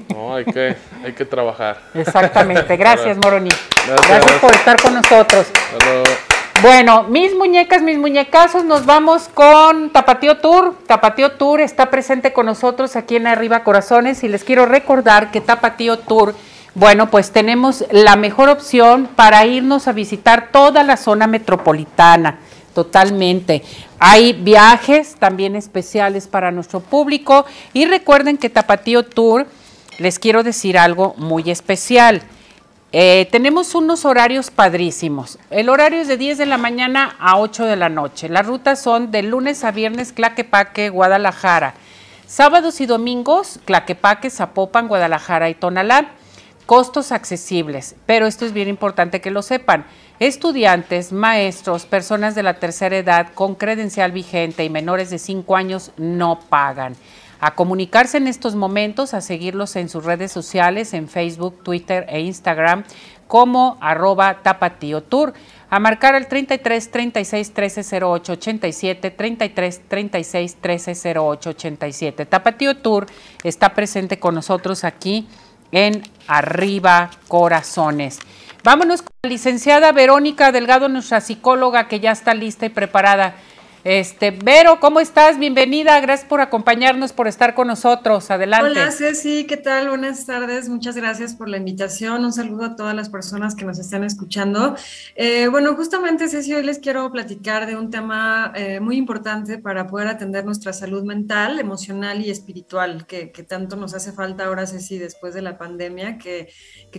No, 0.10 0.36
hay 0.36 0.46
que, 0.46 0.76
hay 1.04 1.14
que 1.14 1.26
trabajar. 1.26 1.80
Exactamente. 1.96 2.78
Gracias, 2.78 3.18
Moroni. 3.18 3.50
Gracias. 3.88 4.40
por 4.40 4.54
estar 4.54 4.80
con 4.82 4.94
nosotros. 4.94 5.48
Bueno, 6.62 7.04
mis 7.04 7.36
muñecas, 7.36 7.82
mis 7.82 7.98
muñecazos, 7.98 8.64
nos 8.64 8.86
vamos 8.86 9.28
con 9.34 9.90
Tapatío 9.90 10.38
Tour. 10.38 10.76
Tapatío 10.88 11.34
Tour 11.34 11.62
está 11.62 11.90
presente 11.90 12.32
con 12.32 12.46
nosotros 12.46 12.96
aquí 12.96 13.16
en 13.16 13.28
Arriba 13.28 13.64
Corazones 13.64 14.24
y 14.24 14.30
les 14.30 14.44
quiero 14.44 14.66
recordar 14.66 15.32
que 15.32 15.42
Tapatío 15.42 16.00
Tour 16.00 16.36
bueno, 16.76 17.12
pues 17.12 17.32
tenemos 17.32 17.86
la 17.92 18.16
mejor 18.16 18.50
opción 18.50 19.08
para 19.16 19.46
irnos 19.46 19.88
a 19.88 19.92
visitar 19.92 20.50
toda 20.52 20.84
la 20.84 20.98
zona 20.98 21.28
metropolitana, 21.28 22.40
totalmente. 22.74 23.62
Hay 24.00 24.34
viajes 24.34 25.16
también 25.20 25.56
especiales 25.56 26.28
para 26.28 26.52
nuestro 26.52 26.80
público 26.80 27.46
y 27.74 27.86
recuerden 27.86 28.38
que 28.38 28.50
Tapatío 28.50 29.04
Tour, 29.04 29.46
les 30.00 30.18
quiero 30.18 30.42
decir 30.42 30.80
algo 30.80 31.14
muy 31.18 31.52
especial. 31.52 32.24
Eh, 32.92 33.28
tenemos 33.32 33.76
unos 33.76 34.04
horarios 34.04 34.50
padrísimos. 34.50 35.38
El 35.52 35.70
horario 35.70 36.02
es 36.02 36.08
de 36.08 36.18
10 36.18 36.40
de 36.40 36.48
la 36.48 36.58
mañana 36.58 37.16
a 37.20 37.38
8 37.38 37.66
de 37.66 37.76
la 37.76 37.90
noche. 37.90 38.30
Las 38.30 38.48
rutas 38.48 38.82
son 38.82 39.12
de 39.12 39.22
lunes 39.22 39.64
a 39.64 39.70
viernes, 39.70 40.12
Claquepaque, 40.12 40.90
Guadalajara. 40.90 41.76
Sábados 42.26 42.82
y 42.82 42.88
domingos, 42.88 43.60
Claquepaque, 43.66 44.32
Zapopan, 44.32 44.88
Guadalajara 44.88 45.50
y 45.50 45.54
Tonalá 45.54 46.08
costos 46.66 47.12
accesibles, 47.12 47.96
pero 48.06 48.26
esto 48.26 48.46
es 48.46 48.54
bien 48.54 48.68
importante 48.68 49.22
que 49.22 49.32
lo 49.32 49.42
sepan. 49.42 49.86
Estudiantes, 50.20 51.12
maestros, 51.12 51.86
personas 51.86 52.36
de 52.36 52.44
la 52.44 52.56
tercera 52.56 52.98
edad 52.98 53.28
con 53.34 53.56
credencial 53.56 54.12
vigente 54.12 54.64
y 54.64 54.70
menores 54.70 55.10
de 55.10 55.20
5 55.20 55.56
años 55.56 55.92
no 55.98 56.40
pagan. 56.50 56.96
A 57.40 57.56
comunicarse 57.56 58.18
en 58.18 58.28
estos 58.28 58.56
momentos, 58.56 59.14
a 59.14 59.20
seguirlos 59.20 59.76
en 59.76 59.90
sus 59.90 60.06
redes 60.06 60.32
sociales, 60.32 60.94
en 60.94 61.10
Facebook, 61.10 61.62
Twitter 61.62 62.06
e 62.08 62.22
Instagram, 62.22 62.86
como 63.28 63.78
arroba 63.82 64.42
tour 65.10 65.34
a 65.70 65.80
marcar 65.80 66.14
al 66.14 66.28
33 66.28 66.92
36 66.92 67.52
13 67.52 68.04
08 68.04 68.34
87, 68.34 69.12
33 69.12 69.82
36 69.88 70.56
13 70.62 71.14
08 71.18 71.50
87. 71.50 72.26
Tapatío 72.28 72.78
Tour 72.78 73.08
está 73.44 73.74
presente 73.74 74.20
con 74.20 74.36
nosotros 74.36 74.84
aquí 74.84 75.28
en 75.74 76.04
Arriba 76.28 77.10
Corazones. 77.28 78.20
Vámonos 78.64 79.02
con 79.02 79.12
la 79.24 79.30
licenciada 79.30 79.92
Verónica 79.92 80.54
Delgado, 80.54 80.88
nuestra 80.88 81.20
psicóloga 81.20 81.90
que 81.90 82.00
ya 82.00 82.12
está 82.12 82.34
lista 82.34 82.66
y 82.66 82.70
preparada. 82.70 83.36
Este, 83.84 84.32
Vero, 84.32 84.80
¿cómo 84.80 85.02
estás? 85.02 85.38
Bienvenida, 85.38 86.00
gracias 86.00 86.30
por 86.30 86.40
acompañarnos, 86.40 87.12
por 87.12 87.28
estar 87.28 87.54
con 87.54 87.68
nosotros. 87.68 88.32
Adelante. 88.32 88.72
Hola, 88.72 88.92
Ceci, 88.92 89.46
¿qué 89.46 89.58
tal? 89.58 89.90
Buenas 89.90 90.26
tardes, 90.26 90.70
muchas 90.70 90.96
gracias 90.96 91.36
por 91.36 91.50
la 91.50 91.58
invitación. 91.58 92.24
Un 92.24 92.32
saludo 92.32 92.64
a 92.64 92.76
todas 92.78 92.96
las 92.96 93.10
personas 93.10 93.56
que 93.56 93.66
nos 93.66 93.80
están 93.80 94.06
escuchando. 94.06 94.78
Eh, 95.18 95.50
bueno, 95.50 95.76
justamente, 95.76 96.30
Ceci, 96.30 96.54
hoy 96.54 96.64
les 96.64 96.80
quiero 96.80 97.12
platicar 97.12 97.66
de 97.66 97.76
un 97.76 97.92
tema 97.92 98.54
eh, 98.56 98.80
muy 98.80 98.96
importante 98.96 99.58
para 99.58 99.86
poder 99.86 100.08
atender 100.08 100.46
nuestra 100.46 100.72
salud 100.72 101.04
mental, 101.04 101.60
emocional 101.60 102.22
y 102.22 102.30
espiritual, 102.30 103.06
que, 103.06 103.28
tanto 103.46 103.76
nos 103.76 103.94
hace 103.94 104.14
falta 104.14 104.46
ahora, 104.46 104.66
Ceci, 104.66 104.98
después 104.98 105.34
de 105.34 105.42
la 105.42 105.58
pandemia, 105.58 106.18
que, 106.18 106.48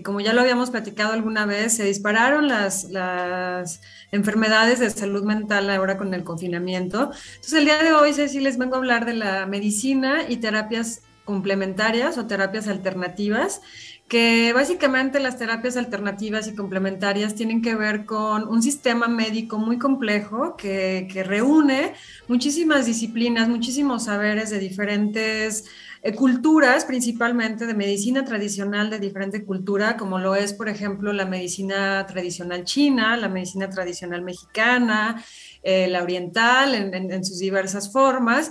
como 0.04 0.20
ya 0.20 0.34
lo 0.34 0.42
habíamos 0.42 0.68
platicado 0.68 1.14
alguna 1.14 1.46
vez, 1.46 1.74
se 1.76 1.84
dispararon 1.84 2.46
las 2.46 3.80
enfermedades 4.12 4.80
de 4.80 4.90
salud 4.90 5.24
mental 5.24 5.70
ahora 5.70 5.96
con 5.96 6.12
el 6.12 6.24
confinamiento. 6.24 6.73
Entonces, 6.74 7.52
el 7.52 7.64
día 7.64 7.82
de 7.82 7.92
hoy, 7.92 8.12
Ceci, 8.12 8.40
les 8.40 8.58
vengo 8.58 8.74
a 8.74 8.78
hablar 8.78 9.06
de 9.06 9.14
la 9.14 9.46
medicina 9.46 10.24
y 10.28 10.36
terapias 10.38 11.02
complementarias 11.24 12.18
o 12.18 12.26
terapias 12.26 12.68
alternativas, 12.68 13.62
que 14.08 14.52
básicamente 14.52 15.18
las 15.18 15.38
terapias 15.38 15.76
alternativas 15.76 16.46
y 16.46 16.54
complementarias 16.54 17.34
tienen 17.34 17.62
que 17.62 17.74
ver 17.74 18.04
con 18.04 18.46
un 18.46 18.62
sistema 18.62 19.08
médico 19.08 19.58
muy 19.58 19.78
complejo 19.78 20.56
que, 20.56 21.08
que 21.10 21.24
reúne 21.24 21.94
muchísimas 22.28 22.84
disciplinas, 22.84 23.48
muchísimos 23.48 24.04
saberes 24.04 24.50
de 24.50 24.58
diferentes 24.58 25.64
eh, 26.06 26.14
culturas, 26.14 26.84
principalmente 26.84 27.66
de 27.66 27.72
medicina 27.72 28.26
tradicional 28.26 28.90
de 28.90 28.98
diferente 28.98 29.42
cultura, 29.42 29.96
como 29.96 30.18
lo 30.18 30.34
es, 30.34 30.52
por 30.52 30.68
ejemplo, 30.68 31.14
la 31.14 31.24
medicina 31.24 32.04
tradicional 32.06 32.64
china, 32.64 33.16
la 33.16 33.30
medicina 33.30 33.70
tradicional 33.70 34.20
mexicana, 34.20 35.24
eh, 35.64 35.88
la 35.88 36.02
oriental, 36.02 36.74
en, 36.74 37.24
sus 37.24 37.38
diversas 37.38 37.92
formas. 37.92 38.50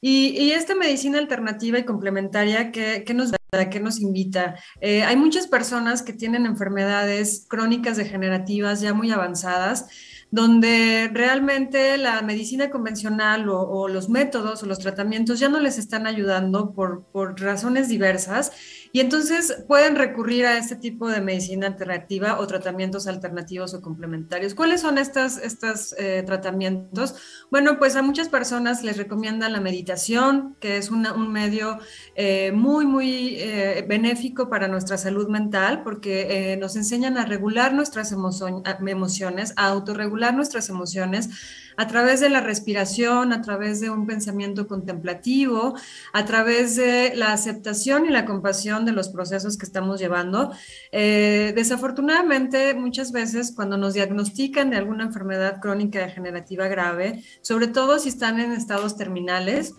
Y, 0.00 0.50
esta 0.52 0.74
medicina 0.74 1.18
alternativa 1.18 1.78
y 1.78 1.84
complementaria, 1.84 2.72
¿qué, 2.72 3.04
nos 3.14 3.30
da? 3.30 3.38
¿Qué 3.70 3.80
nos 3.80 4.00
invita? 4.00 4.56
Eh, 4.80 5.02
hay 5.02 5.16
muchas 5.16 5.46
personas 5.46 6.02
que 6.02 6.12
tienen 6.12 6.46
enfermedades 6.46 7.44
crónicas 7.48 7.96
degenerativas 7.96 8.80
ya 8.80 8.94
muy 8.94 9.10
avanzadas 9.10 9.86
donde 10.32 11.10
realmente 11.12 11.98
la 11.98 12.22
medicina 12.22 12.70
convencional 12.70 13.50
o, 13.50 13.86
los 13.86 14.08
métodos 14.08 14.62
o 14.62 14.66
los 14.66 14.78
tratamientos 14.78 15.38
ya 15.38 15.50
no 15.50 15.60
les 15.60 15.76
están 15.76 16.06
ayudando 16.06 16.72
por, 16.72 17.04
por 17.12 17.38
razones 17.38 17.88
diversas 17.88 18.50
y 18.92 19.00
entonces 19.00 19.64
pueden 19.66 19.96
recurrir 19.96 20.44
a 20.44 20.58
este 20.58 20.76
tipo 20.76 21.08
de 21.08 21.22
medicina 21.22 21.66
alternativa 21.66 22.38
o 22.38 22.46
tratamientos 22.46 23.06
alternativos 23.06 23.72
o 23.72 23.80
complementarios. 23.80 24.54
¿Cuáles 24.54 24.82
son 24.82 24.98
estos, 24.98 25.38
estos 25.38 25.94
eh, 25.98 26.22
tratamientos? 26.26 27.14
Bueno, 27.50 27.78
pues 27.78 27.96
a 27.96 28.02
muchas 28.02 28.28
personas 28.28 28.84
les 28.84 28.98
recomiendan 28.98 29.54
la 29.54 29.60
meditación, 29.60 30.56
que 30.60 30.76
es 30.76 30.90
un 30.90 31.32
medio 31.32 31.78
eh, 32.14 32.52
muy, 32.52 32.84
muy 32.84 33.36
eh, 33.38 33.84
benéfico 33.88 34.50
para 34.50 34.68
nuestra 34.68 34.98
salud 34.98 35.28
mental, 35.28 35.82
porque 35.82 36.58
nos 36.60 36.76
enseñan 36.76 37.16
a 37.16 37.24
regular 37.24 37.72
nuestras 37.72 38.12
emociones, 38.12 39.54
a 39.56 39.68
autorregular 39.68 40.34
nuestras 40.34 40.68
emociones 40.68 41.30
a 41.76 41.86
través 41.86 42.20
de 42.20 42.28
la 42.28 42.40
respiración, 42.40 43.32
a 43.32 43.42
través 43.42 43.80
de 43.80 43.90
un 43.90 44.06
pensamiento 44.06 44.66
contemplativo, 44.66 45.74
a 46.12 46.24
través 46.24 46.76
de 46.76 47.12
la 47.14 47.32
aceptación 47.32 48.06
y 48.06 48.10
la 48.10 48.24
compasión 48.24 48.84
de 48.84 48.92
los 48.92 49.08
procesos 49.08 49.56
que 49.56 49.66
estamos 49.66 50.00
llevando. 50.00 50.52
Eh, 50.90 51.52
desafortunadamente, 51.54 52.74
muchas 52.74 53.12
veces 53.12 53.52
cuando 53.54 53.76
nos 53.76 53.94
diagnostican 53.94 54.70
de 54.70 54.76
alguna 54.76 55.04
enfermedad 55.04 55.60
crónica 55.60 56.00
degenerativa 56.00 56.68
grave, 56.68 57.22
sobre 57.40 57.66
todo 57.68 57.98
si 57.98 58.08
están 58.08 58.40
en 58.40 58.52
estados 58.52 58.96
terminales, 58.96 59.74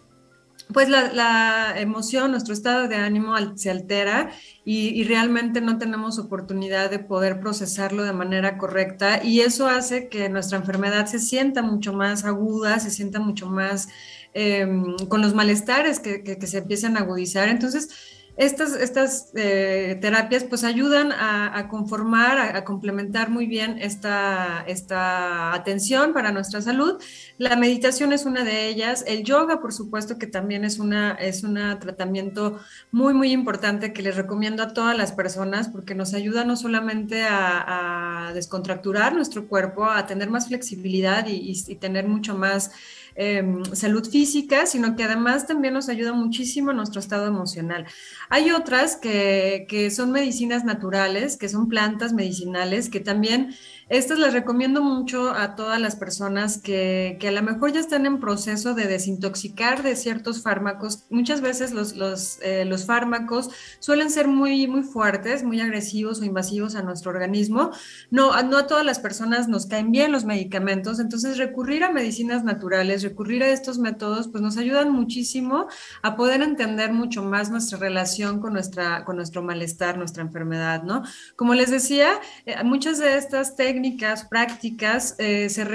pues 0.73 0.89
la, 0.89 1.73
emoción, 1.77 2.31
nuestro 2.31 2.53
estado 2.53 2.87
de 2.87 2.95
ánimo 2.95 3.35
se 3.55 3.69
altera 3.69 4.31
y, 4.65 5.03
realmente 5.05 5.61
no 5.61 5.77
tenemos 5.77 6.19
oportunidad 6.19 6.89
de 6.89 6.99
poder 6.99 7.39
procesarlo 7.39 8.03
de 8.03 8.13
manera 8.13 8.57
correcta 8.57 9.23
y 9.23 9.41
eso 9.41 9.67
hace 9.67 10.09
que 10.09 10.29
nuestra 10.29 10.57
enfermedad 10.57 11.05
se 11.05 11.19
sienta 11.19 11.61
mucho 11.61 11.93
más 11.93 12.25
aguda, 12.25 12.79
se 12.79 12.89
sienta 12.91 13.19
mucho 13.19 13.47
más 13.47 13.87
em, 14.33 14.97
con 15.07 15.21
los 15.21 15.33
malestares 15.33 15.99
que, 15.99 16.23
que, 16.23 16.47
se 16.47 16.57
empiezan 16.57 16.97
a 16.97 17.01
agudizar. 17.01 17.49
Entonces, 17.49 17.89
estas, 18.35 18.73
estas 18.75 19.31
eh, 19.35 19.97
terapias 20.01 20.43
pues 20.43 20.63
ayudan 20.63 21.11
a, 21.11 21.67
conformar, 21.69 22.55
a, 22.55 22.63
complementar 22.63 23.29
muy 23.29 23.45
bien 23.45 23.77
esta, 23.79 24.63
esta 24.67 25.53
atención 25.53 26.13
para 26.13 26.31
nuestra 26.31 26.61
salud. 26.61 26.99
La 27.37 27.55
meditación 27.55 28.11
es 28.11 28.25
una 28.25 28.43
de 28.43 28.67
ellas. 28.67 29.03
El 29.07 29.23
yoga, 29.23 29.61
por 29.61 29.71
supuesto, 29.71 30.17
que 30.17 30.25
también 30.25 30.65
es 30.65 30.79
un 30.79 30.93
es 30.93 31.43
una 31.43 31.79
tratamiento 31.79 32.59
muy, 32.91 33.13
muy 33.13 33.31
importante 33.31 33.93
que 33.93 34.01
les 34.01 34.15
recomiendo 34.15 34.63
a 34.63 34.73
todas 34.73 34.97
las 34.97 35.11
personas 35.11 35.69
porque 35.69 35.95
nos 35.95 36.13
ayuda 36.13 36.43
no 36.43 36.55
solamente 36.55 37.23
a, 37.29 38.31
descontracturar 38.33 39.13
nuestro 39.13 39.47
cuerpo, 39.47 39.85
a 39.85 40.07
tener 40.07 40.29
más 40.29 40.47
flexibilidad 40.47 41.27
y, 41.27 41.53
y 41.67 41.75
tener 41.75 42.07
mucho 42.07 42.35
más 42.35 42.71
em, 43.15 43.63
salud 43.73 44.07
física, 44.09 44.65
sino 44.65 44.95
que 44.95 45.03
además 45.03 45.47
también 45.47 45.73
nos 45.73 45.89
ayuda 45.89 46.13
muchísimo 46.13 46.71
a 46.71 46.73
nuestro 46.73 46.99
estado 46.99 47.27
emocional. 47.27 47.85
Hay 48.29 48.51
otras 48.51 48.95
que, 48.95 49.65
que 49.69 49.91
son 49.91 50.11
medicinas 50.11 50.63
naturales, 50.63 51.37
que 51.37 51.49
son 51.49 51.67
plantas 51.67 52.13
medicinales, 52.13 52.89
que 52.89 52.99
también 52.99 53.55
estas 53.89 54.17
les 54.17 54.33
recomiendo 54.33 54.81
mucho 54.81 55.31
a 55.31 55.55
todas 55.55 55.79
las 55.79 55.95
personas 55.95 56.57
que, 56.57 57.17
que, 57.19 57.27
a 57.27 57.31
lo 57.31 57.41
mejor 57.41 57.73
ya 57.73 57.81
están 57.81 58.05
en 58.05 58.19
proceso 58.19 58.73
de 58.73 58.85
desintoxicar 58.85 59.83
de 59.83 59.95
ciertos 59.95 60.41
fármacos. 60.41 61.05
Muchas 61.09 61.41
veces 61.41 61.73
los, 61.73 61.95
los, 61.95 62.39
eh, 62.41 62.63
los, 62.65 62.85
fármacos 62.85 63.49
suelen 63.79 64.09
ser 64.09 64.27
muy, 64.27 64.67
muy 64.67 64.83
fuertes, 64.83 65.43
muy 65.43 65.59
agresivos 65.59 66.21
o 66.21 66.23
invasivos 66.23 66.75
a 66.75 66.81
nuestro 66.81 67.11
organismo. 67.11 67.71
No, 68.09 68.41
no 68.43 68.57
a 68.57 68.67
todas 68.67 68.85
las 68.85 68.99
personas 68.99 69.47
nos 69.49 69.65
caen 69.65 69.91
bien 69.91 70.11
los 70.11 70.23
medicamentos, 70.23 70.99
entonces 70.99 71.37
recurrir 71.37 71.83
a 71.83 71.91
medicinas 71.91 72.43
naturales, 72.43 73.03
recurrir 73.03 73.43
a 73.43 73.49
estos 73.49 73.79
métodos, 73.79 74.29
pues 74.29 74.41
nos 74.41 74.57
ayudan 74.57 74.91
muchísimo 74.91 75.67
a 76.01 76.15
poder 76.15 76.41
entender 76.41 76.93
mucho 76.93 77.21
más 77.23 77.51
nuestra 77.51 77.77
relación 77.77 78.39
con, 78.39 78.53
nuestra, 78.53 79.03
con 79.03 79.17
nuestro 79.17 79.43
malestar, 79.43 79.97
nuestra 79.97 80.23
enfermedad, 80.23 80.83
¿no? 80.83 81.03
Como 81.35 81.53
les 81.53 81.69
decía, 81.69 82.13
eh, 82.45 82.63
muchas 82.63 82.99
de 82.99 83.17
estas 83.17 83.55
técnicas 83.55 83.72
técnicas, 83.73 84.25
prácticas, 84.25 85.15
eh, 85.17 85.49
se, 85.49 85.65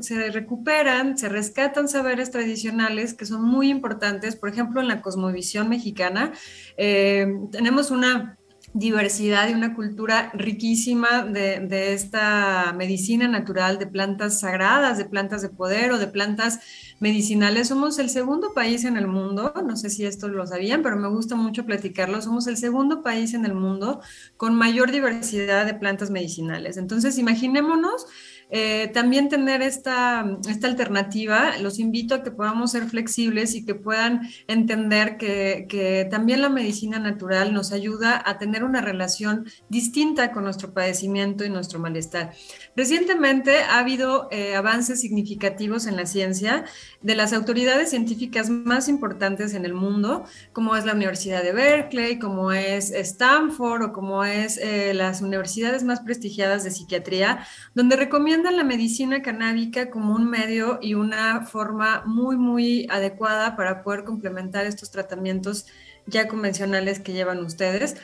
se 0.00 0.30
recuperan, 0.30 1.18
se 1.18 1.28
rescatan 1.28 1.88
saberes 1.88 2.30
tradicionales 2.30 3.12
que 3.12 3.26
son 3.26 3.42
muy 3.44 3.68
importantes. 3.68 4.34
Por 4.34 4.48
ejemplo, 4.48 4.80
en 4.80 4.88
la 4.88 5.02
cosmovisión 5.02 5.68
mexicana 5.68 6.32
eh, 6.78 7.26
tenemos 7.52 7.90
una 7.90 8.38
diversidad 8.74 9.48
y 9.48 9.54
una 9.54 9.72
cultura 9.72 10.32
riquísima 10.34 11.22
de, 11.22 11.94
esta 11.94 12.74
medicina 12.76 13.28
natural, 13.28 13.78
de 13.78 13.86
plantas 13.86 14.40
sagradas, 14.40 14.98
de 14.98 15.04
plantas 15.04 15.42
de 15.42 15.48
poder 15.48 15.92
o 15.92 15.98
de 15.98 16.08
plantas 16.08 16.58
medicinales. 16.98 17.68
Somos 17.68 18.00
el 18.00 18.10
segundo 18.10 18.52
país 18.52 18.84
en 18.84 18.96
el 18.96 19.06
mundo, 19.06 19.54
no 19.64 19.76
sé 19.76 19.90
si 19.90 20.04
esto 20.04 20.26
lo 20.26 20.44
sabían, 20.44 20.82
pero 20.82 20.96
me 20.96 21.08
gusta 21.08 21.36
mucho 21.36 21.64
platicarlo, 21.64 22.20
somos 22.20 22.48
el 22.48 22.56
segundo 22.56 23.02
país 23.02 23.32
en 23.32 23.44
el 23.44 23.54
mundo 23.54 24.00
con 24.36 24.56
mayor 24.56 24.90
diversidad 24.90 25.66
de 25.66 25.74
plantas 25.74 26.10
medicinales. 26.10 26.76
Entonces, 26.76 27.16
imaginémonos 27.16 28.06
eh, 28.50 28.90
también 28.92 29.28
tener 29.28 29.62
esta, 29.62 30.24
esta 30.48 30.66
alternativa, 30.66 31.56
los 31.58 31.78
invito 31.78 32.14
a 32.14 32.22
que 32.22 32.30
podamos 32.30 32.72
ser 32.72 32.84
flexibles 32.84 33.54
y 33.54 33.64
que 33.64 33.74
puedan 33.74 34.28
entender 34.46 35.16
que, 35.16 35.64
también 36.10 36.42
la 36.42 36.48
medicina 36.48 36.98
natural 36.98 37.52
nos 37.52 37.72
ayuda 37.72 38.22
a 38.24 38.38
tener 38.38 38.64
una 38.64 38.80
relación 38.80 39.46
distinta 39.68 40.32
con 40.32 40.44
nuestro 40.44 40.72
padecimiento 40.72 41.44
y 41.44 41.50
nuestro 41.50 41.78
malestar. 41.78 42.32
Recientemente 42.76 43.58
ha 43.58 43.78
habido 43.78 44.28
eh, 44.30 44.54
avances 44.54 45.00
significativos 45.00 45.86
en 45.86 45.96
la 45.96 46.06
ciencia 46.06 46.64
de 47.02 47.14
las 47.14 47.32
autoridades 47.32 47.90
científicas 47.90 48.50
más 48.50 48.88
importantes 48.88 49.54
en 49.54 49.64
el 49.64 49.74
mundo, 49.74 50.24
como 50.52 50.76
es 50.76 50.84
la 50.84 50.92
Universidad 50.92 51.42
de 51.42 51.52
Berkeley, 51.52 52.18
como 52.18 52.52
es 52.52 52.90
Stanford 52.90 53.82
o 53.82 53.92
como 53.92 54.24
es 54.24 54.58
eh, 54.58 54.92
las 54.94 55.22
universidades 55.22 55.84
más 55.84 56.00
prestigiadas 56.00 56.64
de 56.64 56.70
psiquiatría, 56.70 57.46
donde 57.74 57.96
recomiendan 57.96 58.33
la 58.42 58.64
medicina 58.64 59.22
canábica 59.22 59.90
como 59.90 60.14
un 60.14 60.28
medio 60.28 60.78
y 60.82 60.94
una 60.94 61.46
forma 61.46 62.02
muy, 62.06 62.36
muy 62.36 62.86
adecuada 62.90 63.56
para 63.56 63.82
poder 63.82 64.04
complementar 64.04 64.66
estos 64.66 64.90
tratamientos 64.90 65.66
ya 66.06 66.28
convencionales 66.28 67.00
que 67.00 67.12
llevan 67.12 67.44
ustedes. 67.44 67.96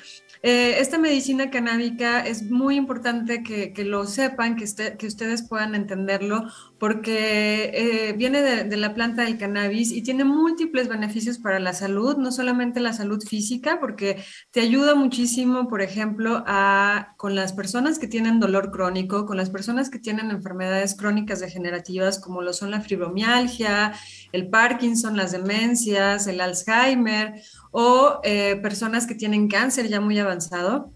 Eh, 0.42 0.80
esta 0.80 0.96
medicina 0.96 1.50
canábica 1.50 2.20
es 2.20 2.50
muy 2.50 2.76
importante 2.76 3.42
que, 3.42 3.74
lo 3.84 4.06
sepan, 4.06 4.56
que, 4.56 4.64
ustedes 5.06 5.46
puedan 5.46 5.74
entenderlo, 5.74 6.44
porque 6.78 7.70
eh, 7.74 8.12
viene 8.14 8.40
de, 8.40 8.76
la 8.78 8.94
planta 8.94 9.24
del 9.24 9.36
cannabis 9.36 9.92
y 9.92 10.00
tiene 10.02 10.24
múltiples 10.24 10.88
beneficios 10.88 11.38
para 11.38 11.60
la 11.60 11.74
salud, 11.74 12.16
no 12.16 12.32
solamente 12.32 12.80
la 12.80 12.94
salud 12.94 13.22
física, 13.22 13.80
porque 13.80 14.24
te 14.50 14.60
ayuda 14.60 14.94
muchísimo, 14.94 15.68
por 15.68 15.82
ejemplo, 15.82 16.42
a, 16.46 17.12
con 17.18 17.34
las 17.34 17.52
personas 17.52 17.98
que 17.98 18.08
tienen 18.08 18.40
dolor 18.40 18.70
crónico, 18.70 19.26
con 19.26 19.36
las 19.36 19.50
personas 19.50 19.90
que 19.90 19.98
tienen 19.98 20.30
enfermedades 20.30 20.94
crónicas 20.94 21.40
degenerativas, 21.40 22.18
como 22.18 22.40
lo 22.40 22.54
son 22.54 22.70
la 22.70 22.80
fibromialgia, 22.80 23.92
el 24.32 24.48
Parkinson, 24.48 25.18
las 25.18 25.32
demencias, 25.32 26.26
el 26.26 26.40
Alzheimer 26.40 27.34
o 27.70 28.20
eh, 28.24 28.56
personas 28.56 29.06
que 29.06 29.14
tienen 29.14 29.48
cáncer 29.48 29.88
ya 29.88 30.00
muy 30.00 30.18
avanzado 30.18 30.92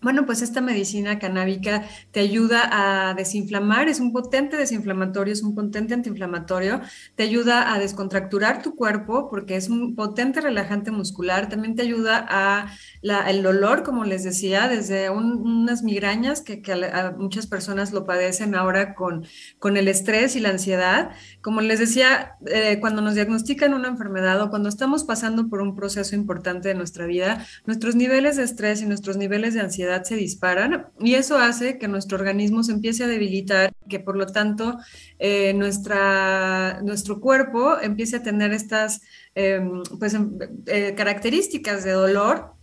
bueno, 0.00 0.26
pues 0.26 0.42
esta 0.42 0.60
medicina 0.60 1.18
canábica 1.18 1.84
te 2.12 2.20
ayuda 2.20 3.10
a 3.10 3.14
desinflamar, 3.14 3.88
es 3.88 3.98
un 3.98 4.12
potente 4.12 4.56
desinflamatorio, 4.56 5.32
es 5.32 5.42
un 5.42 5.56
potente 5.56 5.92
antiinflamatorio, 5.94 6.80
te 7.16 7.24
ayuda 7.24 7.74
a 7.74 7.80
descontracturar 7.80 8.62
tu 8.62 8.76
cuerpo 8.76 9.28
porque 9.28 9.56
es 9.56 9.68
un 9.68 9.96
potente 9.96 10.40
relajante 10.40 10.92
muscular, 10.92 11.48
también 11.48 11.74
te 11.74 11.82
ayuda 11.82 12.24
a 12.28 12.68
el 13.02 13.42
dolor, 13.42 13.82
como 13.82 14.04
les 14.04 14.22
decía, 14.22 14.68
desde 14.68 15.10
unas 15.10 15.82
migrañas 15.82 16.42
que, 16.42 16.62
a, 16.92 17.10
muchas 17.18 17.48
personas 17.48 17.92
lo 17.92 18.06
padecen 18.06 18.54
ahora 18.54 18.94
con, 18.94 19.26
con 19.58 19.76
el 19.76 19.88
estrés 19.88 20.36
y 20.36 20.40
la 20.40 20.50
ansiedad. 20.50 21.10
Como 21.40 21.60
les 21.60 21.80
decía, 21.80 22.36
eh, 22.46 22.78
cuando 22.80 23.02
nos 23.02 23.14
diagnostican 23.14 23.74
una 23.74 23.88
enfermedad 23.88 24.40
o 24.42 24.50
cuando 24.50 24.68
estamos 24.68 25.02
pasando 25.04 25.48
por 25.48 25.60
un 25.60 25.74
proceso 25.74 26.14
importante 26.14 26.68
de 26.68 26.74
nuestra 26.74 27.06
vida, 27.06 27.44
nuestros 27.66 27.96
niveles 27.96 28.36
de 28.36 28.44
estrés 28.44 28.80
y 28.82 28.86
nuestros 28.86 29.16
niveles 29.16 29.54
de 29.54 29.60
ansiedad 29.60 29.87
se 30.04 30.16
disparan 30.16 30.86
y 31.00 31.14
eso 31.14 31.38
hace 31.38 31.78
que 31.78 31.88
nuestro 31.88 32.18
organismo 32.18 32.62
se 32.62 32.72
empiece 32.72 33.04
a 33.04 33.08
debilitar, 33.08 33.72
que 33.88 34.00
por 34.00 34.16
lo 34.16 34.26
tanto 34.26 34.78
eh, 35.18 35.52
nuestra, 35.54 36.80
nuestro 36.82 37.20
cuerpo 37.20 37.78
empiece 37.80 38.16
a 38.16 38.22
tener 38.22 38.52
estas 38.52 39.00
em, 39.34 39.82
pues, 39.98 40.14
em, 40.14 40.38
eh, 40.66 40.94
características 40.94 41.84
de 41.84 41.92
dolor 41.92 42.57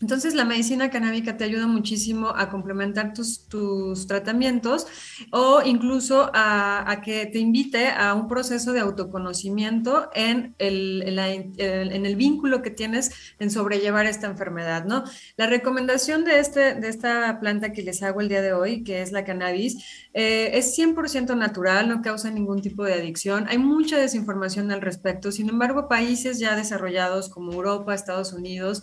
entonces, 0.00 0.34
la 0.34 0.44
medicina 0.44 0.90
canábica 0.90 1.36
te 1.36 1.44
ayuda 1.44 1.66
muchísimo 1.66 2.28
a 2.28 2.50
complementar 2.50 3.14
tus, 3.14 3.46
tus 3.48 4.06
tratamientos 4.06 4.86
o 5.30 5.62
incluso 5.64 6.30
a, 6.34 7.00
que 7.04 7.26
te 7.26 7.38
invite 7.38 7.88
a 7.88 8.14
un 8.14 8.28
proceso 8.28 8.72
de 8.72 8.80
autoconocimiento 8.80 10.10
en 10.14 10.54
el, 10.58 11.02
en, 11.06 12.06
el, 12.06 12.16
vínculo 12.16 12.62
que 12.62 12.70
tienes 12.70 13.10
en 13.38 13.50
sobrellevar 13.50 14.06
esta 14.06 14.26
enfermedad, 14.26 14.84
¿no? 14.84 15.04
La 15.36 15.46
recomendación 15.46 16.24
de, 16.24 16.38
este, 16.38 16.74
de 16.74 16.88
esta 16.88 17.38
planta 17.40 17.72
que 17.72 17.82
les 17.82 18.02
hago 18.02 18.20
el 18.20 18.28
día 18.28 18.42
de 18.42 18.52
hoy, 18.52 18.84
que 18.84 19.02
es 19.02 19.12
la 19.12 19.24
cannabis, 19.24 19.76
eh, 20.12 20.50
es 20.54 20.76
100% 20.78 21.36
natural, 21.36 21.88
no 21.88 22.02
causa 22.02 22.30
ningún 22.30 22.62
tipo 22.62 22.84
de 22.84 22.94
adicción. 22.94 23.46
Hay 23.48 23.58
mucha 23.58 23.98
desinformación 23.98 24.70
al 24.70 24.80
respecto. 24.80 25.32
Sin 25.32 25.48
embargo, 25.48 25.88
países 25.88 26.38
ya 26.38 26.56
desarrollados 26.56 27.28
como 27.28 27.52
Europa, 27.52 27.94
Estados 27.94 28.32
Unidos, 28.32 28.82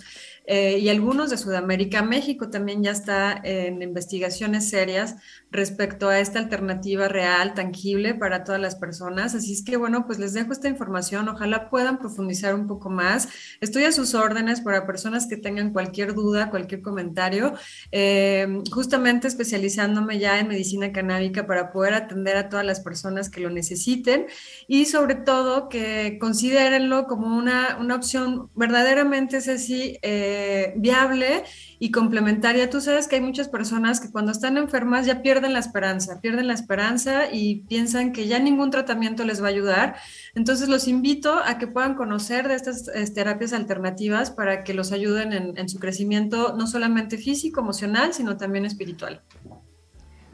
eh, 0.54 0.80
y 0.80 0.90
algunos 0.90 1.30
de 1.30 1.38
Sudamérica. 1.38 2.02
México 2.02 2.50
también 2.50 2.84
ya 2.84 2.92
está 2.92 3.40
en 3.42 3.82
investigaciones 3.82 4.70
serias 4.70 5.16
respecto 5.50 6.10
a 6.10 6.20
esta 6.20 6.40
alternativa 6.40 7.08
real, 7.08 7.54
tangible 7.54 8.16
para 8.16 8.44
todas 8.44 8.60
las 8.60 8.76
personas. 8.76 9.34
Así 9.34 9.54
es 9.54 9.64
que, 9.64 9.78
bueno, 9.78 10.06
pues 10.06 10.20
les 10.20 10.34
dejo 10.34 10.52
esta 10.52 10.68
información. 10.68 11.30
Ojalá 11.30 11.70
puedan 11.70 12.00
profundizar 12.00 12.54
un 12.54 12.68
poco 12.68 12.90
más. 12.90 13.30
Estoy 13.62 13.86
a 13.86 13.94
sus 13.94 14.14
órdenes 14.14 14.60
para 14.60 14.86
personas 14.86 15.26
que 15.26 15.38
tengan 15.38 15.72
cualquier 15.72 16.14
duda, 16.14 16.50
cualquier 16.50 16.82
comentario. 16.82 17.54
Eh, 17.94 18.62
justamente 18.72 19.30
especializándome 19.30 20.20
ya 20.20 20.38
en 20.38 20.50
medicina 20.50 20.92
canábica 20.92 21.48
para 21.48 21.72
poder 21.72 21.94
atender 21.94 22.36
a 22.36 22.50
todas 22.50 22.66
las 22.66 22.82
personas 22.82 23.30
que 23.30 23.40
lo 23.40 23.50
necesiten 23.52 24.28
y 24.68 24.86
sobre 24.88 25.16
todo 25.16 25.70
que 25.70 26.18
considérenlo 26.20 27.06
como 27.06 27.38
una, 27.38 27.78
una 27.80 27.96
opción 27.96 28.50
verdaderamente, 28.54 29.40
Ceci, 29.40 29.98
eh, 30.02 30.41
viable 30.78 31.44
y 31.80 31.92
complementaria. 31.92 32.70
Tú 32.70 32.82
sabes 32.82 33.08
que 33.08 33.16
hay 33.16 33.22
muchas 33.22 33.50
personas 33.50 34.00
que 34.00 34.12
cuando 34.12 34.32
están 34.32 34.58
enfermas 34.58 35.06
ya 35.06 35.22
pierden 35.22 35.54
la 35.54 35.60
esperanza, 35.60 36.22
pierden 36.22 36.48
la 36.48 36.54
esperanza 36.54 37.32
y 37.32 37.64
piensan 37.68 38.12
que 38.14 38.28
ya 38.28 38.40
ningún 38.40 38.72
tratamiento 38.72 39.24
les 39.24 39.42
va 39.42 39.48
a 39.48 39.50
ayudar. 39.50 39.96
Entonces 40.36 40.70
los 40.70 40.88
invito 40.88 41.40
a 41.44 41.58
que 41.58 41.68
puedan 41.68 41.96
conocer 41.96 42.48
de 42.48 42.56
estas 42.56 42.86
terapias 43.14 43.54
alternativas 43.54 44.32
para 44.32 44.64
que 44.64 44.74
los 44.74 44.92
ayuden 44.92 45.34
en, 45.58 45.70
su 45.70 45.80
crecimiento 45.80 46.54
no 46.58 46.68
solamente 46.68 47.18
físico, 47.18 47.62
emocional, 47.62 48.14
sino 48.14 48.38
también 48.38 48.66
espiritual. 48.66 49.22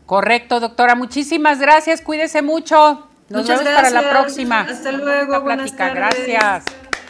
Correcto, 0.05 0.59
doctora. 0.59 0.95
Muchísimas 0.95 1.59
gracias. 1.59 2.01
Cuídese 2.01 2.41
mucho. 2.41 3.07
Nos 3.29 3.41
Muchas 3.41 3.59
vemos 3.59 3.73
gracias. 3.73 3.93
para 3.93 4.01
la 4.01 4.09
próxima. 4.09 4.61
Hasta 4.61 4.91
luego. 4.91 5.41
Buenas 5.41 5.75
Gracias. 5.75 6.63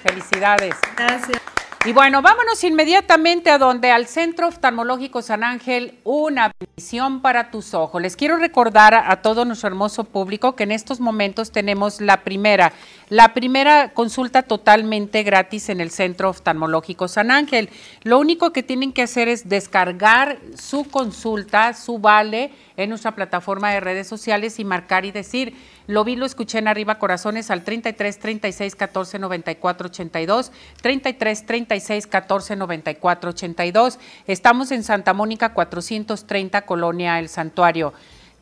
Felicidades. 0.04 0.76
Gracias. 0.96 1.37
Y 1.86 1.94
bueno, 1.94 2.22
vámonos 2.22 2.64
inmediatamente 2.66 3.50
a 3.50 3.58
donde 3.58 3.92
al 3.92 4.08
Centro 4.08 4.48
Oftalmológico 4.48 5.22
San 5.22 5.44
Ángel, 5.44 5.98
una 6.04 6.52
visión 6.76 7.22
para 7.22 7.50
tus 7.50 7.74
ojos. 7.74 8.02
Les 8.02 8.18
quiero 8.18 8.36
recordar 8.38 8.94
a 8.94 9.22
todo 9.22 9.46
nuestro 9.46 9.68
hermoso 9.68 10.04
público 10.04 10.56
que 10.56 10.64
en 10.64 10.72
estos 10.72 11.00
momentos 11.00 11.52
tenemos 11.52 12.02
la 12.02 12.24
primera, 12.24 12.74
la 13.10 13.34
primera 13.34 13.94
consulta 13.94 14.44
totalmente 14.44 15.24
gratis 15.24 15.70
en 15.70 15.80
el 15.80 15.92
Centro 15.92 16.30
Oftalmológico 16.30 17.08
San 17.08 17.32
Ángel. 17.32 17.70
Lo 18.04 18.20
único 18.20 18.52
que 18.52 18.64
tienen 18.64 18.92
que 18.92 19.04
hacer 19.04 19.30
es 19.30 19.48
descargar 19.48 20.40
su 20.58 20.84
consulta, 20.90 21.74
su 21.74 22.00
vale 22.00 22.52
en 22.76 22.90
nuestra 22.90 23.16
plataforma 23.16 23.72
de 23.72 23.80
redes 23.80 24.08
sociales 24.08 24.60
y 24.60 24.66
marcar 24.66 25.06
y 25.06 25.12
decir, 25.12 25.56
Lo 25.88 26.04
vi, 26.04 26.18
lo 26.18 26.26
escuché 26.26 26.58
en 26.58 26.68
Arriba 26.68 27.00
Corazones 27.00 27.50
al 27.50 27.64
33 27.64 28.20
36 28.20 28.76
14 28.76 29.20
94 29.20 29.88
82, 29.88 30.52
33 30.82 31.46
36 31.46 32.08
14 32.08 32.56
94 32.58 33.30
82. 33.30 34.00
Estamos 34.28 34.72
en 34.72 34.84
Santa 34.84 35.14
Mónica 35.14 35.54
430, 35.54 36.64
Colonia 36.64 37.20
El 37.20 37.30
Santuario. 37.30 37.94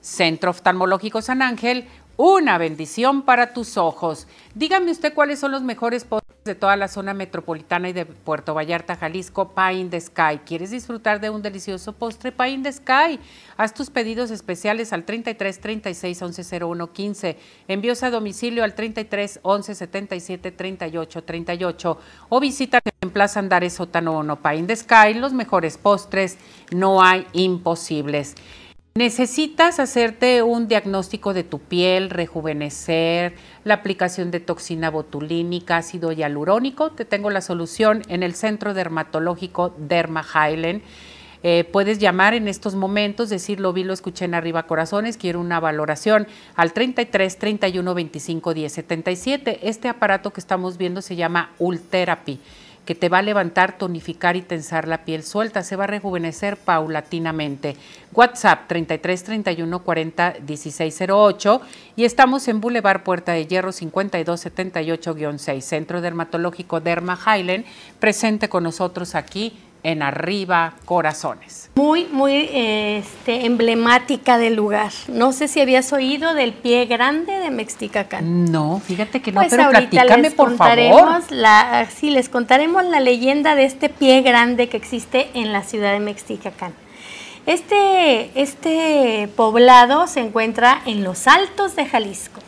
Centro 0.01 0.49
Oftalmológico 0.49 1.21
San 1.21 1.43
Ángel, 1.43 1.87
una 2.17 2.57
bendición 2.57 3.21
para 3.21 3.53
tus 3.53 3.77
ojos. 3.77 4.27
Dígame 4.55 4.89
usted 4.89 5.13
cuáles 5.13 5.39
son 5.39 5.51
los 5.51 5.61
mejores 5.61 6.03
de 6.45 6.53
toda 6.53 6.75
la 6.75 6.87
zona 6.87 7.15
metropolitana 7.15 7.89
y 7.89 7.93
de 7.93 8.05
Puerto 8.05 8.53
Vallarta, 8.53 8.95
Jalisco, 8.95 9.55
Pie 9.55 9.87
the 9.89 9.99
Sky. 9.99 10.41
¿Quieres 10.45 10.69
disfrutar 10.69 11.19
de 11.19 11.31
un 11.31 11.41
delicioso 11.41 11.93
postre 11.93 12.31
Pie 12.31 12.49
in 12.49 12.61
the 12.61 12.71
Sky? 12.71 13.19
Haz 13.57 13.73
tus 13.73 13.89
pedidos 13.89 14.29
especiales 14.29 14.93
al 14.93 15.05
33 15.05 15.59
36 15.59 16.21
11 16.21 16.63
01 16.63 16.93
15. 16.93 17.37
Envíos 17.67 18.03
a 18.03 18.11
domicilio 18.11 18.63
al 18.63 18.75
33 18.75 19.39
11 19.41 19.73
77 19.73 20.51
38 20.51 21.23
38 21.23 21.99
o 22.29 22.39
visita 22.39 22.79
en 23.01 23.09
Plaza 23.09 23.39
Andares 23.39 23.73
Sótano 23.73 24.19
1 24.19 24.35
Pie 24.43 24.55
in 24.57 24.67
the 24.67 24.75
Sky. 24.75 25.15
Los 25.15 25.33
mejores 25.33 25.79
postres, 25.79 26.37
no 26.69 27.01
hay 27.01 27.25
imposibles. 27.33 28.35
Necesitas 28.97 29.81
hacerte 29.81 30.41
un 30.41 30.69
diagnóstico 30.69 31.33
de 31.33 31.43
tu 31.43 31.59
piel, 31.59 32.09
rejuvenecer, 32.09 33.35
la 33.65 33.73
aplicación 33.73 34.31
de 34.31 34.39
toxina 34.39 34.89
botulínica, 34.89 35.75
ácido 35.75 36.13
hialurónico. 36.13 36.91
Te 36.91 37.03
tengo 37.03 37.29
la 37.29 37.41
solución 37.41 38.03
en 38.07 38.23
el 38.23 38.35
Centro 38.35 38.73
Dermatológico 38.73 39.75
Derma 39.77 40.23
Highland. 40.23 40.81
Eh, 41.43 41.65
puedes 41.65 41.99
llamar 41.99 42.35
en 42.35 42.47
estos 42.47 42.75
momentos, 42.75 43.29
decir 43.29 43.59
lo 43.59 43.73
vi, 43.73 43.83
lo 43.83 43.91
escuché 43.91 44.23
en 44.23 44.33
arriba 44.33 44.63
corazones, 44.65 45.17
quiero 45.17 45.41
una 45.41 45.59
valoración 45.59 46.25
al 46.55 46.71
33 46.71 47.37
31 47.37 47.93
25 47.93 48.53
10 48.53 48.71
77. 48.71 49.59
Este 49.67 49.89
aparato 49.89 50.31
que 50.31 50.39
estamos 50.39 50.77
viendo 50.77 51.01
se 51.01 51.17
llama 51.17 51.51
Ultherapy 51.59 52.39
que 52.85 52.95
te 52.95 53.09
va 53.09 53.17
a 53.17 53.21
levantar, 53.21 53.77
tonificar 53.77 54.35
y 54.35 54.41
tensar 54.41 54.87
la 54.87 55.03
piel 55.03 55.23
suelta, 55.23 55.63
se 55.63 55.75
va 55.75 55.85
a 55.85 55.87
rejuvenecer 55.87 56.57
paulatinamente. 56.57 57.75
WhatsApp 58.13 58.67
33 58.67 59.23
31 59.23 59.79
40 59.79 60.35
16 60.45 61.01
08 61.09 61.61
y 61.95 62.05
estamos 62.05 62.47
en 62.47 62.61
Boulevard 62.61 63.03
Puerta 63.03 63.33
de 63.33 63.45
Hierro 63.45 63.71
52 63.71 64.45
78-6, 64.45 65.61
Centro 65.61 66.01
Dermatológico 66.01 66.79
Derma 66.79 67.17
Highland, 67.17 67.65
presente 67.99 68.47
con 68.47 68.63
nosotros 68.63 69.15
aquí 69.15 69.53
en 69.85 70.01
Arriba 70.01 70.73
Corazones. 70.85 71.69
Muy, 71.75 72.05
muy 72.05 72.49
este, 72.51 73.45
emblemática 73.45 74.39
del 74.39 74.55
lugar. 74.55 74.91
No 75.07 75.31
sé 75.31 75.47
si 75.47 75.61
habías 75.61 75.93
oído 75.93 76.33
del 76.33 76.53
pie 76.53 76.87
grande 76.87 77.33
de 77.33 77.51
Mexticacán. 77.51 78.51
No, 78.51 78.81
fíjate 78.83 79.21
que 79.21 79.31
no, 79.31 79.41
pues 79.41 79.51
pero 79.51 79.69
platícame 79.69 80.31
por 80.31 80.57
favor. 80.57 81.21
La, 81.29 81.87
sí, 81.95 82.09
les 82.09 82.29
contaremos 82.29 82.83
la 82.83 82.99
leyenda 82.99 83.53
de 83.53 83.65
este 83.65 83.89
pie 83.89 84.23
grande 84.23 84.69
que 84.69 84.77
existe 84.77 85.29
en 85.35 85.53
la 85.53 85.61
ciudad 85.61 85.93
de 85.93 85.99
Mexticacán. 85.99 86.73
Este, 87.45 88.41
este 88.41 89.29
poblado 89.35 90.07
se 90.07 90.21
encuentra 90.21 90.81
en 90.87 91.03
los 91.03 91.27
altos 91.27 91.75
de 91.75 91.85
Jalisco. 91.85 92.39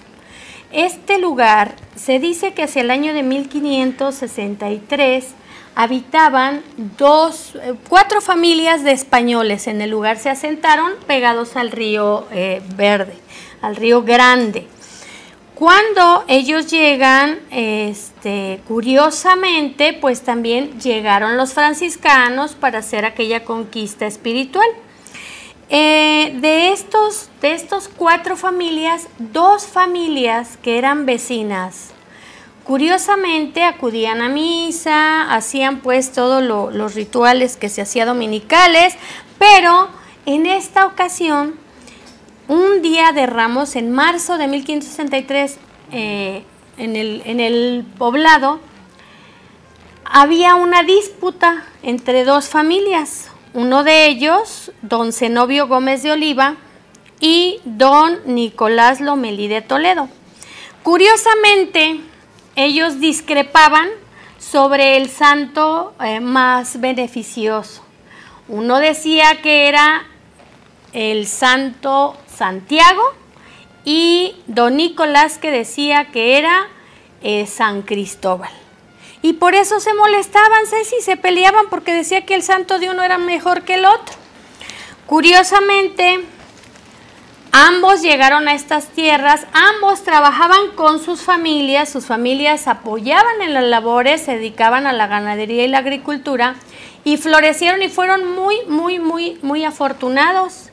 Este 0.71 1.19
lugar 1.19 1.75
se 1.95 2.17
dice 2.17 2.53
que 2.53 2.63
hacia 2.63 2.81
el 2.81 2.89
año 2.89 3.13
de 3.13 3.21
1563 3.21 5.35
habitaban 5.77 6.63
dos, 6.97 7.53
eh, 7.53 7.75
cuatro 7.87 8.19
familias 8.19 8.83
de 8.83 8.93
españoles 8.93 9.67
en 9.67 9.79
el 9.79 9.91
lugar, 9.91 10.17
se 10.17 10.31
asentaron 10.31 10.93
pegados 11.05 11.55
al 11.55 11.69
río 11.69 12.25
eh, 12.31 12.63
Verde, 12.75 13.13
al 13.61 13.75
río 13.75 14.01
Grande. 14.01 14.67
Cuando 15.53 16.25
ellos 16.27 16.65
llegan, 16.71 17.37
este, 17.51 18.59
curiosamente, 18.67 19.93
pues 19.93 20.21
también 20.21 20.79
llegaron 20.81 21.37
los 21.37 21.53
franciscanos 21.53 22.55
para 22.55 22.79
hacer 22.79 23.05
aquella 23.05 23.43
conquista 23.43 24.07
espiritual. 24.07 24.67
Eh, 25.69 26.37
de, 26.41 26.71
estos, 26.71 27.29
de 27.39 27.53
estos 27.53 27.87
cuatro 27.87 28.35
familias, 28.35 29.07
dos 29.19 29.67
familias 29.67 30.57
que 30.63 30.79
eran 30.79 31.05
vecinas 31.05 31.93
Curiosamente 32.67 33.63
acudían 33.63 34.21
a 34.21 34.27
misa, 34.27 35.33
hacían 35.33 35.79
pues 35.79 36.11
todos 36.11 36.43
los 36.43 36.95
rituales 36.95 37.55
que 37.55 37.69
se 37.69 37.81
hacía 37.81 38.05
dominicales, 38.05 38.93
pero 39.39 39.87
en 40.25 40.45
esta 40.45 40.85
ocasión, 40.85 41.55
un 42.49 42.81
día 42.81 43.13
de 43.13 43.25
Ramos, 43.25 43.77
en 43.77 43.93
marzo 43.93 44.37
de 44.37 44.49
1563, 44.49 45.57
eh, 45.93 46.43
en, 46.77 46.97
el, 46.97 47.21
en 47.23 47.39
el 47.39 47.85
poblado, 47.97 48.59
había 50.03 50.55
una 50.55 50.83
disputa 50.83 51.63
entre 51.83 52.25
dos 52.25 52.49
familias. 52.49 53.29
Uno 53.53 53.85
de 53.85 54.07
ellos, 54.07 54.73
don 54.81 55.13
Zenobio 55.13 55.69
Gómez 55.69 56.03
de 56.03 56.11
Oliva, 56.11 56.57
y 57.21 57.61
don 57.63 58.19
Nicolás 58.25 58.99
Lomelí 58.99 59.47
de 59.47 59.61
Toledo. 59.61 60.09
Curiosamente, 60.83 62.01
ellos 62.57 62.99
discrepaban 62.99 63.87
sobre 64.39 64.97
el 64.97 65.09
santo 65.09 65.93
eh, 66.03 66.19
más 66.19 66.81
beneficioso. 66.81 67.83
Uno 68.47 68.79
decía 68.79 69.41
que 69.43 69.69
era 69.69 70.07
el 70.91 71.27
santo 71.27 72.17
Santiago 72.27 73.03
y 73.85 74.35
don 74.47 74.75
Nicolás 74.75 75.37
que 75.37 75.51
decía 75.51 76.05
que 76.05 76.39
era 76.39 76.67
eh, 77.21 77.45
San 77.45 77.83
Cristóbal. 77.83 78.51
Y 79.21 79.33
por 79.33 79.53
eso 79.53 79.79
se 79.79 79.93
molestaban, 79.93 80.65
Ceci, 80.65 80.95
se 81.01 81.15
peleaban 81.15 81.67
porque 81.69 81.93
decía 81.93 82.25
que 82.25 82.33
el 82.33 82.41
santo 82.41 82.79
de 82.79 82.89
uno 82.89 83.03
era 83.03 83.19
mejor 83.19 83.63
que 83.63 83.75
el 83.75 83.85
otro. 83.85 84.15
Curiosamente, 85.05 86.25
Ambos 87.51 88.01
llegaron 88.01 88.47
a 88.47 88.53
estas 88.53 88.87
tierras, 88.87 89.47
ambos 89.53 90.03
trabajaban 90.03 90.71
con 90.75 91.03
sus 91.03 91.21
familias, 91.21 91.89
sus 91.89 92.05
familias 92.05 92.67
apoyaban 92.67 93.41
en 93.41 93.53
las 93.53 93.63
labores, 93.63 94.21
se 94.21 94.33
dedicaban 94.33 94.85
a 94.85 94.93
la 94.93 95.07
ganadería 95.07 95.63
y 95.63 95.67
la 95.67 95.79
agricultura 95.79 96.55
y 97.03 97.17
florecieron 97.17 97.81
y 97.81 97.89
fueron 97.89 98.35
muy, 98.35 98.57
muy, 98.67 98.99
muy, 98.99 99.39
muy 99.41 99.63
afortunados, 99.63 100.69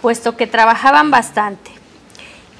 puesto 0.00 0.36
que 0.36 0.46
trabajaban 0.46 1.10
bastante. 1.10 1.72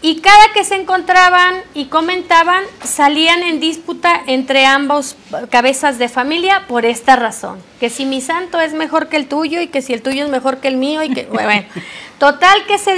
Y 0.05 0.16
cada 0.20 0.52
que 0.52 0.64
se 0.64 0.74
encontraban 0.74 1.55
y 1.74 1.84
comentaban, 1.84 2.64
salían 2.82 3.44
en 3.44 3.60
disputa 3.60 4.20
entre 4.26 4.66
ambos 4.66 5.14
cabezas 5.48 5.97
de 5.98 6.09
familia 6.09 6.64
por 6.66 6.84
esta 6.84 7.14
razón, 7.14 7.62
que 7.78 7.89
si 7.89 8.05
mi 8.05 8.20
santo 8.20 8.60
es 8.60 8.72
mejor 8.72 9.09
que 9.09 9.16
el 9.16 9.28
tuyo 9.28 9.60
y 9.60 9.68
que 9.68 9.80
si 9.80 9.93
el 9.93 10.02
tuyo 10.02 10.24
es 10.24 10.30
mejor 10.30 10.59
que 10.59 10.66
el 10.66 10.76
mío 10.76 11.05
y 11.05 11.14
que, 11.14 11.26
bueno, 11.26 11.64
total 12.18 12.66
que 12.66 12.78
se 12.78 12.97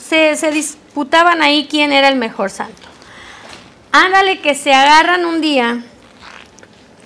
se, 0.00 0.50
disputaban 0.50 1.42
ahí 1.42 1.66
quién 1.68 1.92
era 1.92 2.08
el 2.08 2.16
mejor 2.16 2.50
santo. 2.50 2.88
Ándale 3.92 4.40
que 4.40 4.54
se 4.54 4.72
agarran 4.72 5.24
un 5.24 5.40
día 5.40 5.84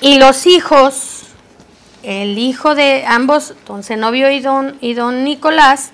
y 0.00 0.18
los 0.18 0.46
hijos, 0.46 1.22
el 2.02 2.38
hijo 2.38 2.74
de 2.74 3.04
ambos, 3.06 3.54
don 3.66 3.82
Zenobio 3.82 4.30
y 4.30 4.40
don, 4.40 4.78
y 4.80 4.94
don 4.94 5.24
Nicolás, 5.24 5.90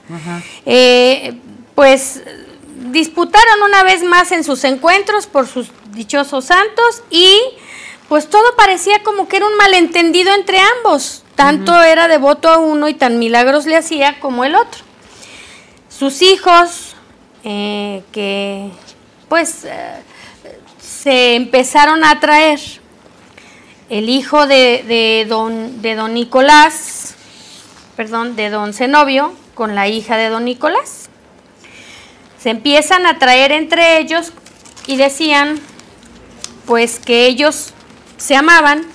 eh, 0.66 1.36
pues 1.74 2.23
disputaron 2.90 3.62
una 3.66 3.82
vez 3.82 4.05
más 4.05 4.31
en 4.31 4.44
sus 4.44 4.62
encuentros 4.65 5.27
por 5.27 5.48
sus 5.48 5.70
dichosos 5.93 6.44
santos 6.44 7.02
y 7.11 7.40
pues 8.09 8.28
todo 8.28 8.55
parecía 8.56 9.02
como 9.02 9.27
que 9.27 9.39
era 9.39 9.47
un 9.47 9.56
malentendido 9.56 10.32
entre 10.35 10.59
ambos. 10.78 11.23
Tanto 11.35 11.82
era 11.82 12.06
devoto 12.06 12.48
a 12.48 12.59
uno 12.59 12.89
y 12.89 12.94
tan 12.94 13.19
milagros 13.19 13.66
le 13.66 13.77
hacía 13.77 14.20
como 14.20 14.44
el 14.44 14.55
otro 14.55 14.85
sus 15.97 16.23
hijos, 16.23 16.97
eh, 17.45 18.03
que 18.12 18.71
pues 19.29 19.65
eh, 19.65 20.03
se 20.81 21.37
empezaron 21.37 22.05
a 22.05 22.21
traer. 22.21 22.61
El 23.91 24.09
hijo 24.09 24.47
de, 24.47 25.27
don, 25.29 25.83
de 25.83 25.95
don 25.95 26.15
Nicolás, 26.15 27.15
perdón, 27.97 28.35
de 28.35 28.49
don 28.49 28.73
Zenobio, 28.73 29.35
con 29.55 29.75
la 29.75 29.89
hija 29.89 30.16
de 30.16 30.31
don 30.31 30.47
Nicolás. 30.47 31.11
Se 32.39 32.51
empiezan 32.51 33.07
a 33.07 33.19
traer 33.19 33.53
entre 33.53 33.99
ellos 33.99 34.33
y 34.87 34.97
decían, 34.97 35.61
pues 36.66 36.99
que 36.99 37.27
ellos 37.27 37.75
se 38.16 38.35
amaban 38.37 38.87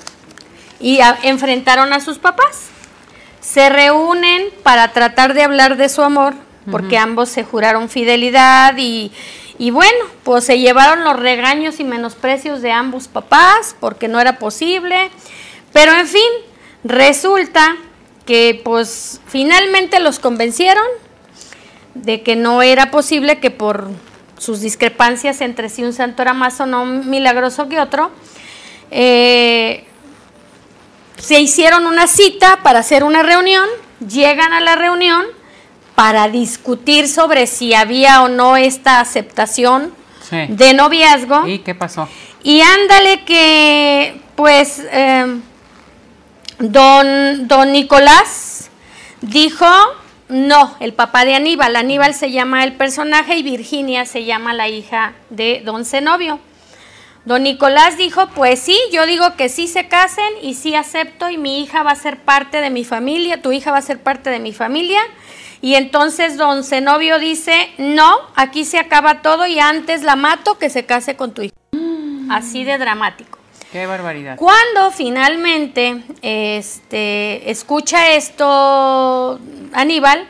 y 0.79 0.99
enfrentaron 1.21 1.93
a 1.93 1.99
sus 1.99 2.17
papás. 2.17 2.69
Se 3.41 3.69
reúnen 3.69 4.47
para 4.63 4.91
tratar 4.91 5.35
de 5.35 5.43
hablar 5.43 5.77
de 5.77 5.87
su 5.87 6.01
amor 6.01 6.48
porque 6.71 6.97
ambos 6.97 7.29
se 7.29 7.43
juraron 7.43 7.89
fidelidad 7.89 8.75
y, 8.77 9.11
bueno, 9.71 10.05
pues 10.23 10.45
se 10.45 10.59
llevaron 10.59 11.03
los 11.03 11.19
regaños 11.19 11.79
y 11.79 11.83
menosprecios 11.83 12.61
de 12.61 12.71
ambos 12.71 13.07
papás 13.07 13.75
porque 13.79 14.07
no 14.07 14.19
era 14.19 14.39
posible, 14.39 15.11
pero 15.73 15.93
en 15.93 16.07
fin, 16.07 16.29
resulta 16.83 17.75
que 18.25 18.61
pues 18.63 19.21
finalmente 19.27 19.99
los 19.99 20.19
convencieron 20.19 20.85
de 21.95 22.21
que 22.21 22.35
no 22.35 22.61
era 22.61 22.91
posible 22.91 23.39
que 23.39 23.51
por 23.51 23.89
sus 24.37 24.61
discrepancias 24.61 25.41
entre 25.41 25.69
si 25.69 25.83
un 25.83 25.93
santo 25.93 26.21
era 26.21 26.33
más 26.33 26.59
o 26.61 26.65
no 26.65 26.85
milagroso 26.85 27.67
que 27.67 27.79
otro, 27.79 28.11
eh, 28.91 29.85
se 31.17 31.39
hicieron 31.39 31.85
una 31.85 32.07
cita 32.07 32.59
para 32.63 32.79
hacer 32.79 33.03
una 33.03 33.23
reunión, 33.23 33.67
llegan 34.07 34.53
a 34.53 34.61
la 34.61 34.75
reunión 34.75 35.25
para 35.99 36.29
discutir 36.29 37.09
sobre 37.09 37.45
si 37.45 37.73
había 37.73 38.23
o 38.23 38.29
no 38.29 38.55
esta 38.55 39.01
aceptación 39.01 39.93
de 40.31 40.73
noviazgo. 40.73 41.45
¿Y 41.45 41.59
qué 41.59 41.75
pasó? 41.75 42.07
Y 42.41 42.61
ándale 42.61 43.25
que, 43.25 44.21
pues, 44.37 44.81
eh, 44.93 45.25
don, 46.59 47.49
don 47.49 47.73
Nicolás 47.73 48.69
dijo, 49.19 49.65
no, 50.29 50.73
el 50.79 50.93
papá 50.93 51.25
de 51.25 51.35
Aníbal. 51.35 51.75
Aníbal 51.75 52.13
se 52.13 52.31
llama 52.31 52.63
el 52.63 52.77
personaje 52.77 53.35
y 53.35 53.43
Virginia 53.43 54.05
se 54.05 54.23
llama 54.23 54.53
la 54.53 54.69
hija 54.69 55.15
de 55.29 55.63
don 55.65 55.83
Zenobio. 55.83 56.39
Don 57.25 57.43
Nicolás 57.43 57.97
dijo, 57.97 58.29
pues 58.35 58.61
sí, 58.61 58.79
yo 58.93 59.05
digo 59.05 59.35
que 59.35 59.49
sí 59.49 59.67
se 59.67 59.89
casen 59.89 60.31
y 60.41 60.53
sí 60.53 60.75
acepto 60.75 61.29
y 61.29 61.37
mi 61.37 61.61
hija 61.61 61.83
va 61.83 61.91
a 61.91 61.95
ser 61.95 62.21
parte 62.21 62.61
de 62.61 62.69
mi 62.69 62.85
familia, 62.85 63.41
tu 63.41 63.51
hija 63.51 63.71
va 63.71 63.79
a 63.79 63.81
ser 63.81 64.01
parte 64.01 64.29
de 64.29 64.39
mi 64.39 64.53
familia. 64.53 65.01
Y 65.61 65.75
entonces 65.75 66.37
don 66.37 66.63
Zenobio 66.63 67.19
dice, 67.19 67.69
no, 67.77 68.17
aquí 68.35 68.65
se 68.65 68.79
acaba 68.79 69.21
todo 69.21 69.45
y 69.45 69.59
antes 69.59 70.03
la 70.03 70.15
mato 70.15 70.57
que 70.57 70.69
se 70.69 70.85
case 70.85 71.15
con 71.15 71.33
tu 71.33 71.41
hija. 71.41 71.55
Mm. 71.71 72.31
Así 72.31 72.63
de 72.63 72.77
dramático. 72.77 73.39
Qué 73.71 73.85
barbaridad. 73.85 74.35
Cuando 74.37 74.89
finalmente 74.91 76.01
este, 76.21 77.51
escucha 77.51 78.13
esto 78.13 79.39
Aníbal, 79.73 80.25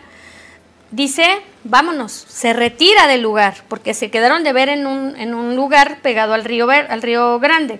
dice, 0.91 1.41
vámonos, 1.63 2.11
se 2.11 2.51
retira 2.53 3.07
del 3.07 3.21
lugar, 3.21 3.63
porque 3.69 3.93
se 3.93 4.11
quedaron 4.11 4.43
de 4.43 4.51
ver 4.51 4.69
en 4.69 4.87
un, 4.87 5.15
en 5.15 5.33
un 5.33 5.55
lugar 5.55 5.99
pegado 6.01 6.33
al 6.33 6.43
río, 6.43 6.69
al 6.69 7.01
río 7.01 7.39
Grande. 7.39 7.79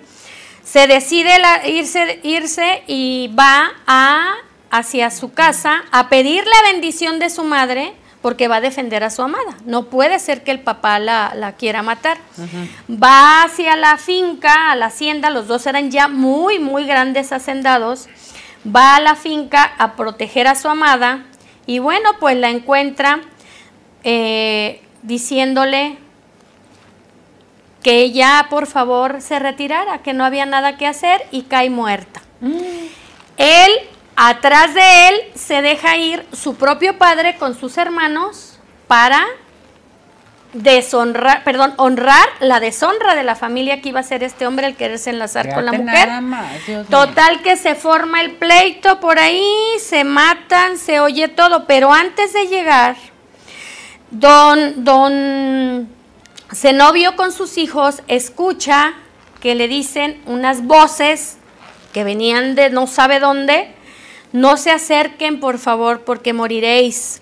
Se 0.64 0.86
decide 0.86 1.32
irse, 1.66 2.20
irse 2.22 2.82
y 2.86 3.34
va 3.38 3.72
a, 3.86 4.36
hacia 4.70 5.10
su 5.10 5.32
casa 5.32 5.82
a 5.90 6.08
pedir 6.08 6.44
la 6.44 6.72
bendición 6.72 7.18
de 7.18 7.30
su 7.30 7.44
madre 7.44 7.92
porque 8.22 8.48
va 8.48 8.56
a 8.56 8.60
defender 8.60 9.02
a 9.02 9.10
su 9.10 9.22
amada. 9.22 9.56
No 9.64 9.84
puede 9.84 10.18
ser 10.18 10.42
que 10.42 10.50
el 10.50 10.60
papá 10.60 10.98
la, 10.98 11.54
quiera 11.58 11.82
matar. 11.82 12.18
Va 12.90 13.42
hacia 13.42 13.76
la 13.76 13.96
finca, 13.96 14.70
a 14.70 14.76
la 14.76 14.86
hacienda, 14.86 15.30
los 15.30 15.46
dos 15.46 15.66
eran 15.66 15.90
ya 15.90 16.08
muy, 16.08 16.58
muy 16.58 16.84
grandes 16.84 17.32
hacendados. 17.32 18.08
Va 18.64 18.96
a 18.96 19.00
la 19.00 19.16
finca 19.16 19.72
a 19.78 19.96
proteger 19.96 20.46
a 20.46 20.54
su 20.54 20.68
amada 20.68 21.24
y 21.66 21.78
bueno, 21.78 22.10
pues 22.20 22.36
la 22.36 22.50
encuentra 22.50 23.20
eh, 24.04 24.82
diciéndole 25.02 25.96
que 27.82 28.00
ella 28.00 28.48
por 28.50 28.66
favor 28.66 29.22
se 29.22 29.38
retirara, 29.38 30.02
que 30.02 30.12
no 30.12 30.26
había 30.26 30.44
nada 30.44 30.76
que 30.76 30.86
hacer 30.86 31.22
y 31.30 31.42
cae 31.42 31.70
muerta. 31.70 32.20
Mm. 32.42 32.58
Él 33.38 33.72
Atrás 34.16 34.74
de 34.74 35.08
él 35.08 35.14
se 35.34 35.62
deja 35.62 35.96
ir 35.96 36.26
su 36.32 36.56
propio 36.56 36.98
padre 36.98 37.36
con 37.36 37.58
sus 37.58 37.78
hermanos 37.78 38.58
para 38.86 39.26
deshonrar, 40.52 41.44
perdón, 41.44 41.74
honrar 41.76 42.26
la 42.40 42.60
deshonra 42.60 43.14
de 43.14 43.22
la 43.22 43.36
familia 43.36 43.80
que 43.80 43.90
iba 43.90 44.00
a 44.00 44.02
ser 44.02 44.22
este 44.22 44.46
hombre 44.46 44.66
el 44.66 44.76
quererse 44.76 45.10
enlazar 45.10 45.54
con 45.54 45.64
la 45.64 45.72
mujer. 45.72 46.08
Total 46.88 47.40
que 47.42 47.56
se 47.56 47.74
forma 47.74 48.20
el 48.20 48.32
pleito 48.32 49.00
por 49.00 49.18
ahí, 49.18 49.46
se 49.80 50.04
matan, 50.04 50.76
se 50.76 51.00
oye 51.00 51.28
todo, 51.28 51.66
pero 51.66 51.92
antes 51.92 52.32
de 52.32 52.46
llegar, 52.48 52.96
don, 54.10 54.84
don 54.84 55.88
Zenobio 56.52 57.14
con 57.16 57.32
sus 57.32 57.56
hijos 57.58 58.02
escucha 58.08 58.94
que 59.40 59.54
le 59.54 59.68
dicen 59.68 60.20
unas 60.26 60.64
voces 60.64 61.38
que 61.92 62.04
venían 62.04 62.54
de 62.54 62.70
no 62.70 62.86
sabe 62.86 63.20
dónde, 63.20 63.72
no 64.32 64.56
se 64.56 64.70
acerquen, 64.70 65.40
por 65.40 65.58
favor, 65.58 66.02
porque 66.02 66.32
moriréis. 66.32 67.20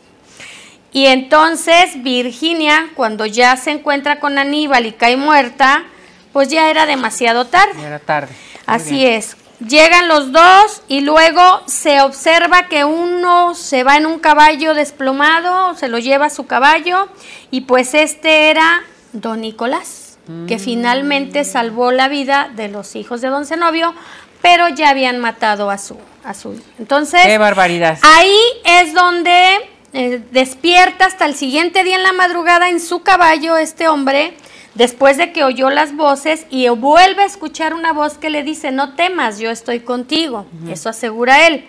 Y 0.92 1.06
entonces 1.06 2.02
Virginia, 2.02 2.88
cuando 2.94 3.26
ya 3.26 3.56
se 3.56 3.70
encuentra 3.70 4.20
con 4.20 4.38
Aníbal 4.38 4.86
y 4.86 4.92
cae 4.92 5.16
muerta, 5.16 5.84
pues 6.32 6.48
ya 6.48 6.70
era 6.70 6.86
demasiado 6.86 7.46
tarde. 7.46 7.82
era 7.84 7.98
tarde. 7.98 8.34
Así 8.66 9.04
es. 9.06 9.36
Llegan 9.66 10.06
los 10.06 10.30
dos 10.30 10.82
y 10.86 11.00
luego 11.00 11.62
se 11.66 12.00
observa 12.00 12.68
que 12.68 12.84
uno 12.84 13.56
se 13.56 13.82
va 13.82 13.96
en 13.96 14.06
un 14.06 14.20
caballo 14.20 14.72
desplomado, 14.72 15.74
se 15.74 15.88
lo 15.88 15.98
lleva 15.98 16.26
a 16.26 16.30
su 16.30 16.46
caballo 16.46 17.08
y 17.50 17.62
pues 17.62 17.94
este 17.94 18.50
era 18.50 18.82
don 19.12 19.40
Nicolás, 19.40 20.18
que 20.46 20.56
mm. 20.56 20.60
finalmente 20.60 21.44
salvó 21.44 21.90
la 21.90 22.06
vida 22.06 22.52
de 22.54 22.68
los 22.68 22.94
hijos 22.94 23.20
de 23.20 23.28
don 23.28 23.46
Zenobio, 23.46 23.94
pero 24.42 24.68
ya 24.68 24.90
habían 24.90 25.18
matado 25.18 25.70
a 25.70 25.78
su, 25.78 25.96
a 26.24 26.34
su. 26.34 26.60
Entonces. 26.78 27.20
¡Qué 27.24 27.38
barbaridad! 27.38 27.98
Ahí 28.02 28.38
es 28.64 28.94
donde 28.94 29.56
eh, 29.92 30.20
despierta 30.30 31.06
hasta 31.06 31.26
el 31.26 31.34
siguiente 31.34 31.84
día 31.84 31.96
en 31.96 32.02
la 32.02 32.12
madrugada 32.12 32.68
en 32.68 32.80
su 32.80 33.02
caballo 33.02 33.56
este 33.56 33.88
hombre, 33.88 34.34
después 34.74 35.16
de 35.16 35.32
que 35.32 35.44
oyó 35.44 35.70
las 35.70 35.96
voces 35.96 36.46
y 36.50 36.68
vuelve 36.68 37.22
a 37.22 37.26
escuchar 37.26 37.74
una 37.74 37.92
voz 37.92 38.18
que 38.18 38.30
le 38.30 38.42
dice: 38.42 38.70
No 38.70 38.94
temas, 38.94 39.38
yo 39.38 39.50
estoy 39.50 39.80
contigo. 39.80 40.46
Eso 40.70 40.88
asegura 40.88 41.46
él. 41.46 41.66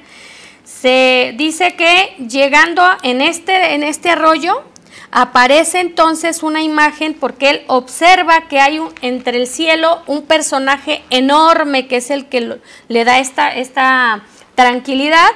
Se 0.63 1.33
dice 1.35 1.75
que 1.75 2.15
llegando 2.29 2.83
en 3.01 3.21
este, 3.21 3.73
en 3.73 3.83
este 3.83 4.11
arroyo, 4.11 4.63
Aparece 5.11 5.79
entonces 5.79 6.43
una 6.43 6.61
imagen 6.61 7.15
porque 7.15 7.49
él 7.49 7.61
observa 7.67 8.47
que 8.47 8.59
hay 8.59 8.79
entre 9.01 9.37
el 9.37 9.47
cielo 9.47 10.01
un 10.05 10.23
personaje 10.23 11.03
enorme 11.09 11.87
que 11.87 11.97
es 11.97 12.11
el 12.11 12.27
que 12.27 12.59
le 12.87 13.05
da 13.05 13.19
esta, 13.19 13.49
esta 13.49 14.23
tranquilidad 14.55 15.29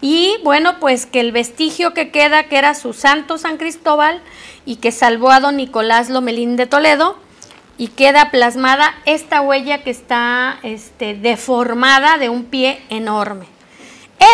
y 0.00 0.36
bueno, 0.42 0.80
pues 0.80 1.06
que 1.06 1.20
el 1.20 1.30
vestigio 1.30 1.94
que 1.94 2.10
queda, 2.10 2.44
que 2.44 2.56
era 2.56 2.74
su 2.74 2.92
santo 2.92 3.38
San 3.38 3.56
Cristóbal 3.56 4.20
y 4.64 4.76
que 4.76 4.92
salvó 4.92 5.30
a 5.30 5.40
don 5.40 5.56
Nicolás 5.56 6.08
Lomelín 6.08 6.56
de 6.56 6.66
Toledo, 6.66 7.16
y 7.80 7.88
queda 7.88 8.30
plasmada 8.30 8.94
esta 9.06 9.40
huella 9.40 9.82
que 9.82 9.88
está 9.88 10.58
este, 10.62 11.14
deformada 11.14 12.18
de 12.18 12.28
un 12.28 12.44
pie 12.44 12.78
enorme. 12.90 13.46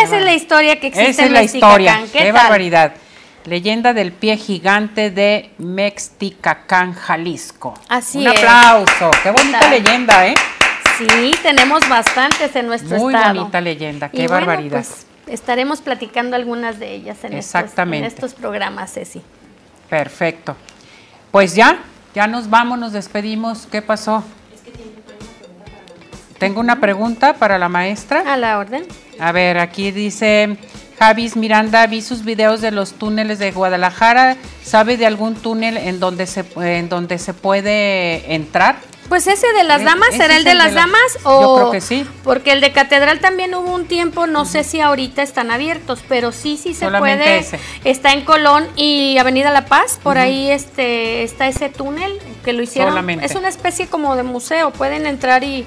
Esa 0.03 0.19
es 0.19 0.25
la 0.25 0.35
historia 0.35 0.81
que 0.81 0.89
existe 0.89 1.11
Esa 1.11 1.23
en 1.23 1.29
es 1.29 1.33
la 1.33 1.43
historia. 1.45 2.01
¿Qué, 2.13 2.33
barbaridad. 2.33 2.95
Leyenda 3.47 3.95
del 3.95 4.11
pie 4.11 4.37
gigante 4.37 5.13
de 5.13 5.51
Mexticacán, 5.59 6.95
Jalisco. 6.95 7.75
Así 7.89 8.19
Un 8.19 8.29
aplauso. 8.29 9.11
Qué 9.23 9.31
bonita 9.31 9.71
leyenda, 9.71 10.27
¿eh? 10.27 10.35
Sí, 10.99 11.33
tenemos 11.45 11.89
bastantes 11.89 12.57
en 12.57 12.67
nuestro 12.67 12.97
estado. 12.97 13.29
Muy 13.29 13.39
bonita 13.39 13.61
leyenda, 13.61 14.09
qué 14.09 14.27
barbaridad. 14.27 14.85
pues, 14.85 15.07
estaremos 15.29 15.81
platicando 15.81 16.35
algunas 16.35 16.81
de 16.81 16.93
ellas 16.93 17.23
en, 17.23 17.35
Exactamente. 17.35 18.09
Estos, 18.09 18.19
en 18.19 18.27
estos 18.27 18.41
programas, 18.41 18.93
Ceci. 18.93 19.23
Perfecto. 19.89 20.57
Pues 21.31 21.55
ya, 21.55 21.79
ya 22.17 22.27
nos 22.27 22.51
vamos, 22.51 22.81
nos 22.81 22.93
despedimos. 22.93 23.69
¿Qué 23.71 23.81
pasó? 23.81 24.25
Tengo 26.39 26.59
una 26.59 26.81
pregunta 26.81 27.35
para 27.35 27.59
la 27.59 27.69
maestra. 27.69 28.25
A 28.27 28.37
la 28.37 28.59
orden. 28.59 28.85
A 29.21 29.31
ver, 29.31 29.59
aquí 29.59 29.93
dice 29.93 30.57
Javis 30.99 31.37
Miranda, 31.37 31.87
vi 31.87 32.01
sus 32.01 32.25
videos 32.25 32.61
de 32.61 32.71
los 32.71 32.95
túneles 32.95 33.39
de 33.39 33.53
Guadalajara. 33.53 34.37
¿Sabe 34.65 34.97
de 34.97 35.07
algún 35.07 35.35
túnel 35.35 35.77
en 35.77 36.01
donde 36.01 36.27
se, 36.27 36.45
en 36.57 36.89
donde 36.89 37.19
se 37.19 37.35
puede 37.35 38.35
entrar? 38.35 38.77
Pues 39.09 39.27
ese 39.27 39.47
de 39.53 39.63
las 39.63 39.85
damas, 39.85 40.09
¿será 40.17 40.37
el 40.37 40.45
de 40.45 40.55
las 40.55 40.75
damas? 40.75 41.19
O, 41.23 41.41
Yo 41.41 41.55
creo 41.57 41.71
que 41.71 41.81
sí. 41.81 42.07
Porque 42.25 42.51
el 42.53 42.61
de 42.61 42.73
Catedral 42.73 43.21
también 43.21 43.55
hubo 43.55 43.73
un 43.73 43.87
tiempo, 43.87 44.27
no 44.27 44.45
sé 44.45 44.65
si 44.65 44.81
ahorita 44.81 45.23
están 45.23 45.51
abiertos, 45.51 46.03
pero 46.09 46.33
sí, 46.33 46.59
sí 46.61 46.75
se 46.75 46.91
puede. 46.91 47.45
Está 47.85 48.13
en 48.13 48.25
Colón 48.25 48.67
y 48.75 49.17
Avenida 49.19 49.53
La 49.53 49.67
Paz, 49.67 50.01
por 50.03 50.19
ahí 50.19 50.51
este 50.51 51.23
está 51.23 51.47
ese 51.47 51.69
túnel 51.69 52.19
que 52.45 52.53
lo 52.53 52.63
hicieron. 52.63 53.09
Es 53.21 53.35
una 53.35 53.49
especie 53.49 53.87
como 53.87 54.17
de 54.17 54.25
museo, 54.25 54.73
pueden 54.73 55.07
entrar 55.07 55.45
y, 55.45 55.65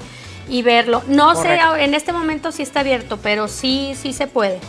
verlo. 0.62 1.02
No 1.06 1.34
sé 1.34 1.58
en 1.78 1.94
este 1.94 2.12
momento 2.12 2.52
si 2.52 2.62
está 2.62 2.80
abierto, 2.80 3.18
pero 3.22 3.48
sí, 3.48 3.94
sí 4.00 4.12
se 4.12 4.26
puede. 4.26 4.60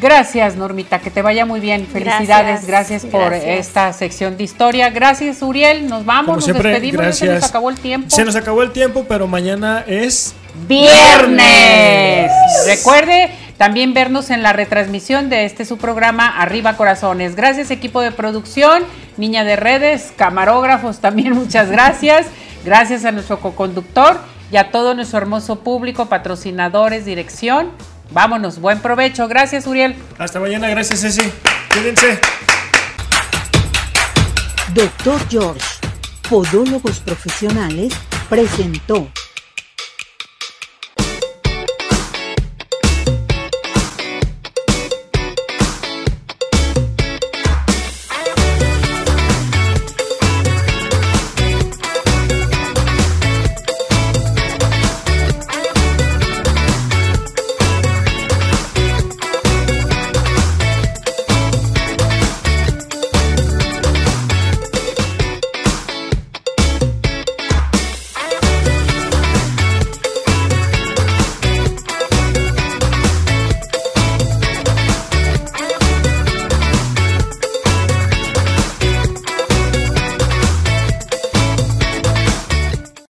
Gracias, 0.00 0.56
Normita, 0.56 0.98
que 0.98 1.10
te 1.10 1.22
vaya 1.22 1.46
muy 1.46 1.60
bien. 1.60 1.86
Felicidades, 1.86 2.66
gracias, 2.66 3.06
por 3.06 3.32
esta 3.32 3.92
sección 3.92 4.36
de 4.36 4.44
historia. 4.44 4.90
Gracias, 4.90 5.40
Uriel. 5.42 5.88
Nos 5.88 6.04
vamos, 6.04 6.36
nos 6.36 6.46
despedimos. 6.46 7.16
Se 7.16 7.26
nos 7.26 7.44
acabó 7.44 7.70
el 7.70 7.78
tiempo. 7.78 8.10
Se 8.10 8.24
nos 8.24 8.36
acabó 8.36 8.62
el 8.62 8.72
tiempo, 8.72 9.06
pero 9.08 9.26
mañana 9.26 9.84
es 9.86 10.34
viernes. 10.68 12.30
Recuerde 12.66 13.30
también 13.56 13.94
vernos 13.94 14.28
en 14.30 14.42
la 14.42 14.52
retransmisión 14.52 15.30
de 15.30 15.46
este 15.46 15.64
su 15.64 15.78
programa 15.78 16.28
Arriba 16.28 16.76
Corazones. 16.76 17.34
Gracias, 17.34 17.70
equipo 17.70 18.02
de 18.02 18.12
producción, 18.12 18.84
niña 19.16 19.44
de 19.44 19.56
redes, 19.56 20.12
camarógrafos 20.16 20.98
también, 20.98 21.32
muchas 21.32 21.70
gracias. 21.70 22.26
Gracias 22.64 23.04
a 23.04 23.12
nuestro 23.12 23.40
coconductor 23.40 24.18
y 24.52 24.56
a 24.56 24.70
todo 24.70 24.94
nuestro 24.94 25.18
hermoso 25.18 25.60
público, 25.60 26.06
patrocinadores, 26.06 27.06
dirección. 27.06 27.70
Vámonos, 28.10 28.60
buen 28.60 28.80
provecho. 28.80 29.28
Gracias, 29.28 29.66
Uriel. 29.66 29.96
Hasta 30.18 30.40
mañana, 30.40 30.68
gracias, 30.68 31.00
Ceci. 31.00 31.22
Cuídense. 31.72 32.18
Doctor 34.74 35.20
George, 35.28 35.66
Podólogos 36.28 37.00
Profesionales 37.00 37.94
presentó 38.28 39.08